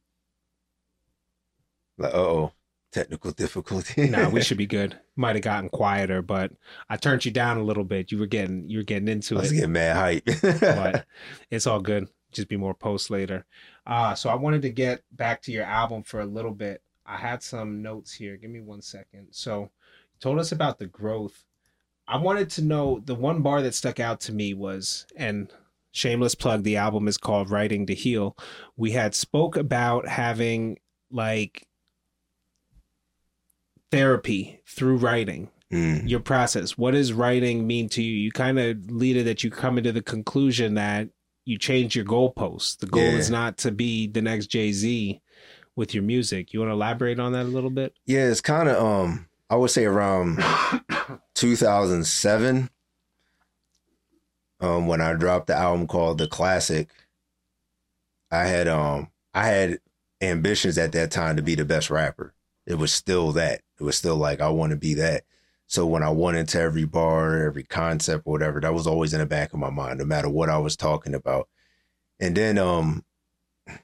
Like, 1.98 2.14
oh, 2.14 2.54
technical 2.92 3.32
difficulty. 3.44 4.10
nah, 4.10 4.30
we 4.30 4.42
should 4.44 4.58
be 4.58 4.68
good. 4.68 5.00
Might 5.16 5.36
have 5.36 5.44
gotten 5.44 5.70
quieter, 5.70 6.22
but 6.22 6.52
I 6.90 6.98
turned 6.98 7.26
you 7.26 7.32
down 7.32 7.58
a 7.58 7.64
little 7.64 7.84
bit. 7.84 8.12
You 8.12 8.20
were 8.20 8.26
getting 8.28 8.70
you 8.70 8.80
were 8.80 8.84
getting 8.84 9.08
into 9.08 9.38
I 9.38 9.42
was 9.42 9.52
it. 9.52 9.56
getting 9.56 9.72
mad 9.74 9.96
hype. 9.96 10.60
but 10.62 11.06
it's 11.50 11.68
all 11.68 11.80
good. 11.80 12.08
Just 12.32 12.48
be 12.48 12.58
more 12.58 12.74
posts 12.74 13.10
later. 13.10 13.46
Uh, 13.86 14.16
so 14.16 14.30
I 14.30 14.36
wanted 14.36 14.62
to 14.64 14.70
get 14.70 15.04
back 15.12 15.42
to 15.44 15.52
your 15.52 15.66
album 15.66 16.04
for 16.04 16.22
a 16.22 16.26
little 16.26 16.54
bit. 16.54 16.82
I 17.06 17.18
had 17.18 17.44
some 17.44 17.82
notes 17.82 18.14
here. 18.14 18.38
Give 18.38 18.50
me 18.52 18.62
one 18.62 18.82
second. 18.82 19.28
So 19.32 19.62
you 19.64 19.70
told 20.20 20.40
us 20.40 20.52
about 20.52 20.80
the 20.80 20.86
growth. 20.86 21.44
I 22.08 22.18
wanted 22.18 22.50
to 22.52 22.62
know 22.62 23.02
the 23.04 23.16
one 23.16 23.42
bar 23.42 23.62
that 23.62 23.74
stuck 23.76 24.00
out 24.00 24.20
to 24.22 24.34
me 24.34 24.54
was, 24.54 25.06
and 25.16 25.52
shameless 25.92 26.36
plug, 26.36 26.64
the 26.64 26.78
album 26.78 27.08
is 27.08 27.18
called 27.18 27.50
Writing 27.50 27.86
to 27.88 27.94
Heal. 27.94 28.38
We 28.78 28.92
had 28.92 29.14
spoke 29.16 29.56
about 29.58 30.08
having 30.08 30.78
like 31.10 31.68
therapy 33.92 34.62
through 34.68 34.98
writing 34.98 35.50
Mm. 35.72 36.10
your 36.10 36.20
process. 36.20 36.78
What 36.78 36.92
does 36.92 37.14
writing 37.14 37.66
mean 37.66 37.88
to 37.90 38.04
you? 38.04 38.14
You 38.14 38.32
kind 38.34 38.60
of 38.60 38.92
lead 38.92 39.16
it 39.16 39.24
that 39.24 39.42
you 39.42 39.50
come 39.50 39.78
into 39.78 39.94
the 39.94 40.02
conclusion 40.02 40.74
that 40.74 41.08
you 41.46 41.58
change 41.58 41.96
your 41.96 42.04
goalposts. 42.04 42.78
The 42.78 42.88
goal 42.88 43.02
Yeah. 43.04 43.18
is 43.18 43.30
not 43.30 43.58
to 43.60 43.72
be 43.72 44.08
the 44.08 44.22
next 44.22 44.48
Jay 44.48 44.74
Z 44.74 45.22
with 45.78 45.94
your 45.94 46.04
music. 46.04 46.52
You 46.52 46.60
want 46.60 46.72
to 46.72 46.74
elaborate 46.74 47.22
on 47.22 47.32
that 47.32 47.44
a 47.46 47.50
little 47.50 47.70
bit? 47.70 47.94
Yeah, 48.06 48.28
it's 48.28 48.42
kind 48.42 48.68
of 48.68 48.84
um 48.84 49.30
I 49.50 49.56
would 49.56 49.72
say 49.72 49.86
around 49.86 50.44
2007 51.36 52.70
um 54.60 54.88
when 54.88 55.00
I 55.02 55.14
dropped 55.14 55.48
the 55.48 55.56
album 55.56 55.88
called 55.88 56.18
The 56.18 56.28
Classic. 56.28 56.90
I 58.30 58.44
had 58.46 58.68
um 58.68 59.10
I 59.34 59.48
had 59.48 59.80
ambitions 60.22 60.78
at 60.78 60.92
that 60.92 61.12
time 61.12 61.38
to 61.38 61.42
be 61.42 61.56
the 61.56 61.66
best 61.66 61.90
rapper. 61.90 62.34
It 62.66 62.76
was 62.76 62.94
still 62.94 63.32
that. 63.34 63.62
It 63.80 63.84
was 63.84 63.98
still 63.98 64.16
like 64.16 64.42
I 64.42 64.50
want 64.50 64.72
to 64.72 64.78
be 64.78 64.94
that. 64.96 65.24
So 65.68 65.86
when 65.86 66.04
I 66.04 66.10
went 66.10 66.38
into 66.38 66.60
every 66.60 66.86
bar, 66.86 67.44
every 67.44 67.64
concept, 67.64 68.26
whatever, 68.26 68.60
that 68.60 68.74
was 68.74 68.88
always 68.88 69.14
in 69.14 69.20
the 69.20 69.26
back 69.26 69.54
of 69.54 69.60
my 69.60 69.70
mind, 69.70 70.00
no 70.00 70.06
matter 70.06 70.30
what 70.30 70.50
I 70.50 70.58
was 70.58 70.76
talking 70.76 71.16
about. 71.16 71.48
And 72.20 72.36
then 72.36 72.58
um 72.58 73.04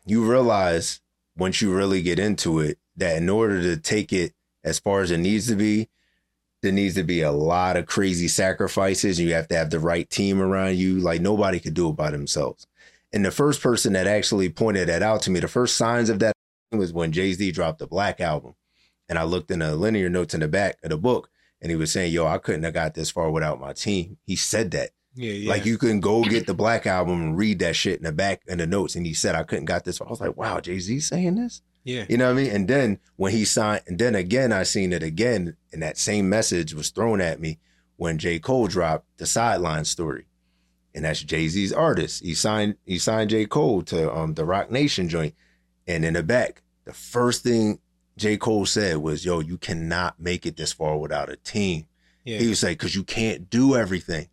you 0.05 0.29
realize 0.29 1.01
once 1.37 1.61
you 1.61 1.73
really 1.73 2.01
get 2.01 2.19
into 2.19 2.59
it 2.59 2.77
that 2.97 3.17
in 3.17 3.29
order 3.29 3.61
to 3.61 3.77
take 3.77 4.11
it 4.11 4.33
as 4.63 4.79
far 4.79 5.01
as 5.01 5.11
it 5.11 5.19
needs 5.19 5.47
to 5.47 5.55
be, 5.55 5.87
there 6.61 6.71
needs 6.71 6.95
to 6.95 7.03
be 7.03 7.21
a 7.21 7.31
lot 7.31 7.77
of 7.77 7.85
crazy 7.85 8.27
sacrifices. 8.27 9.19
You 9.19 9.33
have 9.33 9.47
to 9.49 9.55
have 9.55 9.69
the 9.69 9.79
right 9.79 10.09
team 10.09 10.41
around 10.41 10.77
you. 10.77 10.99
Like 10.99 11.21
nobody 11.21 11.59
could 11.59 11.73
do 11.75 11.89
it 11.89 11.95
by 11.95 12.11
themselves. 12.11 12.67
And 13.13 13.23
the 13.23 13.31
first 13.31 13.61
person 13.61 13.93
that 13.93 14.07
actually 14.07 14.49
pointed 14.49 14.89
that 14.89 15.03
out 15.03 15.21
to 15.23 15.31
me, 15.31 15.39
the 15.39 15.47
first 15.47 15.77
signs 15.77 16.09
of 16.09 16.19
that 16.19 16.33
was 16.71 16.91
when 16.91 17.11
Jay 17.11 17.31
Z 17.33 17.51
dropped 17.51 17.79
the 17.79 17.87
Black 17.87 18.19
album. 18.19 18.55
And 19.09 19.17
I 19.17 19.23
looked 19.23 19.51
in 19.51 19.59
the 19.59 19.75
linear 19.75 20.09
notes 20.09 20.33
in 20.33 20.41
the 20.41 20.47
back 20.47 20.77
of 20.83 20.89
the 20.89 20.97
book 20.97 21.29
and 21.61 21.69
he 21.69 21.75
was 21.75 21.91
saying, 21.91 22.11
Yo, 22.13 22.25
I 22.25 22.37
couldn't 22.37 22.63
have 22.63 22.73
got 22.73 22.93
this 22.93 23.09
far 23.09 23.31
without 23.31 23.59
my 23.59 23.73
team. 23.73 24.17
He 24.25 24.35
said 24.35 24.71
that. 24.71 24.91
Yeah, 25.15 25.31
yeah. 25.31 25.49
Like 25.49 25.65
you 25.65 25.77
can 25.77 25.99
go 25.99 26.23
get 26.23 26.45
the 26.45 26.53
Black 26.53 26.85
album 26.85 27.21
and 27.21 27.37
read 27.37 27.59
that 27.59 27.75
shit 27.75 27.97
in 27.97 28.03
the 28.03 28.11
back 28.11 28.41
in 28.47 28.59
the 28.59 28.67
notes. 28.67 28.95
And 28.95 29.05
he 29.05 29.13
said, 29.13 29.33
I 29.33 29.43
couldn't 29.43 29.65
got 29.65 29.83
this. 29.83 29.99
I 29.99 30.05
was 30.05 30.21
like, 30.21 30.37
wow, 30.37 30.59
Jay 30.59 30.77
Z 30.79 30.99
saying 30.99 31.35
this? 31.35 31.61
yeah. 31.83 32.05
You 32.09 32.17
know 32.17 32.25
what 32.25 32.39
I 32.39 32.43
mean? 32.43 32.51
And 32.51 32.67
then 32.67 32.99
when 33.15 33.31
he 33.31 33.45
signed, 33.45 33.81
and 33.87 33.97
then 33.97 34.13
again, 34.13 34.51
I 34.51 34.63
seen 34.63 34.93
it 34.93 35.01
again, 35.01 35.55
and 35.73 35.81
that 35.81 35.97
same 35.97 36.29
message 36.29 36.73
was 36.73 36.89
thrown 36.89 37.21
at 37.21 37.39
me 37.39 37.59
when 37.95 38.19
J. 38.19 38.37
Cole 38.39 38.67
dropped 38.67 39.05
the 39.17 39.25
sideline 39.25 39.85
story. 39.85 40.27
And 40.93 41.05
that's 41.05 41.23
Jay 41.23 41.47
Z's 41.47 41.73
artist. 41.73 42.23
He 42.23 42.33
signed 42.35 42.75
he 42.85 42.99
signed 42.99 43.29
J. 43.29 43.45
Cole 43.45 43.81
to 43.83 44.13
um 44.13 44.33
the 44.35 44.45
Roc 44.45 44.69
Nation 44.69 45.09
joint. 45.09 45.33
And 45.87 46.03
in 46.03 46.13
the 46.13 46.23
back, 46.23 46.61
the 46.85 46.93
first 46.93 47.41
thing 47.43 47.79
J. 48.17 48.37
Cole 48.37 48.65
said 48.65 48.97
was, 48.97 49.23
Yo, 49.23 49.39
you 49.39 49.57
cannot 49.57 50.19
make 50.19 50.45
it 50.45 50.57
this 50.57 50.73
far 50.73 50.97
without 50.97 51.29
a 51.29 51.37
team. 51.37 51.87
Yeah. 52.25 52.39
He 52.39 52.47
was 52.49 52.63
like, 52.63 52.77
because 52.77 52.95
you 52.95 53.03
can't 53.03 53.49
do 53.49 53.75
everything. 53.75 54.27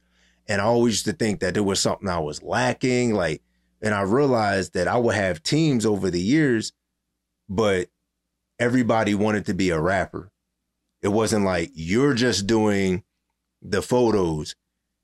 And 0.49 0.61
I 0.61 0.65
always 0.65 0.95
used 0.95 1.05
to 1.07 1.13
think 1.13 1.41
that 1.41 1.55
there 1.55 1.63
was 1.63 1.81
something 1.81 2.09
I 2.09 2.19
was 2.19 2.43
lacking. 2.43 3.15
Like, 3.15 3.43
and 3.81 3.95
I 3.95 4.03
realized 4.03 4.75
that 4.75 4.89
I 4.89 4.97
would 4.97 5.15
have 5.15 5.43
teams 5.43 5.87
over 5.87 6.11
the 6.11 6.21
years, 6.21 6.73
but 7.49 7.89
everybody 8.59 9.15
wanted 9.15 9.47
to 9.47 9.55
be 9.55 9.71
a 9.71 9.81
rapper. 9.81 10.31
It 11.03 11.09
wasn't 11.09 11.45
like 11.45 11.71
you're 11.75 12.15
just 12.15 12.47
doing 12.47 13.05
the 13.63 13.83
photos, 13.83 14.55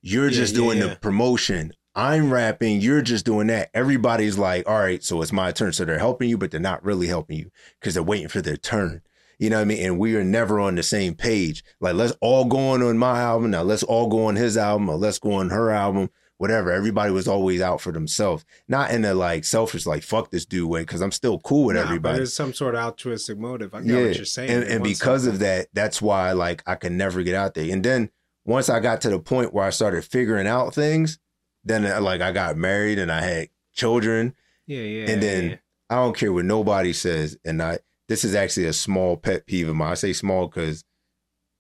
you're 0.03 0.29
Yeah, 0.29 0.31
just 0.37 0.55
doing 0.55 0.79
yeah. 0.79 0.89
the 0.89 0.97
promotion. 0.97 1.73
I'm 1.95 2.33
rapping, 2.33 2.81
you're 2.81 3.03
just 3.03 3.25
doing 3.25 3.49
that. 3.49 3.71
Everybody's 3.75 4.39
like, 4.39 4.69
all 4.69 4.79
right, 4.79 5.03
so 5.03 5.21
it's 5.23 5.33
my 5.33 5.51
turn. 5.53 5.73
So 5.73 5.85
they're 5.85 5.99
helping 5.99 6.29
you, 6.29 6.39
but 6.39 6.51
they're 6.51 6.61
not 6.61 6.85
really 6.85 7.09
helping 7.09 7.39
you 7.39 7.51
because 7.81 7.95
they're 7.95 8.03
waiting 8.03 8.29
for 8.29 8.41
their 8.41 8.57
turn. 8.57 9.03
You 9.39 9.51
know 9.51 9.57
what 9.57 9.63
I 9.63 9.65
mean? 9.67 9.85
And 9.85 9.99
we 9.99 10.15
are 10.17 10.25
never 10.25 10.61
on 10.61 10.75
the 10.75 10.83
same 10.83 11.15
page. 11.15 11.65
Like, 11.81 11.95
let's 11.95 12.13
all 12.21 12.45
go 12.45 12.59
on 12.59 12.83
on 12.83 12.99
my 12.99 13.21
album. 13.21 13.51
Now 13.51 13.63
let's 13.63 13.83
all 13.83 14.07
go 14.09 14.27
on 14.27 14.37
his 14.37 14.57
album 14.57 14.89
or 14.89 14.97
let's 14.97 15.19
go 15.19 15.33
on 15.33 15.49
her 15.51 15.71
album, 15.71 16.11
whatever. 16.37 16.71
Everybody 16.71 17.11
was 17.11 17.27
always 17.27 17.61
out 17.63 17.81
for 17.81 17.91
themselves. 17.91 18.45
Not 18.69 18.91
in 18.91 19.05
a 19.05 19.15
like 19.15 19.45
selfish, 19.45 19.87
like, 19.87 20.03
fuck 20.03 20.31
this 20.31 20.45
dude 20.45 20.69
way, 20.69 20.83
because 20.83 21.01
I'm 21.01 21.11
still 21.11 21.39
cool 21.41 21.65
with 21.65 21.77
Nah, 21.77 21.83
But 21.83 21.89
everybody. 21.89 22.17
there's 22.19 22.35
some 22.35 22.53
sort 22.53 22.75
of 22.75 22.83
altruistic 22.83 23.39
motive. 23.39 23.75
I 23.75 23.81
get 23.81 24.07
what 24.07 24.17
you're 24.17 24.25
saying. 24.27 24.51
And, 24.51 24.65
and 24.65 24.85
because 24.85 25.27
of 25.27 25.39
that, 25.39 25.69
that's 25.73 26.03
why 26.03 26.33
like 26.33 26.63
I 26.67 26.75
can 26.75 26.97
never 26.99 27.23
get 27.23 27.35
out 27.35 27.55
there. 27.55 27.73
And 27.73 27.83
then 27.83 28.11
once 28.45 28.69
I 28.69 28.79
got 28.79 29.01
to 29.01 29.09
the 29.11 29.19
point 29.19 29.55
where 29.55 29.65
I 29.65 29.71
started 29.71 30.05
figuring 30.05 30.47
out 30.47 30.75
things, 30.75 31.19
then 31.65 31.87
uh, 31.87 32.01
like 32.01 32.21
I 32.21 32.33
got 32.33 32.57
married 32.57 32.99
and 32.99 33.11
I 33.11 33.21
had 33.21 33.49
children. 33.73 34.35
Yeah, 34.67 34.83
yeah. 34.83 35.11
and 35.11 35.23
then 35.23 35.51
yeah. 35.51 35.57
I 35.89 35.97
don't 35.97 36.17
care 36.17 36.33
what 36.33 36.45
nobody 36.45 36.93
says. 36.93 37.37
And 37.45 37.63
I 37.63 37.79
this 38.09 38.25
is 38.25 38.35
actually 38.35 38.67
a 38.67 38.73
small 38.73 39.17
pet 39.17 39.47
peeve 39.47 39.69
of 39.69 39.77
mine. 39.77 39.93
I 39.93 39.95
say 39.95 40.13
small 40.13 40.49
because 40.49 40.85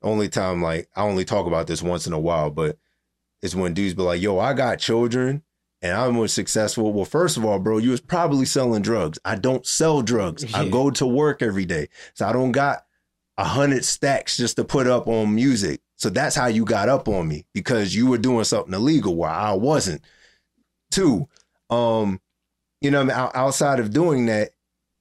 only 0.03 0.28
time 0.28 0.62
like 0.62 0.88
I 0.96 1.03
only 1.03 1.24
talk 1.24 1.46
about 1.46 1.66
this 1.66 1.82
once 1.82 2.07
in 2.07 2.12
a 2.12 2.20
while, 2.20 2.51
but 2.51 2.78
it's 3.42 3.55
when 3.55 3.74
dudes 3.74 3.94
be 3.94 4.03
like, 4.03 4.20
yo, 4.20 4.38
I 4.38 4.53
got 4.53 4.78
children 4.78 5.42
and 5.82 5.96
I'm 5.96 6.14
more 6.14 6.28
successful. 6.28 6.92
Well, 6.92 7.05
first 7.05 7.36
of 7.36 7.44
all, 7.44 7.59
bro, 7.59 7.78
you 7.78 7.90
was 7.90 8.01
probably 8.01 8.44
selling 8.44 8.82
drugs. 8.82 9.18
I 9.24 9.36
don't 9.36 9.66
sell 9.66 10.03
drugs. 10.03 10.53
I 10.55 10.68
go 10.68 10.90
to 10.90 11.07
work 11.07 11.42
every 11.42 11.64
day. 11.64 11.88
So 12.14 12.26
I 12.26 12.32
don't 12.32 12.53
got 12.53 12.84
a 13.38 13.44
hundred 13.44 13.84
stacks 13.84 14.36
just 14.36 14.57
to 14.57 14.64
put 14.64 14.86
up 14.86 15.09
on 15.09 15.34
music. 15.34 15.80
So 16.01 16.09
that's 16.09 16.34
how 16.34 16.46
you 16.46 16.64
got 16.64 16.88
up 16.88 17.09
on 17.09 17.28
me 17.28 17.44
because 17.53 17.94
you 17.94 18.07
were 18.07 18.16
doing 18.16 18.44
something 18.44 18.72
illegal 18.72 19.16
while 19.16 19.38
I 19.38 19.53
wasn't. 19.53 20.03
Two, 20.90 21.28
um, 21.68 22.20
you 22.80 22.90
know, 22.90 23.09
outside 23.11 23.78
of 23.78 23.92
doing 23.92 24.24
that, 24.26 24.53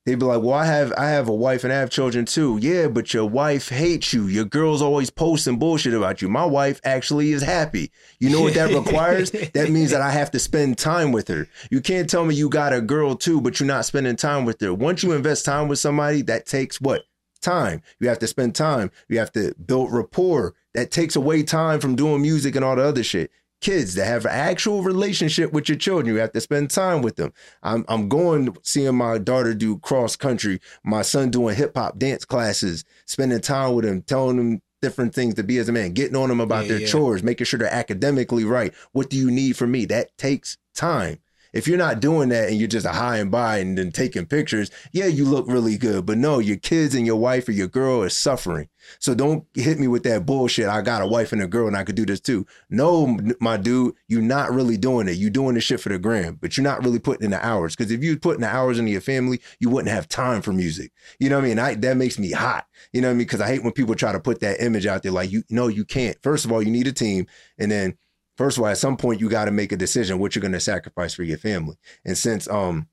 they'd 0.05 0.19
be 0.19 0.25
like, 0.25 0.41
"Well, 0.41 0.53
I 0.55 0.65
have, 0.65 0.91
I 0.97 1.11
have 1.11 1.29
a 1.29 1.33
wife 1.33 1.63
and 1.63 1.71
I 1.71 1.77
have 1.77 1.89
children 1.89 2.25
too." 2.25 2.59
Yeah, 2.61 2.89
but 2.89 3.13
your 3.13 3.25
wife 3.25 3.69
hates 3.69 4.11
you. 4.11 4.27
Your 4.27 4.43
girl's 4.43 4.81
always 4.81 5.09
posting 5.09 5.57
bullshit 5.57 5.93
about 5.93 6.21
you. 6.21 6.27
My 6.27 6.45
wife 6.45 6.81
actually 6.83 7.31
is 7.31 7.43
happy. 7.43 7.91
You 8.19 8.29
know 8.29 8.41
what 8.41 8.55
that 8.55 8.73
requires? 8.85 9.31
that 9.31 9.69
means 9.69 9.91
that 9.91 10.01
I 10.01 10.11
have 10.11 10.31
to 10.31 10.39
spend 10.39 10.77
time 10.77 11.13
with 11.13 11.29
her. 11.29 11.47
You 11.71 11.79
can't 11.79 12.09
tell 12.09 12.25
me 12.25 12.35
you 12.35 12.49
got 12.49 12.73
a 12.73 12.81
girl 12.81 13.15
too, 13.15 13.39
but 13.39 13.57
you're 13.57 13.67
not 13.67 13.85
spending 13.85 14.17
time 14.17 14.43
with 14.43 14.59
her. 14.59 14.73
Once 14.73 15.01
you 15.01 15.13
invest 15.13 15.45
time 15.45 15.69
with 15.69 15.79
somebody, 15.79 16.23
that 16.23 16.45
takes 16.45 16.81
what? 16.81 17.03
Time. 17.41 17.81
You 18.01 18.09
have 18.09 18.19
to 18.19 18.27
spend 18.27 18.53
time. 18.53 18.91
You 19.07 19.19
have 19.19 19.31
to 19.31 19.55
build 19.65 19.93
rapport. 19.93 20.55
That 20.73 20.91
takes 20.91 21.15
away 21.15 21.43
time 21.43 21.79
from 21.79 21.95
doing 21.95 22.21
music 22.21 22.55
and 22.55 22.63
all 22.63 22.75
the 22.75 22.83
other 22.83 23.03
shit. 23.03 23.31
Kids 23.61 23.95
that 23.95 24.05
have 24.05 24.23
an 24.23 24.31
actual 24.31 24.83
relationship 24.83 25.51
with 25.51 25.67
your 25.67 25.77
children, 25.77 26.07
you 26.07 26.21
have 26.21 26.31
to 26.31 26.39
spend 26.39 26.69
time 26.69 27.01
with 27.01 27.17
them. 27.17 27.33
I'm 27.61 27.83
I'm 27.89 28.07
going 28.07 28.55
seeing 28.63 28.95
my 28.95 29.17
daughter 29.17 29.53
do 29.53 29.79
cross 29.79 30.15
country, 30.15 30.61
my 30.83 31.01
son 31.01 31.29
doing 31.29 31.55
hip 31.55 31.75
hop 31.75 31.99
dance 31.99 32.23
classes, 32.23 32.85
spending 33.05 33.41
time 33.41 33.73
with 33.73 33.83
him, 33.83 34.01
telling 34.03 34.37
him 34.37 34.61
different 34.81 35.13
things 35.13 35.33
to 35.33 35.43
be 35.43 35.57
as 35.57 35.67
a 35.67 35.73
man, 35.73 35.91
getting 35.91 36.15
on 36.15 36.29
them 36.29 36.39
about 36.39 36.63
Yeah, 36.63 36.69
their 36.69 36.81
yeah. 36.81 36.87
chores, 36.87 37.21
making 37.21 37.43
sure 37.45 37.59
they're 37.59 37.73
academically 37.73 38.45
right. 38.45 38.73
What 38.93 39.09
do 39.09 39.17
you 39.17 39.29
need 39.29 39.57
from 39.57 39.71
me? 39.71 39.83
That 39.85 40.17
takes 40.17 40.57
time. 40.73 41.19
If 41.53 41.67
you're 41.67 41.77
not 41.77 41.99
doing 41.99 42.29
that 42.29 42.49
and 42.49 42.57
you're 42.57 42.67
just 42.67 42.85
a 42.85 42.91
high 42.91 43.17
and 43.17 43.31
by 43.31 43.57
and 43.57 43.77
then 43.77 43.91
taking 43.91 44.25
pictures, 44.25 44.69
yeah, 44.91 45.07
you 45.07 45.25
look 45.25 45.47
really 45.47 45.77
good. 45.77 46.05
But 46.05 46.17
no, 46.17 46.39
your 46.39 46.57
kids 46.57 46.95
and 46.95 47.05
your 47.05 47.15
wife 47.15 47.47
or 47.47 47.53
your 47.53 47.67
girl 47.67 48.03
is 48.03 48.15
suffering. 48.15 48.69
So 48.99 49.13
don't 49.13 49.45
hit 49.53 49.79
me 49.79 49.87
with 49.87 50.03
that 50.03 50.25
bullshit. 50.25 50.67
I 50.67 50.81
got 50.81 51.01
a 51.01 51.07
wife 51.07 51.31
and 51.31 51.41
a 51.41 51.47
girl 51.47 51.67
and 51.67 51.75
I 51.75 51.83
could 51.83 51.95
do 51.95 52.05
this 52.05 52.19
too. 52.19 52.45
No, 52.69 53.19
my 53.39 53.57
dude, 53.57 53.95
you're 54.07 54.21
not 54.21 54.51
really 54.51 54.77
doing 54.77 55.07
it. 55.07 55.17
You're 55.17 55.29
doing 55.29 55.55
this 55.55 55.63
shit 55.63 55.79
for 55.79 55.89
the 55.89 55.99
gram, 55.99 56.37
but 56.41 56.57
you're 56.57 56.63
not 56.63 56.83
really 56.83 56.99
putting 56.99 57.25
in 57.25 57.31
the 57.31 57.45
hours. 57.45 57.75
Because 57.75 57.91
if 57.91 58.03
you 58.03 58.11
was 58.11 58.19
putting 58.19 58.41
the 58.41 58.47
hours 58.47 58.79
into 58.79 58.91
your 58.91 59.01
family, 59.01 59.41
you 59.59 59.69
wouldn't 59.69 59.93
have 59.93 60.07
time 60.07 60.41
for 60.41 60.53
music. 60.53 60.91
You 61.19 61.29
know 61.29 61.37
what 61.37 61.45
I 61.45 61.47
mean? 61.47 61.59
I, 61.59 61.75
that 61.75 61.97
makes 61.97 62.17
me 62.17 62.31
hot. 62.31 62.67
You 62.93 63.01
know 63.01 63.09
what 63.09 63.13
I 63.13 63.15
mean? 63.15 63.27
Because 63.27 63.41
I 63.41 63.47
hate 63.47 63.63
when 63.63 63.73
people 63.73 63.95
try 63.95 64.11
to 64.11 64.19
put 64.19 64.39
that 64.41 64.63
image 64.63 64.85
out 64.85 65.03
there. 65.03 65.11
Like 65.11 65.31
you, 65.31 65.43
no, 65.49 65.67
you 65.67 65.85
can't. 65.85 66.17
First 66.23 66.45
of 66.45 66.51
all, 66.51 66.61
you 66.61 66.71
need 66.71 66.87
a 66.87 66.93
team, 66.93 67.27
and 67.57 67.71
then 67.71 67.97
first 68.39 68.57
of 68.57 68.63
all, 68.63 68.69
at 68.69 68.77
some 68.77 68.95
point, 68.95 69.19
you 69.19 69.27
got 69.27 69.45
to 69.45 69.51
make 69.51 69.73
a 69.73 69.77
decision 69.77 70.17
what 70.17 70.33
you're 70.33 70.39
going 70.39 70.53
to 70.53 70.61
sacrifice 70.61 71.13
for 71.13 71.23
your 71.23 71.37
family. 71.37 71.75
And 72.05 72.17
since 72.17 72.47
um, 72.47 72.87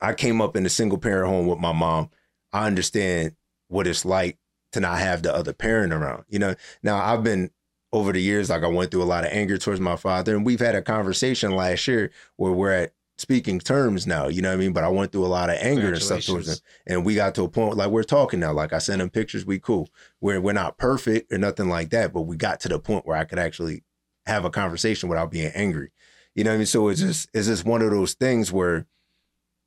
I 0.00 0.14
came 0.14 0.40
up 0.40 0.56
in 0.56 0.66
a 0.66 0.68
single 0.68 0.98
parent 0.98 1.28
home 1.28 1.46
with 1.46 1.60
my 1.60 1.70
mom, 1.70 2.10
I 2.52 2.66
understand 2.66 3.36
what 3.68 3.86
it's 3.86 4.04
like 4.04 4.36
to 4.72 4.80
not 4.80 4.98
have 4.98 5.22
the 5.22 5.32
other 5.32 5.52
parent 5.52 5.92
around. 5.92 6.24
You 6.28 6.40
know, 6.40 6.54
now 6.82 6.96
I've 6.96 7.22
been 7.22 7.50
over 7.92 8.12
the 8.12 8.20
years, 8.20 8.50
like 8.50 8.64
I 8.64 8.66
went 8.66 8.90
through 8.90 9.04
a 9.04 9.04
lot 9.04 9.24
of 9.24 9.30
anger 9.30 9.58
towards 9.58 9.78
my 9.78 9.94
father, 9.94 10.34
and 10.34 10.44
we've 10.44 10.58
had 10.58 10.74
a 10.74 10.82
conversation 10.82 11.52
last 11.52 11.86
year 11.86 12.10
where 12.34 12.50
we're 12.50 12.72
at 12.72 12.94
speaking 13.16 13.60
terms 13.60 14.08
now. 14.08 14.26
You 14.26 14.42
know 14.42 14.48
what 14.48 14.56
I 14.56 14.58
mean? 14.58 14.72
But 14.72 14.82
I 14.82 14.88
went 14.88 15.12
through 15.12 15.24
a 15.24 15.28
lot 15.28 15.50
of 15.50 15.56
anger 15.60 15.92
and 15.92 16.02
stuff 16.02 16.26
towards 16.26 16.48
him, 16.48 16.56
and 16.88 17.04
we 17.04 17.14
got 17.14 17.36
to 17.36 17.44
a 17.44 17.48
point 17.48 17.76
like 17.76 17.90
we're 17.90 18.02
talking 18.02 18.40
now. 18.40 18.52
Like 18.52 18.72
I 18.72 18.78
sent 18.78 19.00
him 19.00 19.08
pictures, 19.08 19.46
we 19.46 19.60
cool. 19.60 19.88
We're 20.20 20.40
we're 20.40 20.52
not 20.52 20.78
perfect 20.78 21.32
or 21.32 21.38
nothing 21.38 21.68
like 21.68 21.90
that, 21.90 22.12
but 22.12 22.22
we 22.22 22.36
got 22.36 22.58
to 22.62 22.68
the 22.68 22.80
point 22.80 23.06
where 23.06 23.16
I 23.16 23.22
could 23.22 23.38
actually 23.38 23.84
have 24.26 24.44
a 24.44 24.50
conversation 24.50 25.08
without 25.08 25.30
being 25.30 25.52
angry. 25.54 25.90
You 26.34 26.44
know 26.44 26.50
what 26.50 26.56
I 26.56 26.58
mean? 26.58 26.66
So 26.66 26.88
it's 26.88 27.00
just 27.00 27.28
it's 27.32 27.46
just 27.46 27.64
one 27.64 27.82
of 27.82 27.90
those 27.90 28.14
things 28.14 28.52
where 28.52 28.86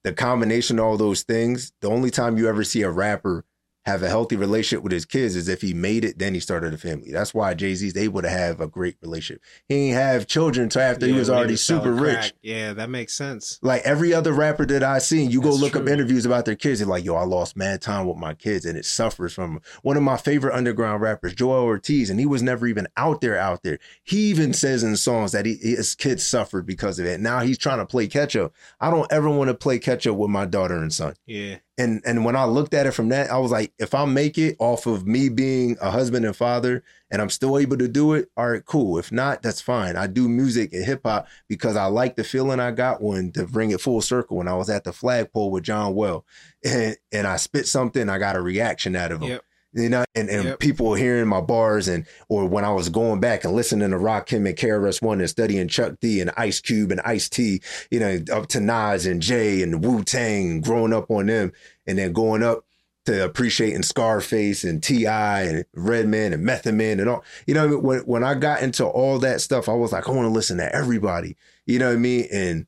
the 0.04 0.14
combination 0.14 0.80
of 0.80 0.86
all 0.86 0.98
those 0.98 1.24
things, 1.24 1.72
the 1.82 1.90
only 1.90 2.12
time 2.12 2.38
you 2.38 2.48
ever 2.48 2.64
see 2.64 2.82
a 2.82 2.90
rapper 2.90 3.46
have 3.88 4.04
a 4.04 4.10
healthy 4.10 4.36
relationship 4.36 4.84
with 4.84 4.92
his 4.92 5.06
kids 5.06 5.36
is 5.36 5.48
if 5.48 5.62
he 5.62 5.74
made 5.74 6.04
it, 6.06 6.20
then 6.20 6.34
he 6.34 6.40
started 6.40 6.74
a 6.74 6.78
family. 6.78 7.12
That's 7.12 7.34
why 7.34 7.54
Jay 7.54 7.74
Z's 7.74 7.96
able 7.96 8.22
to 8.22 8.30
have 8.30 8.60
a 8.60 8.68
great 8.68 8.98
relationship. 9.02 9.42
He 9.68 9.76
didn't 9.76 9.96
have 9.98 10.28
children 10.28 10.64
until 10.66 10.82
after 10.82 11.06
he 11.06 11.14
Yeah, 11.14 11.20
was 11.20 11.30
when 11.30 11.38
already 11.40 11.56
super 11.56 11.94
rich. 11.94 12.14
crack. 12.16 12.32
Yeah, 12.42 12.74
that 12.74 12.90
makes 12.90 13.14
sense. 13.14 13.60
Like 13.62 13.82
every 13.84 14.14
other 14.14 14.34
rapper 14.34 14.66
that 14.66 14.84
I 14.84 15.00
seen, 15.00 15.32
you 15.32 15.42
go 15.42 15.52
That's 15.52 15.62
look 15.62 15.76
up 15.78 15.88
interviews 15.88 16.26
about 16.26 16.46
their 16.46 16.56
kids. 16.56 16.80
They're 16.80 16.88
like, 16.88 17.06
"Yo, 17.06 17.16
I 17.16 17.24
lost 17.24 17.56
mad 17.56 17.82
time 17.82 18.06
with 18.08 18.18
my 18.18 18.34
kids, 18.34 18.66
and 18.66 18.78
it 18.78 18.86
suffers 18.86 19.34
from." 19.34 19.62
One 19.84 19.96
of 19.98 20.04
my 20.04 20.18
favorite 20.18 20.54
underground 20.56 21.02
rappers, 21.02 21.34
Joel 21.34 21.64
Ortiz, 21.64 22.10
and 22.10 22.20
he 22.20 22.26
was 22.26 22.44
never 22.44 22.68
even 22.68 22.88
out 22.98 23.22
there. 23.22 23.38
Out 23.38 23.64
there, 23.64 23.80
he 24.04 24.30
even 24.30 24.54
says 24.54 24.84
in 24.84 24.98
songs 24.98 25.32
that 25.32 25.46
he, 25.46 25.56
his 25.56 25.96
kids 25.96 26.28
suffered 26.28 26.66
because 26.66 27.00
of 27.00 27.06
it. 27.06 27.20
Now 27.22 27.40
he's 27.40 27.58
trying 27.58 27.80
to 27.80 27.86
play 27.86 28.08
catch 28.08 28.36
up. 28.36 28.54
I 28.82 28.92
don't 28.92 29.12
ever 29.12 29.30
want 29.30 29.48
to 29.48 29.54
play 29.54 29.80
catch 29.80 30.06
up 30.06 30.18
with 30.18 30.30
my 30.30 30.46
daughter 30.46 30.76
and 30.76 30.92
son. 30.94 31.14
Yeah. 31.26 31.58
And 31.80 32.02
and 32.06 32.26
when 32.26 32.36
I 32.36 32.46
looked 32.46 32.74
at 32.74 32.88
it 32.88 32.92
from 32.92 33.10
that, 33.10 33.30
I 33.30 33.38
was 33.38 33.52
like, 33.52 33.72
if 33.78 33.94
I 33.94 34.06
make 34.06 34.38
it 34.38 34.56
off 34.58 34.88
of 34.88 35.06
me 35.06 35.30
being 35.30 35.78
a 35.80 35.92
husband 35.92 36.26
and 36.26 36.36
father, 36.36 36.84
and 37.12 37.22
I'm 37.22 37.30
still 37.30 37.58
able 37.58 37.78
to 37.78 37.88
do 37.88 38.14
it, 38.14 38.30
all 38.36 38.50
right, 38.50 38.66
cool. 38.66 38.98
If 38.98 39.12
not, 39.12 39.44
that's 39.44 39.62
fine. 39.62 39.96
I 39.96 40.08
do 40.08 40.28
music 40.28 40.74
and 40.74 40.84
hip 40.84 41.02
hop 41.06 41.28
because 41.48 41.76
I 41.76 41.86
like 41.86 42.16
the 42.16 42.24
feeling 42.24 42.60
I 42.60 42.72
got 42.72 43.02
when 43.02 43.32
to 43.34 43.46
bring 43.46 43.72
it 43.72 43.80
full 43.80 44.02
circle. 44.02 44.38
When 44.38 44.48
I 44.48 44.56
was 44.56 44.70
at 44.70 44.86
the 44.86 44.92
flagpole 44.92 45.52
with 45.52 45.64
John 45.64 45.94
Well, 45.94 46.26
and 46.66 46.98
and 47.12 47.28
I 47.28 47.38
spit 47.38 47.68
something, 47.68 48.10
I 48.10 48.18
got 48.18 48.36
a 48.36 48.42
reaction 48.42 48.96
out 48.96 49.12
of 49.12 49.22
him. 49.22 49.30
Yep. 49.30 49.44
You 49.78 49.90
know, 49.90 50.06
and, 50.16 50.28
and 50.30 50.44
Yep. 50.44 50.60
people 50.60 50.94
hearing 50.96 51.28
my 51.28 51.40
bars 51.40 51.88
and 51.88 52.06
or 52.30 52.46
when 52.48 52.66
I 52.66 52.72
was 52.72 52.90
going 52.90 53.20
back 53.20 53.44
and 53.44 53.54
listening 53.54 53.92
to 53.92 53.98
Rakim 53.98 54.48
and 54.48 54.58
KRS 54.58 55.02
One 55.02 55.20
and 55.20 55.30
studying 55.30 55.68
Chuck 55.68 55.94
D 56.02 56.20
and 56.20 56.32
Ice 56.36 56.60
Cube 56.60 56.92
and 56.92 57.00
Ice 57.02 57.30
T, 57.30 57.62
you 57.92 58.00
know, 58.00 58.20
up 58.34 58.48
to 58.48 58.60
Nas 58.60 59.06
and 59.06 59.22
Jay 59.22 59.62
and 59.62 59.86
Wu 59.86 60.04
Tang, 60.04 60.62
growing 60.62 60.94
up 60.94 61.12
on 61.12 61.28
them, 61.28 61.54
and 61.86 61.98
then 61.98 62.12
going 62.12 62.42
up 62.42 62.66
to 63.06 63.24
appreciating 63.24 63.84
Scarface 63.84 64.66
and 64.66 64.84
T.I. 64.84 65.42
and 65.44 65.66
Redman 65.74 66.34
and 66.34 66.44
Method 66.44 66.74
Man 66.76 67.00
and 67.00 67.08
all. 67.08 67.24
You 67.46 67.54
know, 67.54 67.78
when 67.78 68.00
when 68.00 68.24
I 68.24 68.34
got 68.34 68.62
into 68.62 68.86
all 68.86 69.20
that 69.20 69.42
stuff, 69.42 69.70
I 69.70 69.74
was 69.74 69.92
like, 69.94 70.10
I 70.10 70.12
want 70.12 70.26
to 70.26 70.34
listen 70.34 70.58
to 70.58 70.76
everybody. 70.76 71.38
You 71.66 71.80
know 71.80 71.88
what 71.88 71.94
I 71.94 71.98
mean? 72.00 72.28
And 72.34 72.66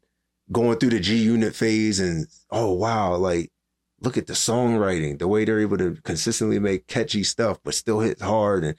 going 0.52 0.77
through 0.77 0.91
the 0.91 0.99
G 0.99 1.18
Unit 1.18 1.56
phase 1.56 1.99
and 1.99 2.27
oh 2.52 2.72
wow, 2.72 3.15
like 3.15 3.52
look 4.02 4.18
at 4.18 4.28
the 4.28 4.34
songwriting, 4.34 5.20
the 5.20 5.28
way 5.28 5.46
they're 5.46 5.60
able 5.60 5.78
to 5.78 5.98
consistently 6.04 6.60
make 6.60 6.88
catchy 6.88 7.24
stuff, 7.24 7.60
but 7.64 7.74
still 7.74 8.00
hit 8.00 8.22
hard. 8.22 8.64
And 8.64 8.76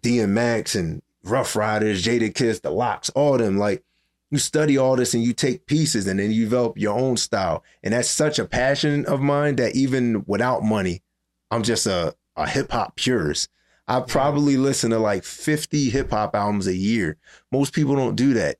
DMX 0.00 0.78
and 0.78 1.02
Ruff 1.24 1.54
Ryders, 1.54 2.04
Jada 2.04 2.34
Kiss, 2.34 2.60
The 2.60 2.70
Lox, 2.70 3.10
all 3.10 3.36
them. 3.38 3.58
Like 3.58 3.84
you 4.30 4.38
study 4.38 4.78
all 4.78 4.96
this 4.96 5.14
and 5.14 5.22
you 5.22 5.32
take 5.32 5.66
pieces 5.66 6.06
and 6.06 6.18
then 6.18 6.30
you 6.30 6.44
develop 6.44 6.78
your 6.78 6.98
own 6.98 7.16
style. 7.16 7.64
And 7.82 7.92
that's 7.92 8.10
such 8.10 8.38
a 8.38 8.44
passion 8.44 9.04
of 9.06 9.20
mine 9.20 9.56
that 9.56 9.74
even 9.74 10.24
without 10.26 10.62
money, 10.62 11.02
I'm 11.50 11.62
just 11.62 11.86
a, 11.86 12.14
a 12.36 12.48
hip 12.48 12.70
hop 12.72 12.96
purist. 12.96 13.48
I 13.88 14.00
probably 14.00 14.56
listen 14.56 14.90
to 14.90 14.98
like 15.00 15.24
50 15.24 15.90
hip 15.90 16.10
hop 16.10 16.36
albums 16.36 16.68
a 16.68 16.76
year. 16.76 17.16
Most 17.50 17.74
people 17.74 17.96
don't 17.96 18.14
do 18.14 18.34
that. 18.34 18.58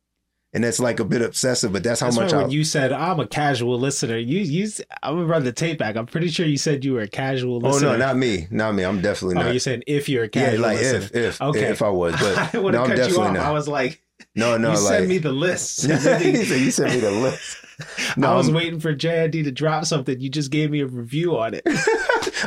And 0.52 0.64
that's 0.64 0.81
like 0.81 0.98
a 0.98 1.05
bit 1.05 1.22
obsessive, 1.22 1.72
but 1.72 1.85
that's 1.85 2.01
how 2.01 2.06
That's 2.09 2.16
much 2.16 2.32
why 2.32 2.39
I 2.39 2.43
when 2.43 2.51
you 2.51 2.64
said 2.64 2.90
I'm 2.90 3.20
a 3.20 3.27
casual 3.28 3.78
listener, 3.78 4.16
you 4.16 4.40
you 4.40 4.68
I'm 5.01 5.14
gonna 5.14 5.27
run 5.27 5.44
the 5.44 5.52
tape 5.52 5.78
back. 5.78 5.94
I'm 5.94 6.06
pretty 6.06 6.27
sure 6.28 6.44
you 6.44 6.56
said 6.56 6.85
you 6.85 6.94
were 6.94 7.02
a 7.02 7.09
casual 7.09 7.60
listener. 7.60 7.90
Oh 7.90 7.93
no, 7.93 7.97
not 7.98 8.16
me. 8.16 8.48
Not 8.51 8.74
me. 8.74 8.82
I'm 8.85 9.01
definitely 9.01 9.36
Oh, 9.36 9.44
not. 9.44 9.51
you're 9.52 9.60
saying 9.60 9.85
if 9.86 10.09
you're 10.09 10.24
a 10.24 10.28
casual. 10.28 10.55
yeah, 10.60 10.66
like 10.66 10.78
listener. 10.78 10.98
if 10.98 11.14
if 11.14 11.40
Okay. 11.40 11.60
if 11.70 11.82
I 11.82 11.89
was, 11.90 12.14
but 12.20 12.36
I 12.55 12.59
would 12.59 12.74
no, 12.74 12.81
I'm 12.82 12.89
cut 12.89 12.97
you 12.97 13.02
definitely 13.05 13.27
off. 13.28 13.35
not. 13.35 13.47
I 13.47 13.52
was 13.52 13.68
like, 13.68 14.02
no, 14.34 14.56
no, 14.59 14.72
you 14.72 14.78
like 14.80 14.88
sent 14.98 15.09
me 15.09 15.18
the 15.18 15.32
list. 15.47 15.84
you 15.84 15.97
sent 16.70 16.94
me 16.94 17.01
the 17.01 17.10
list. 17.10 17.56
No, 18.16 18.32
I 18.32 18.36
was 18.36 18.48
I'm- 18.48 18.56
waiting 18.56 18.78
for 18.80 18.94
JID 18.94 19.44
to 19.44 19.51
drop 19.51 19.84
something. 19.86 20.20
You 20.20 20.28
just 20.28 20.51
gave 20.51 20.70
me 20.70 20.80
a 20.80 20.86
review 20.86 21.38
on 21.38 21.55
it. 21.55 21.62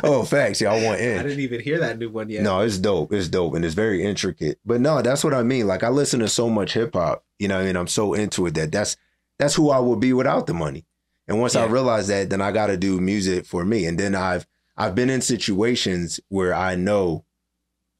oh, 0.04 0.22
facts. 0.24 0.60
Yeah, 0.60 0.72
I 0.72 0.84
want 0.84 1.00
in. 1.00 1.18
I 1.18 1.22
didn't 1.24 1.40
even 1.40 1.60
hear 1.60 1.80
that 1.80 1.98
new 1.98 2.08
one 2.08 2.28
yet. 2.28 2.42
No, 2.42 2.60
it's 2.60 2.78
dope. 2.78 3.12
It's 3.12 3.28
dope 3.28 3.54
and 3.54 3.64
it's 3.64 3.74
very 3.74 4.04
intricate. 4.04 4.60
But 4.64 4.80
no, 4.80 5.02
that's 5.02 5.24
what 5.24 5.34
I 5.34 5.42
mean. 5.42 5.66
Like 5.66 5.82
I 5.82 5.88
listen 5.88 6.20
to 6.20 6.28
so 6.28 6.48
much 6.48 6.74
hip 6.74 6.94
hop, 6.94 7.24
you 7.40 7.48
know, 7.48 7.58
and 7.60 7.76
I'm 7.76 7.88
so 7.88 8.14
into 8.14 8.46
it 8.46 8.54
that 8.54 8.70
that's 8.70 8.96
that's 9.38 9.54
who 9.56 9.70
I 9.70 9.80
would 9.80 9.98
be 9.98 10.12
without 10.12 10.46
the 10.46 10.54
money. 10.54 10.84
And 11.26 11.40
once 11.40 11.56
I 11.56 11.64
Yeah. 11.64 11.72
realize 11.72 12.06
that, 12.08 12.30
then 12.30 12.40
I 12.40 12.52
got 12.52 12.68
to 12.68 12.76
do 12.76 13.00
music 13.00 13.44
for 13.46 13.64
me. 13.64 13.86
And 13.86 13.98
then 13.98 14.14
I've 14.14 14.46
I've 14.76 14.94
been 14.94 15.10
in 15.10 15.20
situations 15.20 16.20
where 16.28 16.54
I 16.54 16.76
know 16.76 17.24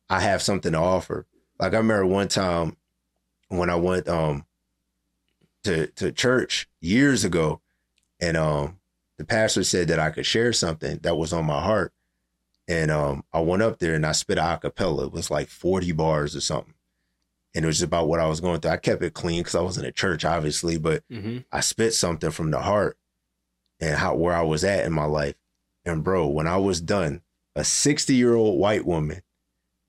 I 0.08 0.20
have 0.20 0.40
something 0.42 0.70
to 0.72 0.78
offer. 0.78 1.26
Like 1.58 1.74
I 1.74 1.78
remember 1.78 2.06
one 2.06 2.28
time 2.28 2.76
when 3.58 3.70
I 3.70 3.76
went 3.76 4.08
um 4.08 4.44
to 5.64 5.86
to 5.88 6.12
church 6.12 6.68
years 6.80 7.24
ago, 7.24 7.60
and 8.20 8.36
um 8.36 8.78
the 9.18 9.24
pastor 9.24 9.64
said 9.64 9.88
that 9.88 10.00
I 10.00 10.10
could 10.10 10.26
share 10.26 10.52
something 10.52 10.98
that 11.02 11.16
was 11.16 11.32
on 11.32 11.44
my 11.44 11.60
heart. 11.62 11.92
And 12.66 12.90
um, 12.90 13.24
I 13.32 13.40
went 13.40 13.62
up 13.62 13.78
there 13.78 13.94
and 13.94 14.04
I 14.04 14.12
spit 14.12 14.38
a 14.38 14.40
acapella. 14.40 15.06
It 15.06 15.12
was 15.12 15.30
like 15.30 15.48
40 15.48 15.92
bars 15.92 16.34
or 16.34 16.40
something. 16.40 16.74
And 17.54 17.64
it 17.64 17.68
was 17.68 17.82
about 17.82 18.08
what 18.08 18.18
I 18.18 18.26
was 18.26 18.40
going 18.40 18.58
through. 18.58 18.72
I 18.72 18.76
kept 18.78 19.02
it 19.02 19.14
clean 19.14 19.40
because 19.40 19.54
I 19.54 19.60
was 19.60 19.78
in 19.78 19.84
a 19.84 19.92
church, 19.92 20.24
obviously, 20.24 20.78
but 20.78 21.04
hmm 21.08 21.38
I 21.52 21.60
spit 21.60 21.94
something 21.94 22.30
from 22.32 22.50
the 22.50 22.60
heart 22.60 22.98
and 23.80 23.96
how 23.96 24.16
where 24.16 24.34
I 24.34 24.42
was 24.42 24.64
at 24.64 24.84
in 24.84 24.92
my 24.92 25.04
life. 25.04 25.36
And 25.84 26.02
bro, 26.02 26.26
when 26.26 26.48
I 26.48 26.56
was 26.56 26.80
done, 26.80 27.22
a 27.54 27.62
60 27.62 28.14
year 28.14 28.34
old 28.34 28.58
white 28.58 28.84
woman 28.84 29.22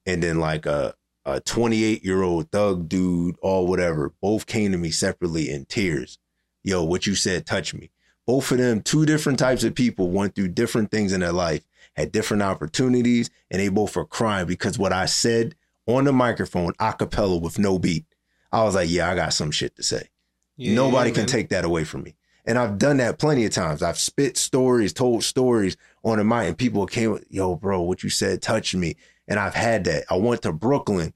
and 0.06 0.22
then 0.22 0.40
like 0.40 0.68
a 0.68 0.94
a 1.26 1.40
28 1.40 2.04
year 2.04 2.22
old 2.22 2.52
thug 2.52 2.88
dude 2.88 3.36
or 3.42 3.68
whatever 3.68 4.14
both 4.22 4.46
came 4.46 4.72
to 4.72 4.78
me 4.78 4.92
separately 4.92 5.50
in 5.50 5.66
tears. 5.66 6.20
Yo, 6.64 6.84
what 6.84 7.06
you 7.06 7.16
said 7.16 7.46
touched 7.46 7.74
me. 7.74 7.92
Both 8.26 8.52
of 8.52 8.58
them, 8.58 8.82
two 8.82 9.06
different 9.06 9.38
types 9.38 9.64
of 9.64 9.76
people, 9.76 10.10
went 10.10 10.34
through 10.34 10.50
different 10.50 10.90
things 10.90 11.14
in 11.14 11.20
their 11.20 11.32
life, 11.32 11.64
had 11.96 12.12
different 12.12 12.42
opportunities, 12.42 13.30
and 13.52 13.62
they 13.62 13.70
both 13.70 13.96
were 13.96 14.06
crying 14.06 14.48
because 14.48 14.80
what 14.80 14.92
I 14.92 15.06
said 15.06 15.56
on 15.88 16.06
the 16.06 16.14
microphone, 16.14 16.74
a 16.80 16.94
cappella 16.94 17.38
with 17.38 17.60
no 17.60 17.78
beat. 17.78 18.06
I 18.52 18.64
was 18.64 18.76
like, 18.76 18.90
yeah, 18.90 19.12
I 19.12 19.16
got 19.16 19.34
some 19.34 19.52
shit 19.52 19.76
to 19.76 19.84
say. 19.84 20.10
Nobody 20.58 21.12
can 21.12 21.26
take 21.26 21.50
that 21.50 21.66
away 21.66 21.84
from 21.84 22.04
me. 22.04 22.16
And 22.46 22.58
I've 22.58 22.78
done 22.78 22.98
that 22.98 23.20
plenty 23.20 23.46
of 23.46 23.52
times. 23.52 23.82
I've 23.82 23.98
spit 23.98 24.38
stories, 24.38 24.94
told 24.94 25.24
stories 25.24 25.78
on 26.04 26.18
the 26.18 26.24
mic, 26.24 26.48
and 26.48 26.58
people 26.58 26.86
came, 26.86 27.20
yo, 27.30 27.56
bro, 27.56 27.82
what 27.82 28.04
you 28.04 28.10
said 28.10 28.42
touched 28.42 28.76
me. 28.76 28.96
And 29.28 29.40
I've 29.40 29.56
had 29.56 29.84
that. 29.86 30.06
I 30.10 30.18
went 30.18 30.42
to 30.44 30.52
Brooklyn 30.54 31.14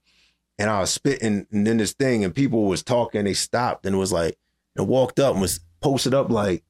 and 0.58 0.70
I 0.70 0.80
was 0.82 0.90
spitting 0.90 1.46
and 1.52 1.68
then 1.68 1.78
this 1.78 1.94
thing, 1.94 2.24
and 2.24 2.34
people 2.36 2.66
was 2.66 2.84
talking, 2.84 3.24
they 3.26 3.34
stopped 3.34 3.86
and 3.86 3.98
was 3.98 4.12
like, 4.12 4.38
and 4.76 4.88
walked 4.88 5.20
up 5.20 5.34
and 5.34 5.42
was 5.42 5.60
posted 5.82 6.14
up 6.14 6.30
like, 6.30 6.64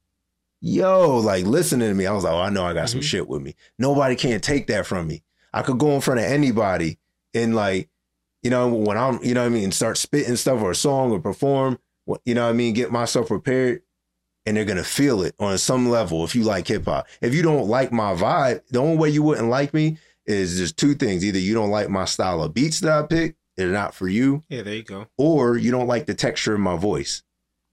yo, 0.61 1.17
like 1.17 1.45
listening 1.45 1.87
to 1.89 1.93
me. 1.95 2.05
I 2.05 2.11
was 2.13 2.23
like, 2.23 2.33
oh, 2.33 2.39
I 2.41 2.49
know 2.49 2.65
I 2.65 2.73
got 2.73 2.89
some 2.89 2.99
Mhm. 2.99 3.03
shit 3.03 3.27
with 3.27 3.41
me. 3.41 3.55
Nobody 3.77 4.15
can't 4.15 4.43
take 4.43 4.67
that 4.67 4.85
from 4.85 5.07
me. 5.07 5.23
I 5.53 5.61
could 5.61 5.77
go 5.79 5.91
in 5.91 6.01
front 6.01 6.19
of 6.19 6.25
anybody 6.25 6.97
and 7.33 7.55
like, 7.55 7.89
you 8.43 8.49
know, 8.49 8.67
when 8.67 8.97
I'm, 8.97 9.23
you 9.23 9.33
know 9.33 9.41
what 9.41 9.47
I 9.47 9.49
mean, 9.49 9.71
start 9.71 9.97
spitting 9.97 10.35
stuff 10.35 10.61
or 10.61 10.71
a 10.71 10.75
song 10.75 11.11
or 11.11 11.19
perform, 11.19 11.79
you 12.25 12.33
know 12.33 12.43
what 12.43 12.49
I 12.49 12.53
mean, 12.53 12.73
get 12.73 12.91
myself 12.91 13.27
prepared 13.27 13.81
and 14.45 14.55
they're 14.57 14.65
gonna 14.65 14.83
feel 14.83 15.21
it 15.21 15.35
on 15.39 15.57
some 15.57 15.89
level 15.89 16.23
if 16.23 16.35
you 16.35 16.43
like 16.43 16.67
hip 16.67 16.85
hop. 16.85 17.07
If 17.21 17.33
you 17.33 17.41
don't 17.41 17.67
like 17.67 17.91
my 17.91 18.13
vibe, 18.13 18.61
the 18.69 18.79
only 18.79 18.97
way 18.97 19.09
you 19.09 19.23
wouldn't 19.23 19.49
like 19.49 19.73
me 19.73 19.97
is 20.29 20.57
just 20.57 20.77
two 20.77 20.93
things. 20.95 21.25
Either 21.25 21.39
you 21.39 21.53
don't 21.53 21.69
like 21.71 21.89
my 21.89 22.05
style 22.05 22.41
of 22.43 22.53
beats 22.53 22.79
that 22.81 22.91
I 22.91 23.05
pick, 23.05 23.35
they're 23.57 23.71
not 23.71 23.93
for 23.93 24.07
you, 24.07 24.43
Yeah, 24.47 24.61
there 24.61 24.75
you 24.75 24.83
go. 24.83 25.07
or 25.17 25.57
you 25.57 25.71
don't 25.71 25.87
like 25.87 26.05
the 26.05 26.13
texture 26.13 26.53
of 26.53 26.59
my 26.61 26.77
voice. 26.77 27.23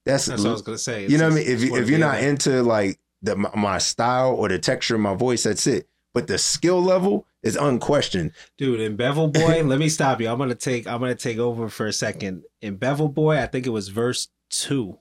That's, 0.05 0.27
That's 0.27 0.43
what 0.43 0.49
I 0.49 0.53
was 0.53 0.62
gonna 0.62 0.78
say. 0.78 1.07
you 1.07 1.19
know 1.19 1.24
what 1.28 1.35
I 1.35 1.37
mean? 1.37 1.47
If 1.49 1.62
you, 1.62 1.77
if 1.77 1.89
you're 1.91 1.99
not 1.99 2.20
into 2.23 2.62
like 2.62 2.99
the 3.23 3.37
my, 3.37 3.51
my 3.55 3.78
style 3.78 4.35
or 4.35 4.49
the 4.49 4.59
texture 4.59 4.95
of 4.95 5.01
my 5.01 5.15
voice, 5.15 5.43
that's 5.45 5.66
it. 5.66 5.89
But 6.15 6.28
the 6.28 6.39
skill 6.39 6.81
level 6.83 7.27
is 7.43 7.57
unquestioned. 7.57 8.33
dude 8.57 8.81
in 8.81 8.97
Bevel 8.97 9.28
Boy, 9.28 9.62
let 9.65 9.78
me 9.78 9.89
stop 9.89 10.20
you. 10.20 10.28
I'm 10.28 10.39
gonna 10.39 10.55
take 10.55 10.87
I'm 10.87 11.01
gonna 11.01 11.15
take 11.15 11.39
over 11.39 11.69
for 11.69 11.87
a 11.87 11.93
second. 11.93 12.45
In 12.62 12.77
Bevel 12.77 13.09
Boy, 13.09 13.39
I 13.41 13.47
think 13.47 13.66
it 13.66 13.70
was 13.70 13.89
verse 13.89 14.28
two. 14.49 14.99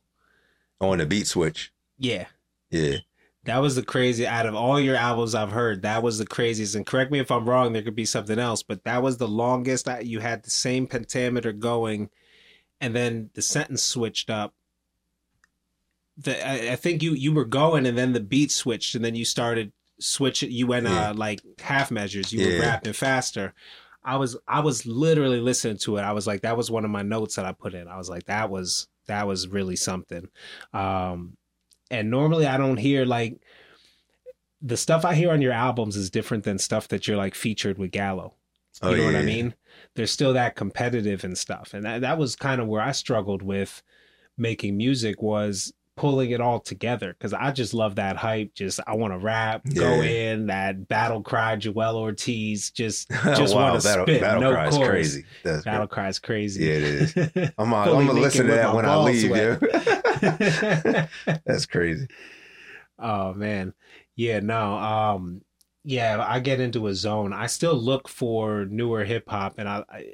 on 0.81 0.97
the 0.97 1.05
beat 1.05 1.27
switch. 1.27 1.71
Yeah. 1.97 2.25
Yeah. 2.71 2.97
That 3.45 3.59
was 3.59 3.75
the 3.75 3.83
crazy 3.83 4.25
out 4.27 4.45
of 4.45 4.55
all 4.55 4.79
your 4.79 4.95
albums 4.95 5.35
I've 5.35 5.51
heard. 5.51 5.83
That 5.83 6.03
was 6.03 6.17
the 6.17 6.25
craziest. 6.25 6.75
And 6.75 6.85
correct 6.85 7.11
me 7.11 7.19
if 7.19 7.31
I'm 7.31 7.47
wrong. 7.47 7.73
There 7.73 7.81
could 7.83 7.95
be 7.95 8.05
something 8.05 8.39
else, 8.39 8.63
but 8.63 8.83
that 8.83 9.01
was 9.03 9.17
the 9.17 9.27
longest 9.27 9.85
that 9.85 10.05
you 10.05 10.19
had 10.19 10.43
the 10.43 10.49
same 10.49 10.87
pentameter 10.87 11.51
going, 11.53 12.09
and 12.81 12.95
then 12.95 13.29
the 13.33 13.41
sentence 13.41 13.83
switched 13.83 14.29
up. 14.29 14.53
The 16.17 16.47
I, 16.47 16.73
I 16.73 16.75
think 16.75 17.03
you 17.03 17.13
you 17.13 17.33
were 17.33 17.45
going, 17.45 17.85
and 17.85 17.97
then 17.97 18.13
the 18.13 18.19
beat 18.19 18.51
switched, 18.51 18.95
and 18.95 19.03
then 19.03 19.15
you 19.15 19.25
started 19.25 19.71
switch 19.99 20.43
it. 20.43 20.49
You 20.51 20.67
went 20.67 20.87
Yeah. 20.87 21.09
uh 21.09 21.13
like 21.13 21.41
half 21.59 21.91
measures. 21.91 22.33
You 22.33 22.47
were 22.47 22.59
rapping 22.61 22.93
faster. 22.93 23.53
I 24.03 24.17
was 24.17 24.37
I 24.47 24.59
was 24.61 24.85
literally 24.85 25.39
listening 25.39 25.77
to 25.79 25.97
it. 25.97 26.01
I 26.01 26.13
was 26.13 26.25
like, 26.27 26.41
that 26.41 26.57
was 26.57 26.69
one 26.71 26.85
of 26.85 26.91
my 26.91 27.01
notes 27.01 27.35
that 27.35 27.45
I 27.45 27.51
put 27.51 27.73
in. 27.73 27.87
I 27.87 27.97
was 27.97 28.09
like, 28.09 28.25
that 28.25 28.49
was 28.49 28.87
that 29.07 29.27
was 29.27 29.47
really 29.47 29.75
something. 29.75 30.27
Um, 30.73 31.37
and 31.91 32.09
normally 32.09 32.47
I 32.47 32.57
don't 32.57 32.77
hear 32.77 33.05
like 33.05 33.41
the 34.61 34.77
stuff 34.77 35.05
I 35.05 35.15
hear 35.15 35.31
on 35.31 35.41
your 35.41 35.51
albums 35.51 35.95
is 35.95 36.09
different 36.09 36.43
than 36.43 36.57
stuff 36.57 36.87
that 36.89 37.07
you're 37.07 37.17
like 37.17 37.35
featured 37.35 37.77
with 37.77 37.91
Gallo. 37.91 38.33
Oh, 38.81 38.89
you 38.89 38.95
Oh, 38.95 38.97
know 38.97 39.05
what 39.05 39.15
I 39.15 39.19
yeah. 39.19 39.25
mean? 39.25 39.55
There's 39.95 40.11
still 40.11 40.33
that 40.33 40.55
competitive 40.55 41.23
and 41.23 41.37
stuff. 41.37 41.73
And 41.73 41.85
that, 41.85 42.01
that 42.01 42.17
was 42.17 42.35
kind 42.35 42.61
of 42.61 42.67
where 42.67 42.81
I 42.81 42.91
struggled 42.91 43.41
with 43.41 43.83
making 44.37 44.77
music 44.77 45.21
was 45.21 45.73
pulling 45.95 46.31
it 46.31 46.41
all 46.41 46.59
together 46.59 47.13
because 47.13 47.33
I 47.33 47.51
just 47.51 47.73
love 47.73 47.95
that 47.95 48.17
hype. 48.17 48.53
Just 48.53 48.79
I 48.85 48.95
want 48.95 49.13
to 49.13 49.17
rap, 49.17 49.63
go 49.73 50.01
in 50.01 50.47
that 50.47 50.87
battle 50.87 51.21
cry, 51.21 51.55
Joel 51.55 51.95
Ortiz. 51.97 52.71
Just 52.71 53.09
just 53.23 53.55
wow, 53.55 53.71
want 53.71 53.81
to 53.81 53.87
battle, 53.87 54.05
spit. 54.05 54.21
battle 54.21 54.41
no 54.41 54.51
cry 54.53 54.67
is 54.67 54.75
chorus. 54.75 54.89
crazy. 54.89 55.25
That's 55.43 55.63
Battle 55.63 55.87
cry 55.87 56.07
is 56.09 56.19
crazy. 56.19 56.65
Yeah, 56.65 56.73
it 56.73 56.83
is. 56.83 57.15
I'm, 57.57 57.73
I'm 57.73 58.07
gonna 58.07 58.13
listen 58.13 58.47
to 58.47 58.53
that 58.53 58.75
when 58.75 58.85
I 58.85 58.97
leave. 58.97 59.29
Yeah. 59.29 61.07
That's 61.45 61.65
crazy. 61.65 62.07
Oh 62.99 63.33
man. 63.33 63.73
Yeah, 64.15 64.39
no. 64.39 64.75
Um 64.75 65.41
yeah, 65.83 66.25
I 66.27 66.39
get 66.39 66.59
into 66.59 66.87
a 66.87 66.95
zone. 66.95 67.31
I 67.31 67.47
still 67.47 67.75
look 67.75 68.07
for 68.07 68.65
newer 68.65 69.03
hip 69.03 69.29
hop 69.29 69.59
and 69.59 69.69
I, 69.69 69.83
I 69.89 70.05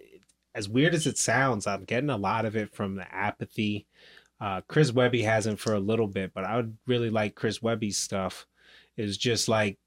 as 0.54 0.68
weird 0.68 0.94
as 0.94 1.08
it 1.08 1.18
sounds, 1.18 1.66
I'm 1.66 1.86
getting 1.86 2.10
a 2.10 2.18
lot 2.18 2.46
of 2.46 2.56
it 2.56 2.74
from 2.74 2.96
the 2.96 3.14
apathy. 3.14 3.88
Uh 4.42 4.60
Chris 4.68 4.92
Webby 4.92 5.22
hasn't 5.22 5.60
for 5.60 5.74
a 5.74 5.80
little 5.80 6.08
bit, 6.08 6.34
but 6.34 6.44
I 6.44 6.58
would 6.58 6.76
really 6.88 7.10
like 7.10 7.36
Chris 7.36 7.62
Webby's 7.62 7.98
stuff. 7.98 8.46
It 8.98 9.04
was 9.04 9.18
just 9.18 9.48
like 9.48 9.78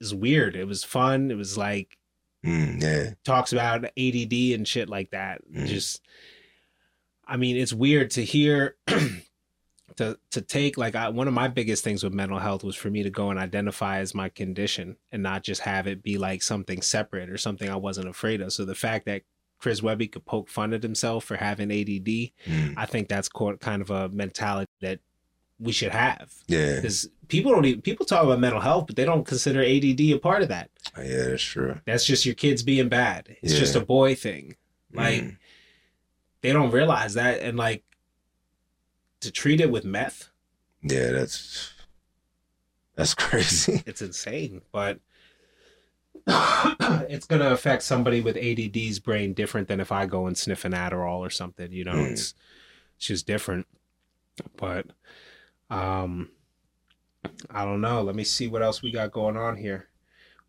it's 0.00 0.12
weird. 0.14 0.56
It 0.56 0.66
was 0.66 0.82
fun. 0.82 1.30
It 1.30 1.36
was 1.36 1.56
like 1.56 1.96
Mm, 2.44 2.82
yeah. 2.82 3.10
talks 3.22 3.52
about 3.52 3.84
ADD 3.98 4.54
and 4.54 4.66
shit 4.66 4.88
like 4.88 5.10
that. 5.10 5.42
Mhm. 5.52 5.66
Just, 5.66 6.00
I 7.28 7.36
mean, 7.36 7.58
it's 7.58 7.74
weird 7.74 8.10
to 8.12 8.24
hear. 8.24 8.76
To, 9.96 10.18
to 10.30 10.40
take 10.40 10.78
like 10.78 10.94
I, 10.94 11.10
one 11.10 11.28
of 11.28 11.34
my 11.34 11.48
biggest 11.48 11.84
things 11.84 12.02
with 12.02 12.14
mental 12.14 12.38
health 12.38 12.64
was 12.64 12.76
for 12.76 12.88
me 12.88 13.02
to 13.02 13.10
go 13.10 13.28
and 13.30 13.38
identify 13.38 13.98
as 13.98 14.14
my 14.14 14.30
condition 14.30 14.96
and 15.12 15.22
not 15.22 15.42
just 15.42 15.60
have 15.62 15.86
it 15.86 16.02
be 16.02 16.16
like 16.16 16.42
something 16.42 16.80
separate 16.80 17.28
or 17.28 17.36
something 17.36 17.68
I 17.68 17.76
wasn't 17.76 18.08
afraid 18.08 18.40
of. 18.40 18.52
So 18.52 18.64
the 18.64 18.74
fact 18.76 19.04
that 19.06 19.22
Chris 19.60 19.82
Webby 19.82 20.08
could 20.08 20.24
poke 20.24 20.48
fun 20.48 20.72
at 20.72 20.82
himself 20.82 21.24
for 21.24 21.36
having 21.36 21.70
ADD, 21.70 22.32
Mm, 22.50 22.74
I 22.76 22.86
think 22.86 23.08
that's 23.08 23.28
kind 23.28 23.82
of 23.82 23.90
a 23.90 24.08
mentality 24.08 24.70
that 24.80 25.00
we 25.58 25.72
should 25.72 25.92
have 25.92 26.32
yeah. 26.48 26.76
because 26.76 27.08
people 27.28 27.52
don't 27.52 27.66
even 27.66 27.82
people 27.82 28.06
talk 28.06 28.24
about 28.24 28.40
mental 28.40 28.60
health, 28.60 28.86
but 28.86 28.96
they 28.96 29.04
don't 29.04 29.24
consider 29.26 29.60
ADD 29.62 30.00
a 30.00 30.18
part 30.18 30.42
of 30.42 30.48
that. 30.48 30.70
Yeah, 30.96 31.24
that's 31.28 31.42
true. 31.42 31.78
That's 31.84 32.06
just 32.06 32.24
your 32.24 32.34
kids 32.34 32.62
being 32.62 32.88
bad. 32.88 33.36
It's 33.42 33.58
just 33.58 33.76
a 33.76 33.80
boy 33.84 34.14
thing. 34.14 34.56
Like 34.92 35.22
Mm, 35.22 35.36
they 36.40 36.52
don't 36.54 36.70
realize 36.70 37.14
that, 37.14 37.40
and 37.42 37.58
like 37.58 37.84
to 39.20 39.30
treat 39.30 39.60
it 39.60 39.70
with 39.70 39.84
meth, 39.84 40.30
yeah, 40.82 41.10
that's 41.12 41.72
that's 42.96 43.12
crazy. 43.26 43.82
it's 43.86 44.00
insane. 44.00 44.62
But 44.72 45.00
it's 47.08 47.26
gonna 47.26 47.50
affect 47.50 47.82
somebody 47.82 48.20
with 48.20 48.36
ADD's 48.36 48.98
brain 48.98 49.32
different 49.34 49.68
than 49.68 49.80
if 49.80 49.90
I 49.92 50.06
go 50.06 50.26
and 50.26 50.36
sniff 50.36 50.64
an 50.64 50.72
Adderall 50.72 51.18
or 51.18 51.30
something. 51.30 51.72
You 51.72 51.84
know, 51.84 51.92
Mm. 51.94 52.12
it's 52.12 52.34
it's 52.96 53.06
just 53.06 53.26
different. 53.26 53.66
But 54.56 54.86
um, 55.70 56.30
I 57.50 57.64
don't 57.64 57.80
know. 57.80 58.02
Let 58.02 58.14
me 58.14 58.24
see 58.24 58.48
what 58.48 58.62
else 58.62 58.82
we 58.82 58.90
got 58.90 59.12
going 59.12 59.36
on 59.36 59.56
here. 59.56 59.88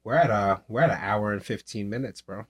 We're 0.03 0.15
at 0.15 0.29
a 0.29 0.61
we're 0.67 0.81
at 0.81 0.89
an 0.91 0.99
hour 1.01 1.31
and 1.33 1.43
fifteen 1.43 1.89
minutes, 1.89 2.21
bro. 2.21 2.45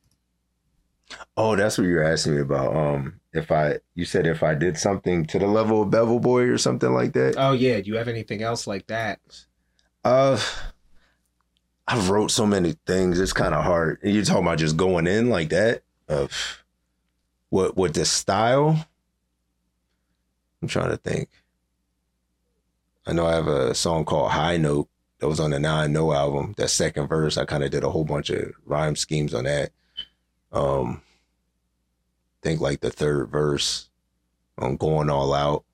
Oh, 1.36 1.56
that's 1.58 1.78
what 1.78 1.88
you're 1.88 2.04
asking 2.04 2.36
me 2.36 2.42
about. 2.42 2.74
Um, 2.76 3.20
if 3.34 3.52
I 3.52 3.80
you 3.96 4.06
said 4.06 4.26
if 4.28 4.44
I 4.44 4.56
did 4.56 4.78
something 4.78 5.26
to 5.26 5.40
the 5.40 5.48
level 5.48 5.82
of 5.82 5.90
Bevel 5.90 6.20
Boy 6.20 6.44
or 6.44 6.58
something 6.58 6.94
like 6.94 7.14
that. 7.14 7.36
Oh 7.38 7.52
yeah. 7.52 7.82
Do 7.82 7.90
you 7.90 7.98
have 7.98 8.08
anything 8.08 8.42
else 8.42 8.68
like 8.68 8.88
that? 8.88 9.20
Uh, 10.04 10.40
I've 11.92 12.10
wrote 12.10 12.32
so 12.32 12.46
many 12.46 12.76
things. 12.86 13.20
It's 13.20 13.34
kind 13.34 13.54
of 13.54 13.64
hard. 13.64 14.00
You're 14.02 14.24
talking 14.24 14.44
about 14.44 14.60
just 14.60 14.78
going 14.78 15.08
in 15.08 15.30
like 15.30 15.50
that. 15.50 15.84
Of 16.08 16.64
what 17.50 17.76
what 17.76 17.94
the 17.94 18.06
style? 18.06 18.88
I'm 20.62 20.68
trying 20.68 20.92
to 20.92 20.98
think. 20.98 21.30
I 23.06 23.14
know 23.14 23.26
I 23.26 23.34
have 23.34 23.48
a 23.48 23.76
song 23.76 24.06
called 24.06 24.32
High 24.32 24.58
Note 24.58 24.88
that 25.20 25.28
was 25.28 25.40
on 25.40 25.52
the 25.52 25.68
I 25.68 25.88
Know 25.88 26.14
album. 26.14 26.54
That 26.58 26.70
second 26.70 27.08
verse, 27.08 27.38
I 27.38 27.46
kind 27.46 27.64
of 27.64 27.72
did 27.72 27.84
a 27.84 27.90
whole 27.90 28.06
bunch 28.06 28.30
of 28.30 28.54
rhyme 28.66 28.96
schemes 28.96 29.34
on 29.34 29.44
that. 29.46 29.72
Um, 30.52 31.02
think 32.42 32.62
like 32.62 32.80
the 32.80 32.90
third 32.90 33.30
verse 33.30 33.90
on 34.58 34.78
Going 34.78 35.10
All 35.10 35.34
Out. 35.34 35.66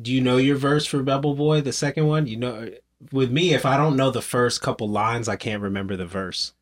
Do 0.00 0.12
you 0.12 0.20
know 0.20 0.38
your 0.38 0.56
verse 0.56 0.86
for 0.86 1.02
Bevel 1.02 1.34
Boy, 1.34 1.60
the 1.60 1.72
second 1.72 2.06
one? 2.06 2.26
You 2.26 2.36
know, 2.36 2.70
with 3.12 3.30
me, 3.30 3.54
if 3.54 3.64
I 3.66 3.76
don't 3.76 3.96
know 3.96 4.10
the 4.10 4.22
first 4.22 4.60
couple 4.62 4.88
lines, 4.88 5.28
I 5.28 5.36
can't 5.36 5.62
remember 5.62 5.96
the 5.96 6.06
verse. 6.06 6.52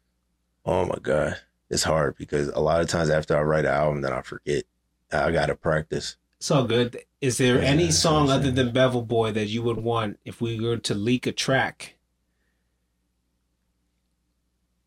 Oh 0.65 0.85
my 0.87 0.99
god, 1.01 1.41
it's 1.71 1.85
hard 1.85 2.17
because 2.17 2.49
a 2.49 2.59
lot 2.61 2.81
of 2.81 2.89
times 2.89 3.11
after 3.11 3.37
I 3.37 3.43
write 3.43 3.65
an 3.65 3.73
album, 3.75 4.01
then 4.03 4.13
I 4.13 4.23
forget. 4.23 4.65
I 5.13 5.31
gotta 5.31 5.55
practice. 5.55 6.17
It's 6.39 6.51
all 6.51 6.67
good. 6.67 6.99
Is 7.23 7.39
there 7.39 7.59
Yeah, 7.59 7.63
any 7.63 7.91
song 7.91 8.29
other 8.29 8.51
than 8.51 8.73
Bevel 8.73 9.01
Boy 9.03 9.31
that 9.33 9.47
you 9.49 9.63
would 9.63 9.79
want 9.79 10.19
if 10.27 10.41
we 10.43 10.61
were 10.61 10.77
to 10.77 10.95
leak 10.95 11.27
a 11.27 11.33
track? 11.33 11.97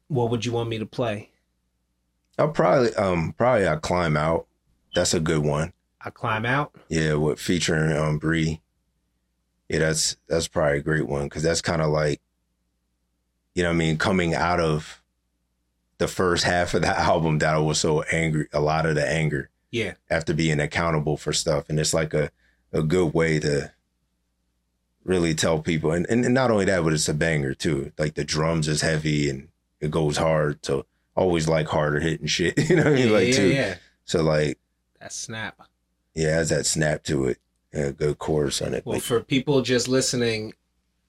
What 0.07 0.31
would 0.31 0.45
you 0.45 0.51
want 0.51 0.69
me 0.69 0.79
to 0.79 0.85
play? 0.87 1.29
I'll 2.37 2.49
probably 2.49 2.93
um 2.95 3.33
probably 3.37 3.67
I 3.67 3.75
climb 3.75 4.15
out. 4.17 4.47
That's 4.93 5.13
a 5.13 5.19
good 5.19 5.43
one. 5.43 5.73
I 6.01 6.09
climb 6.09 6.45
out. 6.45 6.73
Yeah, 6.89 7.13
with 7.15 7.39
featuring 7.39 7.95
um 7.95 8.17
Bree. 8.17 8.61
Yeah, 9.69 9.79
that's 9.79 10.17
that's 10.27 10.47
probably 10.47 10.79
a 10.79 10.83
great 10.83 11.07
one 11.07 11.23
because 11.23 11.43
that's 11.43 11.61
kind 11.61 11.81
of 11.81 11.89
like, 11.89 12.21
you 13.55 13.63
know, 13.63 13.69
what 13.69 13.75
I 13.75 13.77
mean, 13.77 13.97
coming 13.97 14.33
out 14.33 14.59
of 14.59 15.01
the 15.97 16.07
first 16.07 16.43
half 16.43 16.73
of 16.73 16.81
the 16.81 16.87
album 16.99 17.39
that 17.39 17.55
I 17.55 17.59
was 17.59 17.79
so 17.79 18.01
angry, 18.03 18.47
a 18.53 18.59
lot 18.59 18.85
of 18.85 18.95
the 18.95 19.07
anger 19.07 19.49
Yeah, 19.71 19.93
after 20.09 20.33
being 20.33 20.59
accountable 20.59 21.17
for 21.17 21.33
stuff, 21.33 21.69
and 21.69 21.79
it's 21.79 21.93
like 21.93 22.13
a 22.13 22.31
a 22.73 22.83
good 22.83 23.13
way 23.13 23.39
to 23.39 23.71
really 25.03 25.33
tell 25.33 25.59
people, 25.61 25.91
and 25.91 26.05
and, 26.09 26.25
and 26.25 26.33
not 26.33 26.51
only 26.51 26.65
that, 26.65 26.83
but 26.83 26.93
it's 26.93 27.09
a 27.09 27.13
banger 27.13 27.53
too. 27.53 27.91
Like 27.97 28.15
the 28.15 28.23
drums 28.25 28.67
is 28.67 28.81
heavy 28.81 29.29
and 29.29 29.49
it 29.79 29.91
goes 29.91 30.17
hard, 30.17 30.65
so 30.65 30.85
always 31.15 31.47
like 31.47 31.67
harder 31.67 31.99
hitting 31.99 32.27
shit. 32.27 32.57
You 32.69 32.75
know 32.77 32.83
what 32.83 32.93
I 32.93 32.97
yeah, 32.97 33.05
mean? 33.05 33.13
like 33.13 33.27
yeah, 33.27 33.33
too. 33.33 33.47
yeah. 33.53 33.75
So 34.05 34.21
like, 34.23 34.59
That 34.99 35.13
snap. 35.13 35.59
yeah, 36.13 36.35
has 36.35 36.49
that 36.49 36.65
snap 36.65 37.03
to 37.03 37.25
it, 37.25 37.37
a 37.83 37.91
good 37.91 38.17
chorus 38.19 38.61
on 38.61 38.73
it. 38.73 38.85
Well, 38.85 38.95
Like, 38.95 39.03
for 39.03 39.19
people 39.19 39.61
just 39.61 39.87
listening, 39.87 40.53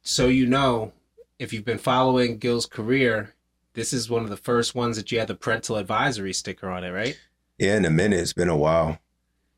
so 0.02 0.26
you 0.28 0.46
know, 0.46 0.92
if 1.38 1.52
you've 1.52 1.64
been 1.64 1.78
following 1.78 2.38
Gil's 2.38 2.66
career, 2.66 3.34
this 3.74 3.92
is 3.92 4.08
one 4.10 4.24
of 4.24 4.30
the 4.30 4.36
first 4.36 4.74
ones 4.74 4.96
that 4.96 5.12
you 5.12 5.18
had 5.18 5.28
the 5.28 5.34
parental 5.34 5.76
advisory 5.76 6.32
sticker 6.32 6.70
on 6.70 6.82
it, 6.84 6.90
right? 6.90 7.18
Yeah, 7.58 7.76
in 7.76 7.84
a 7.84 7.90
minute. 7.90 8.20
It's 8.20 8.32
been 8.32 8.48
a 8.48 8.56
while. 8.56 8.98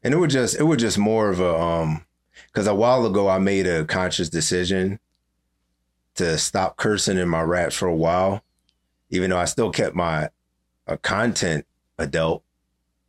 And 0.02 0.14
it 0.14 0.18
was 0.18 0.32
just 0.32 0.58
it 0.58 0.64
was 0.64 0.78
just 0.78 0.98
more 0.98 1.30
of 1.30 1.40
a 1.40 1.56
um 1.58 2.04
because 2.46 2.66
a 2.66 2.74
while 2.74 3.04
ago 3.04 3.28
I 3.28 3.38
made 3.38 3.66
a 3.66 3.84
conscious 3.84 4.28
decision 4.28 5.00
to 6.14 6.38
stop 6.38 6.76
cursing 6.76 7.18
in 7.18 7.28
my 7.28 7.42
raps 7.42 7.76
for 7.76 7.88
a 7.88 7.94
while. 7.94 8.42
Even 9.10 9.30
though 9.30 9.38
I 9.38 9.46
still 9.46 9.70
kept 9.70 9.94
my 9.94 10.30
uh, 10.86 10.96
content 10.96 11.66
adult. 11.98 12.42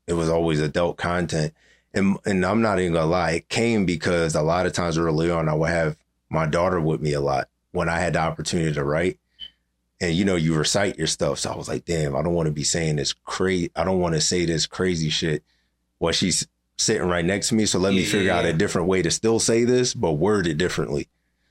It 0.07 0.13
was 0.13 0.29
always 0.29 0.59
adult 0.59 0.97
content. 0.97 1.53
And 1.93 2.17
and 2.25 2.45
I'm 2.45 2.61
not 2.61 2.79
even 2.79 2.93
gonna 2.93 3.05
lie, 3.07 3.31
it 3.31 3.49
came 3.49 3.85
because 3.85 4.35
a 4.35 4.41
lot 4.41 4.65
of 4.65 4.73
times 4.73 4.97
early 4.97 5.31
on 5.31 5.49
I 5.49 5.53
would 5.55 5.69
have 5.69 5.97
my 6.29 6.45
daughter 6.45 6.79
with 6.79 7.01
me 7.01 7.13
a 7.13 7.21
lot 7.21 7.49
when 7.71 7.89
I 7.89 7.99
had 7.99 8.13
the 8.13 8.19
opportunity 8.19 8.73
to 8.73 8.83
write. 8.83 9.19
And 10.01 10.13
you 10.13 10.23
know, 10.23 10.35
you 10.35 10.55
recite 10.55 10.97
your 10.97 11.07
stuff. 11.07 11.39
So 11.39 11.51
I 11.51 11.57
was 11.57 11.67
like, 11.67 11.85
damn, 11.85 12.15
I 12.15 12.21
don't 12.21 12.33
want 12.33 12.45
to 12.47 12.53
be 12.53 12.63
saying 12.63 12.97
this 12.97 13.13
crazy. 13.13 13.71
I 13.75 13.83
don't 13.83 13.99
want 13.99 14.15
to 14.15 14.21
say 14.21 14.45
this 14.45 14.65
crazy 14.65 15.09
shit 15.09 15.43
while 15.97 16.13
she's 16.13 16.47
sitting 16.77 17.07
right 17.07 17.25
next 17.25 17.49
to 17.49 17.55
me. 17.55 17.65
So 17.65 17.79
let 17.79 17.93
me 17.93 18.03
Yeah, 18.03 18.11
figure 18.11 18.31
out 18.31 18.45
a 18.45 18.53
different 18.53 18.87
way 18.87 19.01
to 19.01 19.11
still 19.11 19.39
say 19.39 19.65
this, 19.65 19.93
but 19.93 20.13
word 20.13 20.47
it 20.47 20.57
differently. 20.57 21.09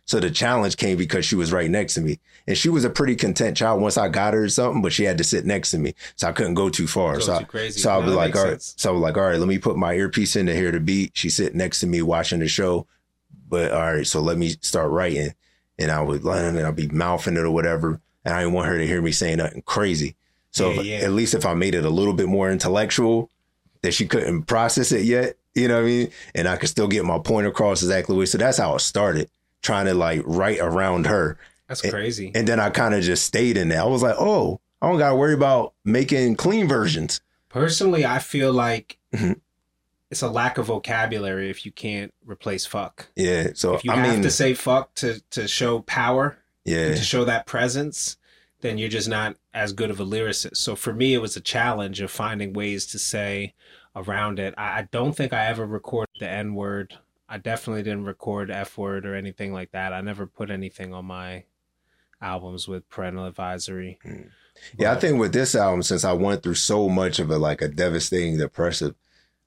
So 0.09 0.19
the 0.21 0.31
challenge 0.31 0.79
came 0.79 0.97
because 0.97 1.27
she 1.27 1.37
was 1.37 1.53
right 1.53 1.71
next 1.71 1.93
to 1.95 2.01
me. 2.01 2.19
And 2.47 2.57
she 2.57 2.71
was 2.71 2.83
a 2.85 2.89
pretty 2.89 3.15
content 3.15 3.59
child 3.59 3.83
once 3.83 3.99
I 3.99 4.09
got 4.09 4.33
her 4.33 4.45
or 4.45 4.49
something, 4.49 4.81
but 4.81 4.91
she 4.93 5.05
had 5.05 5.19
to 5.19 5.25
sit 5.25 5.45
next 5.45 5.71
to 5.73 5.79
me. 5.79 5.95
So 6.17 6.27
I 6.29 6.33
couldn't 6.33 6.55
go 6.55 6.71
too 6.71 6.87
far. 6.87 7.21
So 7.21 7.35
I, 7.35 7.41
too 7.41 7.45
crazy. 7.45 7.79
so 7.81 7.93
No, 8.01 8.07
be 8.07 8.11
that 8.13 8.17
like, 8.17 8.35
all 8.35 8.43
right. 8.45 8.51
sense. 8.53 8.75
So 8.79 8.89
I 8.89 8.93
was 8.95 9.03
like, 9.03 9.19
all 9.19 9.25
right, 9.25 9.39
let 9.39 9.47
me 9.49 9.59
put 9.59 9.77
my 9.77 9.93
earpiece 9.93 10.35
in 10.35 10.47
to 10.47 10.55
hear 10.55 10.73
the 10.73 10.81
beat. 10.81 11.11
She's 11.15 11.37
sitting 11.37 11.59
next 11.59 11.81
to 11.81 11.87
me 11.87 12.01
watching 12.01 12.41
the 12.41 12.49
show. 12.49 12.87
But 13.51 13.71
all 13.73 13.81
right, 13.95 14.07
so 14.07 14.21
let 14.23 14.39
me 14.39 14.55
start 14.63 14.91
writing. 14.91 15.35
And 15.79 15.91
I 15.91 16.01
would 16.01 16.25
and 16.25 16.59
I'll 16.61 16.73
be 16.73 16.89
mouthing 16.89 17.35
it 17.37 17.41
or 17.41 17.51
whatever. 17.51 18.01
And 18.25 18.33
I 18.35 18.41
didn't 18.41 18.55
want 18.55 18.69
her 18.69 18.79
to 18.79 18.87
hear 18.87 19.03
me 19.03 19.13
saying 19.13 19.37
nothing 19.39 19.61
crazy. 19.67 20.17
So 20.51 20.71
Yeah, 20.73 20.81
if- 20.81 20.87
yeah. 20.87 20.97
at 21.07 21.13
least 21.13 21.35
if 21.35 21.45
I 21.45 21.53
made 21.53 21.75
it 21.75 21.85
a 21.85 21.91
little 21.91 22.15
bit 22.15 22.29
more 22.29 22.51
intellectual, 22.51 23.31
that 23.83 23.93
she 23.93 24.07
couldn't 24.07 24.45
process 24.45 24.91
it 24.91 25.05
yet, 25.05 25.37
you 25.55 25.69
know 25.69 25.75
what 25.77 25.83
I 25.83 25.87
mean? 25.87 26.11
And 26.35 26.49
I 26.49 26.57
could 26.57 26.71
still 26.71 26.89
get 26.89 27.05
my 27.05 27.19
point 27.19 27.47
across 27.47 27.83
exactly. 27.83 28.25
So 28.27 28.39
that's 28.39 28.57
how 28.59 28.75
it 28.75 28.81
started, 28.81 29.29
trying 29.63 29.87
to 29.87 29.95
like 29.95 30.23
write 30.25 30.59
around 30.61 31.07
her. 31.07 31.39
That's 31.69 31.83
And- 31.83 31.93
crazy. 31.93 32.33
And 32.35 32.47
then 32.49 32.61
I 32.61 32.71
kind 32.71 32.95
of 32.95 33.03
just 33.03 33.25
stayed 33.25 33.57
in 33.57 33.69
there. 33.69 33.81
I 33.83 33.85
was 33.87 34.03
like, 34.03 34.17
oh, 34.19 34.61
I 34.81 34.89
don't 34.89 34.99
got 34.99 35.11
to 35.11 35.17
worry 35.17 35.35
about 35.35 35.75
making 35.85 36.37
clean 36.37 36.69
versions. 36.69 37.21
Personally, 37.49 38.07
I 38.07 38.19
feel 38.21 38.53
like 38.53 38.99
Mhm. 39.15 39.41
it's 40.11 40.23
a 40.23 40.29
lack 40.29 40.57
of 40.59 40.67
vocabulary 40.67 41.51
if 41.51 41.67
you 41.67 41.73
can't 41.73 42.13
replace 42.25 42.65
fuck. 42.67 43.09
Yeah. 43.17 43.49
So 43.55 43.75
If 43.75 43.85
you 43.85 43.93
I 43.93 43.97
have 43.97 44.15
mean, 44.15 44.23
to 44.23 44.31
say 44.31 44.55
fuck 44.55 44.95
to 44.97 45.21
to 45.31 45.49
show 45.49 45.81
power, 45.81 46.39
yeah, 46.65 46.89
to 46.95 47.03
show 47.03 47.25
that 47.25 47.47
presence, 47.47 48.17
then 48.61 48.79
you're 48.79 48.89
just 48.89 49.09
not 49.09 49.37
as 49.55 49.73
good 49.73 49.91
of 49.91 49.99
a 50.01 50.05
lyricist. 50.05 50.57
So 50.57 50.77
for 50.77 50.93
me, 50.93 51.15
it 51.15 51.19
was 51.23 51.37
a 51.37 51.41
challenge 51.41 52.01
of 52.01 52.11
finding 52.11 52.53
ways 52.53 52.87
to 52.87 52.99
say 52.99 53.55
around 53.97 54.39
it. 54.39 54.55
I, 54.57 54.81
I 54.81 54.89
don't 54.91 55.15
think 55.17 55.33
I 55.33 55.47
ever 55.47 55.67
recorded 55.67 56.15
the 56.21 56.29
N 56.29 56.55
word 56.55 56.95
I 57.29 57.39
definitely 57.39 57.83
didn't 57.83 58.05
record 58.05 58.51
F 58.51 58.79
word 58.79 59.05
or 59.05 59.15
anything 59.15 59.53
like 59.53 59.73
that. 59.73 59.93
I 59.93 60.01
never 60.01 60.27
put 60.27 60.51
anything 60.51 60.95
on 60.95 61.05
my 61.05 61.45
albums 62.21 62.67
with 62.67 62.89
parental 62.89 63.27
advisory. 63.27 63.99
Mm. 64.05 64.31
Yeah, 64.77 64.93
I 64.93 64.97
think 64.97 65.21
with 65.21 65.33
this 65.33 65.55
album, 65.55 65.83
since 65.83 66.05
I 66.05 66.13
went 66.13 66.43
through 66.43 66.55
so 66.55 66.89
much 66.89 67.19
of 67.19 67.31
a 67.31 67.39
like 67.39 67.63
a 67.63 67.69
devastating 67.69 68.39
depressive, 68.39 68.95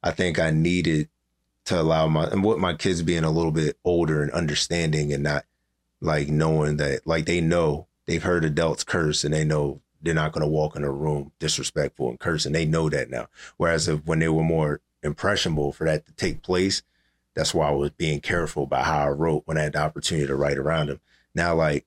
I 0.04 0.12
think 0.12 0.40
I 0.40 0.52
needed 0.52 1.10
to 1.66 1.80
allow 1.80 2.08
my 2.08 2.26
and 2.26 2.44
with 2.44 2.58
my 2.58 2.74
kids 2.74 3.02
being 3.02 3.24
a 3.24 3.32
little 3.32 3.52
bit 3.52 3.78
older 3.84 4.24
and 4.24 4.32
understanding 4.32 5.14
and 5.14 5.24
not 5.24 5.46
like 6.00 6.28
knowing 6.28 6.78
that 6.78 7.06
like 7.06 7.26
they 7.26 7.42
know 7.42 7.88
they've 8.06 8.24
heard 8.24 8.46
adults 8.46 8.84
curse 8.84 9.24
and 9.24 9.34
they 9.34 9.44
know 9.44 9.82
they're 10.02 10.14
not 10.14 10.32
going 10.32 10.42
to 10.42 10.48
walk 10.48 10.76
in 10.76 10.84
a 10.84 10.92
room 10.92 11.32
disrespectful 11.40 12.10
and 12.10 12.20
curse 12.20 12.46
and 12.46 12.56
they 12.56 12.66
know 12.66 12.90
that 12.90 13.10
now. 13.10 13.28
Whereas 13.58 13.88
if, 13.88 14.04
when 14.06 14.20
they 14.20 14.30
were 14.30 14.44
more 14.44 14.82
impressionable 15.04 15.72
for 15.72 15.86
that 15.86 16.06
to 16.08 16.14
take 16.14 16.42
place, 16.42 16.82
that's 17.36 17.54
why 17.54 17.68
I 17.68 17.72
was 17.72 17.92
being 17.92 18.20
careful 18.20 18.64
about 18.64 18.86
how 18.86 19.06
I 19.06 19.10
wrote 19.10 19.44
when 19.46 19.58
I 19.58 19.64
had 19.64 19.74
the 19.74 19.82
opportunity 19.82 20.28
to 20.28 20.36
write 20.36 20.58
around 20.58 20.88
them. 20.88 21.00
Now, 21.34 21.56
like 21.56 21.86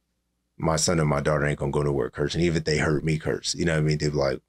my 0.56 0.76
son 0.76 1.00
and 1.00 1.08
my 1.08 1.20
daughter 1.20 1.46
ain't 1.46 1.58
gonna 1.58 1.72
go 1.72 1.82
nowhere 1.82 2.10
cursing, 2.10 2.40
even 2.40 2.58
if 2.58 2.64
they 2.64 2.78
heard 2.78 3.04
me 3.04 3.18
curse. 3.18 3.54
You 3.54 3.64
know 3.64 3.72
what 3.72 3.80
I 3.80 3.82
mean? 3.82 3.98
They're 3.98 4.10
like, 4.10 4.40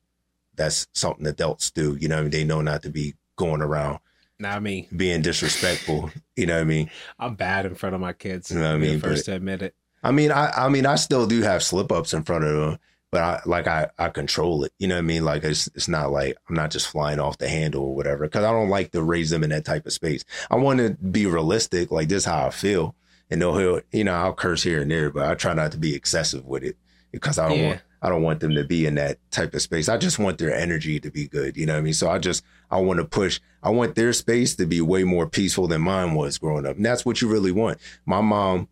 that's 0.55 0.87
something 0.93 1.25
adults 1.27 1.71
do. 1.71 1.97
You 1.99 2.07
know 2.07 2.15
what 2.15 2.19
I 2.19 2.23
mean? 2.23 2.31
They 2.31 2.43
know 2.43 2.61
not 2.61 2.83
to 2.83 2.89
be 2.89 3.15
going 3.35 3.61
around 3.61 3.99
not 4.39 4.61
me 4.61 4.87
being 4.95 5.21
disrespectful. 5.21 6.11
you 6.35 6.45
know 6.45 6.55
what 6.55 6.61
I 6.61 6.65
mean? 6.65 6.89
I'm 7.19 7.35
bad 7.35 7.65
in 7.65 7.75
front 7.75 7.95
of 7.95 8.01
my 8.01 8.13
kids. 8.13 8.51
You 8.51 8.59
know 8.59 8.69
what 8.69 8.75
I 8.75 8.77
mean? 8.77 8.99
First 8.99 9.25
but, 9.25 9.31
to 9.31 9.35
admit 9.37 9.61
it. 9.61 9.75
I 10.03 10.11
mean, 10.11 10.31
I 10.31 10.51
I 10.51 10.69
mean, 10.69 10.85
I 10.85 10.95
still 10.95 11.25
do 11.25 11.41
have 11.41 11.63
slip 11.63 11.91
ups 11.91 12.13
in 12.13 12.23
front 12.23 12.43
of 12.43 12.55
them, 12.55 12.79
but 13.15 13.23
I 13.23 13.41
like 13.45 13.65
I 13.65 13.87
I 13.97 14.09
control 14.09 14.65
it. 14.65 14.73
You 14.77 14.89
know 14.89 14.95
what 14.95 14.99
I 14.99 15.03
mean? 15.03 15.23
Like 15.23 15.45
it's 15.45 15.67
it's 15.67 15.87
not 15.87 16.11
like 16.11 16.35
I'm 16.49 16.55
not 16.55 16.69
just 16.69 16.89
flying 16.89 17.17
off 17.17 17.37
the 17.37 17.47
handle 17.47 17.83
or 17.83 17.95
whatever. 17.95 18.25
Because 18.25 18.43
I 18.43 18.51
don't 18.51 18.67
like 18.67 18.91
to 18.91 19.01
raise 19.01 19.29
them 19.29 19.41
in 19.41 19.51
that 19.51 19.63
type 19.63 19.85
of 19.85 19.93
space. 19.93 20.25
I 20.51 20.57
want 20.57 20.79
to 20.79 20.97
be 21.01 21.25
realistic. 21.25 21.91
Like 21.91 22.09
this, 22.09 22.23
is 22.23 22.25
how 22.25 22.47
I 22.47 22.49
feel, 22.49 22.93
and 23.29 23.41
they'll 23.41 23.57
he'll 23.57 23.79
you 23.93 24.03
know 24.03 24.13
I'll 24.13 24.33
curse 24.33 24.63
here 24.63 24.81
and 24.81 24.91
there, 24.91 25.11
but 25.11 25.29
I 25.29 25.35
try 25.35 25.53
not 25.53 25.71
to 25.71 25.77
be 25.77 25.95
excessive 25.95 26.45
with 26.45 26.63
it 26.63 26.75
because 27.13 27.39
I 27.39 27.47
don't 27.47 27.57
yeah. 27.57 27.67
want 27.69 27.81
I 28.01 28.09
don't 28.09 28.21
want 28.21 28.41
them 28.41 28.53
to 28.55 28.65
be 28.65 28.85
in 28.85 28.95
that 28.95 29.17
type 29.31 29.53
of 29.53 29.61
space. 29.61 29.87
I 29.87 29.95
just 29.95 30.19
want 30.19 30.37
their 30.37 30.53
energy 30.53 30.99
to 30.99 31.09
be 31.09 31.25
good. 31.29 31.55
You 31.55 31.67
know 31.67 31.73
what 31.75 31.79
I 31.79 31.83
mean? 31.83 31.93
So 31.93 32.09
I 32.09 32.19
just, 32.19 32.43
I 32.69 32.81
want 32.81 32.99
to 32.99 33.05
push, 33.05 33.39
I 33.63 33.69
want 33.69 33.95
their 33.95 34.13
space 34.13 34.55
to 34.57 34.67
be 34.67 34.79
way 34.81 35.05
more 35.05 35.25
peaceful 35.25 35.67
than 35.67 35.81
mine 35.81 36.13
was 36.13 36.37
growing 36.37 36.67
up. 36.67 36.75
And 36.75 36.85
that's 36.85 37.05
what 37.05 37.21
you 37.21 37.29
really 37.29 37.53
want. 37.53 37.79
My 38.05 38.19
mom, 38.19 38.67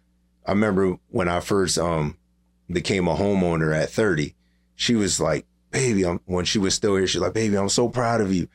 I 0.45 0.51
remember 0.51 0.99
when 1.09 1.29
I 1.29 1.39
first 1.39 1.79
um 1.79 2.17
became 2.73 3.07
a 3.07 3.15
homeowner 3.15 3.75
at 3.75 3.89
30, 3.89 4.35
she 4.75 4.95
was 4.95 5.19
like, 5.19 5.45
baby, 5.71 6.05
I'm, 6.05 6.19
when 6.25 6.45
she 6.45 6.59
was 6.59 6.73
still 6.73 6.95
here, 6.95 7.07
she's 7.07 7.21
like, 7.21 7.33
baby, 7.33 7.57
I'm 7.57 7.69
so 7.69 7.89
proud 7.89 8.21
of 8.21 8.33
you 8.33 8.47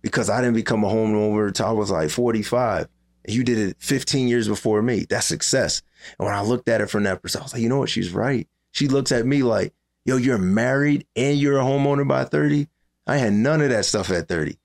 because 0.00 0.28
I 0.28 0.40
didn't 0.40 0.56
become 0.56 0.84
a 0.84 0.88
homeowner 0.88 1.48
until 1.48 1.66
I 1.66 1.72
was 1.72 1.90
like 1.90 2.10
45. 2.10 2.88
You 3.28 3.44
did 3.44 3.58
it 3.58 3.76
15 3.78 4.26
years 4.28 4.48
before 4.48 4.82
me. 4.82 5.06
That's 5.08 5.26
success. 5.26 5.82
And 6.18 6.26
when 6.26 6.34
I 6.34 6.42
looked 6.42 6.68
at 6.68 6.80
it 6.80 6.90
from 6.90 7.04
that 7.04 7.22
perspective, 7.22 7.42
I 7.42 7.44
was 7.44 7.52
like, 7.54 7.62
you 7.62 7.68
know 7.68 7.78
what? 7.78 7.88
She's 7.88 8.12
right. 8.12 8.48
She 8.72 8.88
looks 8.88 9.12
at 9.12 9.26
me 9.26 9.42
like, 9.42 9.72
yo, 10.04 10.16
you're 10.16 10.38
married 10.38 11.06
and 11.14 11.38
you're 11.38 11.58
a 11.58 11.62
homeowner 11.62 12.06
by 12.06 12.24
30. 12.24 12.66
I 13.06 13.16
had 13.18 13.32
none 13.32 13.60
of 13.60 13.70
that 13.70 13.84
stuff 13.84 14.10
at 14.10 14.28
30. 14.28 14.58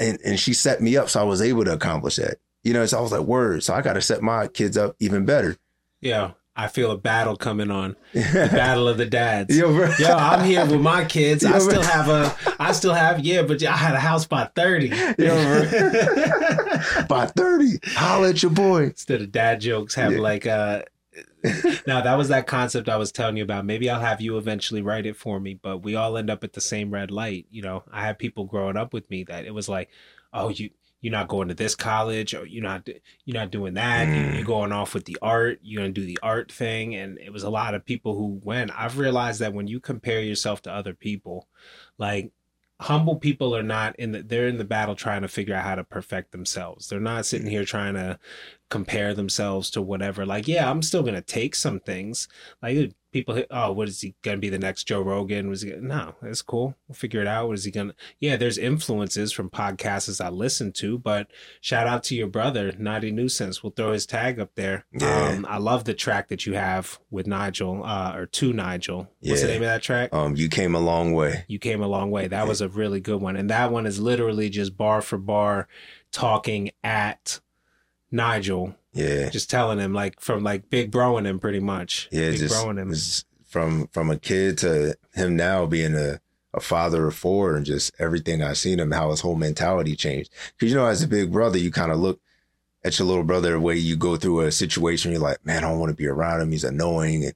And 0.00 0.18
and 0.24 0.38
she 0.38 0.54
set 0.54 0.80
me 0.80 0.96
up 0.96 1.08
so 1.08 1.20
I 1.20 1.24
was 1.24 1.42
able 1.42 1.64
to 1.64 1.72
accomplish 1.72 2.16
that. 2.16 2.38
You 2.62 2.72
know, 2.72 2.86
so 2.86 2.98
I 2.98 3.00
was 3.00 3.10
like, 3.10 3.22
word. 3.22 3.64
So 3.64 3.74
I 3.74 3.82
gotta 3.82 4.00
set 4.00 4.22
my 4.22 4.46
kids 4.46 4.76
up 4.76 4.94
even 5.00 5.24
better. 5.24 5.56
Yeah. 6.00 6.32
I 6.58 6.66
feel 6.66 6.90
a 6.90 6.98
battle 6.98 7.36
coming 7.36 7.70
on. 7.70 7.94
The 8.12 8.48
battle 8.52 8.88
of 8.88 8.98
the 8.98 9.06
dads. 9.06 9.56
Yo, 9.56 9.72
bro. 9.72 9.92
Yo, 9.96 10.08
I'm 10.08 10.44
here 10.44 10.66
with 10.66 10.80
my 10.80 11.04
kids. 11.04 11.44
Yo, 11.44 11.52
I 11.52 11.60
still 11.60 11.82
bro. 11.82 11.90
have 11.90 12.08
a 12.08 12.36
I 12.58 12.72
still 12.72 12.94
have, 12.94 13.20
yeah, 13.20 13.42
but 13.42 13.62
I 13.62 13.76
had 13.76 13.94
a 13.94 14.00
house 14.00 14.26
by 14.26 14.46
30. 14.56 14.88
Yo, 14.88 14.96
by 17.08 17.26
30. 17.26 17.78
Holla 17.94 18.30
at 18.30 18.42
your 18.42 18.50
boy. 18.50 18.86
Instead 18.86 19.22
of 19.22 19.30
dad 19.30 19.60
jokes, 19.60 19.94
have 19.94 20.14
yeah. 20.14 20.18
like 20.18 20.46
uh 20.46 20.82
now 21.86 22.00
that 22.00 22.18
was 22.18 22.26
that 22.28 22.48
concept 22.48 22.88
I 22.88 22.96
was 22.96 23.12
telling 23.12 23.36
you 23.36 23.44
about. 23.44 23.64
Maybe 23.64 23.88
I'll 23.88 24.00
have 24.00 24.20
you 24.20 24.36
eventually 24.36 24.82
write 24.82 25.06
it 25.06 25.14
for 25.14 25.38
me, 25.38 25.54
but 25.54 25.84
we 25.84 25.94
all 25.94 26.16
end 26.16 26.28
up 26.28 26.42
at 26.42 26.54
the 26.54 26.60
same 26.60 26.90
red 26.90 27.12
light. 27.12 27.46
You 27.52 27.62
know, 27.62 27.84
I 27.92 28.04
had 28.04 28.18
people 28.18 28.46
growing 28.46 28.76
up 28.76 28.92
with 28.92 29.08
me 29.10 29.22
that 29.24 29.44
it 29.44 29.54
was 29.54 29.68
like, 29.68 29.90
oh, 30.32 30.48
you 30.48 30.70
you're 31.00 31.12
not 31.12 31.28
going 31.28 31.48
to 31.48 31.54
this 31.54 31.74
college, 31.74 32.34
or 32.34 32.46
you're 32.46 32.62
not 32.62 32.88
you're 33.24 33.40
not 33.40 33.50
doing 33.50 33.74
that. 33.74 34.08
Mm. 34.08 34.34
You're 34.34 34.44
going 34.44 34.72
off 34.72 34.94
with 34.94 35.04
the 35.04 35.18
art. 35.22 35.60
You're 35.62 35.82
gonna 35.82 35.92
do 35.92 36.04
the 36.04 36.18
art 36.22 36.50
thing, 36.50 36.94
and 36.94 37.18
it 37.18 37.32
was 37.32 37.44
a 37.44 37.50
lot 37.50 37.74
of 37.74 37.84
people 37.84 38.16
who 38.16 38.40
went. 38.42 38.70
I've 38.76 38.98
realized 38.98 39.40
that 39.40 39.54
when 39.54 39.68
you 39.68 39.80
compare 39.80 40.20
yourself 40.20 40.62
to 40.62 40.72
other 40.72 40.94
people, 40.94 41.46
like 41.98 42.32
humble 42.80 43.16
people 43.16 43.56
are 43.56 43.62
not 43.62 43.96
in 43.96 44.12
the 44.12 44.22
they're 44.22 44.46
in 44.46 44.58
the 44.58 44.64
battle 44.64 44.94
trying 44.94 45.22
to 45.22 45.28
figure 45.28 45.54
out 45.54 45.64
how 45.64 45.74
to 45.74 45.82
perfect 45.82 46.30
themselves 46.30 46.88
they're 46.88 47.00
not 47.00 47.26
sitting 47.26 47.48
here 47.48 47.64
trying 47.64 47.94
to 47.94 48.16
compare 48.70 49.14
themselves 49.14 49.68
to 49.68 49.82
whatever 49.82 50.24
like 50.24 50.46
yeah 50.46 50.70
i'm 50.70 50.80
still 50.80 51.02
gonna 51.02 51.20
take 51.20 51.56
some 51.56 51.80
things 51.80 52.28
like 52.62 52.92
people 53.12 53.42
oh 53.50 53.72
what 53.72 53.88
is 53.88 54.00
he 54.00 54.14
gonna 54.22 54.38
be 54.38 54.48
the 54.48 54.58
next 54.58 54.84
joe 54.84 55.00
rogan? 55.00 55.48
Was 55.48 55.62
he 55.62 55.70
gonna, 55.70 55.82
no 55.82 56.14
it's 56.22 56.42
cool. 56.42 56.74
We'll 56.86 56.94
figure 56.94 57.20
it 57.20 57.26
out. 57.26 57.48
What 57.48 57.54
is 57.58 57.64
he 57.64 57.70
gonna 57.70 57.94
yeah 58.20 58.36
there's 58.36 58.58
influences 58.58 59.32
from 59.32 59.50
podcasts 59.50 60.20
i 60.24 60.28
listen 60.28 60.72
to 60.72 60.98
but 60.98 61.30
shout 61.60 61.86
out 61.86 62.02
to 62.04 62.14
your 62.14 62.26
brother 62.26 62.72
naughty 62.78 63.10
nuisance. 63.10 63.62
We'll 63.62 63.72
throw 63.72 63.92
his 63.92 64.06
tag 64.06 64.38
up 64.38 64.54
there. 64.54 64.84
Yeah. 64.92 65.28
um 65.28 65.46
i 65.48 65.58
love 65.58 65.84
the 65.84 65.94
track 65.94 66.28
that 66.28 66.46
you 66.46 66.54
have 66.54 66.98
with 67.10 67.26
nigel 67.26 67.82
uh 67.84 68.14
or 68.14 68.26
to 68.26 68.52
nigel. 68.52 69.08
What's 69.20 69.40
yeah. 69.40 69.46
the 69.46 69.52
name 69.52 69.62
of 69.62 69.68
that 69.68 69.82
track? 69.82 70.12
Um 70.12 70.36
you 70.36 70.48
came 70.48 70.74
a 70.74 70.80
long 70.80 71.12
way. 71.12 71.44
You 71.48 71.58
came 71.58 71.82
a 71.82 71.88
long 71.88 72.10
way. 72.10 72.28
That 72.28 72.42
yeah. 72.42 72.48
was 72.48 72.60
a 72.60 72.68
really 72.68 73.00
good 73.00 73.20
one. 73.20 73.36
And 73.36 73.50
that 73.50 73.72
one 73.72 73.86
is 73.86 73.98
literally 73.98 74.50
just 74.50 74.76
bar 74.76 75.02
for 75.02 75.18
bar 75.18 75.68
talking 76.12 76.70
at 76.82 77.40
nigel 78.10 78.74
yeah. 78.92 79.28
Just 79.28 79.50
telling 79.50 79.78
him 79.78 79.92
like 79.92 80.20
from 80.20 80.42
like 80.42 80.70
big 80.70 80.90
broing 80.90 81.26
him 81.26 81.38
pretty 81.38 81.60
much. 81.60 82.08
Yeah, 82.10 82.30
big 82.30 82.38
just, 82.40 82.64
him. 82.64 82.94
from 83.46 83.86
from 83.88 84.10
a 84.10 84.18
kid 84.18 84.58
to 84.58 84.96
him 85.14 85.36
now 85.36 85.66
being 85.66 85.94
a, 85.94 86.20
a 86.54 86.60
father 86.60 87.06
of 87.06 87.14
four 87.14 87.56
and 87.56 87.66
just 87.66 87.92
everything 87.98 88.42
I've 88.42 88.58
seen 88.58 88.80
him, 88.80 88.92
how 88.92 89.10
his 89.10 89.20
whole 89.20 89.36
mentality 89.36 89.94
changed. 89.96 90.32
Cause 90.58 90.70
you 90.70 90.74
know, 90.74 90.86
as 90.86 91.02
a 91.02 91.08
big 91.08 91.30
brother, 91.32 91.58
you 91.58 91.70
kind 91.70 91.92
of 91.92 91.98
look 91.98 92.20
at 92.84 92.98
your 92.98 93.08
little 93.08 93.24
brother 93.24 93.52
the 93.52 93.60
way 93.60 93.76
you 93.76 93.96
go 93.96 94.16
through 94.16 94.40
a 94.40 94.52
situation, 94.52 95.12
you're 95.12 95.20
like, 95.20 95.44
man, 95.44 95.64
I 95.64 95.68
don't 95.68 95.78
want 95.78 95.90
to 95.90 95.96
be 95.96 96.06
around 96.06 96.40
him. 96.40 96.52
He's 96.52 96.64
annoying 96.64 97.24
and 97.24 97.34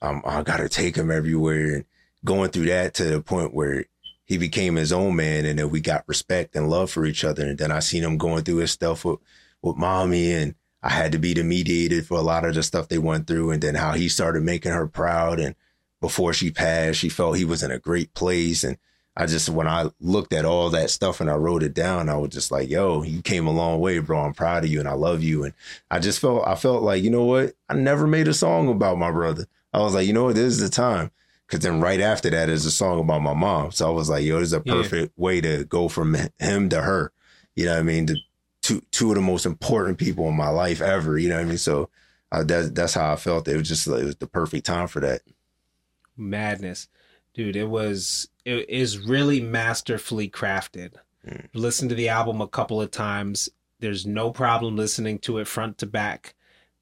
um, 0.00 0.22
I 0.24 0.42
gotta 0.42 0.68
take 0.68 0.96
him 0.96 1.10
everywhere. 1.10 1.76
And 1.76 1.84
going 2.24 2.50
through 2.50 2.66
that 2.66 2.94
to 2.94 3.04
the 3.04 3.20
point 3.20 3.54
where 3.54 3.86
he 4.24 4.38
became 4.38 4.76
his 4.76 4.92
own 4.92 5.16
man 5.16 5.44
and 5.44 5.58
then 5.58 5.70
we 5.70 5.80
got 5.80 6.04
respect 6.06 6.54
and 6.54 6.68
love 6.68 6.90
for 6.90 7.04
each 7.04 7.24
other. 7.24 7.46
And 7.46 7.58
then 7.58 7.72
I 7.72 7.80
seen 7.80 8.04
him 8.04 8.18
going 8.18 8.44
through 8.44 8.56
his 8.56 8.70
stuff 8.70 9.04
with, 9.04 9.18
with 9.62 9.76
mommy 9.76 10.32
and 10.32 10.54
I 10.82 10.90
had 10.90 11.12
to 11.12 11.18
be 11.18 11.32
the 11.34 11.44
mediator 11.44 12.02
for 12.02 12.18
a 12.18 12.22
lot 12.22 12.44
of 12.44 12.54
the 12.54 12.62
stuff 12.62 12.88
they 12.88 12.98
went 12.98 13.26
through, 13.26 13.52
and 13.52 13.62
then 13.62 13.74
how 13.76 13.92
he 13.92 14.08
started 14.08 14.42
making 14.42 14.72
her 14.72 14.86
proud. 14.86 15.38
And 15.38 15.54
before 16.00 16.32
she 16.32 16.50
passed, 16.50 16.98
she 16.98 17.08
felt 17.08 17.36
he 17.36 17.44
was 17.44 17.62
in 17.62 17.70
a 17.70 17.78
great 17.78 18.12
place. 18.14 18.64
And 18.64 18.76
I 19.16 19.26
just, 19.26 19.48
when 19.48 19.68
I 19.68 19.90
looked 20.00 20.32
at 20.32 20.44
all 20.44 20.70
that 20.70 20.90
stuff 20.90 21.20
and 21.20 21.30
I 21.30 21.34
wrote 21.34 21.62
it 21.62 21.74
down, 21.74 22.08
I 22.08 22.16
was 22.16 22.30
just 22.30 22.50
like, 22.50 22.68
yo, 22.68 23.02
you 23.02 23.22
came 23.22 23.46
a 23.46 23.52
long 23.52 23.78
way, 23.78 23.98
bro. 24.00 24.20
I'm 24.20 24.32
proud 24.34 24.64
of 24.64 24.70
you 24.70 24.80
and 24.80 24.88
I 24.88 24.94
love 24.94 25.22
you. 25.22 25.44
And 25.44 25.54
I 25.90 25.98
just 25.98 26.18
felt, 26.18 26.46
I 26.46 26.54
felt 26.54 26.82
like, 26.82 27.02
you 27.02 27.10
know 27.10 27.24
what? 27.24 27.54
I 27.68 27.74
never 27.74 28.06
made 28.06 28.26
a 28.26 28.34
song 28.34 28.68
about 28.68 28.98
my 28.98 29.10
brother. 29.10 29.46
I 29.72 29.80
was 29.80 29.94
like, 29.94 30.06
you 30.06 30.12
know 30.12 30.24
what? 30.24 30.34
This 30.34 30.54
is 30.54 30.60
the 30.60 30.68
time. 30.68 31.10
Cause 31.48 31.60
then 31.60 31.82
right 31.82 32.00
after 32.00 32.30
that 32.30 32.48
is 32.48 32.64
a 32.64 32.70
song 32.70 32.98
about 32.98 33.20
my 33.20 33.34
mom. 33.34 33.72
So 33.72 33.86
I 33.86 33.90
was 33.90 34.08
like, 34.08 34.24
yo, 34.24 34.38
this 34.38 34.48
is 34.48 34.52
a 34.54 34.60
perfect 34.60 35.12
yeah. 35.14 35.22
way 35.22 35.40
to 35.42 35.64
go 35.66 35.88
from 35.88 36.16
him 36.38 36.70
to 36.70 36.80
her. 36.80 37.12
You 37.54 37.66
know 37.66 37.74
what 37.74 37.80
I 37.80 37.82
mean? 37.82 38.06
To 38.06 38.16
two 38.62 38.82
two 38.90 39.10
of 39.10 39.16
the 39.16 39.20
most 39.20 39.44
important 39.44 39.98
people 39.98 40.28
in 40.28 40.36
my 40.36 40.48
life 40.48 40.80
ever. 40.80 41.18
You 41.18 41.28
know 41.28 41.36
what 41.36 41.44
I 41.44 41.48
mean? 41.48 41.58
So 41.58 41.90
uh, 42.30 42.44
that's 42.44 42.70
that's 42.70 42.94
how 42.94 43.12
I 43.12 43.16
felt. 43.16 43.46
It 43.48 43.56
was 43.56 43.68
just 43.68 43.86
it 43.86 44.04
was 44.04 44.16
the 44.16 44.26
perfect 44.26 44.64
time 44.64 44.88
for 44.88 45.00
that. 45.00 45.22
Madness, 46.16 46.88
dude! 47.34 47.56
It 47.56 47.68
was 47.68 48.28
it 48.44 48.68
is 48.68 48.98
really 48.98 49.40
masterfully 49.40 50.30
crafted. 50.30 50.94
Mm. 51.26 51.48
Listen 51.54 51.88
to 51.88 51.94
the 51.94 52.08
album 52.08 52.40
a 52.40 52.48
couple 52.48 52.80
of 52.80 52.90
times. 52.90 53.48
There's 53.80 54.06
no 54.06 54.30
problem 54.30 54.76
listening 54.76 55.18
to 55.20 55.38
it 55.38 55.48
front 55.48 55.78
to 55.78 55.86
back 55.86 56.34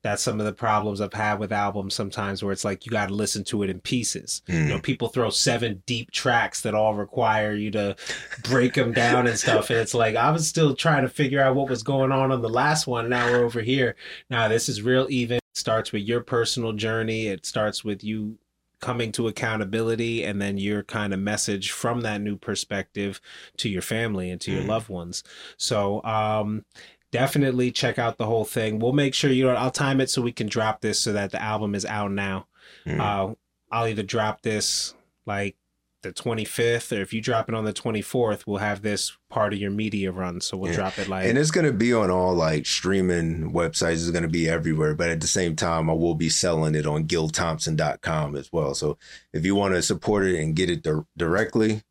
that's 0.02 0.22
some 0.22 0.40
of 0.40 0.46
the 0.46 0.52
problems 0.52 1.00
I've 1.00 1.12
had 1.12 1.38
with 1.38 1.52
albums 1.52 1.94
sometimes 1.94 2.42
where 2.42 2.52
it's 2.52 2.64
like 2.64 2.86
you 2.86 2.90
got 2.90 3.08
to 3.08 3.14
listen 3.14 3.44
to 3.44 3.62
it 3.62 3.70
in 3.70 3.80
pieces. 3.80 4.42
Mm. 4.48 4.54
You 4.54 4.68
know, 4.68 4.78
mm. 4.78 4.82
people 4.82 5.08
throw 5.08 5.30
seven 5.30 5.82
deep 5.86 6.10
tracks 6.10 6.62
that 6.62 6.74
all 6.74 6.94
require 6.94 7.54
you 7.54 7.70
to 7.72 7.96
break 8.44 8.74
them 8.74 8.92
down 8.92 9.26
and 9.26 9.38
stuff. 9.38 9.68
And 9.70 9.78
it's 9.78 9.94
like, 9.94 10.16
I 10.16 10.30
was 10.30 10.48
still 10.48 10.74
trying 10.74 11.02
to 11.02 11.08
figure 11.08 11.42
out 11.42 11.54
what 11.54 11.68
was 11.68 11.82
going 11.82 12.12
on 12.12 12.32
on 12.32 12.40
the 12.40 12.48
last 12.48 12.86
one. 12.86 13.08
Now 13.10 13.30
we're 13.30 13.44
over 13.44 13.60
here. 13.60 13.96
Now 14.30 14.48
this 14.48 14.68
is 14.68 14.80
real 14.80 15.06
even. 15.10 15.36
It 15.36 15.58
starts 15.58 15.92
with 15.92 16.02
your 16.02 16.22
personal 16.22 16.72
journey. 16.72 17.26
It 17.26 17.44
starts 17.44 17.84
with 17.84 18.02
you 18.02 18.38
coming 18.80 19.12
to 19.12 19.28
accountability 19.28 20.24
and 20.24 20.40
then 20.40 20.56
your 20.56 20.82
kind 20.82 21.12
of 21.12 21.20
message 21.20 21.70
from 21.70 22.00
that 22.00 22.22
new 22.22 22.36
perspective 22.36 23.20
to 23.58 23.68
your 23.68 23.82
family 23.82 24.30
and 24.30 24.40
to 24.40 24.50
your 24.50 24.62
mm. 24.62 24.68
loved 24.68 24.88
ones. 24.88 25.22
So, 25.58 26.02
um, 26.04 26.64
definitely 27.12 27.70
check 27.72 27.98
out 27.98 28.18
the 28.18 28.26
whole 28.26 28.44
thing. 28.44 28.78
We'll 28.78 28.92
make 28.92 29.14
sure 29.14 29.30
you 29.30 29.44
know 29.44 29.54
I'll 29.54 29.70
time 29.70 30.00
it 30.00 30.10
so 30.10 30.22
we 30.22 30.32
can 30.32 30.46
drop 30.46 30.80
this 30.80 31.00
so 31.00 31.12
that 31.12 31.30
the 31.32 31.42
album 31.42 31.74
is 31.74 31.84
out 31.84 32.12
now. 32.12 32.46
Mm. 32.86 33.00
Uh, 33.00 33.34
I'll 33.70 33.86
either 33.86 34.02
drop 34.02 34.42
this 34.42 34.94
like 35.26 35.56
the 36.02 36.12
25th, 36.12 36.96
or 36.96 37.02
if 37.02 37.12
you 37.12 37.20
drop 37.20 37.46
it 37.50 37.54
on 37.54 37.64
the 37.64 37.74
24th, 37.74 38.46
we'll 38.46 38.56
have 38.56 38.80
this 38.80 39.14
part 39.28 39.52
of 39.52 39.58
your 39.58 39.70
media 39.70 40.10
run. 40.10 40.40
So 40.40 40.56
we'll 40.56 40.70
Yeah. 40.70 40.76
drop 40.76 40.98
it 40.98 41.08
like 41.08 41.26
And 41.26 41.36
it's 41.36 41.50
gonna 41.50 41.72
be 41.72 41.92
on 41.92 42.10
all 42.10 42.34
like 42.34 42.64
streaming 42.64 43.52
websites. 43.52 43.92
It's 44.00 44.10
gonna 44.10 44.26
be 44.26 44.48
everywhere. 44.48 44.94
But 44.94 45.10
at 45.10 45.20
the 45.20 45.26
same 45.26 45.56
time, 45.56 45.90
I 45.90 45.92
will 45.92 46.14
be 46.14 46.30
selling 46.30 46.74
it 46.74 46.86
on 46.86 47.04
gilthompson.com 47.06 48.34
as 48.34 48.48
well. 48.50 48.74
So 48.74 48.96
if 49.34 49.44
you 49.44 49.54
want 49.54 49.74
to 49.74 49.82
support 49.82 50.24
it 50.26 50.40
and 50.40 50.56
get 50.56 50.70
it 50.70 50.82
dir- 50.82 51.04
directly, 51.18 51.82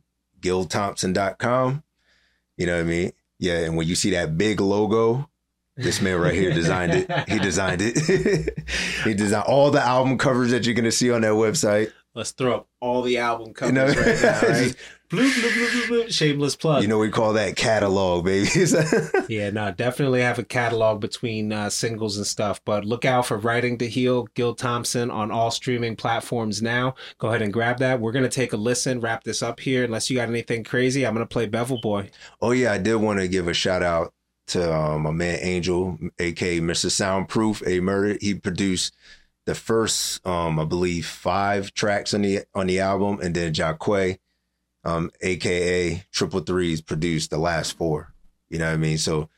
gilthompson.com. 0.41 1.83
You 2.57 2.65
know 2.65 2.75
what 2.75 2.81
I 2.81 2.83
mean? 2.83 3.11
Yeah. 3.39 3.59
And 3.59 3.75
when 3.77 3.87
you 3.87 3.95
see 3.95 4.11
that 4.11 4.37
big 4.37 4.59
logo, 4.61 5.29
this 5.77 6.01
man 6.01 6.19
right 6.19 6.33
here 6.33 6.51
designed 6.53 6.91
it. 6.93 7.29
He 7.29 7.39
designed 7.39 7.81
it. 7.81 7.97
he 9.05 9.13
designed 9.13 9.45
all 9.47 9.71
the 9.71 9.81
album 9.81 10.17
covers 10.17 10.51
that 10.51 10.65
you're 10.65 10.75
gonna 10.75 10.91
see 10.91 11.09
on 11.11 11.21
that 11.21 11.31
website. 11.33 11.91
Let's 12.13 12.31
throw 12.31 12.55
up 12.55 12.67
all 12.81 13.01
the 13.01 13.19
album 13.19 13.53
covers 13.53 13.73
know- 13.73 13.85
right 13.85 14.21
now, 14.21 14.41
right? 14.49 14.75
Bloop, 15.09 15.29
bloop, 15.31 15.51
bloop, 15.51 15.87
bloop. 15.87 16.13
Shameless 16.13 16.55
plug. 16.55 16.81
You 16.81 16.87
know, 16.87 16.99
we 16.99 17.09
call 17.09 17.33
that 17.33 17.55
catalog, 17.55 18.25
baby. 18.25 18.49
yeah, 19.29 19.49
no, 19.49 19.71
definitely 19.71 20.21
have 20.21 20.39
a 20.39 20.43
catalog 20.43 21.01
between 21.01 21.51
uh, 21.51 21.69
singles 21.69 22.17
and 22.17 22.25
stuff. 22.25 22.61
But 22.63 22.85
look 22.85 23.05
out 23.05 23.25
for 23.25 23.37
Writing 23.37 23.77
to 23.79 23.87
Heal, 23.87 24.27
Gil 24.33 24.55
Thompson 24.55 25.11
on 25.11 25.31
all 25.31 25.51
streaming 25.51 25.95
platforms 25.95 26.61
now. 26.61 26.95
Go 27.17 27.29
ahead 27.29 27.41
and 27.41 27.51
grab 27.51 27.79
that. 27.79 27.99
We're 27.99 28.11
gonna 28.11 28.29
take 28.29 28.53
a 28.53 28.57
listen, 28.57 28.99
wrap 28.99 29.23
this 29.23 29.41
up 29.41 29.59
here. 29.59 29.83
Unless 29.83 30.09
you 30.09 30.17
got 30.17 30.29
anything 30.29 30.63
crazy, 30.63 31.05
I'm 31.05 31.13
gonna 31.13 31.25
play 31.25 31.47
Bevel 31.47 31.81
Boy. 31.81 32.09
Oh 32.41 32.51
yeah, 32.51 32.71
I 32.71 32.77
did 32.77 32.95
want 32.95 33.19
to 33.19 33.27
give 33.27 33.47
a 33.47 33.53
shout 33.53 33.83
out 33.83 34.13
to 34.47 34.75
um, 34.75 35.03
my 35.03 35.11
man 35.11 35.39
Angel, 35.41 35.97
aka 36.19 36.59
Mr. 36.59 36.91
Soundproof, 36.91 37.63
a 37.65 37.79
murder. 37.79 38.17
He 38.19 38.33
produced 38.33 38.95
the 39.45 39.55
first, 39.55 40.25
um, 40.27 40.59
I 40.59 40.65
believe, 40.65 41.05
five 41.05 41.73
tracks 41.73 42.13
on 42.13 42.21
the 42.21 42.43
on 42.53 42.67
the 42.67 42.79
album, 42.79 43.19
and 43.21 43.35
then 43.35 43.53
Jacque, 43.53 44.19
um, 44.83 45.11
aka 45.21 46.03
Triple 46.11 46.41
Threes, 46.41 46.81
produced 46.81 47.29
the 47.29 47.37
last 47.37 47.77
four. 47.77 48.13
You 48.49 48.59
know 48.59 48.65
what 48.65 48.73
I 48.73 48.77
mean? 48.77 48.97
So 48.97 49.29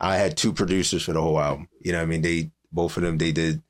I 0.00 0.16
had 0.16 0.36
two 0.36 0.52
producers 0.52 1.04
for 1.04 1.12
the 1.12 1.22
whole 1.22 1.40
album. 1.40 1.68
You 1.80 1.92
know 1.92 1.98
what 1.98 2.04
I 2.04 2.06
mean? 2.06 2.22
They 2.22 2.50
both 2.70 2.96
of 2.96 3.02
them 3.02 3.18
they 3.18 3.32
did 3.32 3.62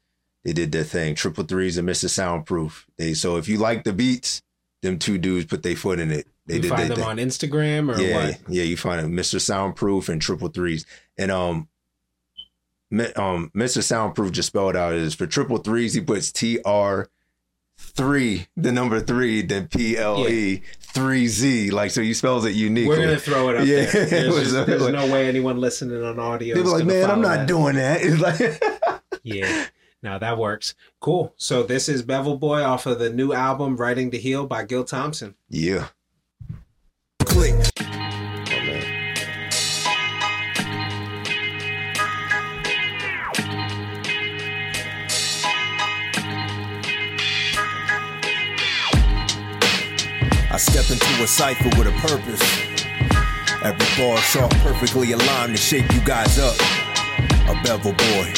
they 0.44 0.52
did 0.52 0.72
their 0.72 0.84
thing. 0.84 1.14
Triple 1.14 1.44
Threes 1.44 1.78
and 1.78 1.88
Mr. 1.88 2.08
Soundproof. 2.08 2.86
They 2.96 3.14
so 3.14 3.36
if 3.36 3.48
you 3.48 3.58
like 3.58 3.84
the 3.84 3.92
beats, 3.92 4.42
them 4.82 4.98
two 4.98 5.18
dudes 5.18 5.46
put 5.46 5.62
their 5.62 5.76
foot 5.76 5.98
in 5.98 6.10
it. 6.10 6.26
They 6.46 6.56
you 6.56 6.62
did 6.62 6.68
find 6.70 6.90
them 6.90 6.98
thing. 6.98 7.06
on 7.06 7.16
Instagram 7.18 7.94
or 7.94 8.00
yeah, 8.00 8.26
what? 8.26 8.40
yeah, 8.48 8.62
you 8.62 8.76
find 8.76 9.04
it, 9.04 9.10
Mr. 9.10 9.40
Soundproof 9.40 10.08
and 10.08 10.20
Triple 10.20 10.48
Threes, 10.48 10.86
and 11.18 11.30
um, 11.30 11.68
um, 13.16 13.50
Mr. 13.54 13.82
Soundproof 13.82 14.32
just 14.32 14.48
spelled 14.48 14.74
out 14.74 14.94
is 14.94 15.14
for 15.14 15.26
Triple 15.26 15.58
Threes 15.58 15.94
he 15.94 16.00
puts 16.00 16.32
T 16.32 16.60
R 16.64 17.10
three, 17.78 18.46
the 18.56 18.72
number 18.72 19.00
three, 19.00 19.42
then 19.42 19.68
P 19.68 19.96
L 19.96 20.28
E 20.28 20.62
three 20.80 21.26
Z, 21.28 21.70
like 21.70 21.90
so 21.90 22.00
you 22.00 22.12
spells 22.14 22.44
it 22.44 22.54
uniquely. 22.54 22.88
We're 22.98 23.04
gonna 23.06 23.18
throw 23.18 23.48
it 23.50 23.56
up 23.56 23.66
Yeah, 23.66 23.84
there. 23.86 24.06
There's, 24.06 24.52
just- 24.52 24.66
there's 24.66 24.82
like- 24.82 24.92
no 24.92 25.06
way 25.12 25.28
anyone 25.28 25.58
listening 25.60 26.02
on 26.04 26.18
audio. 26.18 26.54
They 26.54 26.60
is 26.62 26.66
were 26.66 26.78
like, 26.78 26.86
man, 26.86 27.10
I'm 27.10 27.20
not 27.20 27.38
that." 27.38 27.48
doing 27.48 27.76
that. 27.76 28.00
It's 28.02 28.20
like, 28.20 28.62
Yeah. 29.22 29.66
Now 30.02 30.18
that 30.18 30.38
works. 30.38 30.74
Cool. 31.00 31.34
So 31.36 31.62
this 31.64 31.88
is 31.88 32.02
Bevel 32.02 32.36
Boy 32.38 32.62
off 32.62 32.86
of 32.86 32.98
the 33.00 33.10
new 33.10 33.32
album 33.32 33.76
Writing 33.76 34.10
to 34.12 34.18
Heal 34.18 34.46
by 34.46 34.64
Gil 34.64 34.84
Thompson. 34.84 35.34
yeah. 35.48 35.88
I 50.58 50.60
step 50.60 50.90
into 50.90 51.22
a 51.22 51.26
cipher 51.28 51.68
with 51.78 51.86
a 51.86 51.92
purpose. 52.00 52.42
Every 53.62 53.86
bar 53.96 54.18
sharp, 54.18 54.50
perfectly 54.54 55.12
aligned 55.12 55.52
to 55.52 55.56
shape 55.56 55.88
you 55.94 56.00
guys 56.00 56.36
up. 56.36 56.56
A 57.46 57.54
bevel 57.62 57.92
boy. 57.92 58.32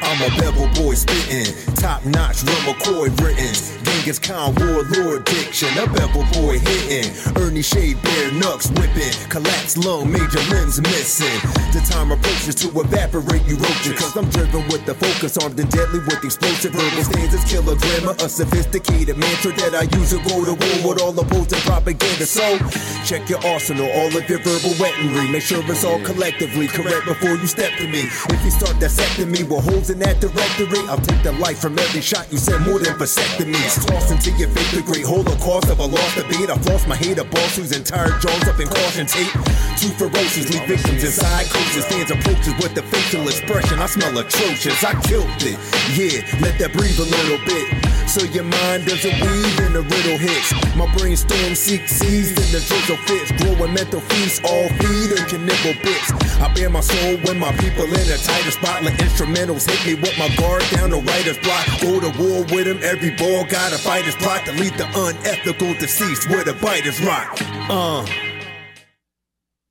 I'm 0.00 0.22
a 0.22 0.34
bevel 0.40 0.66
boy 0.72 0.94
spitting, 0.94 1.74
top 1.74 2.06
notch, 2.06 2.42
rum 2.42 2.56
McCoy 2.64 3.20
written. 3.20 3.77
Genghis 4.08 4.26
Khan 4.26 4.54
warlord 4.54 5.24
diction, 5.26 5.68
a 5.76 5.84
bevel 5.86 6.24
boy 6.32 6.58
hitting. 6.58 7.12
Ernie 7.36 7.60
Shade 7.60 8.00
bear 8.00 8.32
knucks 8.32 8.70
whipping, 8.70 9.12
collapsed 9.28 9.76
lung, 9.84 10.10
major 10.10 10.40
limbs 10.48 10.80
missing. 10.80 11.28
The 11.76 11.84
time 11.84 12.10
approaches 12.10 12.54
to 12.64 12.68
evaporate 12.80 13.44
you 13.44 13.56
roaches, 13.56 14.00
cause 14.00 14.16
I'm 14.16 14.30
driven 14.30 14.64
with 14.68 14.86
the 14.86 14.94
focus, 14.94 15.36
armed 15.36 15.60
and 15.60 15.68
deadly 15.70 16.00
with 16.00 16.24
explosive 16.24 16.72
verbal 16.72 17.04
stanzas. 17.04 17.44
Killer 17.44 17.76
grammar, 17.76 18.16
a 18.24 18.28
sophisticated 18.30 19.18
mantra 19.18 19.52
that 19.60 19.74
I 19.74 19.84
use 19.98 20.16
to 20.16 20.24
go 20.24 20.40
to 20.40 20.56
war 20.56 20.88
with 20.88 21.02
all 21.02 21.12
opposing 21.12 21.60
propaganda. 21.68 22.24
So, 22.24 22.56
check 23.04 23.28
your 23.28 23.44
arsenal, 23.44 23.90
all 23.92 24.08
of 24.08 24.24
your 24.24 24.40
verbal 24.40 24.72
weaponry. 24.80 25.28
Make 25.28 25.42
sure 25.42 25.60
it's 25.68 25.84
all 25.84 26.00
collectively 26.00 26.66
correct 26.66 27.04
before 27.04 27.36
you 27.36 27.46
step 27.46 27.76
to 27.76 27.86
me. 27.86 28.08
If 28.32 28.40
you 28.42 28.50
start 28.50 28.80
dissecting 28.80 29.30
me 29.30 29.44
with 29.44 29.68
holes 29.68 29.90
in 29.90 29.98
that 30.00 30.20
directory, 30.20 30.80
I'll 30.88 31.04
take 31.04 31.22
the 31.22 31.32
life 31.32 31.60
from 31.60 31.78
every 31.78 32.00
shot 32.00 32.32
you 32.32 32.38
send 32.38 32.64
more 32.64 32.78
than 32.78 32.96
vasectomies. 32.96 33.97
Tossed 33.98 34.12
into 34.12 34.30
your 34.38 34.48
faith, 34.50 34.70
the 34.70 34.82
great 34.82 35.04
holocaust 35.04 35.68
of 35.70 35.80
a 35.80 35.84
lost 35.84 36.14
debate. 36.14 36.48
I've 36.48 36.64
lost 36.66 36.86
my 36.86 36.94
hater 36.94 37.24
boss 37.24 37.56
whose 37.56 37.72
entire 37.72 38.16
jaws 38.20 38.46
up 38.46 38.60
in 38.60 38.68
caution 38.68 39.06
tape. 39.06 39.32
Too 39.76 39.90
ferocious, 39.98 40.48
leave 40.54 40.68
victims 40.68 41.02
inside 41.02 41.46
coaches. 41.50 41.84
Stands 41.84 42.12
approaches 42.12 42.54
with 42.62 42.76
the 42.76 42.82
facial 42.82 43.26
expression. 43.26 43.80
I 43.80 43.86
smell 43.86 44.16
atrocious. 44.16 44.84
I 44.84 44.94
killed 45.02 45.26
it. 45.42 45.58
Yeah, 45.98 46.22
let 46.40 46.60
that 46.60 46.72
breathe 46.74 46.98
a 47.00 47.10
little 47.10 47.44
bit. 47.44 47.87
So 48.08 48.24
your 48.24 48.44
mind 48.44 48.86
doesn't 48.86 49.20
weave 49.20 49.60
and 49.60 49.74
the 49.74 49.82
riddle 49.82 50.16
hits. 50.16 50.54
My 50.74 50.90
brainstorm 50.96 51.54
seeks 51.54 51.92
seized 51.92 52.38
and 52.40 52.48
the 52.48 52.64
drizzle 52.64 52.96
fits. 53.04 53.30
Growing 53.36 53.74
mental 53.74 54.00
feast, 54.00 54.42
all 54.44 54.66
feed 54.80 55.12
and 55.12 55.28
can 55.28 55.44
nibble 55.44 55.76
bits. 55.84 56.10
I 56.40 56.50
bear 56.54 56.70
my 56.70 56.80
soul 56.80 57.18
when 57.28 57.38
my 57.38 57.52
people 57.52 57.84
in 57.84 58.08
a 58.08 58.16
tighter 58.16 58.50
spot. 58.50 58.82
Like 58.82 58.94
instrumentals 58.94 59.68
hit 59.68 59.84
me 59.86 60.00
with 60.00 60.16
my 60.18 60.34
guard 60.36 60.64
down 60.72 60.88
the 60.88 61.02
writer's 61.04 61.36
block. 61.44 61.66
Go 61.82 62.00
to 62.00 62.08
war 62.18 62.44
with 62.48 62.66
him, 62.66 62.80
every 62.82 63.10
ball 63.14 63.44
got 63.44 63.74
a 63.74 63.78
fighter's 63.78 64.16
plot. 64.16 64.46
Delete 64.46 64.78
the 64.78 64.88
unethical 64.96 65.74
deceased 65.74 66.30
where 66.30 66.44
the 66.44 66.54
bite 66.54 66.86
is 66.86 66.98
rock. 67.04 67.36
Uh. 67.68 68.06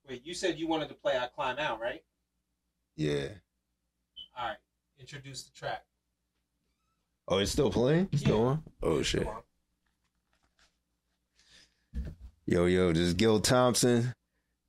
Wait, 0.07 0.23
you 0.23 0.35
said 0.35 0.59
you 0.59 0.67
wanted 0.67 0.89
to 0.89 0.95
play 0.95 1.17
I 1.17 1.25
Climb 1.25 1.57
Out, 1.57 1.81
right? 1.81 2.03
Yeah. 2.95 3.29
All 4.37 4.49
right. 4.49 4.57
Introduce 4.99 5.41
the 5.41 5.51
track. 5.57 5.86
Oh, 7.27 7.37
it's 7.39 7.51
still 7.51 7.71
playing? 7.71 8.09
It's 8.11 8.21
Still 8.21 8.37
Yeah. 8.39 8.43
on? 8.45 8.63
Oh 8.81 9.01
shit. 9.01 9.27
Yo, 12.45 12.65
yo, 12.65 12.93
this 12.93 13.01
is 13.03 13.13
Gil 13.13 13.41
Thompson. 13.41 14.13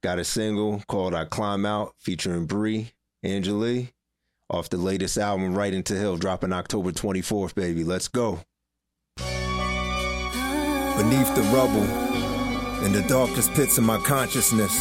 Got 0.02 0.18
a 0.18 0.24
single 0.24 0.82
called 0.88 1.14
I 1.14 1.24
Climb 1.24 1.64
Out 1.64 1.94
featuring 1.98 2.46
Bree, 2.46 2.92
Angeli, 3.22 3.92
off 4.50 4.68
the 4.70 4.76
latest 4.76 5.16
album, 5.18 5.54
Writing 5.54 5.82
to 5.84 5.98
Heal, 5.98 6.16
dropping 6.16 6.52
October 6.52 6.90
24th, 6.92 7.54
baby. 7.54 7.84
Let's 7.84 8.08
go. 8.08 8.40
Beneath 10.96 11.32
the 11.36 11.42
rubble, 11.54 11.84
in 12.84 12.92
the 12.92 13.04
darkest 13.08 13.52
pits 13.54 13.78
of 13.78 13.84
my 13.84 13.98
consciousness, 13.98 14.72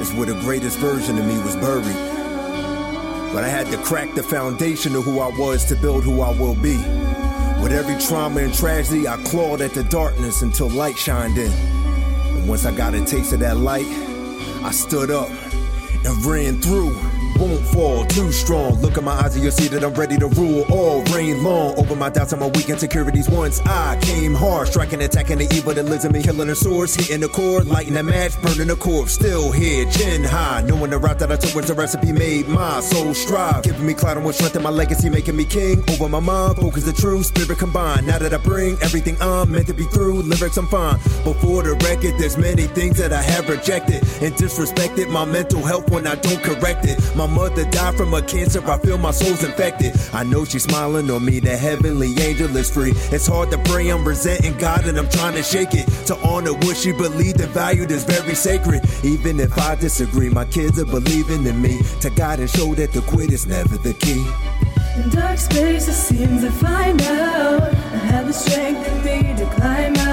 is 0.00 0.12
where 0.14 0.26
the 0.26 0.38
greatest 0.40 0.78
version 0.78 1.18
of 1.18 1.24
me 1.26 1.38
was 1.38 1.54
buried. 1.56 1.96
But 3.36 3.44
I 3.44 3.48
had 3.48 3.66
to 3.66 3.76
crack 3.76 4.14
the 4.14 4.22
foundation 4.22 4.96
of 4.96 5.04
who 5.04 5.20
I 5.20 5.28
was 5.28 5.66
to 5.66 5.76
build 5.76 6.04
who 6.04 6.22
I 6.22 6.30
will 6.30 6.54
be. 6.54 6.78
With 7.62 7.70
every 7.70 8.00
trauma 8.00 8.40
and 8.40 8.54
tragedy, 8.54 9.06
I 9.06 9.18
clawed 9.24 9.60
at 9.60 9.74
the 9.74 9.82
darkness 9.82 10.40
until 10.40 10.70
light 10.70 10.96
shined 10.96 11.36
in. 11.36 11.52
And 11.52 12.48
once 12.48 12.64
I 12.64 12.74
got 12.74 12.94
a 12.94 13.04
taste 13.04 13.34
of 13.34 13.40
that 13.40 13.58
light, 13.58 13.84
I 14.64 14.70
stood 14.70 15.10
up 15.10 15.28
and 16.06 16.24
ran 16.24 16.62
through. 16.62 16.96
Won't 17.38 17.66
fall 17.66 18.04
too 18.06 18.32
strong. 18.32 18.80
Look 18.80 18.96
at 18.96 19.04
my 19.04 19.12
eyes 19.12 19.34
and 19.34 19.42
you'll 19.42 19.52
see 19.52 19.68
that 19.68 19.84
I'm 19.84 19.94
ready 19.94 20.16
to 20.16 20.28
rule 20.28 20.64
all 20.70 21.02
reign 21.14 21.42
long. 21.44 21.78
Over 21.78 21.94
my 21.94 22.08
doubts 22.08 22.32
and 22.32 22.40
my 22.40 22.48
weak 22.48 22.70
insecurities. 22.70 23.28
Once 23.28 23.60
I 23.60 23.98
came 24.00 24.34
hard, 24.34 24.68
striking, 24.68 25.02
attacking 25.02 25.38
the 25.38 25.54
evil 25.54 25.74
that 25.74 25.84
lives 25.84 26.04
in 26.04 26.12
me, 26.12 26.22
killing 26.22 26.48
the 26.48 26.56
source, 26.56 26.94
hitting 26.94 27.20
the 27.20 27.28
cord, 27.28 27.66
lighting 27.66 27.94
the 27.94 28.02
match, 28.02 28.40
burning 28.40 28.68
the 28.68 28.76
corpse. 28.76 29.12
Still 29.12 29.52
here, 29.52 29.84
chin 29.90 30.24
high, 30.24 30.62
knowing 30.62 30.90
the 30.90 30.98
route 30.98 31.18
that 31.18 31.30
I 31.30 31.36
took 31.36 31.54
was 31.54 31.68
a 31.70 31.74
recipe 31.74 32.12
made 32.12 32.48
my 32.48 32.80
soul 32.80 33.14
strive, 33.14 33.64
giving 33.64 33.86
me 33.86 33.94
clout 33.94 34.16
and 34.16 34.24
what 34.24 34.34
strength 34.34 34.56
in 34.56 34.62
my 34.62 34.70
legacy, 34.70 35.10
making 35.10 35.36
me 35.36 35.44
king 35.44 35.82
over 35.90 36.08
my 36.08 36.20
mind. 36.20 36.56
Focus 36.56 36.84
the 36.84 36.92
truth, 36.92 37.26
spirit 37.26 37.58
combined. 37.58 38.06
Now 38.06 38.18
that 38.18 38.32
I 38.32 38.38
bring 38.38 38.78
everything 38.82 39.16
I'm 39.20 39.52
meant 39.52 39.66
to 39.66 39.74
be 39.74 39.84
through, 39.84 40.22
lyrics 40.22 40.56
I'm 40.56 40.66
fine. 40.68 40.96
Before 41.24 41.62
the 41.62 41.74
record, 41.84 42.18
there's 42.18 42.38
many 42.38 42.64
things 42.64 42.96
that 42.98 43.12
I 43.12 43.22
have 43.22 43.48
rejected 43.48 44.02
and 44.22 44.34
disrespected. 44.34 45.10
My 45.10 45.24
mental 45.24 45.62
health 45.62 45.90
when 45.90 46.06
I 46.06 46.14
don't 46.14 46.42
correct 46.42 46.86
it. 46.86 46.98
My 47.14 47.25
mother 47.26 47.64
died 47.70 47.96
from 47.96 48.14
a 48.14 48.22
cancer, 48.22 48.62
I 48.66 48.78
feel 48.78 48.98
my 48.98 49.10
soul's 49.10 49.42
infected. 49.44 49.92
I 50.12 50.24
know 50.24 50.44
she's 50.44 50.64
smiling 50.64 51.10
on 51.10 51.24
me, 51.24 51.40
the 51.40 51.56
heavenly 51.56 52.14
angel 52.18 52.54
is 52.56 52.70
free. 52.70 52.92
It's 53.12 53.26
hard 53.26 53.50
to 53.50 53.58
pray, 53.58 53.88
I'm 53.88 54.06
resenting 54.06 54.56
God 54.58 54.86
and 54.86 54.98
I'm 54.98 55.08
trying 55.08 55.34
to 55.34 55.42
shake 55.42 55.74
it. 55.74 55.86
To 56.06 56.16
honor 56.16 56.52
what 56.52 56.76
she 56.76 56.92
believed 56.92 57.40
and 57.40 57.50
valued 57.50 57.90
is 57.90 58.04
very 58.04 58.34
sacred. 58.34 58.82
Even 59.04 59.40
if 59.40 59.56
I 59.58 59.74
disagree, 59.74 60.30
my 60.30 60.44
kids 60.44 60.78
are 60.80 60.84
believing 60.84 61.46
in 61.46 61.60
me. 61.60 61.80
To 62.00 62.10
God 62.10 62.40
and 62.40 62.50
show 62.50 62.74
that 62.74 62.92
the 62.92 63.02
quit 63.02 63.32
is 63.32 63.46
never 63.46 63.76
the 63.78 63.94
key. 63.94 64.26
In 64.96 65.10
dark 65.10 65.38
spaces 65.38 65.96
seem 65.96 66.40
to 66.40 66.50
find 66.50 67.00
out 67.02 67.62
I 67.62 67.98
have 68.12 68.26
the 68.26 68.32
strength 68.32 68.88
in 68.88 69.04
me 69.04 69.36
to 69.36 69.46
climb 69.56 69.94
out 69.96 70.05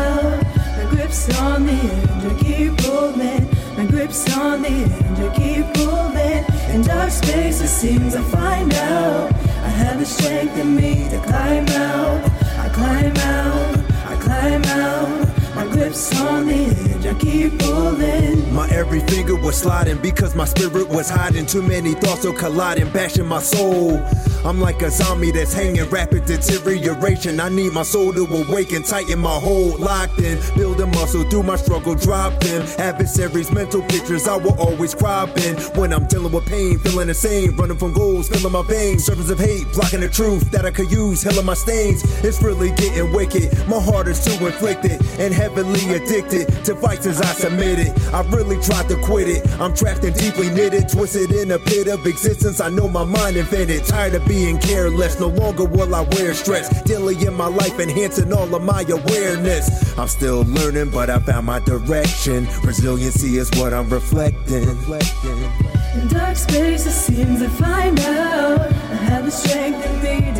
grip's 1.14 1.40
on 1.40 1.66
the 1.68 1.74
edge, 1.74 2.26
I 2.26 2.44
keep 2.44 2.78
pulling. 2.78 3.48
My 3.78 3.86
grip's 3.86 4.36
on 4.36 4.64
the 4.64 4.70
edge, 4.70 5.20
I 5.20 5.36
keep 5.36 5.74
pulling. 5.76 6.44
In 6.74 6.82
dark 6.82 7.12
spaces, 7.12 7.70
seems 7.70 8.16
I 8.16 8.24
find 8.24 8.74
out. 8.74 9.32
I 9.32 9.70
have 9.70 10.00
the 10.00 10.06
strength 10.06 10.58
in 10.58 10.76
me 10.76 11.08
to 11.10 11.20
climb 11.20 11.68
out. 11.68 12.24
I 12.58 12.70
climb 12.70 13.16
out, 13.18 13.78
I 14.08 14.16
climb 14.22 14.66
out. 14.66 15.43
My 15.56 15.68
grip's 15.68 16.20
on 16.20 16.50
edge, 16.50 17.06
I 17.06 17.14
keep 17.14 17.60
pulling. 17.60 18.54
My 18.54 18.68
every 18.70 19.02
finger 19.02 19.36
was 19.36 19.56
sliding 19.56 20.00
because 20.02 20.36
my 20.36 20.46
spirit 20.46 20.90
was 20.90 21.10
hiding. 21.10 21.46
Too 21.46 21.62
many 21.62 21.94
thoughts 21.94 22.26
are 22.26 22.34
colliding, 22.34 22.90
bashing 22.90 23.28
my 23.28 23.40
soul. 23.40 24.02
I'm 24.46 24.60
like 24.60 24.82
a 24.82 24.90
zombie 24.90 25.32
that's 25.32 25.54
hanging, 25.54 25.90
rapid 25.90 26.26
deterioration. 26.26 27.40
I 27.40 27.50
need 27.50 27.72
my 27.72 27.84
soul 27.84 28.12
to 28.14 28.26
awaken, 28.26 28.84
tighten 28.84 29.20
my 29.20 29.40
hold, 29.40 29.80
locked 29.80 30.20
in. 30.20 30.38
Building 30.56 30.90
muscle 30.92 31.24
through 31.30 31.44
my 31.44 31.56
struggle, 31.56 31.96
dropped 31.96 32.46
in. 32.46 32.64
Adversaries, 32.80 33.52
mental 33.52 33.82
pictures, 33.84 34.28
I 34.28 34.36
will 34.38 34.60
always 34.60 34.94
crop 34.94 35.38
in. 35.38 35.56
When 35.80 35.94
I'm 35.94 36.08
dealing 36.08 36.34
with 36.34 36.46
pain, 36.48 36.78
feeling 36.80 37.08
the 37.08 37.14
same, 37.14 37.56
running 37.56 37.78
from 37.78 37.94
goals, 37.94 38.28
filling 38.28 38.52
my 38.52 38.64
veins. 38.64 39.06
Servants 39.06 39.30
of 39.30 39.40
hate, 39.40 39.66
blocking 39.74 40.02
the 40.02 40.10
truth 40.10 40.52
that 40.52 40.66
I 40.66 40.72
could 40.72 40.92
use, 40.92 41.22
healing 41.22 41.46
my 41.46 41.54
stains. 41.54 42.04
It's 42.24 42.42
really 42.42 42.72
getting 42.72 43.14
wicked. 43.14 43.56
My 43.68 43.80
heart 43.80 44.08
is 44.08 44.24
too 44.26 44.46
inflicted 44.46 45.00
and 45.20 45.34
heavily 45.44 45.96
addicted 45.96 46.48
to 46.64 46.74
as 46.84 47.22
I 47.22 47.34
submitted. 47.34 47.92
I 48.14 48.22
really 48.30 48.62
tried 48.62 48.88
to 48.88 48.96
quit 48.96 49.28
it. 49.28 49.42
I'm 49.60 49.74
trapped 49.74 50.04
and 50.06 50.16
deeply 50.16 50.50
knitted, 50.50 50.88
twisted 50.88 51.32
in 51.32 51.52
a 51.52 51.60
pit 51.60 51.88
of 51.88 52.06
existence. 52.08 52.62
I 52.62 52.70
know 52.70 52.88
my 52.88 53.04
mind 53.04 53.36
invented. 53.36 53.84
Tired 53.84 54.14
of 54.16 54.26
being 54.26 54.58
careless, 54.58 55.20
no 55.20 55.28
longer 55.28 55.66
will 55.66 55.94
I 55.96 56.02
wear 56.02 56.34
stress. 56.34 56.82
Daily 56.84 57.16
in 57.26 57.34
my 57.34 57.48
life, 57.48 57.78
enhancing 57.80 58.32
all 58.32 58.56
of 58.56 58.64
my 58.64 58.86
awareness. 58.88 59.98
I'm 59.98 60.08
still 60.08 60.44
learning, 60.44 60.92
but 60.92 61.10
I 61.10 61.20
found 61.20 61.46
my 61.48 61.60
direction. 61.60 62.48
Resiliency 62.64 63.38
is 63.38 63.50
what 63.60 63.74
I'm 63.74 63.90
reflecting. 63.90 64.64
In 64.64 66.08
dark 66.08 66.38
spaces, 66.38 66.96
seems 66.96 67.40
to 67.42 67.50
find 67.50 68.00
out. 68.00 68.72
I 68.72 68.96
have 69.12 69.26
the 69.26 69.32
strength 69.32 69.86
in 69.86 69.96
me 70.04 70.33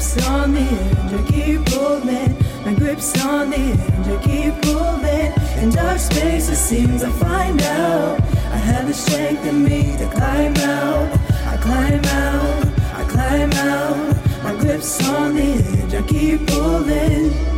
grip's 0.00 0.26
on 0.28 0.52
the 0.54 0.60
edge, 0.60 1.12
I 1.12 1.30
keep 1.30 1.66
pulling. 1.66 2.34
My 2.64 2.72
grip's 2.74 3.22
on 3.22 3.50
the 3.50 3.56
edge, 3.56 4.08
I 4.08 4.16
keep 4.24 4.62
pulling. 4.62 5.62
In 5.62 5.70
dark 5.70 5.98
spaces, 5.98 6.58
seems 6.58 7.04
I 7.04 7.10
find 7.10 7.60
out. 7.60 8.18
I 8.50 8.56
have 8.56 8.88
the 8.88 8.94
strength 8.94 9.44
in 9.44 9.62
me 9.62 9.98
to 9.98 10.06
climb 10.06 10.56
out. 10.56 11.12
I 11.44 11.56
climb 11.58 12.04
out, 12.04 12.66
I 12.94 13.04
climb 13.08 13.52
out. 13.52 14.42
My 14.42 14.56
grip's 14.58 15.06
on 15.06 15.34
the 15.34 15.42
edge, 15.42 15.92
I 15.94 16.02
keep 16.08 16.46
pulling. 16.46 17.49